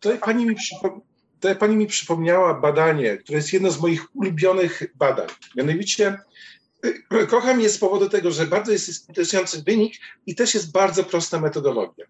Tutaj 0.00 0.18
pani, 0.18 0.46
mi 0.46 0.56
przypom- 0.56 1.00
tutaj 1.34 1.56
pani 1.56 1.76
mi 1.76 1.86
przypomniała 1.86 2.54
badanie, 2.54 3.16
które 3.16 3.36
jest 3.36 3.52
jedno 3.52 3.70
z 3.70 3.80
moich 3.80 4.16
ulubionych 4.16 4.96
badań. 4.96 5.26
Mianowicie 5.56 6.18
kocham 7.28 7.60
je 7.60 7.68
z 7.68 7.78
powodu 7.78 8.08
tego, 8.08 8.30
że 8.30 8.46
bardzo 8.46 8.72
jest 8.72 9.08
interesujący 9.08 9.62
wynik 9.62 9.94
i 10.26 10.34
też 10.34 10.54
jest 10.54 10.72
bardzo 10.72 11.04
prosta 11.04 11.40
metodologia. 11.40 12.06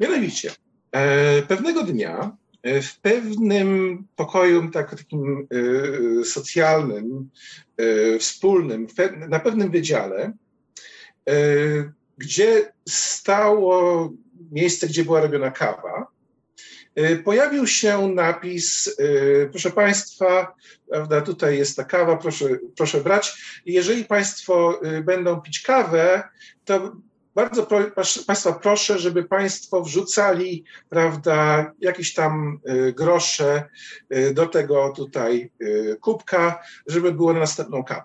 Mianowicie, 0.00 0.50
e, 0.92 1.42
pewnego 1.42 1.82
dnia 1.82 2.36
e, 2.62 2.82
w 2.82 3.00
pewnym 3.00 3.98
pokoju 4.16 4.70
tak, 4.70 4.90
takim 4.90 5.48
e, 6.20 6.24
socjalnym, 6.24 7.30
wspólnym, 8.20 8.86
na 9.28 9.40
pewnym 9.40 9.70
wydziale, 9.70 10.32
gdzie 12.18 12.72
stało 12.88 14.10
miejsce, 14.52 14.86
gdzie 14.86 15.04
była 15.04 15.20
robiona 15.20 15.50
kawa, 15.50 16.06
pojawił 17.24 17.66
się 17.66 18.08
napis, 18.08 18.96
proszę 19.50 19.70
Państwa, 19.70 20.54
prawda, 20.90 21.20
tutaj 21.20 21.58
jest 21.58 21.76
ta 21.76 21.84
kawa, 21.84 22.16
proszę, 22.16 22.46
proszę 22.76 23.00
brać. 23.00 23.32
Jeżeli 23.66 24.04
Państwo 24.04 24.80
będą 25.04 25.40
pić 25.40 25.60
kawę, 25.60 26.22
to 26.64 26.96
bardzo 27.34 27.66
pro, 27.66 27.78
Państwa 28.26 28.52
proszę, 28.52 28.98
żeby 28.98 29.24
Państwo 29.24 29.82
wrzucali, 29.82 30.64
prawda, 30.88 31.72
jakieś 31.80 32.14
tam 32.14 32.60
y, 32.68 32.92
grosze 32.92 33.68
y, 34.16 34.34
do 34.34 34.46
tego 34.46 34.92
tutaj 34.96 35.50
y, 35.62 35.96
kubka, 36.00 36.62
żeby 36.86 37.12
było 37.12 37.32
na 37.32 37.40
następną 37.40 37.84
kawę. 37.84 38.04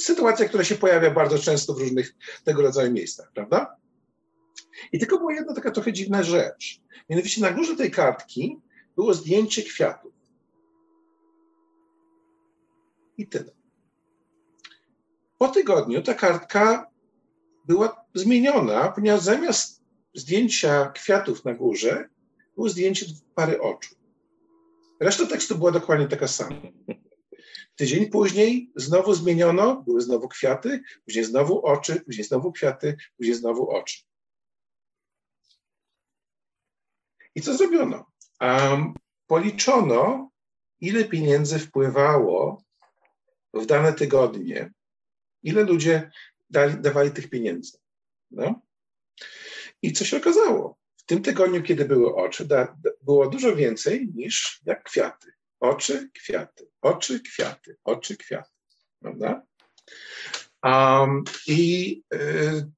Sytuacja, 0.00 0.48
która 0.48 0.64
się 0.64 0.74
pojawia 0.74 1.10
bardzo 1.10 1.38
często 1.38 1.74
w 1.74 1.78
różnych 1.78 2.14
tego 2.44 2.62
rodzaju 2.62 2.92
miejscach, 2.92 3.30
prawda? 3.34 3.76
I 4.92 4.98
tylko 4.98 5.18
była 5.18 5.34
jedna 5.34 5.54
taka 5.54 5.70
trochę 5.70 5.92
dziwna 5.92 6.22
rzecz. 6.22 6.80
Mianowicie 7.10 7.40
na 7.40 7.50
górze 7.50 7.76
tej 7.76 7.90
kartki 7.90 8.60
było 8.96 9.14
zdjęcie 9.14 9.62
kwiatów. 9.62 10.12
I 13.18 13.26
tyle. 13.26 13.52
Po 15.38 15.48
tygodniu 15.48 16.02
ta 16.02 16.14
kartka 16.14 16.90
była 17.64 18.04
zmieniona, 18.14 18.88
ponieważ 18.88 19.20
zamiast 19.20 19.82
zdjęcia 20.14 20.86
kwiatów 20.86 21.44
na 21.44 21.54
górze 21.54 22.08
było 22.54 22.68
zdjęcie 22.68 23.06
pary 23.34 23.60
oczu. 23.60 23.94
Reszta 25.00 25.26
tekstu 25.26 25.58
była 25.58 25.70
dokładnie 25.70 26.08
taka 26.08 26.28
sama. 26.28 26.56
Tydzień 27.76 28.10
później 28.10 28.70
znowu 28.76 29.14
zmieniono, 29.14 29.82
były 29.82 30.00
znowu 30.00 30.28
kwiaty, 30.28 30.82
później 31.04 31.24
znowu 31.24 31.66
oczy, 31.66 32.00
później 32.00 32.24
znowu 32.26 32.52
kwiaty, 32.52 32.96
później 33.16 33.36
znowu 33.36 33.70
oczy. 33.70 34.02
I 37.36 37.42
co 37.42 37.56
zrobiono? 37.56 38.06
Um, 38.40 38.94
policzono, 39.26 40.30
ile 40.80 41.04
pieniędzy 41.04 41.58
wpływało 41.58 42.62
w 43.54 43.66
dane 43.66 43.92
tygodnie, 43.92 44.72
ile 45.42 45.62
ludzie 45.62 46.10
dali, 46.50 46.80
dawali 46.80 47.10
tych 47.10 47.30
pieniędzy. 47.30 47.78
No? 48.30 48.60
I 49.82 49.92
co 49.92 50.04
się 50.04 50.16
okazało? 50.16 50.78
W 50.96 51.04
tym 51.04 51.22
tygodniu, 51.22 51.62
kiedy 51.62 51.84
były 51.84 52.14
oczy, 52.14 52.44
da, 52.44 52.64
da, 52.64 52.90
było 53.02 53.28
dużo 53.28 53.56
więcej 53.56 54.08
niż 54.14 54.62
jak 54.66 54.82
kwiaty. 54.84 55.32
Oczy, 55.60 56.10
kwiaty, 56.14 56.68
oczy, 56.80 57.20
kwiaty, 57.20 57.76
oczy, 57.84 58.16
kwiaty. 58.16 58.50
Prawda? 59.00 59.42
Um, 60.62 61.24
I 61.46 62.02
y, 62.14 62.70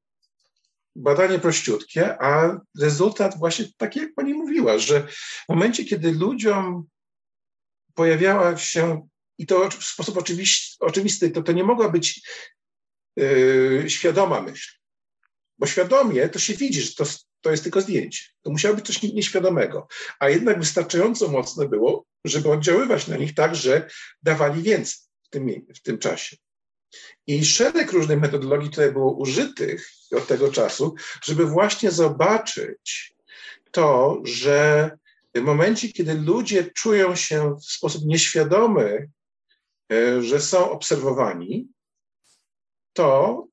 badanie 0.98 1.38
prościutkie, 1.38 2.22
a 2.22 2.60
rezultat 2.80 3.38
właśnie 3.38 3.64
taki, 3.76 4.00
jak 4.00 4.14
pani 4.14 4.34
mówiła, 4.34 4.78
że 4.78 5.06
w 5.46 5.48
momencie, 5.48 5.84
kiedy 5.84 6.12
ludziom 6.12 6.86
pojawiała 7.94 8.56
się, 8.56 9.08
i 9.38 9.46
to 9.46 9.70
w 9.70 9.84
sposób 9.84 10.16
oczywisty, 10.16 10.76
oczywisty 10.80 11.30
to, 11.30 11.42
to 11.42 11.52
nie 11.52 11.64
mogła 11.64 11.88
być 11.88 12.22
yy, 13.16 13.84
świadoma 13.88 14.42
myśl. 14.42 14.78
Bo 15.58 15.66
świadomie 15.66 16.28
to 16.28 16.38
się 16.38 16.54
widzi, 16.54 16.82
że 16.82 16.94
to, 16.94 17.04
to 17.40 17.50
jest 17.50 17.62
tylko 17.62 17.80
zdjęcie. 17.80 18.24
To 18.42 18.50
musiało 18.50 18.76
być 18.76 18.86
coś 18.86 19.02
nieświadomego. 19.02 19.88
A 20.20 20.28
jednak 20.28 20.58
wystarczająco 20.58 21.28
mocne 21.28 21.68
było, 21.68 22.04
żeby 22.24 22.50
oddziaływać 22.50 23.06
na 23.06 23.16
nich 23.16 23.34
tak, 23.34 23.56
że 23.56 23.88
dawali 24.22 24.62
więcej 24.62 24.96
w 25.22 25.28
tym, 25.28 25.66
w 25.74 25.82
tym 25.82 25.98
czasie. 25.98 26.36
I 27.26 27.44
szereg 27.44 27.92
różnych 27.92 28.20
metodologii 28.20 28.70
tutaj 28.70 28.92
było 28.92 29.12
użytych 29.12 29.90
od 30.16 30.26
tego 30.26 30.52
czasu, 30.52 30.94
żeby 31.22 31.46
właśnie 31.46 31.90
zobaczyć 31.90 33.14
to, 33.70 34.20
że 34.24 34.90
w 35.34 35.40
momencie, 35.40 35.92
kiedy 35.92 36.14
ludzie 36.14 36.70
czują 36.70 37.14
się 37.16 37.56
w 37.56 37.64
sposób 37.64 38.04
nieświadomy, 38.04 39.10
e, 39.92 40.22
że 40.22 40.40
są 40.40 40.70
obserwowani, 40.70 41.68
to 42.92 43.44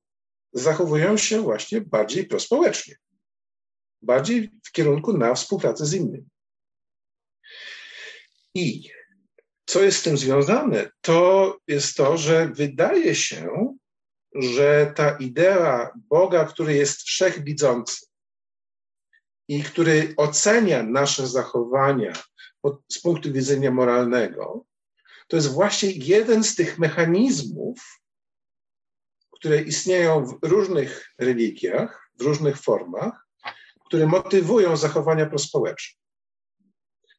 zachowują 0.52 1.16
się 1.16 1.40
właśnie 1.40 1.80
bardziej 1.80 2.26
prospołecznie, 2.26 2.96
bardziej 4.02 4.50
w 4.64 4.72
kierunku 4.72 5.12
na 5.12 5.34
współpracę 5.34 5.86
z 5.86 5.94
innymi. 5.94 6.28
I 8.54 8.90
co 9.66 9.82
jest 9.82 9.98
z 9.98 10.02
tym 10.02 10.18
związane? 10.18 10.90
To 11.00 11.58
jest 11.66 11.96
to, 11.96 12.16
że 12.16 12.48
wydaje 12.48 13.14
się, 13.14 13.76
że 14.34 14.92
ta 14.96 15.16
idea 15.16 15.90
Boga, 15.96 16.44
który 16.44 16.74
jest 16.74 17.02
wszechwidzący 17.02 18.06
i 19.48 19.62
który 19.62 20.14
ocenia 20.16 20.82
nasze 20.82 21.26
zachowania 21.26 22.12
z 22.92 23.00
punktu 23.00 23.32
widzenia 23.32 23.70
moralnego, 23.70 24.64
to 25.28 25.36
jest 25.36 25.52
właśnie 25.52 25.90
jeden 25.90 26.44
z 26.44 26.54
tych 26.54 26.78
mechanizmów, 26.78 28.00
które 29.30 29.62
istnieją 29.62 30.26
w 30.26 30.38
różnych 30.42 31.12
religiach, 31.18 32.10
w 32.18 32.22
różnych 32.22 32.56
formach, 32.58 33.26
które 33.86 34.06
motywują 34.06 34.76
zachowania 34.76 35.26
prospołeczne. 35.26 36.05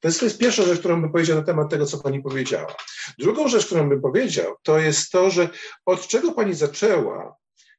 Jest, 0.03 0.19
to 0.19 0.25
jest 0.25 0.37
pierwsza 0.37 0.63
rzecz, 0.63 0.79
którą 0.79 1.01
bym 1.01 1.11
powiedział 1.11 1.37
na 1.37 1.43
temat 1.43 1.69
tego, 1.69 1.85
co 1.85 1.97
pani 1.97 2.21
powiedziała. 2.21 2.75
Drugą 3.17 3.47
rzecz, 3.47 3.65
którą 3.65 3.89
bym 3.89 4.01
powiedział, 4.01 4.55
to 4.63 4.79
jest 4.79 5.11
to, 5.11 5.29
że 5.29 5.49
od 5.85 6.07
czego 6.07 6.31
pani 6.31 6.53
zaczęła 6.53 7.35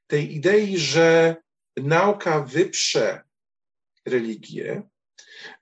tej 0.06 0.34
idei, 0.36 0.78
że 0.78 1.36
nauka 1.76 2.40
wyprze 2.40 3.22
religię, 4.06 4.82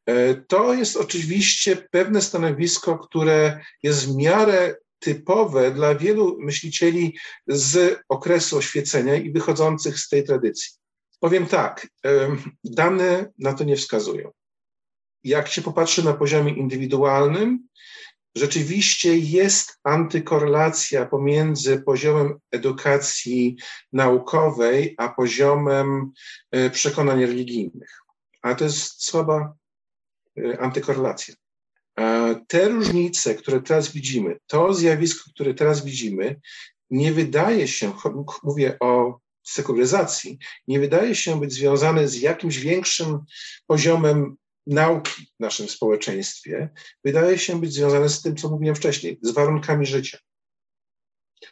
e, 0.07 0.35
to 0.35 0.74
jest 0.74 0.97
oczywiście 0.97 1.77
pewne 1.77 2.23
stanowisko, 2.23 2.99
które 2.99 3.61
jest 3.83 4.07
w 4.09 4.16
miarę 4.16 4.74
typowe 4.99 5.70
dla 5.70 5.95
wielu 5.95 6.37
myślicieli 6.41 7.19
z 7.47 8.01
okresu 8.09 8.59
oświecenia 8.59 9.15
i 9.15 9.33
wychodzących 9.33 9.99
z 9.99 10.09
tej 10.09 10.24
tradycji. 10.24 10.70
Powiem 11.20 11.47
tak, 11.47 11.87
dane 12.65 13.33
na 13.39 13.55
to 13.55 13.65
nie 13.65 13.77
wskazują. 13.77 14.31
Jak 15.27 15.48
się 15.48 15.62
popatrzy 15.62 16.05
na 16.05 16.12
poziomie 16.12 16.53
indywidualnym, 16.53 17.69
rzeczywiście 18.36 19.16
jest 19.16 19.78
antykorelacja 19.85 21.07
pomiędzy 21.07 21.82
poziomem 21.82 22.39
edukacji 22.51 23.57
naukowej 23.93 24.94
a 24.98 25.09
poziomem 25.09 26.12
e, 26.51 26.70
przekonań 26.70 27.20
religijnych. 27.20 28.01
Ale 28.43 28.57
to 28.57 28.65
jest 28.65 29.05
słaba 29.05 29.55
e, 30.39 30.61
antykorelacja. 30.61 31.35
Te 32.47 32.69
różnice, 32.69 33.35
które 33.35 33.62
teraz 33.62 33.93
widzimy, 33.93 34.39
to 34.47 34.74
zjawisko, 34.74 35.31
które 35.35 35.55
teraz 35.55 35.85
widzimy, 35.85 36.40
nie 36.90 37.12
wydaje 37.12 37.69
się, 37.69 37.93
mówię 38.43 38.77
o 38.81 39.20
sekularyzacji, 39.43 40.39
nie 40.69 40.81
wydaje 40.81 41.15
się 41.15 41.40
być 41.40 41.53
związane 41.53 42.09
z 42.09 42.20
jakimś 42.20 42.59
większym 42.59 43.19
poziomem 43.66 44.36
nauki 44.66 45.26
w 45.36 45.40
naszym 45.40 45.68
społeczeństwie. 45.68 46.68
Wydaje 47.05 47.38
się 47.38 47.60
być 47.60 47.72
związane 47.72 48.09
z 48.09 48.22
tym, 48.22 48.36
co 48.36 48.48
mówiłem 48.48 48.74
wcześniej, 48.74 49.18
z 49.22 49.30
warunkami 49.30 49.86
życia 49.86 50.18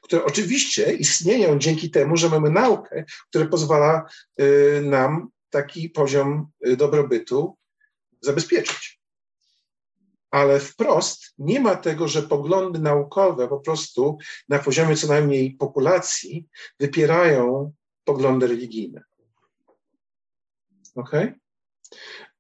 które 0.02 0.24
oczywiście 0.24 0.92
istnieją 0.92 1.58
dzięki 1.58 1.90
temu, 1.90 2.16
że 2.16 2.28
mamy 2.28 2.50
naukę, 2.50 3.04
która 3.28 3.46
pozwala 3.46 4.06
y, 4.40 4.82
nam 4.84 5.28
taki 5.50 5.90
poziom 5.90 6.46
y, 6.66 6.76
dobrobytu 6.76 7.56
zabezpieczyć 8.20 9.00
ale 10.34 10.60
wprost 10.60 11.34
nie 11.38 11.60
ma 11.60 11.76
tego, 11.76 12.08
że 12.08 12.22
poglądy 12.22 12.78
naukowe 12.78 13.48
po 13.48 13.60
prostu 13.60 14.18
na 14.48 14.58
poziomie 14.58 14.96
co 14.96 15.06
najmniej 15.06 15.50
populacji 15.50 16.48
wypierają 16.80 17.72
poglądy 18.04 18.46
religijne. 18.46 19.02
Ok? 20.94 21.10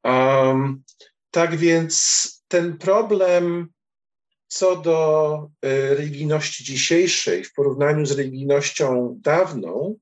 Um, 0.04 0.82
tak 1.30 1.56
więc 1.56 2.44
ten 2.48 2.78
problem 2.78 3.68
co 4.46 4.76
do 4.76 5.38
e, 5.62 5.94
religijności 5.94 6.64
dzisiejszej 6.64 7.44
w 7.44 7.52
porównaniu 7.52 8.06
z 8.06 8.18
religijnością 8.18 9.16
dawną 9.20 9.98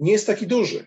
nie 0.00 0.12
jest 0.12 0.26
taki 0.26 0.46
duży, 0.46 0.86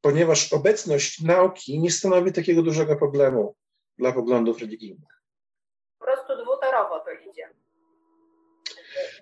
ponieważ 0.00 0.52
obecność 0.52 1.20
nauki 1.20 1.80
nie 1.80 1.90
stanowi 1.90 2.32
takiego 2.32 2.62
dużego 2.62 2.96
problemu 2.96 3.54
dla 3.98 4.12
poglądów 4.12 4.58
religijnych. 4.58 5.22
Po 5.98 6.04
prostu 6.04 6.44
dwutorowo 6.44 7.00
to 7.00 7.30
idzie. 7.30 7.48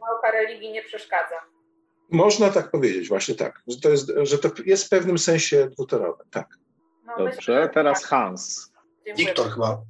Nauka 0.01 0.31
religii 0.31 0.73
nie 0.73 0.83
przeszkadza. 0.83 1.41
Można 2.11 2.51
tak 2.51 2.71
powiedzieć, 2.71 3.09
właśnie 3.09 3.35
tak, 3.35 3.63
że 3.67 3.81
to 3.81 3.91
jest, 3.91 4.13
że 4.23 4.39
to 4.39 4.51
jest 4.67 4.85
w 4.85 4.89
pewnym 4.89 5.19
sensie 5.19 5.69
dwutorowe, 5.69 6.25
tak. 6.31 6.59
No, 7.09 7.25
Dobrze, 7.25 7.71
teraz 7.75 8.05
Hans. 8.05 8.73
Wiktor 9.17 9.51
chyba. 9.51 9.83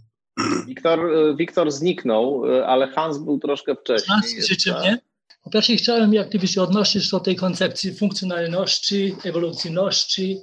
Wiktor, 0.66 1.00
Wiktor 1.36 1.72
zniknął, 1.72 2.42
ale 2.66 2.88
Hans 2.88 3.18
był 3.18 3.38
troszkę 3.38 3.74
wcześniej. 3.74 4.08
Hans, 4.08 4.30
słyszycie 4.30 4.74
mnie? 4.80 4.98
Po 5.42 5.50
pierwsze 5.50 5.76
chciałem 5.76 6.14
jak 6.14 6.28
gdyby 6.28 6.48
się 6.48 6.62
odnosić 6.62 7.10
do 7.10 7.20
tej 7.20 7.36
koncepcji 7.36 7.94
funkcjonalności, 7.94 9.16
ewolucyjności 9.24 10.40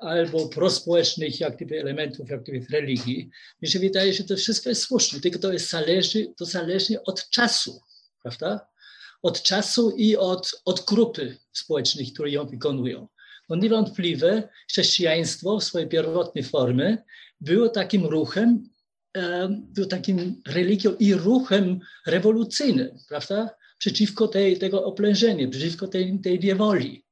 albo 0.00 0.48
prospołecznych 0.48 1.40
jak 1.40 1.56
gdyby 1.56 1.80
elementów 1.80 2.30
jak 2.30 2.42
gdyby 2.42 2.60
w 2.60 2.70
religii. 2.70 3.30
Mi 3.62 3.68
się 3.68 3.78
wydaje, 3.78 4.12
że 4.12 4.24
to 4.24 4.36
wszystko 4.36 4.68
jest 4.68 4.82
słuszne, 4.82 5.20
tylko 5.20 5.38
to 5.38 5.52
jest 5.52 5.70
zależy, 5.70 6.34
to 6.36 6.44
zależy 6.44 7.02
od 7.02 7.30
czasu, 7.30 7.80
prawda? 8.22 8.66
Od 9.22 9.42
czasu 9.42 9.90
i 9.96 10.16
od, 10.16 10.62
od 10.64 10.84
grupy 10.84 11.36
społecznej, 11.52 12.12
które 12.12 12.30
ją 12.30 12.46
wykonują. 12.46 13.08
No 13.48 13.56
niewątpliwie 13.56 14.48
chrześcijaństwo 14.70 15.58
w 15.58 15.64
swojej 15.64 15.88
pierwotnej 15.88 16.44
formie 16.44 16.98
było 17.40 17.68
takim 17.68 18.06
ruchem, 18.06 18.68
było 19.58 19.86
takim 19.86 20.42
religią 20.46 20.94
i 20.98 21.14
ruchem 21.14 21.80
rewolucyjnym, 22.06 22.98
prawda? 23.08 23.50
Przeciwko 23.78 24.28
tej, 24.28 24.58
tego 24.58 24.84
oplężenia, 24.84 25.48
przeciwko 25.48 25.88
tej, 25.88 26.20
tej 26.20 26.40
niewoli. 26.40 27.04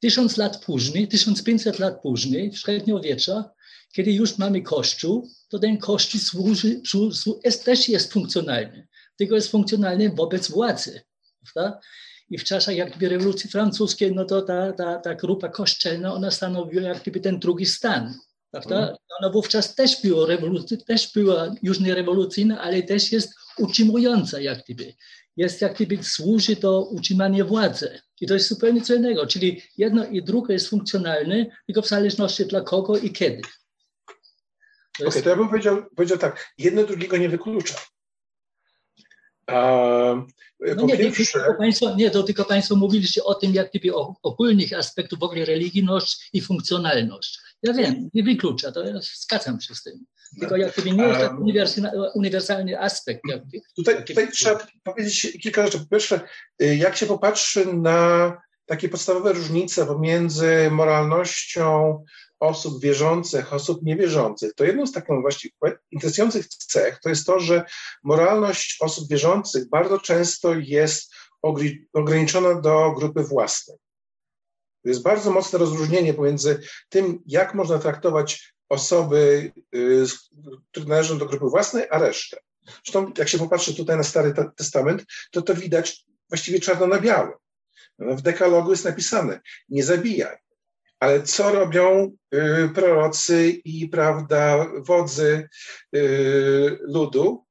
Tysiąc 0.00 0.36
lat 0.36 0.64
później, 0.64 1.08
1500 1.08 1.78
lat 1.78 2.02
później, 2.02 2.50
w 2.50 2.58
średniowiecza, 2.58 3.50
kiedy 3.92 4.12
już 4.12 4.38
mamy 4.38 4.62
Kościół, 4.62 5.28
to 5.48 5.58
ten 5.58 5.78
Kościół 5.78 6.20
służy, 6.20 6.80
jest, 7.44 7.64
też 7.64 7.88
jest 7.88 8.12
funkcjonalny, 8.12 8.88
tylko 9.16 9.34
jest 9.34 9.50
funkcjonalny 9.50 10.10
wobec 10.10 10.50
władzy. 10.50 11.00
Prawda? 11.42 11.80
I 12.30 12.38
w 12.38 12.44
czasach 12.44 12.76
jak 12.76 12.90
gdyby 12.90 13.08
rewolucji 13.08 13.50
francuskiej, 13.50 14.14
no 14.14 14.24
to 14.24 14.42
ta, 14.42 14.72
ta, 14.72 14.98
ta 14.98 15.14
grupa 15.14 15.48
kościelna, 15.48 16.14
ona 16.14 16.30
stanowiła 16.30 16.82
jak 16.82 17.02
gdyby 17.02 17.20
ten 17.20 17.38
drugi 17.38 17.66
stan. 17.66 18.14
Prawda? 18.50 18.78
Mhm. 18.78 18.96
Ona 19.20 19.32
wówczas 19.32 19.74
też 19.74 20.02
była, 20.02 20.26
rewolucy, 20.26 20.78
też 20.78 21.12
była 21.12 21.54
już 21.62 21.80
nie 21.80 21.94
rewolucyjna, 21.94 22.60
ale 22.60 22.82
też 22.82 23.12
jest 23.12 23.34
utrzymująca 23.58 24.40
jak 24.40 24.64
gdyby. 24.64 24.94
Jest 25.36 25.60
jak 25.60 25.74
gdyby 25.74 26.02
służy 26.02 26.56
do 26.56 26.84
utrzymania 26.84 27.44
władzy. 27.44 28.00
I 28.20 28.26
to 28.26 28.34
jest 28.34 28.48
zupełnie 28.48 28.82
co 28.82 28.94
innego. 28.94 29.26
Czyli 29.26 29.62
jedno 29.76 30.06
i 30.06 30.22
drugie 30.22 30.54
jest 30.54 30.68
funkcjonalne, 30.68 31.46
tylko 31.66 31.82
w 31.82 31.88
zależności 31.88 32.46
dla 32.46 32.60
kogo 32.60 32.98
i 32.98 33.12
kiedy. 33.12 33.42
Okej, 34.98 35.08
okay, 35.08 35.22
to 35.22 35.28
ja 35.28 35.36
bym 35.36 35.48
powiedział, 35.48 35.82
powiedział 35.96 36.18
tak, 36.18 36.54
jedno 36.58 36.84
drugiego 36.84 37.16
nie 37.16 37.28
wyklucza. 37.28 37.74
No 40.76 40.86
nie, 40.86 40.96
pierwsze... 40.96 41.38
tylko 41.38 41.54
państwo, 41.54 41.94
nie, 41.94 42.10
to 42.10 42.22
tylko 42.22 42.44
Państwo 42.44 42.76
mówiliście 42.76 43.24
o 43.24 43.34
tym, 43.34 43.54
jak 43.54 43.70
o 43.92 44.14
ogólnych 44.22 44.72
aspektów 44.72 45.18
w 45.18 45.22
ogóle 45.22 45.44
religijność 45.44 46.30
i 46.32 46.40
funkcjonalność. 46.40 47.38
Ja 47.62 47.72
wiem, 47.72 48.10
nie 48.14 48.22
wyklucza, 48.22 48.72
to 48.72 48.84
ja 48.84 49.00
zgadzam 49.02 49.60
się 49.60 49.74
z 49.74 49.82
tym. 49.82 50.04
Tylko 50.40 50.56
jak 50.56 50.72
gdyby 50.72 50.90
nie 50.92 51.02
jest 51.02 51.20
taki 51.20 51.36
uniwersalny 52.14 52.80
aspekt. 52.80 53.20
Jakby, 53.28 53.60
tutaj, 53.76 54.04
tutaj 54.04 54.32
trzeba 54.32 54.66
powiedzieć 54.84 55.38
kilka 55.42 55.66
rzeczy. 55.66 55.78
Po 55.78 55.86
pierwsze, 55.86 56.20
y, 56.62 56.76
jak 56.76 56.96
się 56.96 57.06
popatrzy 57.06 57.72
na 57.72 58.36
takie 58.66 58.88
podstawowe 58.88 59.32
różnice 59.32 59.86
pomiędzy 59.86 60.68
moralnością 60.70 62.04
osób 62.40 62.80
wierzących, 62.80 63.52
osób 63.52 63.82
niewierzących, 63.82 64.54
to 64.54 64.64
jedną 64.64 64.86
z 64.86 64.92
takich 64.92 65.20
właściwie 65.20 65.54
interesujących 65.90 66.46
cech 66.48 67.00
to 67.02 67.08
jest 67.08 67.26
to, 67.26 67.40
że 67.40 67.64
moralność 68.02 68.76
osób 68.80 69.08
wierzących 69.08 69.68
bardzo 69.68 69.98
często 69.98 70.54
jest 70.54 71.12
ograniczona 71.92 72.60
do 72.60 72.92
grupy 72.98 73.22
własnej. 73.22 73.76
To 74.82 74.88
jest 74.88 75.02
bardzo 75.02 75.30
mocne 75.30 75.58
rozróżnienie 75.58 76.14
pomiędzy 76.14 76.62
tym, 76.88 77.22
jak 77.26 77.54
można 77.54 77.78
traktować 77.78 78.54
osoby, 78.68 79.52
y, 79.74 80.04
które 80.70 80.86
należą 80.86 81.18
do 81.18 81.26
grupy 81.26 81.46
własnej, 81.46 81.86
a 81.90 81.98
resztę. 81.98 82.36
Zresztą, 82.66 83.12
jak 83.18 83.28
się 83.28 83.38
popatrzy 83.38 83.74
tutaj 83.74 83.96
na 83.96 84.02
Stary 84.02 84.34
Testament, 84.56 85.04
to 85.30 85.42
to 85.42 85.54
widać 85.54 86.04
właściwie 86.28 86.60
czarno 86.60 86.86
na 86.86 87.00
białym. 87.00 87.32
W 87.98 88.22
dekalogu 88.22 88.70
jest 88.70 88.84
napisane: 88.84 89.40
nie 89.68 89.84
zabijaj. 89.84 90.36
Ale 91.00 91.22
co 91.22 91.52
robią 91.52 92.16
y, 92.34 92.68
prorocy 92.74 93.50
i 93.64 93.88
prawda, 93.88 94.66
wodzy 94.78 95.48
y, 95.96 96.78
ludu? 96.80 97.44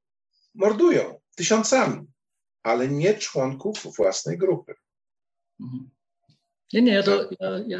Mordują 0.54 1.20
tysiącami, 1.36 2.06
ale 2.62 2.88
nie 2.88 3.14
członków 3.14 3.96
własnej 3.96 4.38
grupy. 4.38 4.74
Mhm. 5.60 5.90
Nie, 6.72 6.82
nie, 6.82 6.92
ja, 6.92 7.02
to, 7.02 7.30
ja, 7.40 7.50
ja 7.66 7.78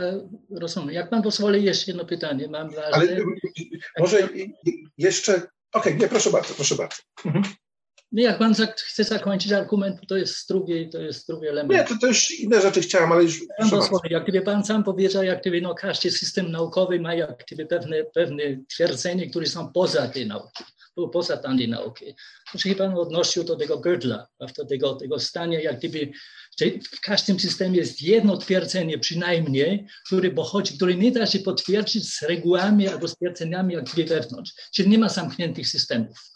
rozumiem. 0.51 0.91
Jak 0.91 1.11
pan 1.11 1.23
pozwoli, 1.23 1.65
jeszcze 1.65 1.91
jedno 1.91 2.05
pytanie 2.05 2.49
mam 2.49 2.71
ważne. 2.71 2.93
Ale 2.93 3.17
może 3.99 4.29
jeszcze, 4.99 5.35
okej, 5.35 5.51
okay, 5.73 5.95
nie, 5.95 6.09
proszę 6.09 6.31
bardzo, 6.31 6.55
proszę 6.55 6.75
bardzo. 6.75 7.03
Mhm. 7.25 7.45
Nie, 8.13 8.23
jak 8.23 8.39
pan 8.39 8.55
chce 8.77 9.05
zakończyć 9.05 9.53
argument, 9.53 10.01
to 10.09 10.17
jest 10.17 10.49
drugi, 10.49 10.89
to 10.89 10.99
jest 10.99 11.27
drugi 11.27 11.47
element. 11.47 11.81
Nie, 11.81 11.85
to 11.85 12.07
też 12.07 12.31
inne 12.31 12.61
rzeczy 12.61 12.81
chciałem, 12.81 13.13
ale 13.13 13.23
już... 13.23 13.41
jak 14.11 14.23
gdyby 14.23 14.45
pan 14.45 14.65
sam 14.65 14.85
powiedział, 14.85 15.23
jak 15.23 15.41
gdyby 15.41 15.61
no, 15.61 15.75
każdy 15.75 16.11
system 16.11 16.51
naukowy 16.51 17.01
ma 17.01 17.15
jak 17.15 17.45
gdyby 17.47 17.67
pewne, 17.67 18.05
pewne 18.05 18.43
twierdzenia, 18.69 19.31
które 19.31 19.47
są 19.47 19.73
poza 19.73 20.09
tej 20.09 20.27
nauki, 20.27 20.65
poza 21.13 21.37
tej 21.37 21.69
nauki. 21.69 22.15
To 22.53 22.59
się 22.59 22.75
pan 22.75 22.95
odnosił 22.95 23.45
do 23.45 23.57
tego 23.57 23.81
Gödla, 23.81 24.27
do 24.59 24.65
tego, 24.65 24.95
tego 24.95 25.21
stania, 25.21 25.61
jak 25.61 25.79
gdyby 25.79 26.13
w 26.93 27.01
każdym 27.01 27.41
systemie 27.41 27.79
jest 27.79 28.03
jedno 28.03 28.37
twierdzenie 28.37 28.99
przynajmniej, 28.99 29.87
które 30.07 30.31
pochodzi, 30.31 30.77
które 30.77 30.95
nie 30.95 31.13
da 31.13 31.27
się 31.27 31.39
potwierdzić 31.39 32.15
z 32.15 32.23
regułami 32.23 32.89
albo 32.89 33.09
z 33.09 33.17
twierdzeniami 33.17 33.75
jak 33.75 33.85
gdyby 33.85 34.09
wewnątrz. 34.09 34.53
Czyli 34.73 34.89
nie 34.89 34.99
ma 34.99 35.09
zamkniętych 35.09 35.69
systemów 35.69 36.31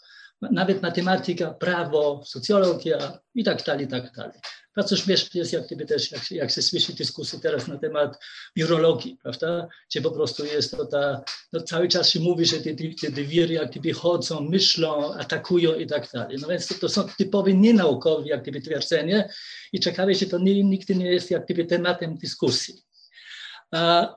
nawet 0.51 0.81
matematyka, 0.81 1.53
prawo, 1.53 2.21
socjologia 2.25 3.19
i 3.35 3.43
tak 3.43 3.63
dalej, 3.63 3.85
i 3.85 3.87
tak 3.87 4.11
dalej. 4.11 4.39
Bardzo 4.75 4.95
śmieszne 4.95 5.39
jest 5.39 5.53
jak 5.53 5.65
gdyby 5.65 5.85
też, 5.85 6.11
jak, 6.11 6.31
jak 6.31 6.51
się 6.51 6.61
słyszy 6.61 6.93
dyskusje 6.93 7.39
teraz 7.39 7.67
na 7.67 7.77
temat 7.77 8.17
biurologii, 8.57 9.17
prawda, 9.23 9.67
gdzie 9.89 10.01
po 10.01 10.11
prostu 10.11 10.45
jest 10.45 10.71
to 10.71 10.85
ta, 10.85 11.23
no 11.53 11.61
cały 11.61 11.87
czas 11.87 12.09
się 12.09 12.19
mówi, 12.19 12.45
że 12.45 12.57
te, 12.57 12.75
te, 12.75 13.11
te 13.11 13.23
wiry 13.23 13.53
jak 13.53 13.71
gdyby 13.71 13.93
chodzą, 13.93 14.41
myślą, 14.41 15.13
atakują 15.13 15.75
i 15.75 15.87
tak 15.87 16.09
dalej. 16.13 16.37
No 16.41 16.47
więc 16.47 16.67
to, 16.67 16.75
to 16.75 16.89
są 16.89 17.07
typowe 17.17 17.53
nienaukowe 17.53 18.27
jak 18.27 18.41
gdyby 18.41 18.61
twierdzenie 18.61 19.29
i 19.73 19.79
ciekawe, 19.79 20.15
że 20.15 20.25
to 20.25 20.39
nie, 20.39 20.63
nigdy 20.63 20.95
nie 20.95 21.11
jest 21.11 21.31
jak 21.31 21.45
gdyby 21.45 21.65
tematem 21.65 22.17
dyskusji. 22.17 22.84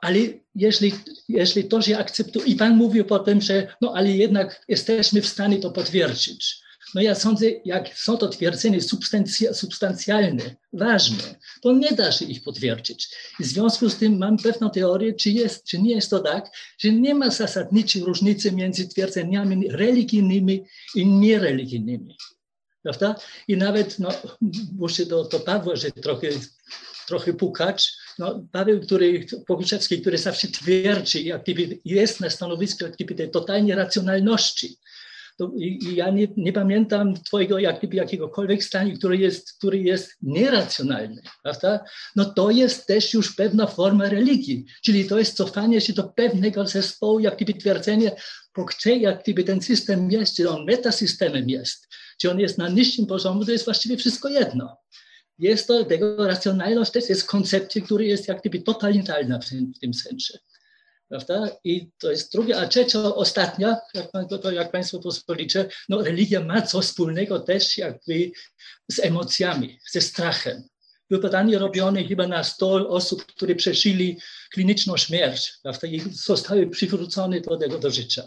Ale 0.00 0.18
jeśli, 0.54 0.92
jeśli 1.28 1.64
to 1.64 1.82
się 1.82 1.98
akceptuje, 1.98 2.46
i 2.46 2.56
Pan 2.56 2.76
mówił 2.76 3.04
potem, 3.04 3.40
że 3.40 3.76
no 3.80 3.92
ale 3.96 4.10
jednak 4.10 4.64
jesteśmy 4.68 5.22
w 5.22 5.26
stanie 5.26 5.58
to 5.58 5.70
potwierdzić. 5.70 6.62
No 6.94 7.00
ja 7.00 7.14
sądzę, 7.14 7.46
jak 7.64 7.98
są 7.98 8.16
to 8.16 8.28
twierdzenia 8.28 8.78
substancjalne, 9.52 10.56
ważne, 10.72 11.34
to 11.62 11.72
nie 11.72 11.92
da 11.92 12.12
się 12.12 12.24
ich 12.24 12.42
potwierdzić. 12.42 13.08
I 13.40 13.44
w 13.44 13.46
związku 13.46 13.90
z 13.90 13.96
tym 13.96 14.18
mam 14.18 14.36
pewną 14.36 14.70
teorię, 14.70 15.14
czy, 15.14 15.30
jest, 15.30 15.64
czy 15.64 15.82
nie 15.82 15.94
jest 15.94 16.10
to 16.10 16.18
tak, 16.18 16.50
że 16.78 16.92
nie 16.92 17.14
ma 17.14 17.30
zasadniczej 17.30 18.02
różnicy 18.02 18.52
między 18.52 18.88
twierdzeniami 18.88 19.68
religijnymi 19.70 20.64
i 20.94 21.06
niereligijnymi. 21.06 22.16
Prawda? 22.82 23.14
I 23.48 23.56
nawet, 23.56 23.98
no, 23.98 24.08
muszę 24.78 25.06
do, 25.06 25.24
do 25.24 25.40
Pawła, 25.40 25.76
że 25.76 25.90
trochę, 25.90 26.28
trochę 27.06 27.32
pukać, 27.32 27.92
no, 28.18 28.46
Paweł, 28.52 28.80
który, 28.80 29.26
który 30.00 30.18
zawsze 30.18 30.48
twierdzi, 30.48 31.32
jest 31.84 32.20
na 32.20 32.30
stanowisku 32.30 32.84
jak 32.84 32.94
gdyby 32.94 33.14
tej 33.14 33.30
totalnej 33.30 33.74
racjonalności. 33.74 34.76
To, 35.38 35.52
i, 35.56 35.78
i, 35.84 35.96
ja 35.96 36.10
nie, 36.10 36.28
nie, 36.36 36.52
pamiętam 36.52 37.14
twojego 37.14 37.58
jak 37.58 37.78
gdyby 37.78 37.96
jakiegokolwiek 37.96 38.64
stanu, 38.64 38.96
który 38.98 39.16
jest, 39.16 39.52
który 39.58 39.78
jest 39.78 40.16
nieracjonalny, 40.22 41.22
prawda? 41.42 41.84
No 42.16 42.24
to 42.24 42.50
jest 42.50 42.86
też 42.86 43.14
już 43.14 43.34
pewna 43.34 43.66
forma 43.66 44.08
religii, 44.08 44.64
czyli 44.82 45.04
to 45.04 45.18
jest 45.18 45.36
cofanie 45.36 45.80
się 45.80 45.92
do 45.92 46.04
pewnego 46.04 46.66
zespołu, 46.66 47.20
jak 47.20 47.36
gdyby 47.36 47.54
twierdzenie, 47.54 48.12
po 48.52 48.64
gdzie 48.64 48.96
jak 48.96 49.22
gdyby 49.22 49.44
ten 49.44 49.62
system 49.62 50.10
jest, 50.10 50.36
czy 50.36 50.50
on 50.50 50.64
metasystemem 50.64 51.48
jest, 51.48 51.88
czy 52.20 52.30
on 52.30 52.40
jest 52.40 52.58
na 52.58 52.68
niższym 52.68 53.06
poziomie, 53.06 53.46
to 53.46 53.52
jest 53.52 53.64
właściwie 53.64 53.96
wszystko 53.96 54.28
jedno 54.28 54.76
jest 55.38 55.66
to, 55.66 55.84
tego 55.84 56.26
racjonalność 56.26 56.90
też 56.90 57.08
jest 57.08 57.26
koncepcja, 57.26 57.82
która 57.82 58.04
jest 58.04 58.28
jak 58.28 58.40
gdyby 58.40 58.60
totalitarna 58.60 59.38
w 59.38 59.48
tym, 59.48 59.72
w 59.76 59.78
tym 59.78 59.94
sensie. 59.94 60.38
Prawda? 61.08 61.48
I 61.64 61.90
to 61.98 62.10
jest 62.10 62.32
druga, 62.32 62.56
a 62.56 62.68
trzecia, 62.68 63.14
ostatnia, 63.14 63.76
jak, 63.94 64.06
to, 64.42 64.50
jak 64.50 64.70
Państwo 64.70 64.98
pozwolicie, 64.98 65.68
no 65.88 66.02
religia 66.02 66.40
ma 66.40 66.62
coś 66.62 66.84
wspólnego 66.84 67.40
też 67.40 67.78
jakby 67.78 68.30
z 68.88 68.98
emocjami, 68.98 69.78
ze 69.90 70.00
strachem. 70.00 70.62
Było 71.10 71.22
badanie 71.22 71.58
robione 71.58 72.04
chyba 72.04 72.26
na 72.26 72.44
100 72.44 72.88
osób, 72.88 73.26
które 73.26 73.54
przeżyli 73.54 74.18
kliniczną 74.52 74.96
śmierć, 74.96 75.52
prawda, 75.62 75.88
i 75.88 76.00
zostały 76.00 76.66
przywrócone 76.66 77.40
do 77.40 77.56
tego 77.56 77.78
do 77.78 77.90
życia. 77.90 78.22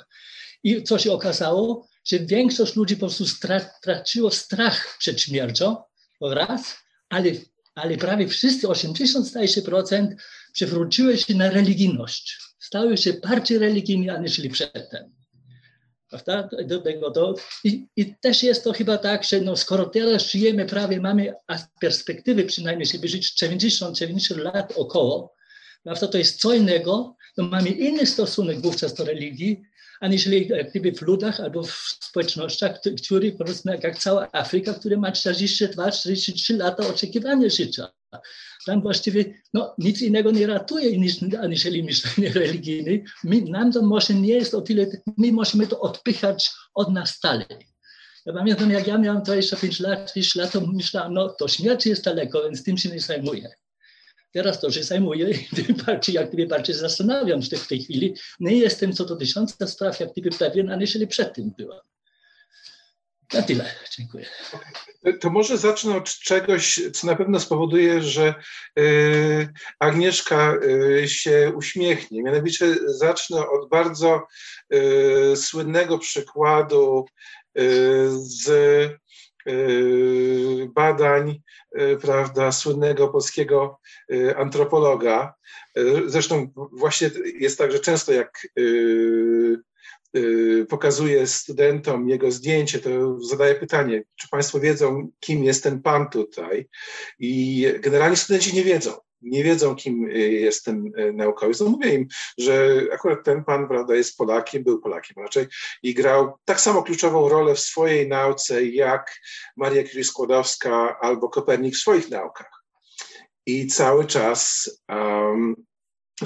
I 0.63 0.83
co 0.83 0.97
się 0.97 1.11
okazało, 1.11 1.87
że 2.05 2.19
większość 2.19 2.75
ludzi 2.75 2.95
po 2.95 2.99
prostu 2.99 3.25
straciło 3.27 4.31
strach 4.31 4.97
przed 4.99 5.21
śmiercią, 5.21 5.77
raz, 6.21 6.77
ale, 7.11 7.31
ale 7.75 7.97
prawie 7.97 8.27
wszyscy, 8.27 8.67
80 8.67 9.27
staje 9.27 9.47
się 9.47 9.61
procent, 9.61 10.21
przewróciły 10.53 11.17
się 11.17 11.35
na 11.35 11.49
religijność. 11.49 12.37
Stały 12.59 12.97
się 12.97 13.13
bardziej 13.13 13.57
religijni, 13.57 14.09
aniżeli 14.09 14.49
przedtem. 14.49 15.13
Prawda? 16.09 16.49
Do 16.65 16.81
tego, 16.81 17.11
to, 17.11 17.35
i, 17.63 17.87
I 17.95 18.15
też 18.15 18.43
jest 18.43 18.63
to 18.63 18.73
chyba 18.73 18.97
tak, 18.97 19.23
że 19.23 19.41
no, 19.41 19.55
skoro 19.57 19.85
teraz 19.85 20.31
żyjemy 20.31 20.65
prawie, 20.65 20.99
mamy 20.99 21.33
perspektywy 21.81 22.43
przynajmniej, 22.43 22.85
żeby 22.85 23.07
żyć 23.07 23.43
70-90 23.43 24.37
lat 24.37 24.73
około, 24.75 25.35
prawda? 25.83 26.07
to 26.07 26.17
jest 26.17 26.39
co 26.39 26.53
innego, 26.53 27.15
to 27.35 27.43
mamy 27.43 27.69
inny 27.69 28.05
stosunek 28.05 28.61
wówczas 28.61 28.93
do 28.93 29.05
religii, 29.05 29.61
aniżeli 30.01 30.49
gdyby 30.69 30.91
w 30.91 31.01
ludach 31.01 31.39
albo 31.39 31.63
w 31.63 31.71
społecznościach, 32.01 32.79
które 33.03 33.31
po 33.31 33.45
prostu 33.45 33.69
jak 33.69 33.99
cała 33.99 34.31
Afryka, 34.31 34.73
które 34.73 34.97
ma 34.97 35.11
42-43 35.11 36.57
lata 36.57 36.87
oczekiwania 36.87 37.49
życia. 37.49 37.87
Tam 38.65 38.81
właściwie 38.81 39.33
no, 39.53 39.75
nic 39.77 40.01
innego 40.01 40.31
nie 40.31 40.47
ratuje 40.47 40.97
niż, 40.97 41.15
aniżeli 41.41 41.83
myślenie 41.83 42.33
religijne. 42.41 42.91
My, 43.23 43.41
nam 43.41 43.71
to 43.71 43.81
może 43.81 44.13
nie 44.13 44.33
jest 44.33 44.53
o 44.53 44.61
tyle, 44.61 44.85
my 45.17 45.31
musimy 45.31 45.67
to 45.67 45.79
odpychać 45.79 46.51
od 46.73 46.93
nas 46.93 47.19
dalej. 47.23 47.71
Ja 48.25 48.33
pamiętam, 48.33 48.71
jak 48.71 48.87
ja 48.87 48.97
miałem 48.97 49.23
25 49.23 49.79
lat, 49.79 50.11
30 50.11 50.39
lat, 50.39 50.51
to 50.51 50.61
myślałem, 50.61 51.13
no 51.13 51.29
to 51.29 51.47
śmierć 51.47 51.85
jest 51.85 52.03
daleko, 52.03 52.43
więc 52.43 52.63
tym 52.63 52.77
się 52.77 52.89
nie 52.89 52.99
zajmuję. 52.99 53.49
Teraz 54.31 54.61
to 54.61 54.71
się 54.71 54.83
zajmuję 54.83 55.33
bardziej, 55.85 56.15
jak 56.19 56.27
gdyby 56.27 56.47
bardziej 56.47 56.75
zastanawiam 56.75 57.41
się 57.41 57.57
w 57.57 57.67
tej 57.67 57.83
chwili. 57.83 58.15
Nie 58.39 58.55
jestem 58.57 58.93
co 58.93 59.05
do 59.05 59.15
tysiąca 59.15 59.67
spraw, 59.67 59.99
jak 59.99 60.11
gdyby 60.11 60.29
pewien, 60.29 60.71
aniżeli 60.71 61.07
przed 61.07 61.33
tym 61.33 61.51
byłam. 61.57 61.79
Na 63.33 63.41
tyle. 63.41 63.65
Dziękuję. 63.97 64.25
To 65.19 65.29
może 65.29 65.57
zacznę 65.57 65.95
od 65.95 66.09
czegoś, 66.09 66.81
co 66.93 67.07
na 67.07 67.15
pewno 67.15 67.39
spowoduje, 67.39 68.01
że 68.01 68.33
y, 68.79 69.47
Agnieszka 69.79 70.53
y, 70.63 71.09
się 71.09 71.51
uśmiechnie. 71.55 72.23
Mianowicie 72.23 72.75
zacznę 72.85 73.49
od 73.49 73.69
bardzo 73.69 74.27
y, 74.73 75.33
słynnego 75.35 75.99
przykładu 75.99 77.05
z 78.11 78.51
badań, 80.75 81.41
prawda, 82.01 82.51
słynnego 82.51 83.07
polskiego 83.07 83.79
antropologa. 84.35 85.33
Zresztą 86.05 86.47
właśnie 86.71 87.09
jest 87.39 87.57
tak, 87.57 87.71
że 87.71 87.79
często 87.79 88.13
jak 88.13 88.47
Y, 90.15 90.65
pokazuje 90.69 91.27
studentom 91.27 92.09
jego 92.09 92.31
zdjęcie, 92.31 92.79
to 92.79 93.19
zadaje 93.19 93.55
pytanie, 93.55 94.03
czy 94.15 94.29
Państwo 94.29 94.59
wiedzą, 94.59 95.09
kim 95.19 95.43
jest 95.43 95.63
ten 95.63 95.81
pan 95.81 96.09
tutaj? 96.09 96.69
I 97.19 97.65
generalnie 97.79 98.17
studenci 98.17 98.55
nie 98.55 98.63
wiedzą. 98.63 98.91
Nie 99.21 99.43
wiedzą, 99.43 99.75
kim 99.75 100.05
y, 100.05 100.31
jest 100.31 100.65
ten 100.65 100.91
y, 100.99 101.13
naukowiec. 101.13 101.59
No 101.59 101.69
mówię 101.69 101.93
im, 101.93 102.07
że 102.37 102.81
akurat 102.93 103.23
ten 103.23 103.43
pan 103.43 103.67
prawda, 103.67 103.95
jest 103.95 104.17
Polakiem, 104.17 104.63
był 104.63 104.81
Polakiem 104.81 105.23
raczej 105.23 105.47
i 105.83 105.93
grał 105.93 106.33
tak 106.45 106.61
samo 106.61 106.83
kluczową 106.83 107.29
rolę 107.29 107.55
w 107.55 107.59
swojej 107.59 108.07
nauce, 108.07 108.63
jak 108.63 109.15
Maria 109.57 109.83
Curie-Skłodowska 109.83 110.95
albo 111.01 111.29
Kopernik 111.29 111.75
w 111.75 111.79
swoich 111.79 112.09
naukach. 112.09 112.63
I 113.45 113.67
cały 113.67 114.05
czas 114.05 114.69
um, 114.89 115.55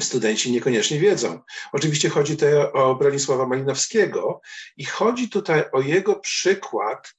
studenci 0.03 0.51
niekoniecznie 0.51 0.99
wiedzą. 0.99 1.39
Oczywiście 1.71 2.09
chodzi 2.09 2.33
tutaj 2.33 2.53
o 2.73 2.95
Bronisława 2.95 3.47
Malinowskiego 3.47 4.41
i 4.77 4.85
chodzi 4.85 5.29
tutaj 5.29 5.63
o 5.71 5.81
jego 5.81 6.15
przykład 6.15 7.15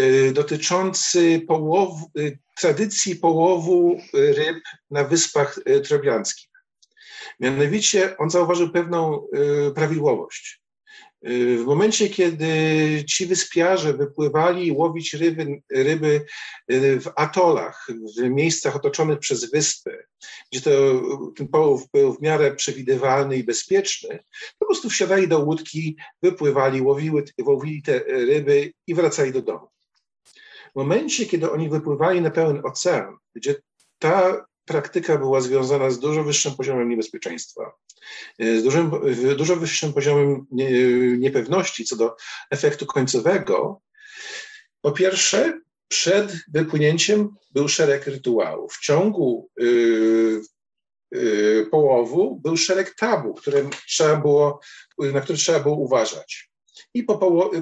y, 0.00 0.32
dotyczący 0.32 1.42
połowu, 1.48 2.10
y, 2.18 2.38
tradycji 2.56 3.16
połowu 3.16 4.00
ryb 4.12 4.62
na 4.90 5.04
Wyspach 5.04 5.58
y, 5.58 5.80
Trobianskich. 5.80 6.50
Mianowicie 7.40 8.16
on 8.16 8.30
zauważył 8.30 8.70
pewną 8.70 9.26
prawidłowość. 9.74 10.65
W 11.28 11.64
momencie, 11.66 12.08
kiedy 12.08 12.46
ci 13.08 13.26
wyspiarze 13.26 13.92
wypływali 13.92 14.72
łowić 14.72 15.14
ryby, 15.14 15.62
ryby 15.72 16.24
y, 16.72 17.00
w 17.00 17.08
atolach, 17.16 17.86
w 18.18 18.22
miejscach 18.30 18.76
otoczonych 18.76 19.18
przez 19.18 19.50
wyspy, 19.50 20.06
gdzie 20.52 20.60
to, 20.60 20.70
ten 21.36 21.48
połów 21.48 21.82
był 21.92 22.14
w 22.14 22.22
miarę 22.22 22.54
przewidywalny 22.54 23.36
i 23.36 23.44
bezpieczny, 23.44 24.18
po 24.58 24.66
prostu 24.66 24.90
wsiadali 24.90 25.28
do 25.28 25.38
łódki, 25.38 25.96
wypływali, 26.22 26.82
łowiły, 26.82 27.24
łowili 27.42 27.82
te 27.82 27.98
ryby 28.06 28.72
i 28.86 28.94
wracali 28.94 29.32
do 29.32 29.42
domu. 29.42 29.68
W 30.72 30.76
momencie, 30.78 31.26
kiedy 31.26 31.50
oni 31.50 31.68
wypływali 31.68 32.20
na 32.20 32.30
pełen 32.30 32.60
ocean, 32.64 33.16
gdzie 33.34 33.54
ta 33.98 34.46
praktyka 34.66 35.18
była 35.18 35.40
związana 35.40 35.90
z 35.90 35.98
dużo 35.98 36.24
wyższym 36.24 36.54
poziomem 36.54 36.88
niebezpieczeństwa, 36.88 37.72
z 38.38 38.62
dużym, 38.62 38.90
dużo 39.36 39.56
wyższym 39.56 39.92
poziomem 39.92 40.46
niepewności 41.18 41.84
co 41.84 41.96
do 41.96 42.16
efektu 42.50 42.86
końcowego. 42.86 43.80
Po 44.80 44.92
pierwsze, 44.92 45.60
przed 45.88 46.32
wypłynięciem 46.48 47.36
był 47.50 47.68
szereg 47.68 48.06
rytuałów. 48.06 48.72
W 48.72 48.80
ciągu 48.80 49.50
yy, 49.56 50.40
yy, 51.10 51.66
połowu 51.70 52.40
był 52.40 52.56
szereg 52.56 52.94
tabu, 52.94 53.34
które 53.34 53.70
trzeba 53.86 54.16
było, 54.16 54.60
na 54.98 55.20
które 55.20 55.38
trzeba 55.38 55.60
było 55.60 55.76
uważać. 55.76 56.50
I 56.94 57.02
po, 57.02 57.18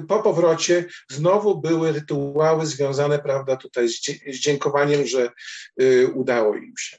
po, 0.07 0.23
powrocie 0.23 0.85
znowu 1.09 1.61
były 1.61 1.91
rytuały 1.91 2.65
związane, 2.65 3.19
prawda, 3.19 3.55
tutaj 3.55 3.89
z, 3.89 4.01
z 4.27 4.39
dziękowaniem, 4.39 5.07
że 5.07 5.29
y, 5.81 6.07
udało 6.13 6.55
im 6.55 6.73
się. 6.77 6.97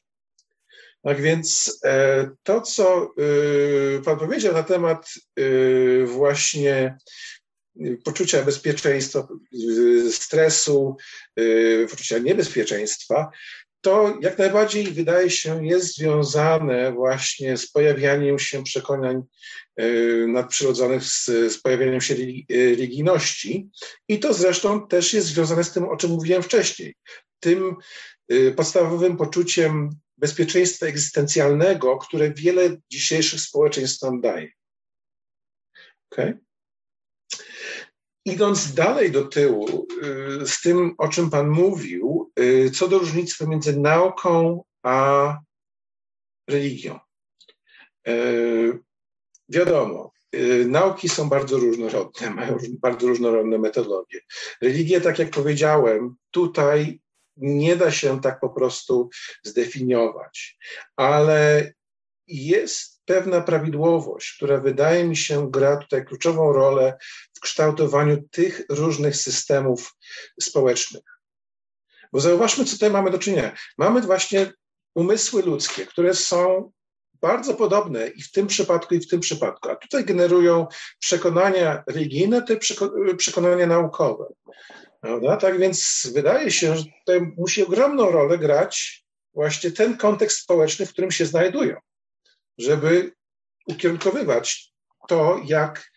Tak 1.02 1.20
więc 1.20 1.78
e, 1.84 2.30
to, 2.43 2.60
co 2.60 3.10
y, 3.18 4.02
Pan 4.05 4.18
powiedział 4.18 4.55
na 4.55 4.62
temat 4.62 5.14
y, 5.38 6.05
właśnie 6.06 6.98
poczucia 8.05 8.43
bezpieczeństwa, 8.43 9.28
stresu, 10.10 10.97
poczucia 11.90 12.18
niebezpieczeństwa, 12.18 13.30
to 13.86 14.18
jak 14.20 14.38
najbardziej 14.38 14.84
wydaje 14.84 15.30
się 15.30 15.66
jest 15.66 15.96
związane 15.96 16.92
właśnie 16.92 17.56
z 17.56 17.70
pojawianiem 17.70 18.38
się 18.38 18.62
przekonań 18.64 19.22
y, 19.80 20.26
nadprzyrodzonych, 20.28 21.04
z, 21.04 21.24
z 21.24 21.58
pojawianiem 21.58 22.00
się 22.00 22.14
religijności. 22.50 23.68
I 24.08 24.18
to 24.18 24.34
zresztą 24.34 24.88
też 24.88 25.12
jest 25.12 25.26
związane 25.26 25.64
z 25.64 25.72
tym, 25.72 25.84
o 25.84 25.96
czym 25.96 26.10
mówiłem 26.10 26.42
wcześniej. 26.42 26.94
Tym 27.40 27.76
y, 28.32 28.52
podstawowym 28.56 29.16
poczuciem 29.16 29.90
bezpieczeństwa 30.16 30.86
egzystencjalnego, 30.86 31.98
które 31.98 32.30
wiele 32.30 32.76
dzisiejszych 32.90 33.40
społeczeństw 33.40 34.02
nam 34.02 34.20
daje. 34.20 34.48
Okay? 36.10 36.38
Idąc 38.27 38.74
dalej 38.74 39.11
do 39.11 39.24
tyłu, 39.24 39.86
y, 40.43 40.47
z 40.47 40.61
tym, 40.61 40.94
o 40.98 41.09
czym 41.09 41.31
Pan 41.31 41.48
mówił, 41.48 42.32
y, 42.40 42.70
co 42.70 42.89
do 42.89 42.98
różnicy 42.98 43.48
między 43.48 43.81
nauką 43.81 44.65
a 44.82 45.39
religią. 46.51 46.98
Y, 48.09 48.78
wiadomo, 49.48 50.12
nauki 50.66 51.09
są 51.09 51.28
bardzo 51.28 51.59
różnorodne, 51.59 52.31
mają 52.35 52.59
bardzo 52.82 53.07
różnorodne 53.07 53.59
metodologie. 53.59 54.20
Religię, 54.62 55.01
tak 55.01 55.19
jak 55.19 55.31
powiedziałem, 55.31 56.16
tutaj 56.31 57.01
nie 57.36 57.77
da 57.77 57.90
się 57.90 58.20
tak 58.20 58.40
po 58.40 58.48
prostu 58.48 59.09
zdefiniować, 59.44 60.59
ale 60.97 61.73
jest 62.28 63.01
pewna 63.05 63.40
prawidłowość, 63.40 64.32
która 64.36 64.61
wydaje 64.61 65.05
mi 65.05 65.16
się 65.16 65.51
gra 65.51 65.77
tutaj 65.77 66.05
kluczową 66.05 66.53
rolę 66.53 66.98
w 67.35 67.40
kształtowaniu 67.40 68.23
tych 68.31 68.62
różnych 68.69 69.16
systemów 69.16 69.97
społecznych. 70.40 71.03
Bo 72.12 72.20
zauważmy, 72.20 72.65
co 72.65 72.73
tutaj 72.73 72.90
mamy 72.90 73.11
do 73.11 73.19
czynienia. 73.19 73.57
Mamy 73.78 74.01
właśnie 74.01 74.53
umysły 74.94 75.43
ludzkie, 75.43 75.86
które 75.86 76.15
są 76.15 76.73
bardzo 77.20 77.55
podobne 77.55 78.09
i 78.09 78.23
w 78.23 78.32
tym 78.32 78.47
przypadku, 78.47 78.94
i 78.94 79.01
w 79.01 79.09
tym 79.09 79.20
przypadku, 79.20 79.70
a 79.70 79.77
tutaj 79.77 80.05
generują 80.05 80.66
przekonania 80.98 81.85
religijne, 81.86 82.43
te 82.43 82.57
przekonania 83.16 83.66
naukowe. 83.66 84.24
Prawda? 85.01 85.36
Tak 85.36 85.59
więc 85.59 86.11
wydaje 86.15 86.51
się, 86.51 86.77
że 86.77 86.85
tutaj 86.85 87.20
musi 87.36 87.65
ogromną 87.65 88.11
rolę 88.11 88.39
grać 88.39 89.05
właśnie 89.35 89.70
ten 89.70 89.97
kontekst 89.97 90.39
społeczny, 90.39 90.86
w 90.86 90.93
którym 90.93 91.11
się 91.11 91.27
znajdują, 91.27 91.77
żeby 92.58 93.12
ukierunkowywać 93.66 94.72
to, 95.08 95.40
jak, 95.44 95.90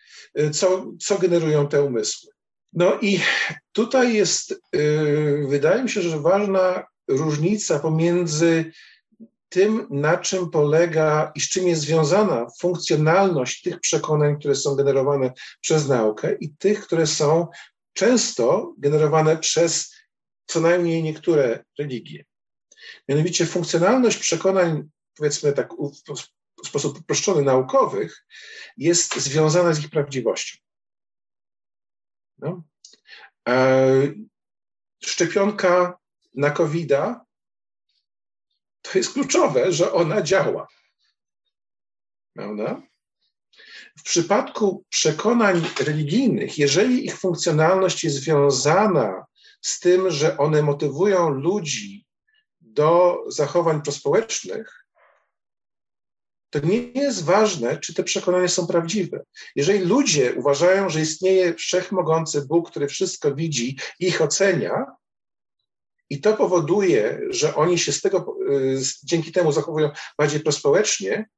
co, 0.52 0.86
co 1.00 1.18
generują 1.18 1.68
te 1.68 1.82
umysły. 1.82 2.30
No 2.72 2.98
i 3.00 3.20
tutaj 3.72 4.14
jest, 4.14 4.60
yy, 4.72 5.46
wydaje 5.48 5.82
mi 5.82 5.90
się, 5.90 6.02
że 6.02 6.20
ważna 6.20 6.86
różnica 7.08 7.78
pomiędzy 7.78 8.72
tym, 9.48 9.86
na 9.90 10.16
czym 10.16 10.50
polega 10.50 11.32
i 11.34 11.40
z 11.40 11.48
czym 11.48 11.68
jest 11.68 11.82
związana 11.82 12.46
funkcjonalność 12.60 13.62
tych 13.62 13.80
przekonań, 13.80 14.38
które 14.38 14.54
są 14.54 14.74
generowane 14.74 15.32
przez 15.60 15.88
naukę 15.88 16.34
i 16.40 16.50
tych, 16.56 16.80
które 16.86 17.06
są 17.06 17.46
często 17.92 18.74
generowane 18.78 19.36
przez 19.36 19.94
co 20.46 20.60
najmniej 20.60 21.02
niektóre 21.02 21.64
religie. 21.78 22.24
Mianowicie 23.08 23.46
funkcjonalność 23.46 24.18
przekonań, 24.18 24.88
powiedzmy 25.16 25.52
tak 25.52 25.80
w 26.64 26.68
sposób 26.68 26.98
uproszczony, 26.98 27.42
naukowych, 27.42 28.26
jest 28.76 29.16
związana 29.16 29.72
z 29.72 29.80
ich 29.80 29.90
prawdziwością. 29.90 30.58
No. 32.38 32.62
E, 33.48 33.86
szczepionka 35.04 35.98
na 36.34 36.50
covid 36.50 36.88
to 38.82 38.98
jest 38.98 39.12
kluczowe, 39.12 39.72
że 39.72 39.92
ona 39.92 40.22
działa. 40.22 40.68
Prawda? 42.34 42.82
W 43.98 44.02
przypadku 44.02 44.84
przekonań 44.88 45.66
religijnych, 45.80 46.58
jeżeli 46.58 47.06
ich 47.06 47.18
funkcjonalność 47.18 48.04
jest 48.04 48.16
związana 48.16 49.26
z 49.60 49.80
tym, 49.80 50.10
że 50.10 50.36
one 50.36 50.62
motywują 50.62 51.28
ludzi 51.28 52.06
do 52.60 53.18
zachowań 53.28 53.82
prospołecznych, 53.82 54.79
to 56.50 56.58
nie 56.58 56.76
jest 56.76 57.24
ważne, 57.24 57.78
czy 57.78 57.94
te 57.94 58.04
przekonania 58.04 58.48
są 58.48 58.66
prawdziwe. 58.66 59.24
Jeżeli 59.56 59.78
ludzie 59.78 60.34
uważają, 60.34 60.88
że 60.88 61.00
istnieje 61.00 61.54
wszechmogący 61.54 62.46
Bóg, 62.46 62.70
który 62.70 62.88
wszystko 62.88 63.34
widzi 63.34 63.78
ich 63.98 64.22
ocenia, 64.22 64.86
i 66.10 66.20
to 66.20 66.36
powoduje, 66.36 67.20
że 67.30 67.54
oni 67.54 67.78
się 67.78 67.92
z 67.92 68.00
tego, 68.00 68.36
y, 68.50 68.80
dzięki 69.04 69.32
temu 69.32 69.52
zachowują 69.52 69.90
bardziej 70.18 70.40
prospołecznie, 70.40 71.28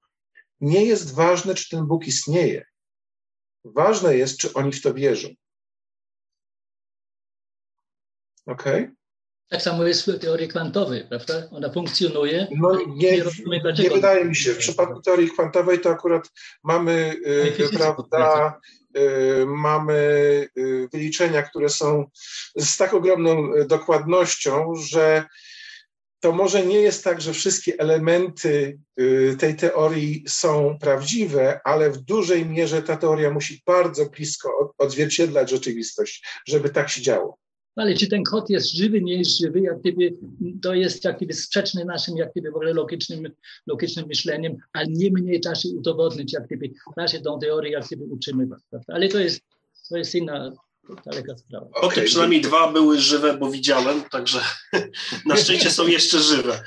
nie 0.60 0.84
jest 0.84 1.14
ważne, 1.14 1.54
czy 1.54 1.68
ten 1.68 1.86
Bóg 1.86 2.06
istnieje. 2.06 2.64
Ważne 3.64 4.16
jest, 4.16 4.38
czy 4.38 4.52
oni 4.52 4.72
w 4.72 4.82
to 4.82 4.94
wierzą. 4.94 5.28
Ok? 8.46 8.64
Tak 9.48 9.62
samo 9.62 9.84
jest 9.84 10.06
w 10.06 10.18
teorii 10.18 10.48
kwantowej, 10.48 11.04
prawda? 11.08 11.48
Ona 11.50 11.72
funkcjonuje. 11.72 12.46
No 12.56 12.78
nie, 12.86 13.22
nie, 13.46 13.62
nie 13.78 13.90
wydaje 13.90 14.24
mi 14.24 14.36
się. 14.36 14.52
W 14.52 14.58
przypadku 14.58 15.00
teorii 15.00 15.30
kwantowej 15.30 15.80
to 15.80 15.90
akurat 15.90 16.30
mamy, 16.64 17.14
yy, 17.58 17.68
prawda, 17.68 18.60
yy, 18.94 19.46
mamy 19.46 19.94
yy, 20.56 20.88
wyliczenia, 20.92 21.42
które 21.42 21.68
są 21.68 22.04
z 22.56 22.76
tak 22.76 22.94
ogromną 22.94 23.54
y, 23.54 23.64
dokładnością, 23.64 24.74
że 24.74 25.24
to 26.22 26.32
może 26.32 26.66
nie 26.66 26.80
jest 26.80 27.04
tak, 27.04 27.20
że 27.20 27.32
wszystkie 27.32 27.78
elementy 27.78 28.78
y, 29.00 29.36
tej 29.38 29.56
teorii 29.56 30.24
są 30.28 30.78
prawdziwe, 30.80 31.60
ale 31.64 31.90
w 31.90 31.98
dużej 31.98 32.46
mierze 32.46 32.82
ta 32.82 32.96
teoria 32.96 33.30
musi 33.30 33.62
bardzo 33.66 34.06
blisko 34.06 34.74
odzwierciedlać 34.78 35.50
rzeczywistość, 35.50 36.26
żeby 36.46 36.70
tak 36.70 36.88
się 36.88 37.02
działo. 37.02 37.38
Ale 37.76 37.94
czy 37.94 38.06
ten 38.08 38.24
kod 38.24 38.50
jest 38.50 38.72
żywy, 38.76 39.02
nie 39.02 39.18
jest 39.18 39.38
żywy, 39.38 39.60
jak 39.60 39.80
gdyby 39.80 40.14
to 40.62 40.74
jest 40.74 41.04
jak 41.04 41.16
gdyby 41.16 41.34
sprzeczne 41.34 41.84
naszym 41.84 42.16
jak 42.16 42.30
gdyby 42.32 42.50
w 42.50 42.54
ogóle 42.54 42.74
logicznym, 42.74 43.28
logicznym 43.66 44.06
myśleniem, 44.06 44.56
ale 44.72 44.86
nie 44.86 45.10
mniej 45.10 45.40
da 45.40 45.54
się 45.54 45.68
udowodnić, 45.68 46.32
jak 46.32 46.46
gdyby 46.46 46.70
nasze 46.96 47.20
tą 47.20 47.38
teorię 47.38 47.70
jak 47.70 47.86
gdyby 47.86 48.04
utrzymywać. 48.04 48.62
Prawda? 48.70 48.94
Ale 48.94 49.08
to 49.08 49.18
jest, 49.18 49.40
to 49.88 49.96
jest 49.96 50.14
inna 50.14 50.52
daleka 51.06 51.36
sprawa. 51.36 51.66
Okay. 51.70 52.04
przynajmniej 52.04 52.40
dwa 52.40 52.72
były 52.72 52.98
żywe, 52.98 53.36
bo 53.38 53.50
widziałem, 53.50 54.02
także 54.10 54.40
na 55.26 55.36
szczęście 55.36 55.70
są 55.70 55.86
jeszcze 55.86 56.18
żywe. 56.18 56.62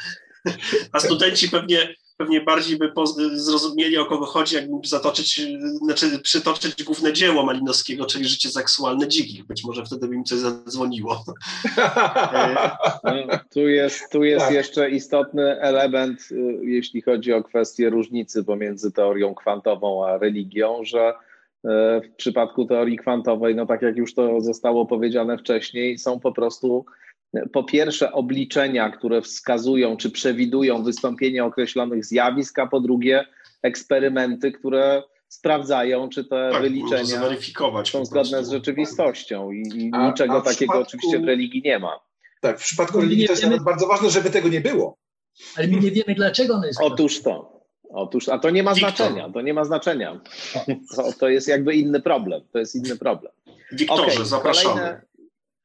A 0.92 1.00
studenci 1.00 1.50
pewnie 1.50 1.96
pewnie 2.18 2.42
bardziej 2.42 2.78
by 2.78 2.92
zrozumieli, 3.34 3.98
o 3.98 4.06
kogo 4.06 4.26
chodzi, 4.26 4.56
jakby 4.56 4.88
zatoczyć, 4.88 5.42
znaczy 5.60 6.20
przytoczyć 6.20 6.84
główne 6.84 7.14
dzieło 7.14 7.46
Malinowskiego, 7.46 8.06
czyli 8.06 8.26
Życie 8.26 8.50
seksualne 8.50 9.08
dzikich. 9.08 9.46
Być 9.46 9.64
może 9.64 9.86
wtedy 9.86 10.08
by 10.08 10.18
mi 10.18 10.24
coś 10.24 10.40
zadzwoniło. 10.40 11.24
No, 13.04 13.40
tu 13.54 13.60
jest, 13.60 14.12
tu 14.12 14.24
jest 14.24 14.46
tak. 14.46 14.54
jeszcze 14.54 14.90
istotny 14.90 15.62
element, 15.62 16.20
y, 16.32 16.36
jeśli 16.64 17.02
chodzi 17.02 17.34
o 17.34 17.44
kwestię 17.44 17.90
różnicy 17.90 18.44
pomiędzy 18.44 18.92
teorią 18.92 19.36
kwantową 19.36 20.08
a 20.08 20.18
religią, 20.18 20.80
że 20.84 21.10
y, 21.10 21.70
w 22.02 22.16
przypadku 22.18 22.66
teorii 22.66 22.98
kwantowej, 22.98 23.56
no 23.56 23.66
tak 23.66 23.82
jak 23.82 23.98
już 23.98 24.14
to 24.14 24.42
zostało 24.42 24.86
powiedziane 24.86 25.38
wcześniej, 25.38 25.98
są 25.98 26.20
po 26.20 26.32
prostu 26.32 26.86
po 27.54 27.64
pierwsze 27.64 28.12
obliczenia, 28.12 28.90
które 28.90 29.22
wskazują 29.22 29.98
czy 29.98 30.12
przewidują 30.12 30.84
wystąpienie 30.84 31.46
określonych 31.46 32.06
zjawisk, 32.06 32.60
a 32.60 32.68
po 32.68 32.80
drugie 32.80 33.26
eksperymenty, 33.62 34.52
które 34.52 35.04
sprawdzają, 35.28 36.10
czy 36.10 36.24
te 36.24 36.50
tak, 36.52 36.62
wyliczenia 36.62 37.22
są 37.86 38.06
zgodne 38.06 38.46
z 38.46 38.50
rzeczywistością 38.50 39.52
i, 39.52 39.62
i 39.62 39.92
a, 39.94 40.08
niczego 40.08 40.34
a 40.34 40.42
takiego 40.42 40.74
przypadku, 40.74 40.82
oczywiście 40.82 41.20
w 41.20 41.24
religii 41.24 41.62
nie 41.66 41.80
ma. 41.80 42.00
Tak, 42.42 42.60
w 42.60 42.64
przypadku 42.64 43.02
religii 43.02 43.26
to 43.26 43.34
jest 43.34 43.44
wiemy, 43.44 43.60
bardzo 43.60 43.88
ważne, 43.88 44.10
żeby 44.10 44.30
tego 44.30 44.50
nie 44.50 44.62
było. 44.62 44.98
Ale 45.58 45.68
my 45.68 45.80
nie 45.80 45.92
wiemy, 45.92 46.16
dlaczego 46.16 46.54
ono 46.54 46.68
jest. 46.68 46.82
Otóż 46.82 47.22
to. 47.22 47.56
Otóż, 47.90 48.30
a 48.30 48.40
to 48.40 48.50
nie 48.50 48.64
ma 48.64 48.74
znaczenia, 48.74 49.30
to 49.30 49.42
nie 49.42 49.54
ma 49.54 49.66
gość, 49.66 50.20
To, 50.96 51.14
to 51.20 51.30
jest 51.30 51.48
jakby 51.48 51.76
inny 51.76 52.02
problem, 52.02 52.42
to 52.52 52.60
jest 52.60 52.76
inny 52.76 52.96
problem. 52.98 53.32
Wiktorze, 53.72 54.04
okay, 54.04 54.26
zapraszamy. 54.26 54.76
Kolejne, 54.76 55.02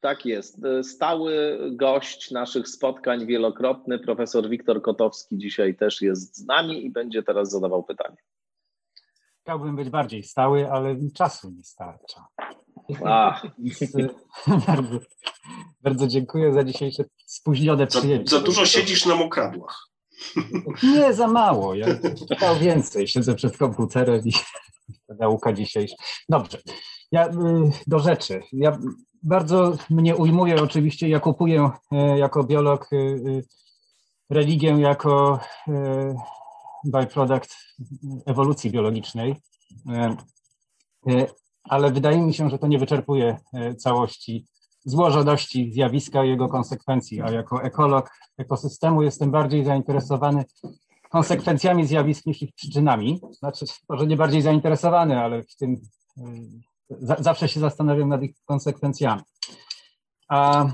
tak 0.00 0.26
jest. 0.26 0.60
Stały 0.82 1.58
gość 1.72 2.30
naszych 2.30 2.68
spotkań 2.68 3.26
wielokrotny, 3.26 3.98
profesor 3.98 4.48
Wiktor 4.48 4.82
Kotowski 4.82 5.38
dzisiaj 5.38 5.76
też 5.76 6.02
jest 6.02 6.36
z 6.36 6.46
nami 6.46 6.86
i 6.86 6.90
będzie 6.90 7.22
teraz 7.22 7.50
zadawał 7.50 7.82
pytanie. 7.82 8.16
Chciałbym 9.42 9.76
być 9.76 9.90
bardziej 9.90 10.22
stały, 10.22 10.70
ale 10.70 10.96
czasu 11.14 11.50
nie 11.50 11.64
starcza. 11.64 12.26
E, 14.48 14.58
bardzo, 14.66 14.98
bardzo 15.82 16.06
dziękuję 16.06 16.52
za 16.52 16.64
dzisiejsze 16.64 17.04
spóźnione 17.26 17.86
przyjęcie. 17.86 18.30
Za, 18.30 18.38
za 18.38 18.42
dużo 18.44 18.66
siedzisz 18.66 19.06
na 19.06 19.14
mokradłach. 19.14 19.90
Nie, 20.94 21.14
za 21.14 21.26
mało. 21.26 21.74
Ja 21.74 21.86
chciał 22.36 22.56
więcej. 22.56 23.08
Siedzę 23.08 23.34
przed 23.34 23.56
komputerem 23.56 24.22
i 24.24 24.32
nauka 25.20 25.52
dzisiejsza. 25.52 25.96
Dobrze. 26.28 26.58
Ja 27.12 27.28
y, 27.28 27.32
do 27.86 27.98
rzeczy. 27.98 28.40
Ja 28.52 28.78
bardzo 29.22 29.72
mnie 29.90 30.16
ujmuje 30.16 30.62
oczywiście, 30.62 31.08
ja 31.08 31.20
kupuję 31.20 31.70
e, 31.92 32.18
jako 32.18 32.44
biolog 32.44 32.92
e, 32.92 32.96
e, 32.96 33.42
religię 34.30 34.70
jako 34.70 35.40
byproduct 36.84 37.56
ewolucji 38.26 38.70
biologicznej, 38.70 39.36
ale 41.64 41.92
wydaje 41.92 42.22
mi 42.22 42.34
się, 42.34 42.50
że 42.50 42.58
to 42.58 42.66
nie 42.66 42.78
wyczerpuje 42.78 43.38
całości 43.78 44.46
złożoności 44.84 45.72
zjawiska 45.72 46.24
i 46.24 46.28
jego 46.28 46.48
konsekwencji, 46.48 47.22
a 47.22 47.30
jako 47.30 47.62
ekolog 47.62 48.10
ekosystemu 48.38 49.02
jestem 49.02 49.30
bardziej 49.30 49.64
zainteresowany 49.64 50.44
konsekwencjami 51.10 51.86
zjawisk 51.86 52.26
niż 52.26 52.42
ich 52.42 52.54
przyczynami. 52.54 53.20
Znaczy, 53.38 53.66
może 53.88 54.06
nie 54.06 54.16
bardziej 54.16 54.42
zainteresowany, 54.42 55.20
ale 55.20 55.42
w 55.42 55.56
tym 55.56 55.80
zawsze 56.98 57.48
się 57.48 57.60
zastanawiam 57.60 58.08
nad 58.08 58.22
ich 58.22 58.34
konsekwencjami. 58.44 59.22
A 60.28 60.66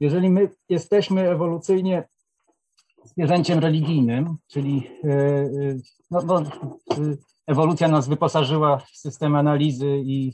jeżeli 0.00 0.30
my 0.30 0.50
jesteśmy 0.68 1.30
ewolucyjnie 1.30 2.08
zwierzęciem 3.04 3.58
religijnym, 3.58 4.36
czyli 4.46 4.90
e, 5.04 5.08
e, 5.10 5.48
no, 6.10 6.40
e, 6.40 6.44
ewolucja 7.46 7.88
nas 7.88 8.08
wyposażyła 8.08 8.78
w 8.78 8.96
system 8.96 9.36
analizy 9.36 10.02
i 10.04 10.32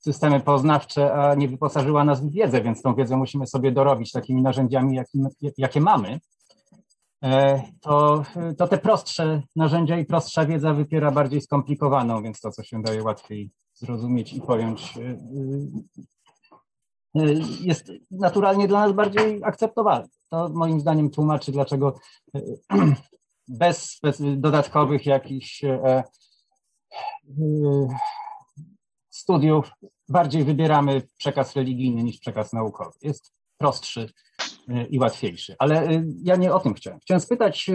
systemy 0.00 0.40
poznawcze, 0.40 1.14
a 1.14 1.34
nie 1.34 1.48
wyposażyła 1.48 2.04
nas 2.04 2.20
w 2.20 2.30
wiedzę, 2.30 2.62
więc 2.62 2.82
tą 2.82 2.94
wiedzę 2.94 3.16
musimy 3.16 3.46
sobie 3.46 3.72
dorobić 3.72 4.12
takimi 4.12 4.42
narzędziami, 4.42 4.96
jakie, 4.96 5.18
jakie 5.58 5.80
mamy, 5.80 6.20
to, 7.80 8.24
to 8.58 8.68
te 8.68 8.78
prostsze 8.78 9.42
narzędzia 9.56 9.98
i 9.98 10.04
prostsza 10.04 10.46
wiedza 10.46 10.74
wypiera 10.74 11.10
bardziej 11.10 11.40
skomplikowaną, 11.40 12.22
więc 12.22 12.40
to, 12.40 12.50
co 12.50 12.62
się 12.62 12.82
daje 12.82 13.02
łatwiej 13.02 13.50
zrozumieć 13.74 14.32
i 14.32 14.40
pojąć, 14.40 14.96
y, 14.96 15.00
y, 17.16 17.20
y, 17.20 17.40
jest 17.60 17.92
naturalnie 18.10 18.68
dla 18.68 18.80
nas 18.86 18.92
bardziej 18.92 19.44
akceptowalne. 19.44 20.08
To 20.30 20.48
moim 20.48 20.80
zdaniem 20.80 21.10
tłumaczy, 21.10 21.52
dlaczego 21.52 21.98
bez, 23.48 24.00
dodatkowych 24.36 25.06
jakichś 25.06 25.62
studiów 29.10 29.70
bardziej 30.08 30.44
wybieramy 30.44 31.02
przekaz 31.16 31.56
religijny 31.56 32.02
niż 32.02 32.18
przekaz 32.18 32.52
naukowy. 32.52 32.90
Jest 33.02 33.32
prostszy 33.58 34.12
i 34.90 34.98
łatwiejszy. 34.98 35.56
Ale 35.58 36.02
ja 36.22 36.36
nie 36.36 36.54
o 36.54 36.60
tym 36.60 36.74
chciałem. 36.74 37.00
Chciałem 37.00 37.20
spytać, 37.20 37.70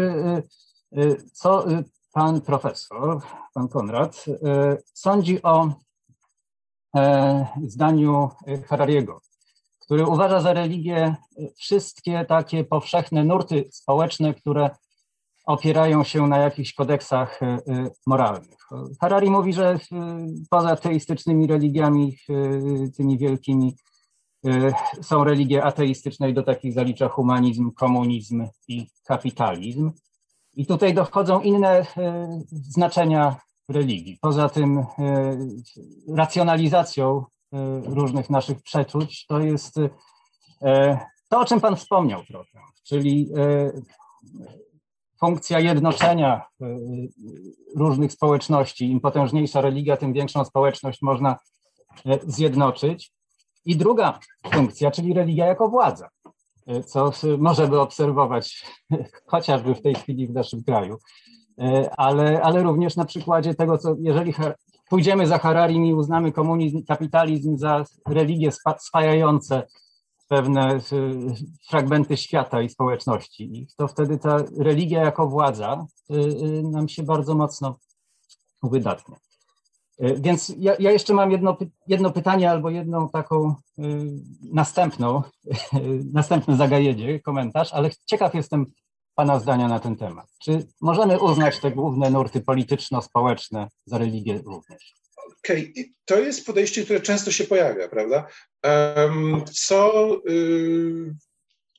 co 1.34 1.66
pan 2.14 2.42
profesor, 2.42 3.22
pan 3.54 3.68
Konrad, 3.68 4.26
sądzi 4.94 5.44
o 5.44 5.74
zdaniu 7.68 8.30
Harariego, 8.68 9.22
który 9.80 10.07
uważa 10.07 10.41
za 10.41 10.53
religię 10.53 11.16
wszystkie 11.57 12.26
takie 12.26 12.64
powszechne 12.64 13.24
nurty 13.24 13.68
społeczne, 13.72 14.34
które 14.34 14.70
opierają 15.45 16.03
się 16.03 16.28
na 16.28 16.38
jakichś 16.38 16.74
kodeksach 16.74 17.40
moralnych. 18.07 18.57
Harari 19.02 19.30
mówi, 19.30 19.53
że 19.53 19.80
poza 20.49 20.76
teistycznymi 20.76 21.48
religiami, 21.48 22.18
tymi 22.98 23.18
wielkimi, 23.18 23.76
są 25.02 25.24
religie 25.24 25.64
ateistyczne 25.64 26.30
i 26.30 26.34
do 26.34 26.44
takich 26.44 26.74
zalicza 26.74 27.07
humanizm, 27.07 27.72
komunizm 27.72 28.48
i 28.68 28.88
kapitalizm. 29.06 29.91
I 30.53 30.66
tutaj 30.66 30.94
dochodzą 30.94 31.41
inne 31.41 31.86
znaczenia 32.52 33.36
religii. 33.70 34.18
Poza 34.22 34.50
tym 34.50 34.86
racjonalizacją 36.16 37.26
różnych 37.86 38.30
naszych 38.30 38.62
przeczuć 38.62 39.26
to 39.26 39.40
jest 39.40 39.76
to, 41.30 41.40
o 41.40 41.46
czym 41.46 41.62
Pan 41.62 41.76
wspomniał 41.76 42.24
trochę, 42.24 42.60
czyli 42.84 43.30
funkcja 45.20 45.60
jednoczenia 45.60 46.46
różnych 47.76 48.12
społeczności. 48.12 48.91
Im 48.91 49.00
potężniejsza 49.00 49.62
religia, 49.62 49.98
tym 49.98 50.14
większą 50.14 50.46
społeczność 50.46 51.02
można 51.02 51.38
zjednoczyć. 52.28 53.12
I 53.66 53.78
druga 53.78 54.20
funkcja, 54.54 54.91
czyli 54.91 55.14
religia 55.14 55.46
jako 55.46 55.70
władza, 55.70 56.10
co 56.86 57.12
możemy 57.38 57.80
obserwować 57.80 58.66
chociażby 59.32 59.76
w 59.76 59.82
tej 59.82 59.96
chwili 59.96 60.28
w 60.28 60.34
naszym 60.34 60.64
kraju, 60.64 60.98
ale, 61.98 62.41
ale 62.41 62.64
również 62.64 62.95
na 62.95 63.06
przykładzie 63.06 63.56
tego, 63.56 63.77
co 63.77 63.95
jeżeli 63.99 64.34
pójdziemy 64.90 65.27
za 65.27 65.38
Hararim 65.38 65.86
i 65.86 65.94
uznamy 65.94 66.31
komunizm, 66.31 66.84
kapitalizm 66.88 67.57
za 67.57 67.84
religie 68.07 68.49
spajające 68.80 69.64
pewne 70.30 70.80
fragmenty 71.69 72.18
świata 72.18 72.61
i 72.61 72.69
społeczności. 72.69 73.68
To 73.77 73.88
wtedy 73.88 74.18
ta 74.18 74.38
religia 74.57 75.03
jako 75.03 75.27
władza 75.27 75.86
y, 76.11 76.15
y, 76.15 76.64
nam 76.64 76.90
się 76.90 77.03
bardzo 77.03 77.36
mocno 77.36 77.80
uwydatnia. 78.61 79.18
Y, 80.03 80.15
więc 80.19 80.53
ja, 80.57 80.76
ja 80.80 80.91
jeszcze 80.91 81.14
mam 81.14 81.31
jedno, 81.31 81.57
jedno 81.88 82.11
pytanie 82.11 82.52
albo 82.52 82.69
jedną 82.69 83.10
taką 83.10 83.56
następną, 84.53 85.22
następne 86.14 86.57
zagajenie, 86.57 87.19
komentarz, 87.19 87.73
ale 87.73 87.90
ciekaw 88.06 88.36
jestem 88.36 88.65
Pana 89.20 89.40
zdania 89.40 89.68
na 89.68 89.80
ten 89.80 89.96
temat. 89.96 90.28
Czy 90.44 90.68
możemy 90.82 91.20
uznać 91.20 91.60
te 91.60 91.72
główne 91.72 92.10
nurty 92.10 92.41
polityczno-społeczne 92.41 93.68
za 93.86 93.98
religię 93.98 94.41
również? 94.46 94.94
Okej, 95.40 95.72
okay. 95.72 95.86
to 96.06 96.20
jest 96.20 96.46
podejście, 96.46 96.84
które 96.84 97.02
często 97.02 97.32
się 97.32 97.44
pojawia, 97.44 97.88
prawda? 97.88 98.28
Co 99.54 100.12
yy, 100.26 101.16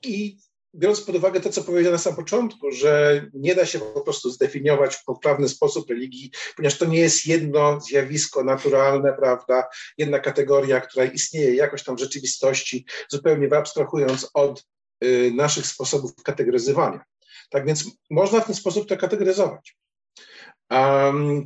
i 0.03 0.39
biorąc 0.75 1.01
pod 1.01 1.17
uwagę 1.17 1.41
to, 1.41 1.51
co 1.51 1.65
powiedziałem 1.65 1.93
na 1.93 1.99
samym 1.99 2.17
początku, 2.17 2.71
że 2.71 3.25
nie 3.35 3.55
da 3.55 3.67
się 3.67 3.79
po 3.79 4.01
prostu 4.01 4.31
zdefiniować 4.31 4.97
w 4.97 5.05
poprawny 5.05 5.49
sposób 5.49 5.91
religii, 5.91 6.31
ponieważ 6.57 6.79
to 6.79 6.85
nie 6.85 6.99
jest 6.99 7.27
jedno 7.27 7.81
zjawisko 7.81 8.45
naturalne, 8.45 9.13
prawda, 9.13 9.69
jedna 9.99 10.19
kategoria, 10.19 10.81
która 10.81 11.05
istnieje 11.05 11.55
jakoś 11.55 11.85
tam 11.85 11.97
w 11.97 12.01
rzeczywistości, 12.01 12.87
zupełnie 13.09 13.57
abstrahując 13.57 14.31
od 14.35 14.67
y, 15.05 15.33
naszych 15.35 15.67
sposobów 15.67 16.15
kategoryzowania. 16.23 17.10
Tak 17.51 17.67
więc 17.67 17.85
można 18.11 18.41
w 18.41 18.47
ten 18.47 18.55
sposób 18.55 18.89
to 18.89 18.97
kategoryzować. 18.97 19.77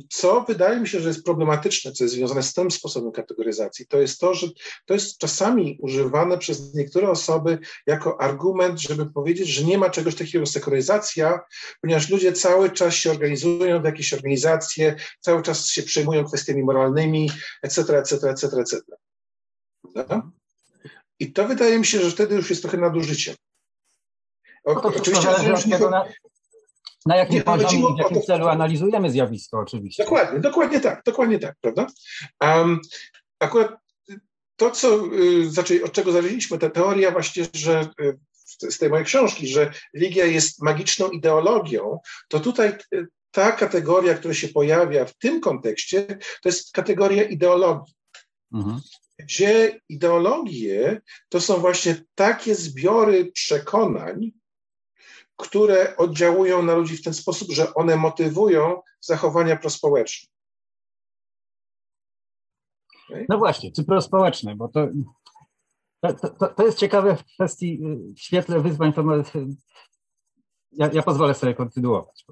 Co 0.09 0.41
wydaje 0.47 0.79
mi 0.79 0.87
się, 0.87 0.99
że 0.99 1.07
jest 1.07 1.23
problematyczne, 1.23 1.91
co 1.91 2.03
jest 2.03 2.15
związane 2.15 2.43
z 2.43 2.53
tym 2.53 2.71
sposobem 2.71 3.11
kategoryzacji, 3.11 3.87
to 3.87 4.01
jest 4.01 4.19
to, 4.19 4.33
że 4.33 4.47
to 4.85 4.93
jest 4.93 5.17
czasami 5.17 5.77
używane 5.81 6.37
przez 6.37 6.73
niektóre 6.73 7.09
osoby 7.09 7.59
jako 7.87 8.21
argument, 8.21 8.81
żeby 8.81 9.11
powiedzieć, 9.11 9.47
że 9.47 9.63
nie 9.63 9.77
ma 9.77 9.89
czegoś 9.89 10.15
takiego 10.15 10.39
jak 10.39 10.47
sekularyzacja, 10.47 11.39
ponieważ 11.81 12.09
ludzie 12.09 12.33
cały 12.33 12.71
czas 12.71 12.93
się 12.93 13.11
organizują 13.11 13.81
w 13.81 13.85
jakieś 13.85 14.13
organizacje, 14.13 14.95
cały 15.19 15.41
czas 15.41 15.67
się 15.67 15.83
przejmują 15.83 16.25
kwestiami 16.25 16.63
moralnymi, 16.63 17.31
etc., 17.63 17.97
etc., 17.97 18.29
etc., 18.29 18.47
etc. 18.57 18.81
I 21.19 21.33
to 21.33 21.47
wydaje 21.47 21.79
mi 21.79 21.85
się, 21.85 21.99
że 21.99 22.11
wtedy 22.11 22.35
już 22.35 22.49
jest 22.49 22.61
trochę 22.61 22.77
nadużyciem. 22.77 23.35
No 24.65 24.81
to 24.81 24.87
oczywiście, 24.87 25.27
nie, 25.67 25.79
na 27.05 27.15
jakim 27.15 27.41
poziomie 27.41 27.89
i 27.91 27.95
w 27.95 27.97
jakim 27.97 28.21
celu 28.21 28.47
analizujemy 28.47 29.11
zjawisko 29.11 29.59
oczywiście. 29.59 30.03
Dokładnie, 30.03 30.39
dokładnie 30.39 30.79
tak, 30.79 31.01
dokładnie 31.05 31.39
tak, 31.39 31.55
prawda? 31.61 31.87
Um, 32.41 32.79
akurat 33.39 33.77
to, 34.55 34.71
co, 34.71 35.13
y, 35.13 35.49
znaczy 35.49 35.83
od 35.83 35.91
czego 35.91 36.11
zaczęliśmy, 36.11 36.57
ta 36.57 36.69
teoria 36.69 37.11
właśnie, 37.11 37.45
że 37.53 37.89
y, 38.01 38.71
z 38.71 38.77
tej 38.77 38.89
mojej 38.89 39.05
książki, 39.05 39.47
że 39.47 39.71
religia 39.93 40.25
jest 40.25 40.61
magiczną 40.61 41.09
ideologią, 41.09 41.99
to 42.29 42.39
tutaj 42.39 42.73
y, 42.93 43.07
ta 43.31 43.51
kategoria, 43.51 44.13
która 44.13 44.33
się 44.33 44.47
pojawia 44.47 45.05
w 45.05 45.17
tym 45.17 45.41
kontekście, 45.41 46.05
to 46.41 46.49
jest 46.49 46.71
kategoria 46.71 47.23
ideologii. 47.23 47.93
Mhm. 48.53 48.81
Gdzie 49.19 49.79
ideologie 49.89 51.01
to 51.29 51.41
są 51.41 51.57
właśnie 51.57 51.95
takie 52.15 52.55
zbiory 52.55 53.31
przekonań, 53.31 54.31
które 55.37 55.97
oddziałują 55.97 56.61
na 56.61 56.75
ludzi 56.75 56.97
w 56.97 57.03
ten 57.03 57.13
sposób, 57.13 57.51
że 57.51 57.73
one 57.73 57.95
motywują 57.95 58.81
zachowania 59.01 59.55
prospołeczne. 59.55 60.29
Okay? 63.09 63.25
No 63.29 63.37
właśnie, 63.37 63.71
czy 63.71 63.83
prospołeczne, 63.83 64.55
bo 64.55 64.67
to, 64.67 64.87
to, 66.01 66.29
to, 66.29 66.47
to, 66.47 66.65
jest 66.65 66.77
ciekawe 66.77 67.15
w 67.15 67.23
kwestii, 67.23 67.79
w 68.15 68.19
świetle 68.19 68.61
wyzwań, 68.61 68.93
to 68.93 69.03
ja, 70.71 70.89
ja 70.93 71.03
pozwolę 71.03 71.33
sobie 71.33 71.53
kontynuować. 71.53 72.25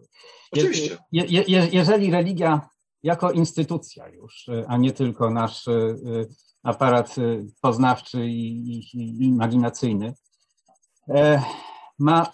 Oczywiście. 0.52 0.98
Je, 1.12 1.24
je, 1.26 1.44
je, 1.48 1.68
jeżeli 1.72 2.12
religia 2.12 2.70
jako 3.04 3.32
instytucja 3.32 4.08
już, 4.08 4.50
a 4.68 4.78
nie 4.78 4.92
tylko 4.92 5.30
nasz 5.30 5.68
y, 5.68 6.28
aparat 6.64 7.18
y, 7.18 7.46
poznawczy 7.62 8.26
i, 8.26 8.70
i, 8.70 8.98
i 8.98 9.24
imaginacyjny, 9.24 10.14
e, 11.10 11.44
ma 12.00 12.34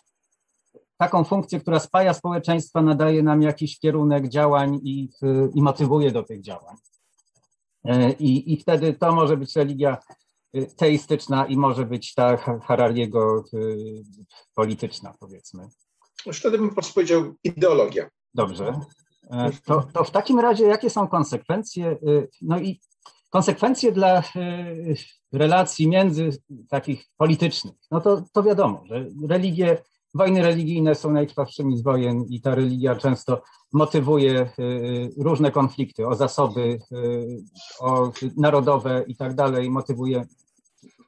taką 1.00 1.24
funkcję, 1.24 1.60
która 1.60 1.80
spaja 1.80 2.14
społeczeństwa, 2.14 2.82
nadaje 2.82 3.24
nam 3.24 3.42
jakiś 3.42 3.80
kierunek 3.80 4.30
działań 4.30 4.80
i, 4.84 5.10
i 5.56 5.62
motywuje 5.62 6.12
do 6.12 6.24
tych 6.24 6.42
działań. 6.42 6.76
E, 7.86 8.12
I, 8.12 8.54
I 8.54 8.58
wtedy 8.58 8.94
to 8.94 9.12
może 9.12 9.38
być 9.38 9.56
religia 9.56 9.98
y, 10.56 10.68
teistyczna 10.78 11.46
i 11.46 11.58
może 11.58 11.86
być 11.86 12.14
ta 12.14 12.38
Harariego 12.38 13.44
y, 13.54 14.04
polityczna, 14.54 15.14
powiedzmy. 15.20 15.68
Już 16.26 16.40
wtedy 16.40 16.58
bym 16.58 16.70
po 16.70 16.76
prostu 16.76 16.94
powiedział 16.94 17.34
ideologia. 17.44 18.10
Dobrze. 18.34 18.80
E, 19.32 19.52
to, 19.66 19.88
to 19.94 20.04
w 20.04 20.12
takim 20.12 20.40
razie 20.40 20.66
jakie 20.66 20.90
są 20.90 21.08
konsekwencje? 21.08 21.92
Y, 21.92 22.30
no 22.42 22.60
i 22.60 22.80
konsekwencje 23.30 23.92
dla 23.92 24.24
relacji 25.34 25.88
między 25.88 26.30
takich 26.70 27.06
politycznych. 27.18 27.76
No 27.92 28.02
to, 28.02 28.24
to 28.34 28.44
wiadomo, 28.44 28.84
że 28.86 29.06
religie 29.28 29.78
Wojny 30.14 30.42
religijne 30.42 30.96
są 30.96 31.12
najkrwawszymi 31.12 31.78
z 31.78 31.82
wojen 31.82 32.24
i 32.30 32.42
ta 32.42 32.56
religia 32.56 32.96
często 32.96 33.42
motywuje 33.74 34.50
y, 34.60 35.14
różne 35.18 35.52
konflikty 35.52 36.08
o 36.08 36.16
zasoby, 36.16 36.80
y, 36.92 37.44
o 37.80 38.12
narodowe 38.38 39.04
i 39.08 39.16
tak 39.16 39.36
dalej, 39.36 39.70
motywuje, 39.70 40.26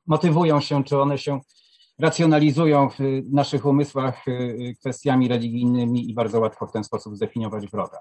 motywują 0.07 0.61
się, 0.61 0.83
czy 0.83 1.01
one 1.01 1.17
się 1.17 1.39
racjonalizują 1.99 2.89
w 2.89 2.97
naszych 3.31 3.65
umysłach 3.65 4.27
y, 4.27 4.75
kwestiami 4.79 5.27
religijnymi 5.27 6.09
i 6.09 6.13
bardzo 6.13 6.39
łatwo 6.39 6.67
w 6.67 6.71
ten 6.71 6.83
sposób 6.83 7.15
zdefiniować 7.15 7.67
wroga. 7.67 7.99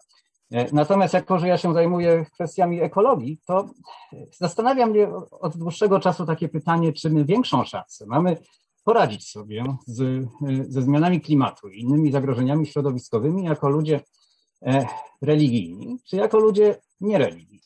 E, 0.52 0.74
natomiast 0.74 1.14
jako, 1.14 1.38
że 1.38 1.48
ja 1.48 1.58
się 1.58 1.74
zajmuję 1.74 2.26
kwestiami 2.34 2.80
ekologii, 2.80 3.40
to 3.46 3.70
zastanawia 4.38 4.86
mnie 4.86 5.08
od 5.30 5.56
dłuższego 5.56 6.00
czasu 6.00 6.26
takie 6.26 6.48
pytanie, 6.48 6.92
czy 6.92 7.10
my 7.10 7.24
większą 7.24 7.64
szansę 7.64 8.06
mamy 8.06 8.36
poradzić 8.84 9.30
sobie 9.30 9.64
z, 9.86 10.28
ze 10.68 10.82
zmianami 10.82 11.20
klimatu 11.20 11.68
i 11.68 11.80
innymi 11.80 12.12
zagrożeniami 12.12 12.66
środowiskowymi 12.66 13.44
jako 13.44 13.68
ludzie 13.68 14.00
e, 14.62 14.86
religijni, 15.22 15.98
czy 16.04 16.16
jako 16.16 16.38
ludzie 16.38 16.80
niereligijni. 17.00 17.60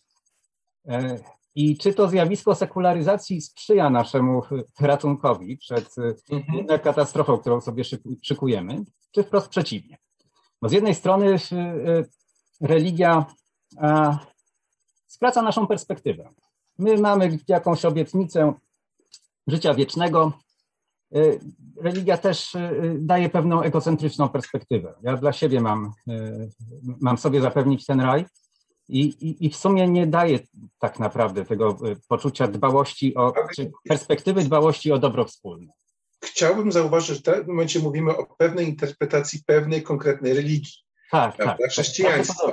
E, 0.88 1.18
I 1.54 1.78
czy 1.78 1.94
to 1.94 2.08
zjawisko 2.08 2.54
sekularyzacji 2.54 3.40
sprzyja 3.40 3.90
naszemu 3.90 4.42
ratunkowi 4.80 5.56
przed 5.56 5.94
mhm. 6.30 6.80
katastrofą, 6.80 7.38
którą 7.38 7.60
sobie 7.60 7.84
szykujemy, 8.22 8.84
czy 9.12 9.22
wprost 9.22 9.48
przeciwnie? 9.48 9.98
Bo 10.62 10.68
z 10.68 10.72
jednej 10.72 10.94
strony 10.94 11.34
e, 11.34 12.04
religia 12.60 13.26
skraca 15.06 15.42
naszą 15.42 15.66
perspektywę. 15.66 16.30
My 16.78 16.98
mamy 16.98 17.38
jakąś 17.48 17.84
obietnicę 17.84 18.52
życia 19.46 19.74
wiecznego, 19.74 20.32
religia 21.80 22.18
też 22.18 22.54
y, 22.54 22.96
daje 22.98 23.28
pewną 23.30 23.62
egocentryczną 23.62 24.28
perspektywę. 24.28 24.94
Ja 25.02 25.16
dla 25.16 25.32
siebie 25.32 25.60
mam, 25.60 25.92
y, 26.10 26.50
mam 27.00 27.18
sobie 27.18 27.40
zapewnić 27.40 27.86
ten 27.86 28.00
raj, 28.00 28.24
I, 28.88 29.00
i, 29.00 29.46
I 29.46 29.50
w 29.50 29.56
sumie 29.56 29.88
nie 29.88 30.06
daje 30.06 30.38
tak 30.78 30.98
naprawdę 30.98 31.44
tego 31.44 31.78
poczucia 32.08 32.48
dbałości 32.48 33.14
o, 33.14 33.32
czy 33.56 33.70
perspektywy 33.88 34.44
dbałości 34.44 34.92
o 34.92 34.98
dobro 34.98 35.24
wspólne. 35.24 35.72
Chciałbym 36.24 36.72
zauważyć, 36.72 37.08
że 37.08 37.14
w 37.14 37.22
tym 37.22 37.46
momencie 37.46 37.80
mówimy 37.80 38.16
o 38.16 38.26
pewnej 38.38 38.68
interpretacji 38.68 39.42
pewnej 39.46 39.82
konkretnej 39.82 40.34
religii. 40.34 40.72
Tak, 41.10 41.36
tak. 41.36 41.58
Chrześcijaństwa. 41.70 42.52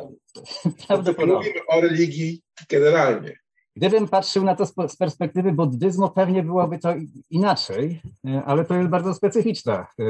Prawdopodobnie. 0.87 1.35
Mówimy 1.35 1.65
o 1.67 1.81
religii 1.81 2.41
generalnie. 2.69 3.40
Gdybym 3.75 4.07
patrzył 4.07 4.43
na 4.43 4.55
to 4.55 4.65
z 4.65 4.95
perspektywy 4.95 5.51
buddyzmu, 5.51 6.09
pewnie 6.09 6.43
byłoby 6.43 6.79
to 6.79 6.93
inaczej, 7.29 8.01
e, 8.27 8.43
ale 8.45 8.65
to 8.65 8.75
jest 8.75 8.89
bardzo 8.89 9.13
specyficzna 9.13 9.87
e, 9.99 10.03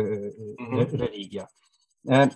mhm. 0.59 1.01
religia. 1.01 1.47
E, 2.09 2.29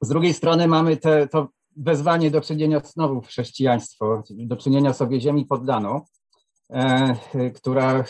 z 0.00 0.08
drugiej 0.08 0.34
strony 0.34 0.68
mamy 0.68 0.96
te, 0.96 1.28
to 1.28 1.48
wezwanie 1.76 2.30
do 2.30 2.40
czynienia 2.40 2.80
znowu 2.80 3.22
w 3.22 3.26
chrześcijaństwo, 3.26 4.22
do 4.30 4.56
czynienia 4.56 4.92
sobie 4.92 5.20
ziemi 5.20 5.46
poddaną, 5.46 6.00
która 7.54 8.04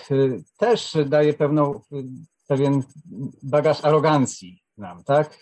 też 0.56 0.96
daje 1.06 1.34
pewną, 1.34 1.80
pewien 2.48 2.82
bagaż 3.42 3.84
arogancji 3.84 4.61
nam, 4.78 5.04
tak? 5.04 5.40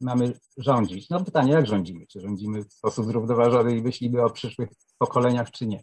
Mamy 0.00 0.32
rządzić. 0.58 1.10
No 1.10 1.24
pytanie, 1.24 1.52
jak 1.52 1.66
rządzimy? 1.66 2.06
Czy 2.06 2.20
rządzimy 2.20 2.64
w 2.64 2.72
sposób 2.72 3.06
zrównoważony 3.06 3.76
i 3.76 3.82
myślimy 3.82 4.22
o 4.22 4.30
przyszłych 4.30 4.68
pokoleniach, 4.98 5.50
czy 5.50 5.66
nie? 5.66 5.82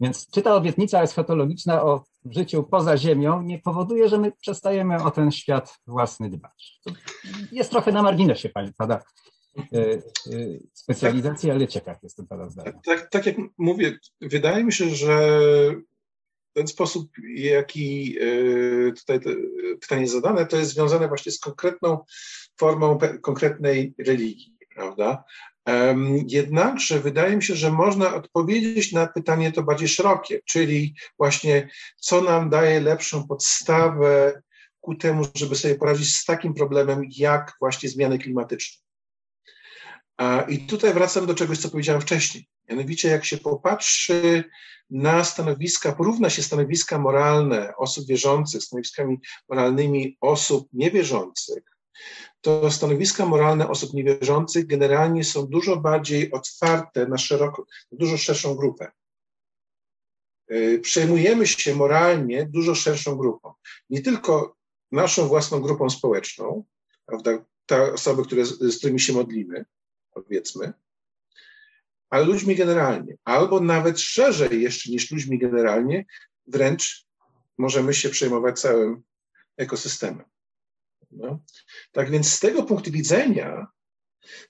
Więc 0.00 0.30
czy 0.30 0.42
ta 0.42 0.54
obietnica 0.54 1.02
eschatologiczna 1.02 1.82
o 1.82 2.04
życiu 2.30 2.62
poza 2.62 2.96
Ziemią 2.96 3.42
nie 3.42 3.58
powoduje, 3.58 4.08
że 4.08 4.18
my 4.18 4.32
przestajemy 4.32 5.02
o 5.02 5.10
ten 5.10 5.30
świat 5.30 5.78
własny 5.86 6.30
dbać? 6.30 6.80
Jest 7.52 7.70
trochę 7.70 7.92
na 7.92 8.02
marginesie, 8.02 8.48
pani 8.48 8.72
pada 8.72 9.02
specjalizacji, 10.72 11.50
ale 11.50 11.68
ciekaw 11.68 12.02
jestem 12.02 12.26
pana 12.26 12.50
zdania. 12.50 12.72
Tak, 12.86 13.10
tak 13.10 13.26
jak 13.26 13.36
mówię, 13.58 13.98
wydaje 14.20 14.64
mi 14.64 14.72
się, 14.72 14.88
że 14.88 15.38
ten 16.54 16.66
sposób, 16.66 17.10
jaki 17.34 18.18
e, 18.20 18.92
tutaj 18.92 19.20
pytanie 19.80 20.08
zadane, 20.08 20.46
to 20.46 20.56
jest 20.56 20.70
związane 20.70 21.08
właśnie 21.08 21.32
z 21.32 21.38
konkretną 21.38 21.98
formą 22.58 22.98
konkretnej 23.22 23.94
religii, 24.06 24.56
prawda? 24.74 25.24
Jednakże 26.28 27.00
wydaje 27.00 27.36
mi 27.36 27.42
się, 27.42 27.54
że 27.54 27.72
można 27.72 28.14
odpowiedzieć 28.14 28.92
na 28.92 29.06
pytanie 29.06 29.52
to 29.52 29.62
bardziej 29.62 29.88
szerokie, 29.88 30.40
czyli 30.44 30.94
właśnie 31.18 31.68
co 31.96 32.20
nam 32.20 32.50
daje 32.50 32.80
lepszą 32.80 33.26
podstawę 33.26 34.42
ku 34.80 34.94
temu, 34.94 35.24
żeby 35.34 35.56
sobie 35.56 35.74
poradzić 35.74 36.16
z 36.16 36.24
takim 36.24 36.54
problemem, 36.54 37.02
jak 37.16 37.52
właśnie 37.60 37.88
zmiany 37.88 38.18
klimatyczne. 38.18 38.83
I 40.48 40.58
tutaj 40.58 40.94
wracam 40.94 41.26
do 41.26 41.34
czegoś, 41.34 41.58
co 41.58 41.70
powiedziałem 41.70 42.02
wcześniej. 42.02 42.48
Mianowicie, 42.68 43.08
jak 43.08 43.24
się 43.24 43.38
popatrzy 43.38 44.44
na 44.90 45.24
stanowiska, 45.24 45.92
porówna 45.92 46.30
się 46.30 46.42
stanowiska 46.42 46.98
moralne 46.98 47.76
osób 47.76 48.06
wierzących 48.06 48.62
z 48.62 48.66
stanowiskami 48.66 49.18
moralnymi 49.48 50.16
osób 50.20 50.68
niewierzących, 50.72 51.62
to 52.40 52.70
stanowiska 52.70 53.26
moralne 53.26 53.68
osób 53.68 53.94
niewierzących 53.94 54.66
generalnie 54.66 55.24
są 55.24 55.46
dużo 55.46 55.76
bardziej 55.76 56.32
otwarte 56.32 57.06
na 57.06 57.18
szeroko, 57.18 57.66
dużo 57.92 58.16
szerszą 58.16 58.54
grupę. 58.54 58.90
Y, 60.52 60.80
przejmujemy 60.82 61.46
się 61.46 61.74
moralnie 61.74 62.46
dużo 62.46 62.74
szerszą 62.74 63.16
grupą. 63.16 63.52
Nie 63.90 64.02
tylko 64.02 64.56
naszą 64.92 65.28
własną 65.28 65.60
grupą 65.60 65.90
społeczną, 65.90 66.64
prawda, 67.06 67.44
te 67.66 67.92
osoby, 67.92 68.24
które, 68.24 68.44
z 68.44 68.78
którymi 68.78 69.00
się 69.00 69.12
modlimy, 69.12 69.64
powiedzmy, 70.14 70.72
ale 72.10 72.24
ludźmi 72.24 72.56
generalnie, 72.56 73.16
albo 73.24 73.60
nawet 73.60 74.00
szerzej 74.00 74.62
jeszcze 74.62 74.90
niż 74.90 75.10
ludźmi 75.10 75.38
generalnie, 75.38 76.04
wręcz 76.46 77.06
możemy 77.58 77.94
się 77.94 78.08
przejmować 78.08 78.60
całym 78.60 79.02
ekosystemem. 79.56 80.24
No. 81.10 81.40
Tak 81.92 82.10
więc 82.10 82.32
z 82.32 82.40
tego 82.40 82.62
punktu 82.62 82.90
widzenia, 82.90 83.66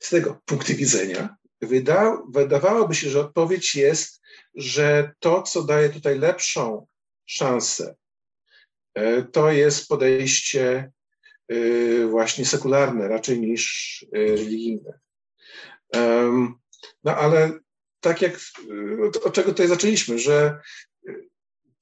z 0.00 0.10
tego 0.10 0.40
punktu 0.44 0.74
widzenia, 0.74 1.36
wyda, 1.60 2.22
wydawałoby 2.28 2.94
się, 2.94 3.10
że 3.10 3.20
odpowiedź 3.20 3.74
jest, 3.74 4.22
że 4.54 5.12
to, 5.18 5.42
co 5.42 5.62
daje 5.62 5.90
tutaj 5.90 6.18
lepszą 6.18 6.86
szansę, 7.26 7.94
e, 8.94 9.22
to 9.22 9.52
jest 9.52 9.88
podejście 9.88 10.92
e, 11.48 12.06
właśnie 12.06 12.44
sekularne 12.44 13.08
raczej 13.08 13.40
niż 13.40 14.06
e, 14.12 14.18
religijne. 14.18 15.03
No 17.04 17.16
ale 17.16 17.52
tak 18.00 18.22
jak 18.22 18.40
od 19.24 19.34
czego 19.34 19.50
tutaj 19.50 19.68
zaczęliśmy, 19.68 20.18
że 20.18 20.60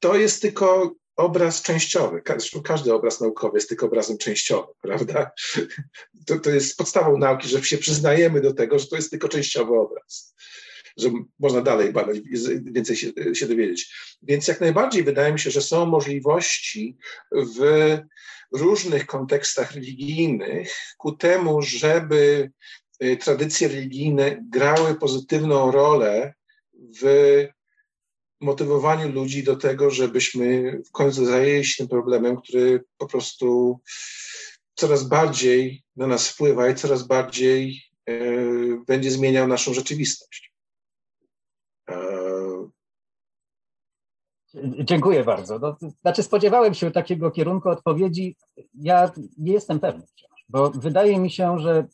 to 0.00 0.16
jest 0.16 0.42
tylko 0.42 0.94
obraz 1.16 1.62
częściowy. 1.62 2.22
Każdy 2.64 2.94
obraz 2.94 3.20
naukowy 3.20 3.56
jest 3.56 3.68
tylko 3.68 3.86
obrazem 3.86 4.18
częściowym, 4.18 4.74
prawda? 4.82 5.30
To, 6.26 6.38
to 6.38 6.50
jest 6.50 6.76
podstawą 6.76 7.18
nauki, 7.18 7.48
że 7.48 7.64
się 7.64 7.78
przyznajemy 7.78 8.40
do 8.40 8.54
tego, 8.54 8.78
że 8.78 8.86
to 8.86 8.96
jest 8.96 9.10
tylko 9.10 9.28
częściowy 9.28 9.74
obraz. 9.74 10.34
Że 10.96 11.10
można 11.38 11.60
dalej 11.60 11.92
badać, 11.92 12.18
więcej 12.62 12.96
się, 12.96 13.12
się 13.34 13.46
dowiedzieć. 13.46 13.94
Więc 14.22 14.48
jak 14.48 14.60
najbardziej 14.60 15.04
wydaje 15.04 15.32
mi 15.32 15.38
się, 15.38 15.50
że 15.50 15.62
są 15.62 15.86
możliwości 15.86 16.96
w 17.32 17.98
różnych 18.52 19.06
kontekstach 19.06 19.72
religijnych 19.72 20.94
ku 20.98 21.12
temu, 21.12 21.62
żeby 21.62 22.16
y, 22.16 22.50
tradycje 23.20 23.68
religijne 23.68 24.44
grały 24.50 24.94
pozytywną 24.94 25.70
rolę 25.70 26.34
w 27.00 27.04
motywowaniu 28.40 29.12
ludzi 29.12 29.44
do 29.44 29.56
tego, 29.56 29.90
żebyśmy 29.90 30.78
w 30.86 30.90
końcu 30.90 31.24
zajęli 31.24 31.64
się 31.64 31.76
tym 31.76 31.88
problemem, 31.88 32.36
który 32.36 32.84
po 32.98 33.06
prostu 33.06 33.80
coraz 34.74 35.08
bardziej 35.08 35.82
na 35.96 36.06
nas 36.06 36.28
wpływa 36.28 36.68
i 36.68 36.74
coraz 36.74 37.02
bardziej 37.02 37.82
e, 38.08 38.14
będzie 38.86 39.10
zmieniał 39.10 39.48
naszą 39.48 39.74
rzeczywistość. 39.74 40.52
E, 41.88 42.02
Dziękuję 44.84 45.24
bardzo. 45.24 45.58
No, 45.58 45.76
znaczy 46.00 46.22
spodziewałem 46.22 46.74
się 46.74 46.90
takiego 46.90 47.30
kierunku 47.30 47.68
odpowiedzi. 47.68 48.36
Ja 48.74 49.12
nie 49.38 49.52
jestem 49.52 49.80
pewny 49.80 50.06
bo 50.52 50.70
wydaje 50.70 51.18
mi 51.18 51.30
się, 51.30 51.58
że 51.58 51.86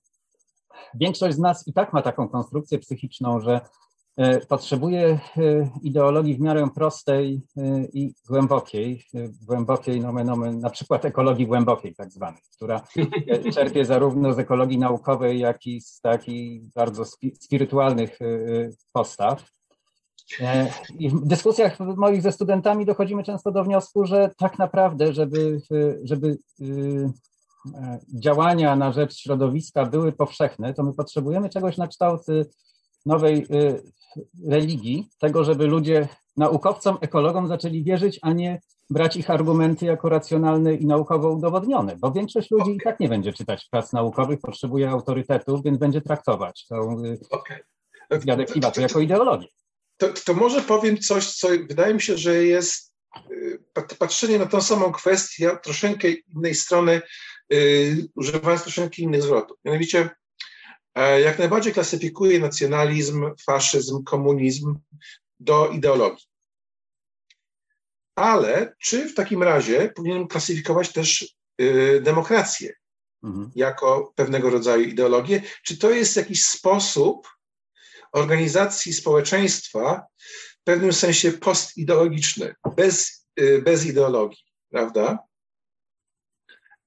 większość 0.94 1.36
z 1.36 1.38
nas 1.38 1.68
i 1.68 1.72
tak 1.72 1.92
ma 1.92 2.02
taką 2.02 2.28
konstrukcję 2.28 2.78
psychiczną, 2.78 3.40
że 3.40 3.60
E, 4.18 4.40
potrzebuje 4.40 5.08
e, 5.08 5.18
ideologii 5.82 6.34
w 6.34 6.40
miarę 6.40 6.68
prostej 6.74 7.40
e, 7.56 7.84
i 7.92 8.14
głębokiej, 8.28 9.04
głębokiej 9.46 10.00
nomen, 10.00 10.30
omen, 10.30 10.60
na 10.60 10.70
przykład 10.70 11.04
ekologii 11.04 11.46
głębokiej 11.46 11.94
tak 11.94 12.12
zwanej, 12.12 12.40
która 12.56 12.82
czerpie 13.54 13.84
zarówno 13.84 14.32
z 14.32 14.38
ekologii 14.38 14.78
naukowej, 14.78 15.38
jak 15.38 15.66
i 15.66 15.80
z 15.80 16.00
takich 16.00 16.62
bardzo 16.74 17.04
spirytualnych 17.40 18.18
postaw. 18.92 19.50
I 20.98 21.10
w 21.10 21.26
dyskusjach 21.26 21.78
moich 21.80 22.22
ze 22.22 22.32
studentami 22.32 22.86
dochodzimy 22.86 23.24
często 23.24 23.52
do 23.52 23.64
wniosku, 23.64 24.06
że 24.06 24.30
tak 24.36 24.58
naprawdę, 24.58 25.12
żeby, 25.12 25.60
żeby 26.02 26.38
działania 28.14 28.76
na 28.76 28.92
rzecz 28.92 29.16
środowiska 29.16 29.86
były 29.86 30.12
powszechne, 30.12 30.74
to 30.74 30.82
my 30.82 30.94
potrzebujemy 30.94 31.48
czegoś 31.48 31.76
na 31.76 31.88
kształt 31.88 32.22
nowej 33.06 33.46
religii, 34.46 35.08
tego, 35.18 35.44
żeby 35.44 35.66
ludzie 35.66 36.08
naukowcom, 36.36 36.98
ekologom 37.00 37.48
zaczęli 37.48 37.84
wierzyć, 37.84 38.18
a 38.22 38.32
nie 38.32 38.60
brać 38.90 39.16
ich 39.16 39.30
argumenty 39.30 39.86
jako 39.86 40.08
racjonalne 40.08 40.74
i 40.74 40.86
naukowo 40.86 41.30
udowodnione, 41.30 41.96
bo 41.96 42.12
większość 42.12 42.50
ludzi 42.50 42.70
i 42.70 42.80
tak 42.84 43.00
nie 43.00 43.08
będzie 43.08 43.32
czytać 43.32 43.68
prac 43.70 43.92
naukowych, 43.92 44.40
potrzebuje 44.40 44.90
autorytetów, 44.90 45.64
więc 45.64 45.78
będzie 45.78 46.00
traktować 46.00 46.66
tą 46.66 46.96
okay. 47.30 47.58
zjadę 48.20 48.44
klimatu 48.44 48.80
jako 48.80 49.00
ideologię. 49.00 49.48
To, 49.96 50.08
to 50.26 50.34
może 50.34 50.62
powiem 50.62 50.98
coś, 50.98 51.34
co 51.34 51.48
wydaje 51.48 51.94
mi 51.94 52.00
się, 52.00 52.16
że 52.16 52.44
jest 52.44 52.94
y, 53.30 53.96
patrzenie 53.98 54.38
na 54.38 54.46
tą 54.46 54.60
samą 54.60 54.92
kwestię 54.92 55.58
troszeczkę 55.62 56.08
innej 56.08 56.54
strony, 56.54 57.02
yy, 57.50 58.08
używając 58.14 58.62
troszeczkę 58.62 59.02
innych 59.02 59.22
zwrotów. 59.22 59.56
Mianowicie 59.64 60.10
E, 60.98 61.20
jak 61.20 61.38
najbardziej 61.38 61.72
klasyfikuje 61.72 62.40
nacjonalizm, 62.40 63.30
faszyzm, 63.46 64.04
komunizm 64.04 64.78
do 65.40 65.68
ideologii. 65.68 66.26
Ale 68.14 68.74
czy 68.78 69.08
w 69.08 69.14
takim 69.14 69.42
razie 69.42 69.92
powinien 69.96 70.28
klasyfikować 70.28 70.92
też 70.92 71.36
y, 71.60 72.00
demokrację 72.04 72.72
mhm. 73.24 73.50
jako 73.54 74.12
pewnego 74.14 74.50
rodzaju 74.50 74.84
ideologię? 74.84 75.42
Czy 75.62 75.78
to 75.78 75.90
jest 75.90 76.16
jakiś 76.16 76.44
sposób 76.44 77.28
organizacji 78.12 78.92
społeczeństwa 78.92 80.06
w 80.60 80.64
pewnym 80.64 80.92
sensie 80.92 81.32
postideologiczny, 81.32 82.54
bez, 82.76 83.26
y, 83.40 83.62
bez 83.62 83.86
ideologii, 83.86 84.44
prawda? 84.70 85.18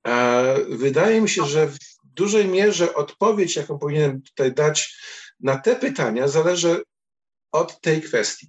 E, 0.07 0.55
wydaje 0.69 1.21
mi 1.21 1.29
się, 1.29 1.45
że 1.45 1.67
w 1.67 1.77
dużej 2.03 2.47
mierze 2.47 2.95
odpowiedź, 2.95 3.55
jaką 3.55 3.79
powinienem 3.79 4.21
tutaj 4.21 4.53
dać 4.53 5.01
na 5.39 5.57
te 5.57 5.75
pytania 5.75 6.27
zależy 6.27 6.83
od 7.51 7.81
tej 7.81 8.01
kwestii. 8.01 8.47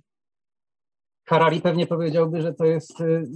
Harari 1.24 1.60
pewnie 1.60 1.86
powiedziałby, 1.86 2.42
że 2.42 2.54
to 2.54 2.64
jest 2.64 3.00
y, 3.00 3.04
y, 3.04 3.26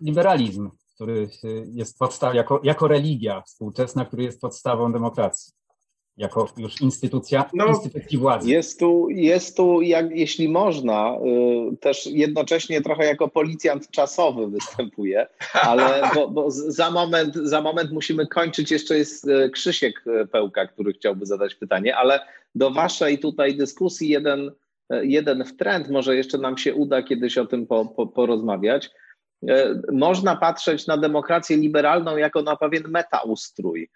liberalizm, 0.00 0.70
który 0.94 1.28
jest 1.72 1.98
podstawą, 1.98 2.34
jako, 2.34 2.60
jako 2.64 2.88
religia 2.88 3.42
współczesna, 3.42 4.04
który 4.04 4.22
jest 4.22 4.40
podstawą 4.40 4.92
demokracji 4.92 5.52
jako 6.16 6.48
już 6.56 6.80
instytucja, 6.80 7.50
no, 7.54 7.66
instytucji 7.66 8.18
władzy. 8.18 8.50
Jest 8.50 8.80
tu, 8.80 9.08
jest 9.10 9.56
tu 9.56 9.82
jak, 9.82 10.10
jeśli 10.10 10.48
można, 10.48 11.18
y, 11.72 11.76
też 11.76 12.06
jednocześnie 12.06 12.80
trochę 12.80 13.04
jako 13.04 13.28
policjant 13.28 13.90
czasowy 13.90 14.46
występuje, 14.46 15.26
ale 15.52 16.02
bo, 16.14 16.28
bo, 16.28 16.50
za, 16.50 16.90
moment, 16.90 17.34
za 17.34 17.60
moment 17.60 17.92
musimy 17.92 18.26
kończyć. 18.26 18.70
Jeszcze 18.70 18.98
jest 18.98 19.28
y, 19.28 19.50
Krzysiek 19.50 20.04
Pełka, 20.32 20.66
który 20.66 20.92
chciałby 20.92 21.26
zadać 21.26 21.54
pytanie, 21.54 21.96
ale 21.96 22.20
do 22.54 22.70
waszej 22.70 23.18
tutaj 23.18 23.56
dyskusji 23.56 24.08
jeden, 24.08 24.50
y, 24.92 25.06
jeden 25.06 25.44
w 25.44 25.56
trend, 25.56 25.90
może 25.90 26.16
jeszcze 26.16 26.38
nam 26.38 26.58
się 26.58 26.74
uda 26.74 27.02
kiedyś 27.02 27.38
o 27.38 27.46
tym 27.46 27.66
po, 27.66 27.86
po, 27.86 28.06
porozmawiać. 28.06 28.90
Y, 29.42 29.48
można 29.92 30.36
patrzeć 30.36 30.86
na 30.86 30.96
demokrację 30.96 31.56
liberalną 31.56 32.16
jako 32.16 32.42
na 32.42 32.56
pewien 32.56 32.82
metaustrój 32.88 33.90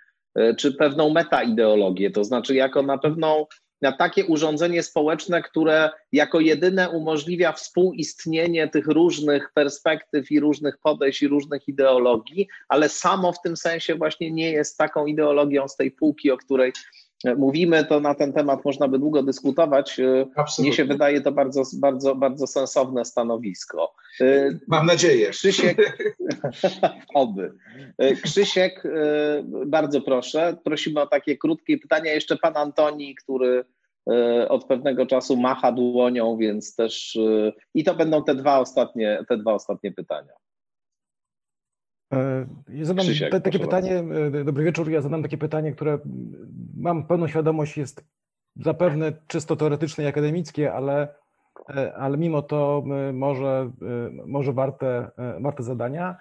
czy 0.58 0.72
pewną 0.72 1.10
metaideologię, 1.10 2.10
to 2.10 2.24
znaczy 2.24 2.54
jako 2.54 2.82
na 2.82 2.98
pewną 2.98 3.46
na 3.82 3.92
takie 3.92 4.24
urządzenie 4.24 4.82
społeczne, 4.82 5.42
które 5.42 5.90
jako 6.12 6.40
jedyne 6.40 6.90
umożliwia 6.90 7.52
współistnienie 7.52 8.68
tych 8.68 8.86
różnych 8.86 9.52
perspektyw 9.54 10.30
i 10.30 10.40
różnych 10.40 10.78
podejść 10.78 11.22
i 11.22 11.28
różnych 11.28 11.68
ideologii, 11.68 12.48
ale 12.68 12.88
samo 12.88 13.32
w 13.32 13.42
tym 13.42 13.56
sensie 13.56 13.94
właśnie 13.94 14.30
nie 14.30 14.50
jest 14.50 14.78
taką 14.78 15.06
ideologią 15.06 15.68
z 15.68 15.76
tej 15.76 15.90
półki, 15.90 16.30
o 16.30 16.36
której 16.36 16.72
mówimy, 17.36 17.84
to 17.84 18.00
na 18.00 18.14
ten 18.14 18.32
temat 18.32 18.64
można 18.64 18.88
by 18.88 18.98
długo 18.98 19.22
dyskutować. 19.22 20.00
Absolutnie. 20.36 20.68
Mnie 20.68 20.76
się 20.76 20.84
wydaje 20.84 21.20
to 21.20 21.32
bardzo, 21.32 21.62
bardzo, 21.80 22.14
bardzo 22.14 22.46
sensowne 22.46 23.04
stanowisko. 23.04 23.94
Mam 24.68 24.86
nadzieję. 24.86 25.30
Krzysiek, 25.30 26.06
oby. 27.14 27.52
Krzysiek, 28.22 28.82
bardzo 29.66 30.00
proszę. 30.00 30.56
Prosimy 30.64 31.00
o 31.00 31.06
takie 31.06 31.36
krótkie 31.36 31.78
pytania. 31.78 32.12
Jeszcze 32.12 32.36
pan 32.36 32.56
Antoni, 32.56 33.14
który 33.14 33.64
od 34.48 34.64
pewnego 34.64 35.06
czasu 35.06 35.36
macha 35.36 35.72
dłonią, 35.72 36.36
więc 36.36 36.76
też 36.76 37.18
i 37.74 37.84
to 37.84 37.94
będą 37.94 38.24
te 38.24 38.34
dwa 38.34 38.58
ostatnie, 38.58 39.24
te 39.28 39.36
dwa 39.36 39.54
ostatnie 39.54 39.92
pytania. 39.92 40.32
E, 42.12 42.46
ja 42.68 42.84
zadam 42.84 43.04
Krzysiek, 43.04 43.42
takie 43.42 43.58
pytanie, 43.58 44.02
bardzo. 44.02 44.44
dobry 44.44 44.64
wieczór, 44.64 44.90
ja 44.90 45.00
zadam 45.00 45.22
takie 45.22 45.38
pytanie, 45.38 45.72
które 45.72 45.98
mam 46.76 47.06
pełną 47.06 47.28
świadomość 47.28 47.76
jest 47.76 48.04
zapewne 48.56 49.12
czysto 49.26 49.56
teoretyczne 49.56 50.04
i 50.04 50.06
akademickie, 50.06 50.72
ale, 50.72 51.14
e, 51.68 51.94
ale 51.94 52.18
mimo 52.18 52.42
to 52.42 52.84
e, 53.08 53.12
może, 53.12 53.70
może 54.26 54.52
warte, 54.52 55.10
warte 55.40 55.62
zadania. 55.62 56.16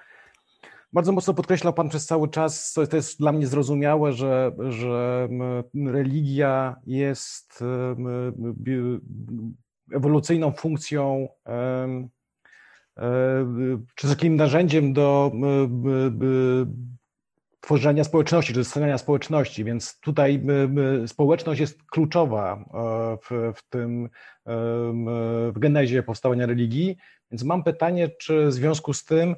Bardzo 0.94 1.12
mocno 1.12 1.34
podkreślał 1.34 1.74
Pan 1.74 1.90
przez 1.90 2.06
cały 2.06 2.30
czas, 2.30 2.74
to 2.90 2.96
jest 2.96 3.20
dla 3.20 3.32
mnie 3.32 3.48
zrozumiałe, 3.48 4.14
że, 4.14 4.52
że 4.70 5.30
religia 5.86 6.76
jest 6.86 7.64
ewolucyjną 9.94 10.52
funkcją 10.52 11.28
czy 13.96 14.08
takim 14.08 14.36
narzędziem 14.36 14.94
do 14.94 15.32
tworzenia 17.62 18.04
społeczności, 18.04 18.54
czy 18.54 18.64
stanowienia 18.64 18.98
społeczności, 18.98 19.64
więc 19.64 20.00
tutaj 20.00 20.44
społeczność 21.08 21.62
jest 21.62 21.84
kluczowa 21.84 22.66
e, 22.74 23.18
w, 23.24 23.54
w 23.58 23.70
tym, 23.70 24.10
w 25.52 25.60
genezie 25.60 26.04
powstawania 26.04 26.46
religii, 26.46 26.98
więc 27.32 27.44
mam 27.44 27.64
pytanie, 27.64 28.10
czy 28.10 28.48
w 28.48 28.54
związku 28.54 28.94
z 28.94 29.06
tym 29.06 29.36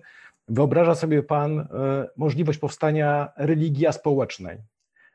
wyobraża 0.48 0.96
sobie 0.96 1.24
Pan 1.24 1.60
e, 1.60 1.66
możliwość 2.18 2.60
powstania 2.60 3.30
religii 3.38 3.88
społecznej? 3.92 4.58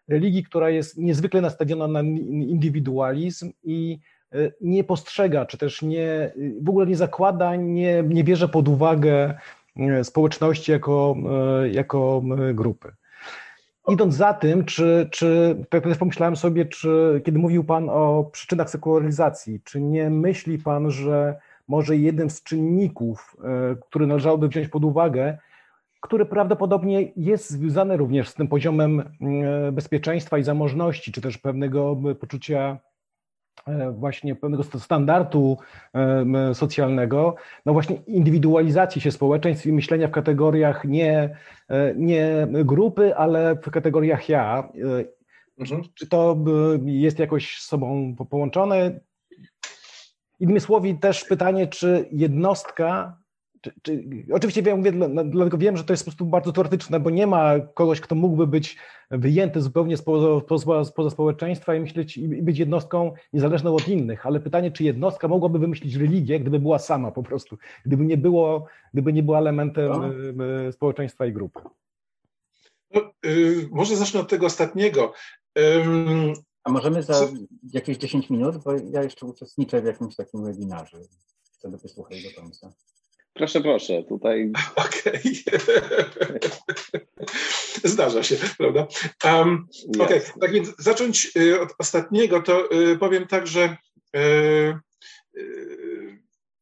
Religii, 0.08 0.44
która 0.44 0.70
jest 0.70 0.98
niezwykle 0.98 1.40
nastawiona 1.40 1.88
na 1.88 2.00
indywidualizm 2.00 3.52
i 3.62 3.98
E, 3.98 4.15
nie 4.60 4.84
postrzega, 4.84 5.46
czy 5.46 5.58
też 5.58 5.82
nie, 5.82 6.32
w 6.62 6.68
ogóle 6.68 6.86
nie 6.86 6.96
zakłada, 6.96 7.56
nie, 7.56 8.02
nie 8.02 8.24
bierze 8.24 8.48
pod 8.48 8.68
uwagę 8.68 9.34
e, 9.76 10.04
społeczności 10.04 10.72
jako, 10.72 11.16
e, 11.62 11.68
jako 11.68 12.22
grupy. 12.54 12.92
Idąc 13.88 14.14
za 14.14 14.34
tym, 14.34 14.64
czy, 14.64 15.08
czy 15.12 15.56
tak 15.68 15.84
też 15.84 15.98
pomyślałem 15.98 16.36
sobie, 16.36 16.66
czy 16.66 17.22
kiedy 17.24 17.38
mówił 17.38 17.64
Pan 17.64 17.88
o 17.90 18.30
przyczynach 18.32 18.70
sekularyzacji, 18.70 19.60
czy 19.64 19.80
nie 19.80 20.10
myśli 20.10 20.58
Pan, 20.58 20.90
że 20.90 21.38
może 21.68 21.96
jednym 21.96 22.30
z 22.30 22.42
czynników, 22.42 23.36
który 23.80 24.06
należałoby 24.06 24.48
wziąć 24.48 24.68
pod 24.68 24.84
uwagę, 24.84 25.38
który 26.00 26.26
prawdopodobnie 26.26 27.12
jest 27.16 27.50
związany 27.50 27.96
również 27.96 28.28
z 28.28 28.34
tym 28.34 28.48
poziomem 28.48 29.02
bezpieczeństwa 29.72 30.38
i 30.38 30.42
zamożności, 30.42 31.12
czy 31.12 31.20
też 31.20 31.38
pewnego 31.38 31.96
poczucia 32.20 32.78
E, 32.78 32.95
właśnie 33.92 34.34
pewnego 34.34 34.62
standardu 34.62 35.58
e, 35.94 36.54
socjalnego, 36.54 37.34
no 37.66 37.72
właśnie 37.72 37.96
indywidualizacji 37.96 39.00
się 39.00 39.12
społeczeństw 39.12 39.66
i 39.66 39.72
myślenia 39.72 40.08
w 40.08 40.10
kategoriach 40.10 40.84
nie, 40.84 41.36
e, 41.68 41.94
nie 41.96 42.48
grupy, 42.50 43.16
ale 43.16 43.56
w 43.56 43.70
kategoriach 43.70 44.28
ja. 44.28 44.68
Mhm. 45.58 45.82
Czy 45.94 46.06
to 46.08 46.36
jest 46.84 47.18
jakoś 47.18 47.58
z 47.58 47.66
sobą 47.66 48.16
połączone? 48.30 49.00
Innymi 50.40 50.60
słowy 50.60 50.94
też 50.94 51.24
pytanie, 51.24 51.66
czy 51.66 52.08
jednostka 52.12 53.18
czy, 53.66 53.72
czy, 53.82 54.04
oczywiście 54.32 54.62
wiem, 54.62 54.78
mówię, 54.78 54.92
dlatego 55.24 55.58
wiem, 55.58 55.76
że 55.76 55.84
to 55.84 55.92
jest 55.92 56.04
po 56.04 56.10
prostu 56.10 56.26
bardzo 56.26 56.52
teoretyczne, 56.52 57.00
bo 57.00 57.10
nie 57.10 57.26
ma 57.26 57.60
kogoś, 57.60 58.00
kto 58.00 58.14
mógłby 58.14 58.46
być 58.46 58.76
wyjęty 59.10 59.60
zupełnie 59.60 59.96
spoza, 59.96 60.40
spoza, 60.40 60.84
spoza 60.84 61.10
społeczeństwa 61.10 61.74
i 61.74 61.80
myśleć 61.80 62.16
i 62.16 62.28
być 62.28 62.58
jednostką 62.58 63.12
niezależną 63.32 63.74
od 63.74 63.88
innych, 63.88 64.26
ale 64.26 64.40
pytanie, 64.40 64.70
czy 64.70 64.84
jednostka 64.84 65.28
mogłaby 65.28 65.58
wymyślić 65.58 65.94
religię, 65.94 66.40
gdyby 66.40 66.58
była 66.58 66.78
sama 66.78 67.10
po 67.10 67.22
prostu, 67.22 67.56
gdyby 67.86 68.04
nie 68.04 68.16
było, 68.16 68.66
gdyby 68.92 69.12
nie 69.12 69.22
była 69.22 69.38
elementem 69.38 69.92
no. 69.92 70.72
społeczeństwa 70.72 71.26
i 71.26 71.32
grupy. 71.32 71.60
No, 72.94 73.00
y, 73.26 73.68
może 73.70 73.96
zacznę 73.96 74.20
od 74.20 74.28
tego 74.28 74.46
ostatniego. 74.46 75.12
A 76.64 76.70
możemy 76.70 77.02
za 77.02 77.28
jakieś 77.72 77.96
10 77.96 78.30
minut, 78.30 78.56
bo 78.56 78.72
ja 78.90 79.02
jeszcze 79.02 79.26
uczestniczę 79.26 79.82
w 79.82 79.84
jakimś 79.84 80.16
takim 80.16 80.44
webinarze. 80.44 80.98
Chcę 81.54 81.70
wysłuchać 81.70 82.22
do 82.22 82.40
końca. 82.40 82.72
Proszę, 83.36 83.60
proszę, 83.60 84.02
tutaj. 84.02 84.52
Okej. 84.76 85.20
Okay. 85.46 86.40
Zdarza 87.84 88.22
się, 88.22 88.36
prawda? 88.58 88.86
Um, 89.24 89.68
okay. 89.98 90.22
tak 90.40 90.52
więc 90.52 90.68
zacząć 90.78 91.32
y, 91.36 91.60
od 91.60 91.74
ostatniego, 91.78 92.42
to 92.42 92.72
y, 92.72 92.98
powiem 92.98 93.26
tak, 93.26 93.46
że 93.46 93.76
y, 94.16 94.78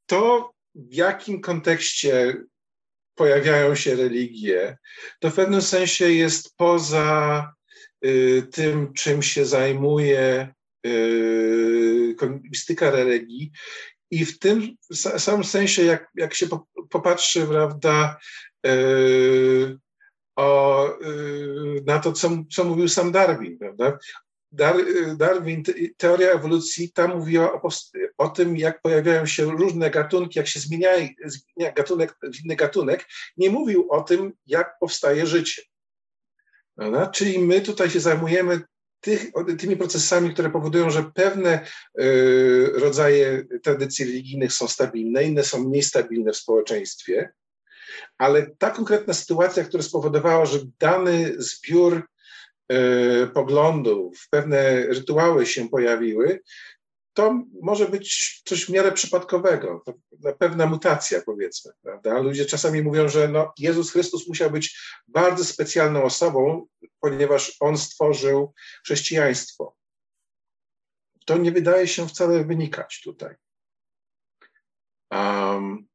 to 0.07 0.51
w 0.75 0.95
jakim 0.95 1.41
kontekście 1.41 2.37
pojawiają 3.15 3.75
się 3.75 3.95
religie, 3.95 4.79
to 5.21 5.31
w 5.31 5.35
pewnym 5.35 5.63
sensie 5.63 6.13
jest 6.13 6.57
poza 6.57 7.53
tym, 8.53 8.93
czym 8.93 9.23
się 9.23 9.47
zajmuje 9.47 10.55
kognitiwistyka 12.17 12.91
religii 12.91 13.53
i 14.11 14.25
w 14.25 14.39
tym 14.39 14.77
samym 15.19 15.45
sensie, 15.45 15.85
jak, 15.85 16.09
jak 16.15 16.35
się 16.35 16.47
popatrzy, 16.91 17.47
prawda, 17.47 18.19
yy, 18.65 19.79
o, 20.37 20.89
yy, 21.01 21.83
na 21.87 21.99
to, 21.99 22.13
co, 22.13 22.31
co 22.53 22.65
mówił 22.65 22.89
sam 22.89 23.13
Darwin, 23.13 23.59
prawda? 23.59 23.99
Dar, 24.53 24.77
Darwin, 25.17 25.63
teoria 25.97 26.31
ewolucji, 26.31 26.93
tam 26.93 27.17
mówiła 27.17 27.53
o, 27.53 27.69
o, 28.19 28.29
tym, 28.29 28.57
jak 28.57 28.83
pojawiają 28.83 29.27
się 29.27 29.45
różne 29.45 29.91
gatunki, 29.91 30.39
jak 30.39 30.49
się 30.49 30.61
zmienia, 30.61 30.89
zmienia 31.25 31.73
gatunek 31.73 32.17
w 32.23 32.45
inny 32.45 32.57
gatunek. 32.57 33.07
Nie 33.37 33.51
mówił 33.51 33.91
o 33.91 34.03
tym, 34.03 34.33
jak 34.47 34.79
powstaje 34.81 35.27
życie. 35.27 35.63
Prawda? 36.77 37.07
Czyli 37.07 37.39
my 37.39 37.61
tutaj 37.61 37.91
się 37.91 38.01
zajmujemy 38.01 38.63
tych, 39.05 39.27
tymi 39.59 39.77
procesami, 39.77 40.31
które 40.31 40.51
powodują, 40.51 40.91
że 40.91 41.11
pewne 41.15 41.67
y, 42.01 42.71
rodzaje 42.75 43.45
tradycji 43.63 44.05
religijnych 44.05 44.53
są 44.53 44.69
stabilne, 44.69 45.25
inne 45.25 45.45
są 45.45 45.65
mniej 45.65 45.83
stabilne 45.83 46.33
w 46.33 46.37
społeczeństwie, 46.37 47.33
ale 48.19 48.47
ta 48.59 48.71
konkretna 48.71 49.15
sytuacja, 49.15 49.65
która 49.65 49.83
spowodowała, 49.83 50.47
że 50.47 50.59
dany 50.79 51.33
zbiór 51.39 52.03
y, 52.73 52.77
poglądów, 53.35 54.27
pewne 54.31 54.87
rytuały 54.87 55.47
się 55.47 55.69
pojawiły, 55.69 56.41
to 57.15 57.45
może 57.62 57.89
być 57.89 58.41
coś 58.45 58.65
w 58.65 58.69
miarę 58.69 58.93
przypadkowego, 58.93 59.85
pewna 60.39 60.66
mutacja 60.66 61.23
powiedzmy, 61.23 61.73
prawda? 61.82 62.19
Ludzie 62.19 62.47
czasami 62.47 62.82
mówią, 62.82 63.09
że 63.09 63.28
no, 63.28 63.53
Jezus 63.59 63.93
Chrystus 63.93 64.28
musiał 64.28 64.51
być 64.51 64.78
bardzo 65.09 65.45
specjalną 65.45 66.03
osobą, 66.03 66.66
ponieważ 67.01 67.57
On 67.61 67.78
stworzył 67.78 68.55
chrześcijaństwo. 68.85 69.77
to 71.27 71.39
nie 71.39 71.53
wydaje 71.53 71.89
się 71.89 72.09
wcale 72.09 72.45
wynikać 72.45 73.01
tutaj. 73.05 73.35
Um, 75.11 75.86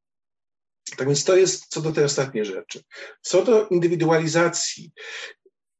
tak 0.96 1.06
więc 1.06 1.24
to 1.24 1.36
jest 1.36 1.66
co 1.66 1.80
do 1.80 1.92
tej 1.92 2.04
ostatniej 2.04 2.44
rzeczy. 2.44 2.84
Co 3.20 3.44
do 3.44 3.68
indywidualizacji, 3.68 4.92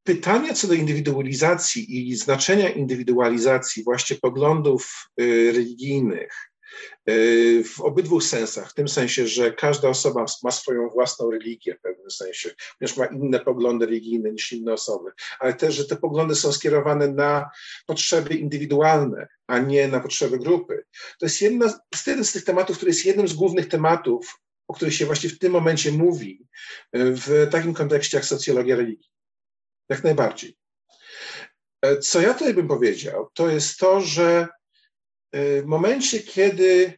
pytania 0.03 0.53
co 0.53 0.67
do 0.67 0.73
indywidualizacji 0.73 2.09
i 2.09 2.15
znaczenia 2.15 2.69
indywidualizacji, 2.69 3.83
właśnie 3.83 4.17
poglądów 4.17 5.09
y, 5.21 5.51
religijnych, 5.51 6.51
y, 7.09 7.63
w 7.63 7.81
obydwu 7.81 8.21
sensach, 8.21 8.71
w 8.71 8.73
tym 8.73 8.87
sensie, 8.87 9.27
że 9.27 9.53
każda 9.53 9.89
osoba 9.89 10.25
ma 10.43 10.51
swoją 10.51 10.89
własną 10.89 11.31
religię 11.31 11.75
w 11.75 11.81
pewnym 11.81 12.11
sensie, 12.11 12.49
ponieważ 12.79 12.97
ma 12.97 13.05
inne 13.05 13.39
poglądy 13.39 13.85
religijne 13.85 14.31
niż 14.31 14.51
inne 14.51 14.73
osoby, 14.73 15.11
ale 15.39 15.53
też, 15.53 15.75
że 15.75 15.85
te 15.85 15.95
poglądy 15.95 16.35
są 16.35 16.51
skierowane 16.51 17.07
na 17.07 17.49
potrzeby 17.85 18.35
indywidualne, 18.35 19.27
a 19.47 19.59
nie 19.59 19.87
na 19.87 19.99
potrzeby 19.99 20.39
grupy. 20.39 20.83
To 21.19 21.25
jest 21.25 21.41
jedna, 21.41 21.79
jeden 22.07 22.25
z 22.25 22.31
tych 22.31 22.43
tematów, 22.43 22.77
który 22.77 22.91
jest 22.91 23.05
jednym 23.05 23.27
z 23.27 23.33
głównych 23.33 23.67
tematów, 23.67 24.39
o 24.67 24.73
których 24.73 24.95
się 24.95 25.05
właśnie 25.05 25.29
w 25.29 25.39
tym 25.39 25.51
momencie 25.51 25.91
mówi 25.91 26.47
w 26.93 27.47
takim 27.51 27.73
kontekście 27.73 28.17
jak 28.17 28.25
socjologia 28.25 28.75
religii. 28.75 29.11
Jak 29.91 30.03
najbardziej. 30.03 30.57
E, 31.81 31.97
co 31.97 32.21
ja 32.21 32.33
tutaj 32.33 32.53
bym 32.53 32.67
powiedział, 32.67 33.29
to 33.33 33.49
jest 33.49 33.77
to, 33.77 34.01
że 34.01 34.47
e, 35.31 35.61
w 35.61 35.65
momencie, 35.65 36.19
kiedy 36.19 36.93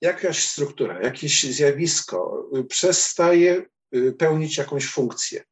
jakaś 0.00 0.48
struktura, 0.48 1.02
jakieś 1.02 1.42
zjawisko 1.42 2.48
e, 2.54 2.64
przestaje 2.64 3.66
pełnić 4.18 4.58
jakąś 4.58 4.86
funkcję, 4.86 5.44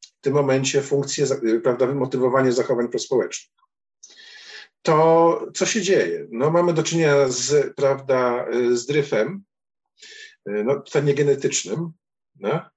w 0.00 0.20
tym 0.20 0.34
momencie 0.34 0.82
funkcję, 0.82 1.26
prawda, 1.62 1.86
wymotywowanie 1.86 2.52
zachowań 2.52 2.88
prospołecznych, 2.88 3.56
to 4.82 5.46
co 5.54 5.66
się 5.66 5.82
dzieje? 5.82 6.26
No, 6.30 6.50
mamy 6.50 6.72
do 6.72 6.82
czynienia 6.82 7.28
z, 7.28 7.74
prawda, 7.74 8.46
z 8.72 8.86
dryfem, 8.86 9.44
no, 10.46 10.82
nie 11.02 11.14
genetycznym, 11.14 11.92
no, 12.36 12.75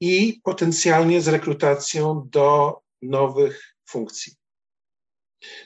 i 0.00 0.40
potencjalnie 0.44 1.20
z 1.20 1.28
rekrutacją 1.28 2.28
do 2.30 2.78
nowych 3.02 3.74
funkcji. 3.88 4.32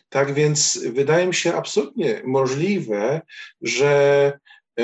Tak 0.09 0.35
więc 0.35 0.79
wydaje 0.93 1.27
mi 1.27 1.35
się 1.35 1.55
absolutnie 1.55 2.23
możliwe, 2.25 3.21
że 3.61 4.33
y, 4.81 4.83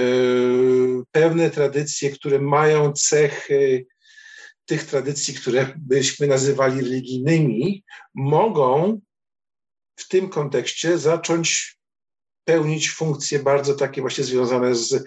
pewne 1.11 1.51
tradycje, 1.51 2.11
które 2.11 2.39
mają 2.39 2.93
cechy 2.93 3.87
tych 4.65 4.85
tradycji, 4.85 5.35
które 5.35 5.75
byśmy 5.77 6.27
nazywali 6.27 6.81
religijnymi, 6.81 7.85
mogą 8.15 9.01
w 9.97 10.09
tym 10.09 10.29
kontekście 10.29 10.99
zacząć 10.99 11.79
pełnić 12.45 12.91
funkcje 12.91 13.39
bardzo 13.39 13.75
takie 13.75 14.01
właśnie 14.01 14.25
związane 14.25 14.75
z 14.75 15.05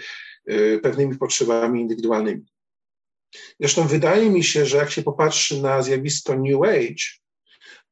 y, 0.49 0.79
pewnymi 0.83 1.17
potrzebami 1.17 1.81
indywidualnymi. 1.81 2.45
Zresztą 3.59 3.87
wydaje 3.87 4.29
mi 4.29 4.43
się, 4.43 4.65
że 4.65 4.77
jak 4.77 4.91
się 4.91 5.01
popatrzy 5.01 5.61
na 5.61 5.81
zjawisko 5.81 6.35
New 6.35 6.61
Age, 6.63 7.25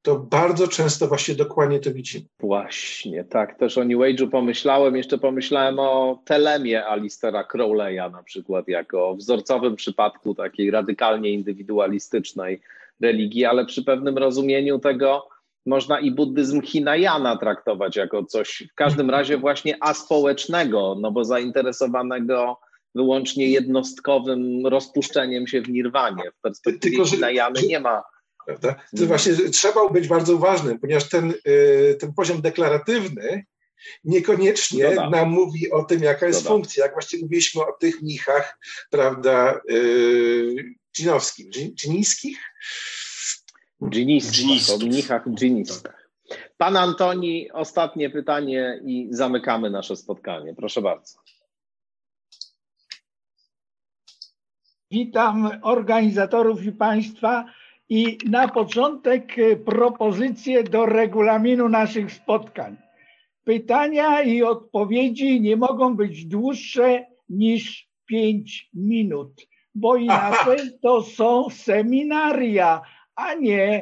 to 0.01 0.19
bardzo 0.19 0.67
często 0.67 1.07
właśnie 1.07 1.35
dokładnie 1.35 1.79
to 1.79 1.93
widzimy. 1.93 2.25
Właśnie, 2.39 3.23
tak. 3.23 3.59
Też 3.59 3.77
o 3.77 3.83
New 3.83 3.99
Age'u 3.99 4.29
pomyślałem. 4.29 4.95
Jeszcze 4.95 5.17
pomyślałem 5.17 5.79
o 5.79 6.21
telemie 6.25 6.85
Alistera 6.85 7.47
Crowley'a 7.53 8.11
na 8.11 8.23
przykład, 8.23 8.67
jako 8.67 9.15
wzorcowym 9.15 9.75
przypadku 9.75 10.35
takiej 10.35 10.71
radykalnie 10.71 11.29
indywidualistycznej 11.31 12.61
religii, 13.01 13.45
ale 13.45 13.65
przy 13.65 13.83
pewnym 13.83 14.17
rozumieniu 14.17 14.79
tego 14.79 15.27
można 15.65 15.99
i 15.99 16.11
buddyzm 16.11 16.61
Hinayana 16.61 17.37
traktować 17.37 17.95
jako 17.95 18.25
coś 18.25 18.63
w 18.71 18.75
każdym 18.75 19.09
razie 19.09 19.37
właśnie 19.37 19.77
aspołecznego, 19.83 20.97
no 20.99 21.11
bo 21.11 21.25
zainteresowanego 21.25 22.57
wyłącznie 22.95 23.47
jednostkowym 23.49 24.67
rozpuszczeniem 24.67 25.47
się 25.47 25.61
w 25.61 25.69
nirwanie. 25.69 26.23
W 26.37 26.41
perspektywie 26.41 26.95
Tylko, 26.95 27.09
Hinayany 27.09 27.61
nie 27.61 27.79
ma 27.79 28.03
Prawda? 28.45 28.75
To 28.97 29.05
właśnie 29.05 29.33
trzeba 29.33 29.89
być 29.89 30.07
bardzo 30.07 30.35
uważnym, 30.35 30.79
ponieważ 30.79 31.09
ten, 31.09 31.33
y, 31.47 31.97
ten 31.99 32.13
poziom 32.13 32.41
deklaratywny 32.41 33.45
niekoniecznie 34.03 34.89
Doda. 34.89 35.09
nam 35.09 35.29
mówi 35.29 35.71
o 35.71 35.83
tym, 35.83 36.03
jaka 36.03 36.27
jest 36.27 36.43
Doda. 36.43 36.55
funkcja. 36.55 36.83
Jak 36.83 36.93
właśnie 36.93 37.19
mówiliśmy 37.19 37.61
o 37.61 37.73
tych 37.79 38.01
mnichach, 38.01 38.59
prawda, 38.89 39.61
yy, 39.69 40.55
dżinowskich, 40.95 41.49
dżiniskich? 41.49 42.37
Dżinistów, 43.89 44.81
o 44.81 44.85
mnichach 44.85 45.29
dżinistach. 45.29 46.09
Pan 46.57 46.77
Antoni, 46.77 47.51
ostatnie 47.51 48.09
pytanie 48.09 48.81
i 48.85 49.07
zamykamy 49.11 49.69
nasze 49.69 49.95
spotkanie. 49.95 50.55
Proszę 50.55 50.81
bardzo. 50.81 51.13
Witam 54.93 55.49
organizatorów 55.61 56.65
i 56.65 56.71
Państwa. 56.71 57.45
I 57.89 58.17
na 58.25 58.47
początek 58.47 59.39
e, 59.39 59.55
propozycje 59.55 60.63
do 60.63 60.85
regulaminu 60.85 61.69
naszych 61.69 62.11
spotkań. 62.11 62.77
Pytania 63.43 64.21
i 64.21 64.43
odpowiedzi 64.43 65.41
nie 65.41 65.57
mogą 65.57 65.95
być 65.95 66.25
dłuższe 66.25 67.05
niż 67.29 67.89
5 68.05 68.69
minut, 68.73 69.47
bo 69.75 69.95
inaczej 70.07 70.59
to 70.81 71.03
są 71.03 71.49
seminaria, 71.49 72.81
a 73.15 73.33
nie 73.33 73.81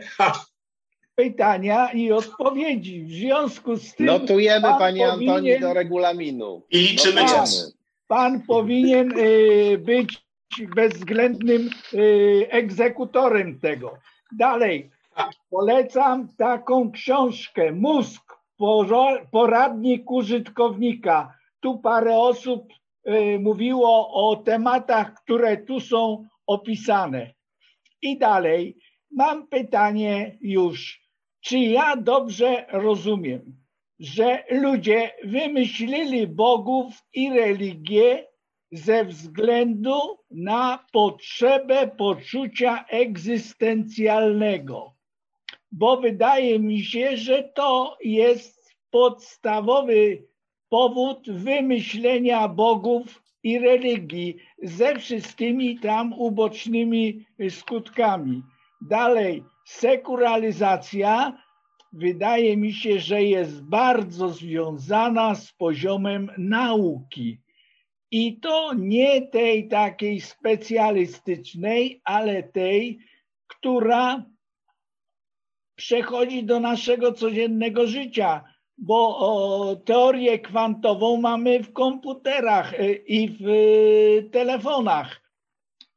pytania 1.16 1.92
i 1.92 2.12
odpowiedzi. 2.12 3.04
W 3.04 3.12
związku 3.12 3.78
z 3.78 3.96
tym. 3.96 4.06
Notujemy, 4.06 4.68
panie 4.80 5.08
powinien, 5.08 5.30
Antoni, 5.30 5.60
do 5.60 5.74
regulaminu. 5.74 6.62
I 6.70 6.78
liczymy 6.78 7.22
czas. 7.22 7.78
Pan 8.08 8.42
powinien 8.42 9.20
y, 9.20 9.78
być 9.78 10.31
bezwzględnym 10.76 11.70
y, 11.94 12.48
egzekutorem 12.50 13.60
tego. 13.60 13.98
Dalej, 14.38 14.92
polecam 15.50 16.28
taką 16.38 16.92
książkę 16.92 17.72
Mózg, 17.72 18.42
poradnik 19.32 20.12
użytkownika. 20.12 21.34
Tu 21.60 21.80
parę 21.80 22.18
osób 22.18 22.74
y, 23.08 23.40
mówiło 23.40 24.14
o 24.14 24.36
tematach, 24.36 25.14
które 25.14 25.58
tu 25.58 25.80
są 25.80 26.26
opisane. 26.48 27.34
I 28.02 28.18
dalej, 28.18 28.78
mam 29.12 29.48
pytanie 29.48 30.38
już. 30.42 31.02
Czy 31.42 31.60
ja 31.60 31.96
dobrze 31.96 32.66
rozumiem, 32.72 33.42
że 34.00 34.44
ludzie 34.52 35.12
wymyślili 35.24 36.28
bogów 36.28 36.94
i 37.14 37.30
religię 37.30 38.31
ze 38.72 39.06
względu 39.06 40.00
na 40.32 40.86
potrzebę 40.92 41.88
poczucia 41.88 42.86
egzystencjalnego, 42.90 44.94
bo 45.72 45.98
wydaje 45.98 46.60
mi 46.60 46.84
się, 46.84 47.18
że 47.18 47.44
to 47.44 47.98
jest 48.04 48.76
podstawowy 48.92 50.24
powód 50.70 51.30
wymyślenia 51.30 52.48
bogów 52.48 53.24
i 53.44 53.60
religii 53.60 54.38
ze 54.64 55.00
wszystkimi 55.00 55.80
tam 55.80 56.14
ubocznymi 56.14 57.26
skutkami. 57.50 58.44
Dalej, 58.82 59.44
sekuralizacja 59.66 61.38
wydaje 61.94 62.58
mi 62.58 62.74
się, 62.74 63.00
że 63.00 63.24
jest 63.24 63.64
bardzo 63.64 64.30
związana 64.30 65.36
z 65.36 65.54
poziomem 65.54 66.32
nauki 66.38 67.38
i 68.12 68.40
to 68.40 68.74
nie 68.74 69.28
tej 69.28 69.68
takiej 69.68 70.22
specjalistycznej, 70.22 72.02
ale 72.04 72.44
tej, 72.44 73.00
która 73.48 74.26
przechodzi 75.76 76.44
do 76.44 76.60
naszego 76.60 77.14
codziennego 77.14 77.88
życia, 77.88 78.44
bo 78.78 79.18
o, 79.18 79.76
teorię 79.76 80.40
kwantową 80.40 81.18
mamy 81.18 81.64
w 81.64 81.74
komputerach 81.74 82.74
e, 82.74 82.94
i 82.94 83.30
w 83.30 83.48
e, 83.48 84.30
telefonach. 84.30 85.22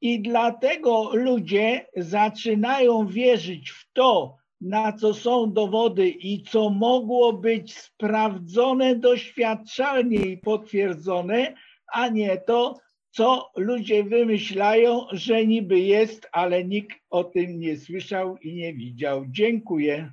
I 0.01 0.23
dlatego 0.23 1.11
ludzie 1.13 1.87
zaczynają 1.97 3.07
wierzyć 3.07 3.71
w 3.71 3.93
to, 3.93 4.37
na 4.61 4.93
co 4.93 5.15
są 5.15 5.53
dowody 5.53 6.09
i 6.09 6.43
co 6.43 6.71
mogło 6.71 7.33
być 7.33 7.75
sprawdzone 7.75 8.97
doświadczalnie 8.97 10.19
i 10.19 10.39
potwierdzone, 10.39 11.55
a 11.95 12.09
nie 12.09 12.37
to, 12.37 12.81
co 13.11 13.51
ludzie 13.57 14.05
wymyślają, 14.05 15.07
że 15.13 15.47
niby 15.47 15.79
jest, 15.79 16.27
ale 16.33 16.65
nikt 16.65 16.99
o 17.11 17.25
tym 17.25 17.61
nie 17.61 17.77
słyszał 17.79 18.37
i 18.39 18.55
nie 18.55 18.75
widział. 18.75 19.25
Dziękuję. 19.29 20.13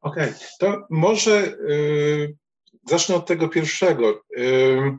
Okej, 0.00 0.28
okay. 0.28 0.34
to 0.60 0.86
może 0.90 1.56
y, 1.70 2.36
zacznę 2.88 3.14
od 3.14 3.26
tego 3.26 3.48
pierwszego. 3.48 4.22
Y, 4.38 4.98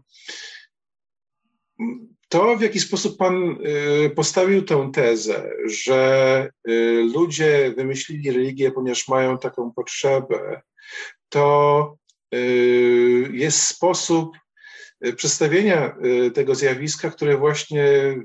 to, 2.29 2.57
w 2.57 2.61
jaki 2.61 2.79
sposób 2.79 3.17
Pan 3.17 3.57
y, 4.05 4.09
postawił 4.09 4.61
tę 4.61 4.89
tezę, 4.93 5.51
że 5.65 6.49
y, 6.69 7.09
ludzie 7.13 7.73
wymyślili 7.77 8.31
religię, 8.31 8.71
ponieważ 8.71 9.07
mają 9.07 9.37
taką 9.37 9.71
potrzebę, 9.71 10.61
to 11.29 11.97
y, 12.33 13.29
jest 13.31 13.61
sposób 13.61 14.37
przedstawienia 15.15 15.97
tego 16.33 16.55
zjawiska, 16.55 17.09
które 17.09 17.37
właśnie 17.37 18.15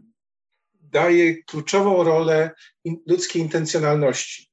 daje 0.80 1.42
kluczową 1.42 2.04
rolę 2.04 2.50
ludzkiej 3.06 3.42
intencjonalności. 3.42 4.50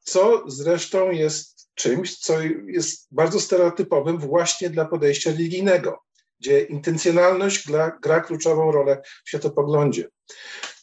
Co 0.00 0.44
zresztą 0.50 1.10
jest 1.10 1.68
czymś, 1.74 2.18
co 2.18 2.40
jest 2.66 3.08
bardzo 3.10 3.40
stereotypowym 3.40 4.18
właśnie 4.18 4.70
dla 4.70 4.84
podejścia 4.84 5.30
religijnego 5.30 6.02
gdzie 6.40 6.62
intencjonalność 6.62 7.66
gra, 7.66 7.98
gra 8.02 8.20
kluczową 8.20 8.72
rolę 8.72 9.02
w 9.24 9.28
światopoglądzie. 9.28 10.08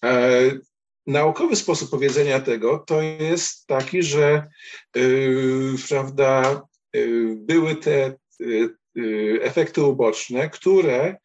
E, 0.03 0.41
naukowy 1.07 1.55
sposób 1.55 1.89
powiedzenia 1.89 2.39
tego 2.39 2.77
to 2.87 3.01
jest 3.01 3.67
taki, 3.67 4.03
że 4.03 4.47
yy, 4.95 5.75
prawda, 5.89 6.61
yy, 6.93 7.35
były 7.35 7.75
te 7.75 8.15
efekty 9.41 9.83
uboczne, 9.83 10.49
które 10.49 11.17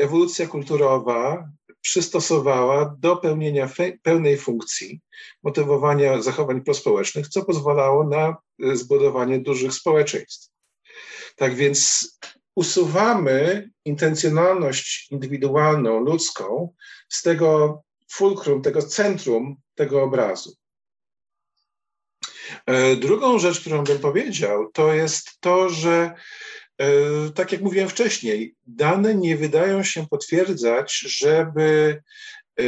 ewolucja 0.00 0.46
kulturowa 0.46 1.48
przystosowała 1.80 2.96
do 2.98 3.16
pełnienia 3.16 3.70
pełnej 4.02 4.38
funkcji 4.38 5.00
motywowania 5.42 6.22
zachowań 6.22 6.60
prospołecznych, 6.60 7.28
co 7.28 7.44
pozwalało 7.44 8.04
na 8.04 8.36
zbudowanie 8.74 9.38
dużych 9.38 9.72
społeczeństw. 9.72 10.50
Tak 11.36 11.54
więc 11.54 12.08
usuwamy 12.54 13.70
intencjonalność 13.84 15.08
indywidualną, 15.10 16.00
ludzką 16.00 16.74
z 17.08 17.22
tego 17.22 17.82
fulcrum, 18.10 18.62
tego 18.62 18.82
centrum 18.82 19.56
tego 19.74 20.02
obrazu. 20.02 20.52
E, 22.66 22.96
drugą 22.96 23.38
rzecz, 23.38 23.60
którą 23.60 23.84
bym 23.84 23.98
powiedział, 23.98 24.70
to 24.72 24.92
jest 24.92 25.40
to, 25.40 25.68
że 25.68 26.14
tak 27.34 27.52
jak 27.52 27.60
mówiłem 27.60 27.88
wcześniej, 27.88 28.54
dane 28.66 29.14
nie 29.14 29.36
wydają 29.36 29.82
się 29.82 30.06
potwierdzać, 30.06 30.98
żeby 30.98 32.02
e, 32.56 32.64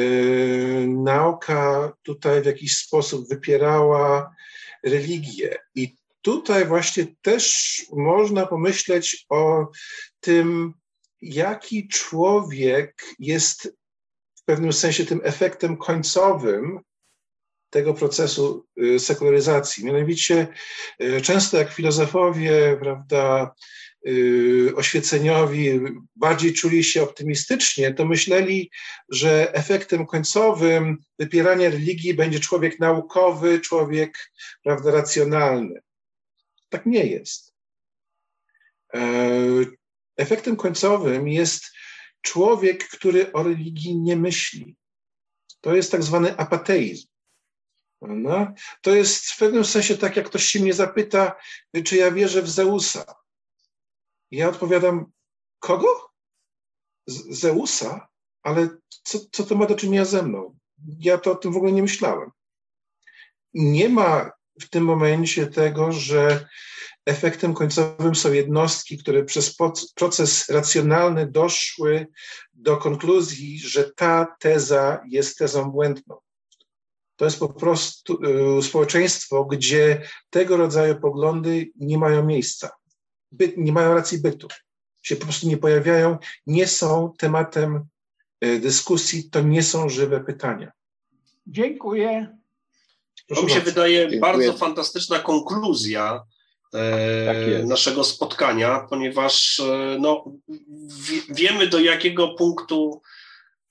nauka 0.86 1.93
tutaj 2.02 2.43
w 2.43 2.47
jakiś 2.47 2.76
sposób 2.76 3.28
wypierała 3.28 4.35
religię. 4.82 5.56
I 5.74 5.97
tutaj 6.22 6.66
właśnie 6.66 7.06
też 7.22 7.82
można 7.93 8.47
pomyśleć 8.47 9.26
o 9.28 9.66
tym, 10.20 10.74
jaki 11.22 11.89
człowiek 11.89 13.05
jest 13.18 13.76
w 14.35 14.44
pewnym 14.44 14.72
sensie 14.72 15.06
tym 15.06 15.20
efektem 15.24 15.76
końcowym 15.76 16.81
tego 17.70 17.94
procesu 17.94 18.66
y, 18.82 18.98
sekularyzacji. 18.98 19.85
Mianowicie 19.85 20.47
y, 21.02 21.20
często 21.20 21.56
jak 21.56 21.72
filozofowie, 21.72 22.76
prawda, 22.81 23.55
oświeceniowi 24.76 25.81
bardziej 26.16 26.52
czuli 26.52 26.85
się 26.85 27.02
optymistycznie, 27.02 27.94
to 27.94 28.05
myśleli, 28.05 28.70
że 29.09 29.55
efektem 29.55 30.06
końcowym 30.06 30.98
wypierania 31.18 31.70
religii 31.70 32.14
będzie 32.14 32.40
człowiek 32.40 32.81
naukowy, 32.81 33.60
człowiek 33.60 34.32
prawda, 34.62 34.90
racjonalny. 34.90 35.81
Tak 36.68 36.86
nie 36.86 37.06
jest. 37.06 37.55
E, 38.94 39.01
efektem 40.16 40.56
końcowym 40.56 41.28
jest 41.28 41.64
człowiek, 42.20 42.89
który 42.89 43.32
o 43.32 43.43
religii 43.43 43.97
nie 43.97 44.16
myśli. 44.16 44.76
To 45.60 45.74
jest 45.74 45.93
tak 45.93 46.02
zwany 46.02 46.36
apateizm. 46.36 47.06
No, 48.01 48.55
to 48.81 48.94
jest 48.94 49.26
w 49.26 49.39
pewnym 49.39 49.64
sensie 49.64 49.98
tak, 49.98 50.16
jak 50.16 50.26
ktoś 50.26 50.44
się 50.44 50.60
mnie 50.60 50.74
zapyta, 50.74 51.36
czy 51.85 51.97
ja 51.97 52.10
wierzę 52.10 52.43
w 52.43 52.51
Zeusa. 52.51 53.24
Ja 54.31 54.49
odpowiadam, 54.49 55.07
kogo? 55.59 56.11
Z 57.07 57.39
Zeusa? 57.41 58.09
Ale 58.43 58.69
co, 59.03 59.19
co 59.33 59.45
to 59.45 59.55
ma 59.55 59.67
do 59.67 59.75
czynienia 59.75 60.05
ze 60.05 60.23
mną? 60.23 60.59
Ja 60.99 61.19
to 61.19 61.33
o 61.33 61.35
tym 61.35 61.53
w 61.53 61.57
ogóle 61.57 61.73
nie 61.73 61.83
myślałem. 61.83 62.31
Nie 63.55 63.89
ma 63.89 64.31
w 64.61 64.69
tym 64.69 64.85
momencie 64.85 65.47
tego, 65.47 65.93
że 65.93 66.49
efektem 67.07 67.55
końcowym 67.55 68.15
są 68.15 68.33
jednostki, 68.33 68.99
które 68.99 69.25
przez 69.25 69.57
proces 69.95 70.49
racjonalny 70.49 71.31
doszły 71.31 72.07
do 72.53 72.77
konkluzji, 72.77 73.59
że 73.59 73.93
ta 73.97 74.37
teza 74.41 75.03
jest 75.09 75.39
tezą 75.39 75.71
błędną. 75.71 76.17
To 77.17 77.25
jest 77.25 77.39
po 77.39 77.49
prostu 77.49 78.19
y, 78.59 78.63
społeczeństwo, 78.63 79.45
gdzie 79.45 80.09
tego 80.31 80.57
rodzaju 80.57 81.01
poglądy 81.01 81.71
nie 81.77 81.99
mają 81.99 82.25
miejsca, 82.25 82.71
by, 83.39 83.55
nie 83.56 83.73
mają 83.73 83.94
racji 83.94 84.19
bytu, 84.19 84.48
się 85.02 85.16
po 85.16 85.24
prostu 85.24 85.48
nie 85.48 85.56
pojawiają, 85.56 86.19
nie 86.47 86.66
są 86.66 87.12
tematem 87.19 87.85
y, 88.44 88.59
dyskusji, 88.59 89.31
to 89.31 89.40
nie 89.40 89.62
są 89.62 89.89
żywe 89.89 90.20
pytania. 90.20 90.73
Dziękuję. 91.47 92.36
Proszę 93.27 93.40
to 93.40 93.47
mi 93.47 93.52
się 93.52 93.56
bardzo. 93.56 93.70
wydaje 93.70 93.98
Dziękuję. 93.98 94.20
bardzo 94.20 94.52
fantastyczna 94.52 95.19
konkluzja 95.19 96.23
e, 96.74 97.27
tak 97.27 97.69
naszego 97.69 98.05
spotkania, 98.05 98.86
ponieważ 98.90 99.61
e, 99.61 99.97
no, 100.01 100.24
wiemy 101.28 101.66
do 101.66 101.81
jakiego 101.81 102.28
punktu 102.28 103.02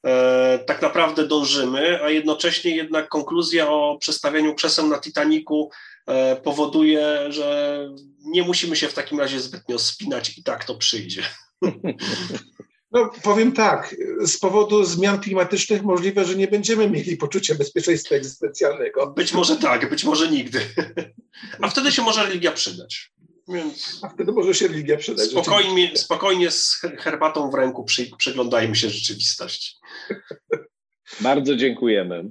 e, 0.05 0.59
tak 0.67 0.81
naprawdę 0.81 1.27
dążymy, 1.27 2.03
a 2.03 2.09
jednocześnie 2.09 2.75
jednak 2.75 3.09
konkluzja 3.09 3.69
o 3.69 3.97
przestawianiu 3.97 4.55
krzeseł 4.55 4.87
na 4.87 4.97
Titaniku 4.97 5.69
e, 5.71 5.92
powoduje, 6.43 7.31
że 7.31 7.89
nie 8.19 8.43
musimy 8.43 8.75
się 8.75 8.87
w 8.87 8.93
takim 8.93 9.19
razie 9.19 9.39
zbytnio 9.39 9.79
spinać 9.79 10.37
i 10.37 10.43
tak 10.43 10.65
to 10.65 10.75
przyjdzie. 10.75 11.23
No, 12.93 13.11
powiem 13.23 13.51
tak, 13.51 13.95
z 14.25 14.37
powodu 14.37 14.83
zmian 14.83 15.19
klimatycznych 15.19 15.83
możliwe, 15.83 16.25
że 16.25 16.35
nie 16.35 16.47
będziemy 16.47 16.89
mieli 16.89 17.17
poczucia 17.17 17.55
bezpieczeństwa 17.55 18.15
egzystencjalnego. 18.15 19.07
Być 19.07 19.33
może 19.33 19.55
tak, 19.55 19.89
być 19.89 20.03
może 20.03 20.31
nigdy. 20.31 20.59
A 21.61 21.69
wtedy 21.69 21.91
się 21.91 22.01
może 22.01 22.23
religia 22.23 22.51
przydać. 22.51 23.11
Więc 23.47 23.99
A 24.01 24.09
wtedy 24.09 24.31
może 24.31 24.53
się 24.53 24.67
religia 24.67 24.97
przydać. 24.97 25.29
Spokojnie, 25.29 25.97
spokojnie 25.97 26.51
z 26.51 26.81
herbatą 26.99 27.49
w 27.49 27.53
ręku 27.53 27.83
przy, 27.83 28.11
przyglądajmy 28.17 28.75
się 28.75 28.89
rzeczywistości. 28.89 29.75
Bardzo 31.21 31.55
dziękujemy. 31.55 32.23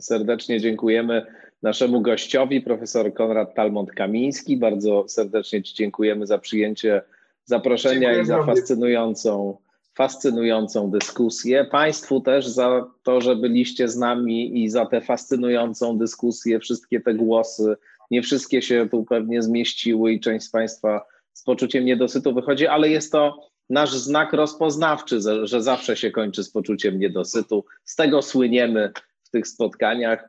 Serdecznie 0.00 0.60
dziękujemy 0.60 1.26
naszemu 1.62 2.00
gościowi, 2.00 2.60
profesor 2.60 3.14
Konrad 3.14 3.54
Talmont-Kamiński. 3.54 4.58
Bardzo 4.58 5.04
serdecznie 5.08 5.62
Ci 5.62 5.74
dziękujemy 5.74 6.26
za 6.26 6.38
przyjęcie 6.38 7.02
zaproszenia 7.44 8.00
Dziękuję 8.00 8.22
i 8.22 8.26
za 8.26 8.42
fascynującą 8.42 9.56
fascynującą 9.94 10.90
dyskusję. 10.90 11.64
Państwu 11.64 12.20
też 12.20 12.46
za 12.46 12.86
to, 13.02 13.20
że 13.20 13.36
byliście 13.36 13.88
z 13.88 13.96
nami 13.96 14.62
i 14.62 14.68
za 14.68 14.86
tę 14.86 15.00
fascynującą 15.00 15.98
dyskusję, 15.98 16.58
wszystkie 16.58 17.00
te 17.00 17.14
głosy. 17.14 17.76
Nie 18.10 18.22
wszystkie 18.22 18.62
się 18.62 18.88
tu 18.90 19.04
pewnie 19.04 19.42
zmieściły 19.42 20.12
i 20.12 20.20
część 20.20 20.46
z 20.46 20.50
Państwa 20.50 21.06
z 21.32 21.42
poczuciem 21.42 21.84
niedosytu 21.84 22.34
wychodzi, 22.34 22.66
ale 22.66 22.88
jest 22.88 23.12
to 23.12 23.48
nasz 23.70 23.94
znak 23.94 24.32
rozpoznawczy, 24.32 25.20
że 25.42 25.62
zawsze 25.62 25.96
się 25.96 26.10
kończy 26.10 26.44
z 26.44 26.50
poczuciem 26.50 26.98
niedosytu. 26.98 27.64
Z 27.84 27.96
tego 27.96 28.22
słyniemy 28.22 28.92
w 29.24 29.30
tych 29.30 29.48
spotkaniach. 29.48 30.28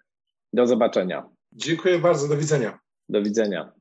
Do 0.53 0.67
zobaczenia. 0.67 1.29
Dziękuję 1.51 1.99
bardzo. 1.99 2.27
Do 2.27 2.37
widzenia. 2.37 2.79
Do 3.09 3.23
widzenia. 3.23 3.71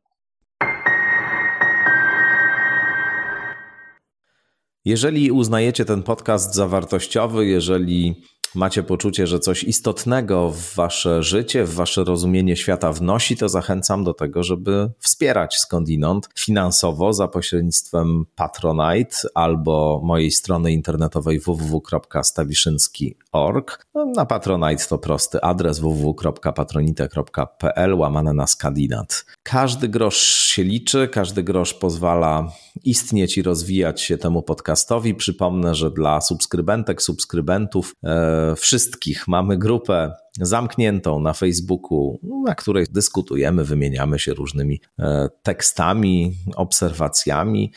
Jeżeli 4.85 5.31
uznajecie 5.31 5.85
ten 5.85 6.03
podcast 6.03 6.55
za 6.55 6.69
wartościowy, 6.69 7.47
jeżeli 7.47 8.23
macie 8.55 8.83
poczucie, 8.83 9.27
że 9.27 9.39
coś 9.39 9.65
istotnego 9.65 10.51
w 10.51 10.75
wasze 10.75 11.23
życie, 11.23 11.65
w 11.65 11.75
wasze 11.75 12.05
rozumienie 12.05 12.57
świata 12.57 12.93
wnosi, 12.93 13.37
to 13.37 13.49
zachęcam 13.49 14.05
do 14.05 14.15
tego, 14.15 14.43
żeby 14.43 14.91
wspierać 14.99 15.57
skądinąd 15.57 16.29
finansowo 16.39 17.13
za 17.13 17.29
pośrednictwem 17.29 18.27
Patronite 18.37 19.17
albo 19.35 20.01
mojej 20.05 20.31
strony 20.31 20.73
internetowej 20.73 21.41
www.stawiszynski.org. 21.41 23.87
No, 23.95 24.05
na 24.05 24.27
Patronite 24.27 24.85
to 24.89 24.99
prosty 24.99 25.41
adres 25.41 25.79
www.patronite.pl 25.79 27.95
łamane 27.95 28.33
na 28.33 28.47
skandinat. 28.47 29.25
Każdy 29.51 29.89
grosz 29.89 30.17
się 30.23 30.65
liczy, 30.65 31.09
każdy 31.13 31.43
grosz 31.43 31.75
pozwala 31.75 32.53
istnieć 32.85 33.39
i 33.39 33.43
rozwijać 33.43 34.01
się 34.01 34.19
temu 34.19 34.43
podcastowi. 34.43 35.15
Przypomnę, 35.15 35.75
że 35.75 35.91
dla 35.91 36.21
subskrybentek, 36.21 37.03
subskrybentów 37.03 37.95
e, 38.05 38.55
wszystkich 38.57 39.29
mamy 39.29 39.59
grupę 39.59 40.13
zamkniętą 40.41 41.21
na 41.21 41.33
Facebooku, 41.33 42.21
na 42.47 42.55
której 42.55 42.87
dyskutujemy, 42.91 43.65
wymieniamy 43.65 44.19
się 44.19 44.35
różnymi 44.35 44.81
e, 44.99 45.29
tekstami, 45.43 46.35
obserwacjami 46.57 47.73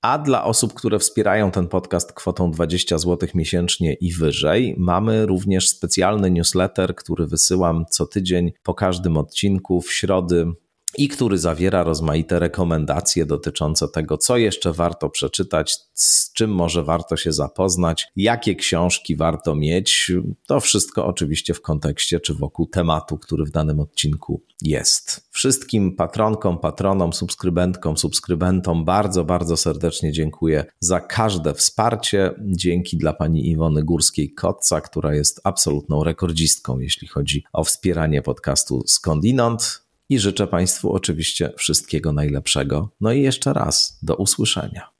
A 0.00 0.18
dla 0.18 0.44
osób, 0.44 0.74
które 0.74 0.98
wspierają 0.98 1.50
ten 1.50 1.68
podcast 1.68 2.12
kwotą 2.12 2.50
20 2.50 2.98
zł 2.98 3.28
miesięcznie 3.34 3.94
i 3.94 4.12
wyżej, 4.12 4.74
mamy 4.78 5.26
również 5.26 5.68
specjalny 5.68 6.30
newsletter, 6.30 6.94
który 6.94 7.26
wysyłam 7.26 7.84
co 7.90 8.06
tydzień 8.06 8.52
po 8.62 8.74
każdym 8.74 9.16
odcinku 9.16 9.80
w 9.80 9.92
środy 9.92 10.52
i 10.98 11.08
który 11.08 11.38
zawiera 11.38 11.82
rozmaite 11.82 12.38
rekomendacje 12.38 13.26
dotyczące 13.26 13.88
tego, 13.88 14.18
co 14.18 14.36
jeszcze 14.36 14.72
warto 14.72 15.10
przeczytać, 15.10 15.78
z 15.94 16.32
czym 16.32 16.50
może 16.50 16.84
warto 16.84 17.16
się 17.16 17.32
zapoznać, 17.32 18.06
jakie 18.16 18.54
książki 18.54 19.16
warto 19.16 19.54
mieć. 19.54 20.12
To 20.46 20.60
wszystko 20.60 21.06
oczywiście 21.06 21.54
w 21.54 21.62
kontekście 21.62 22.20
czy 22.20 22.34
wokół 22.34 22.66
tematu, 22.66 23.18
który 23.18 23.44
w 23.44 23.50
danym 23.50 23.80
odcinku 23.80 24.42
jest. 24.62 25.28
Wszystkim 25.30 25.96
patronkom, 25.96 26.58
patronom, 26.58 27.12
subskrybentkom, 27.12 27.96
subskrybentom 27.96 28.84
bardzo, 28.84 29.24
bardzo 29.24 29.56
serdecznie 29.56 30.12
dziękuję 30.12 30.64
za 30.80 31.00
każde 31.00 31.54
wsparcie. 31.54 32.34
Dzięki 32.40 32.96
dla 32.96 33.12
pani 33.12 33.50
Iwony 33.50 33.84
Górskiej-Kotca, 33.84 34.80
która 34.80 35.14
jest 35.14 35.40
absolutną 35.44 36.04
rekordzistką, 36.04 36.78
jeśli 36.78 37.08
chodzi 37.08 37.44
o 37.52 37.64
wspieranie 37.64 38.22
podcastu 38.22 38.82
Skądinąd 38.86 39.82
i 40.08 40.18
życzę 40.18 40.46
Państwu 40.46 40.92
oczywiście 40.92 41.52
wszystkiego 41.56 42.12
najlepszego. 42.12 42.90
No 43.00 43.12
i 43.12 43.22
jeszcze 43.22 43.52
raz 43.52 43.98
do 44.02 44.16
usłyszenia. 44.16 44.91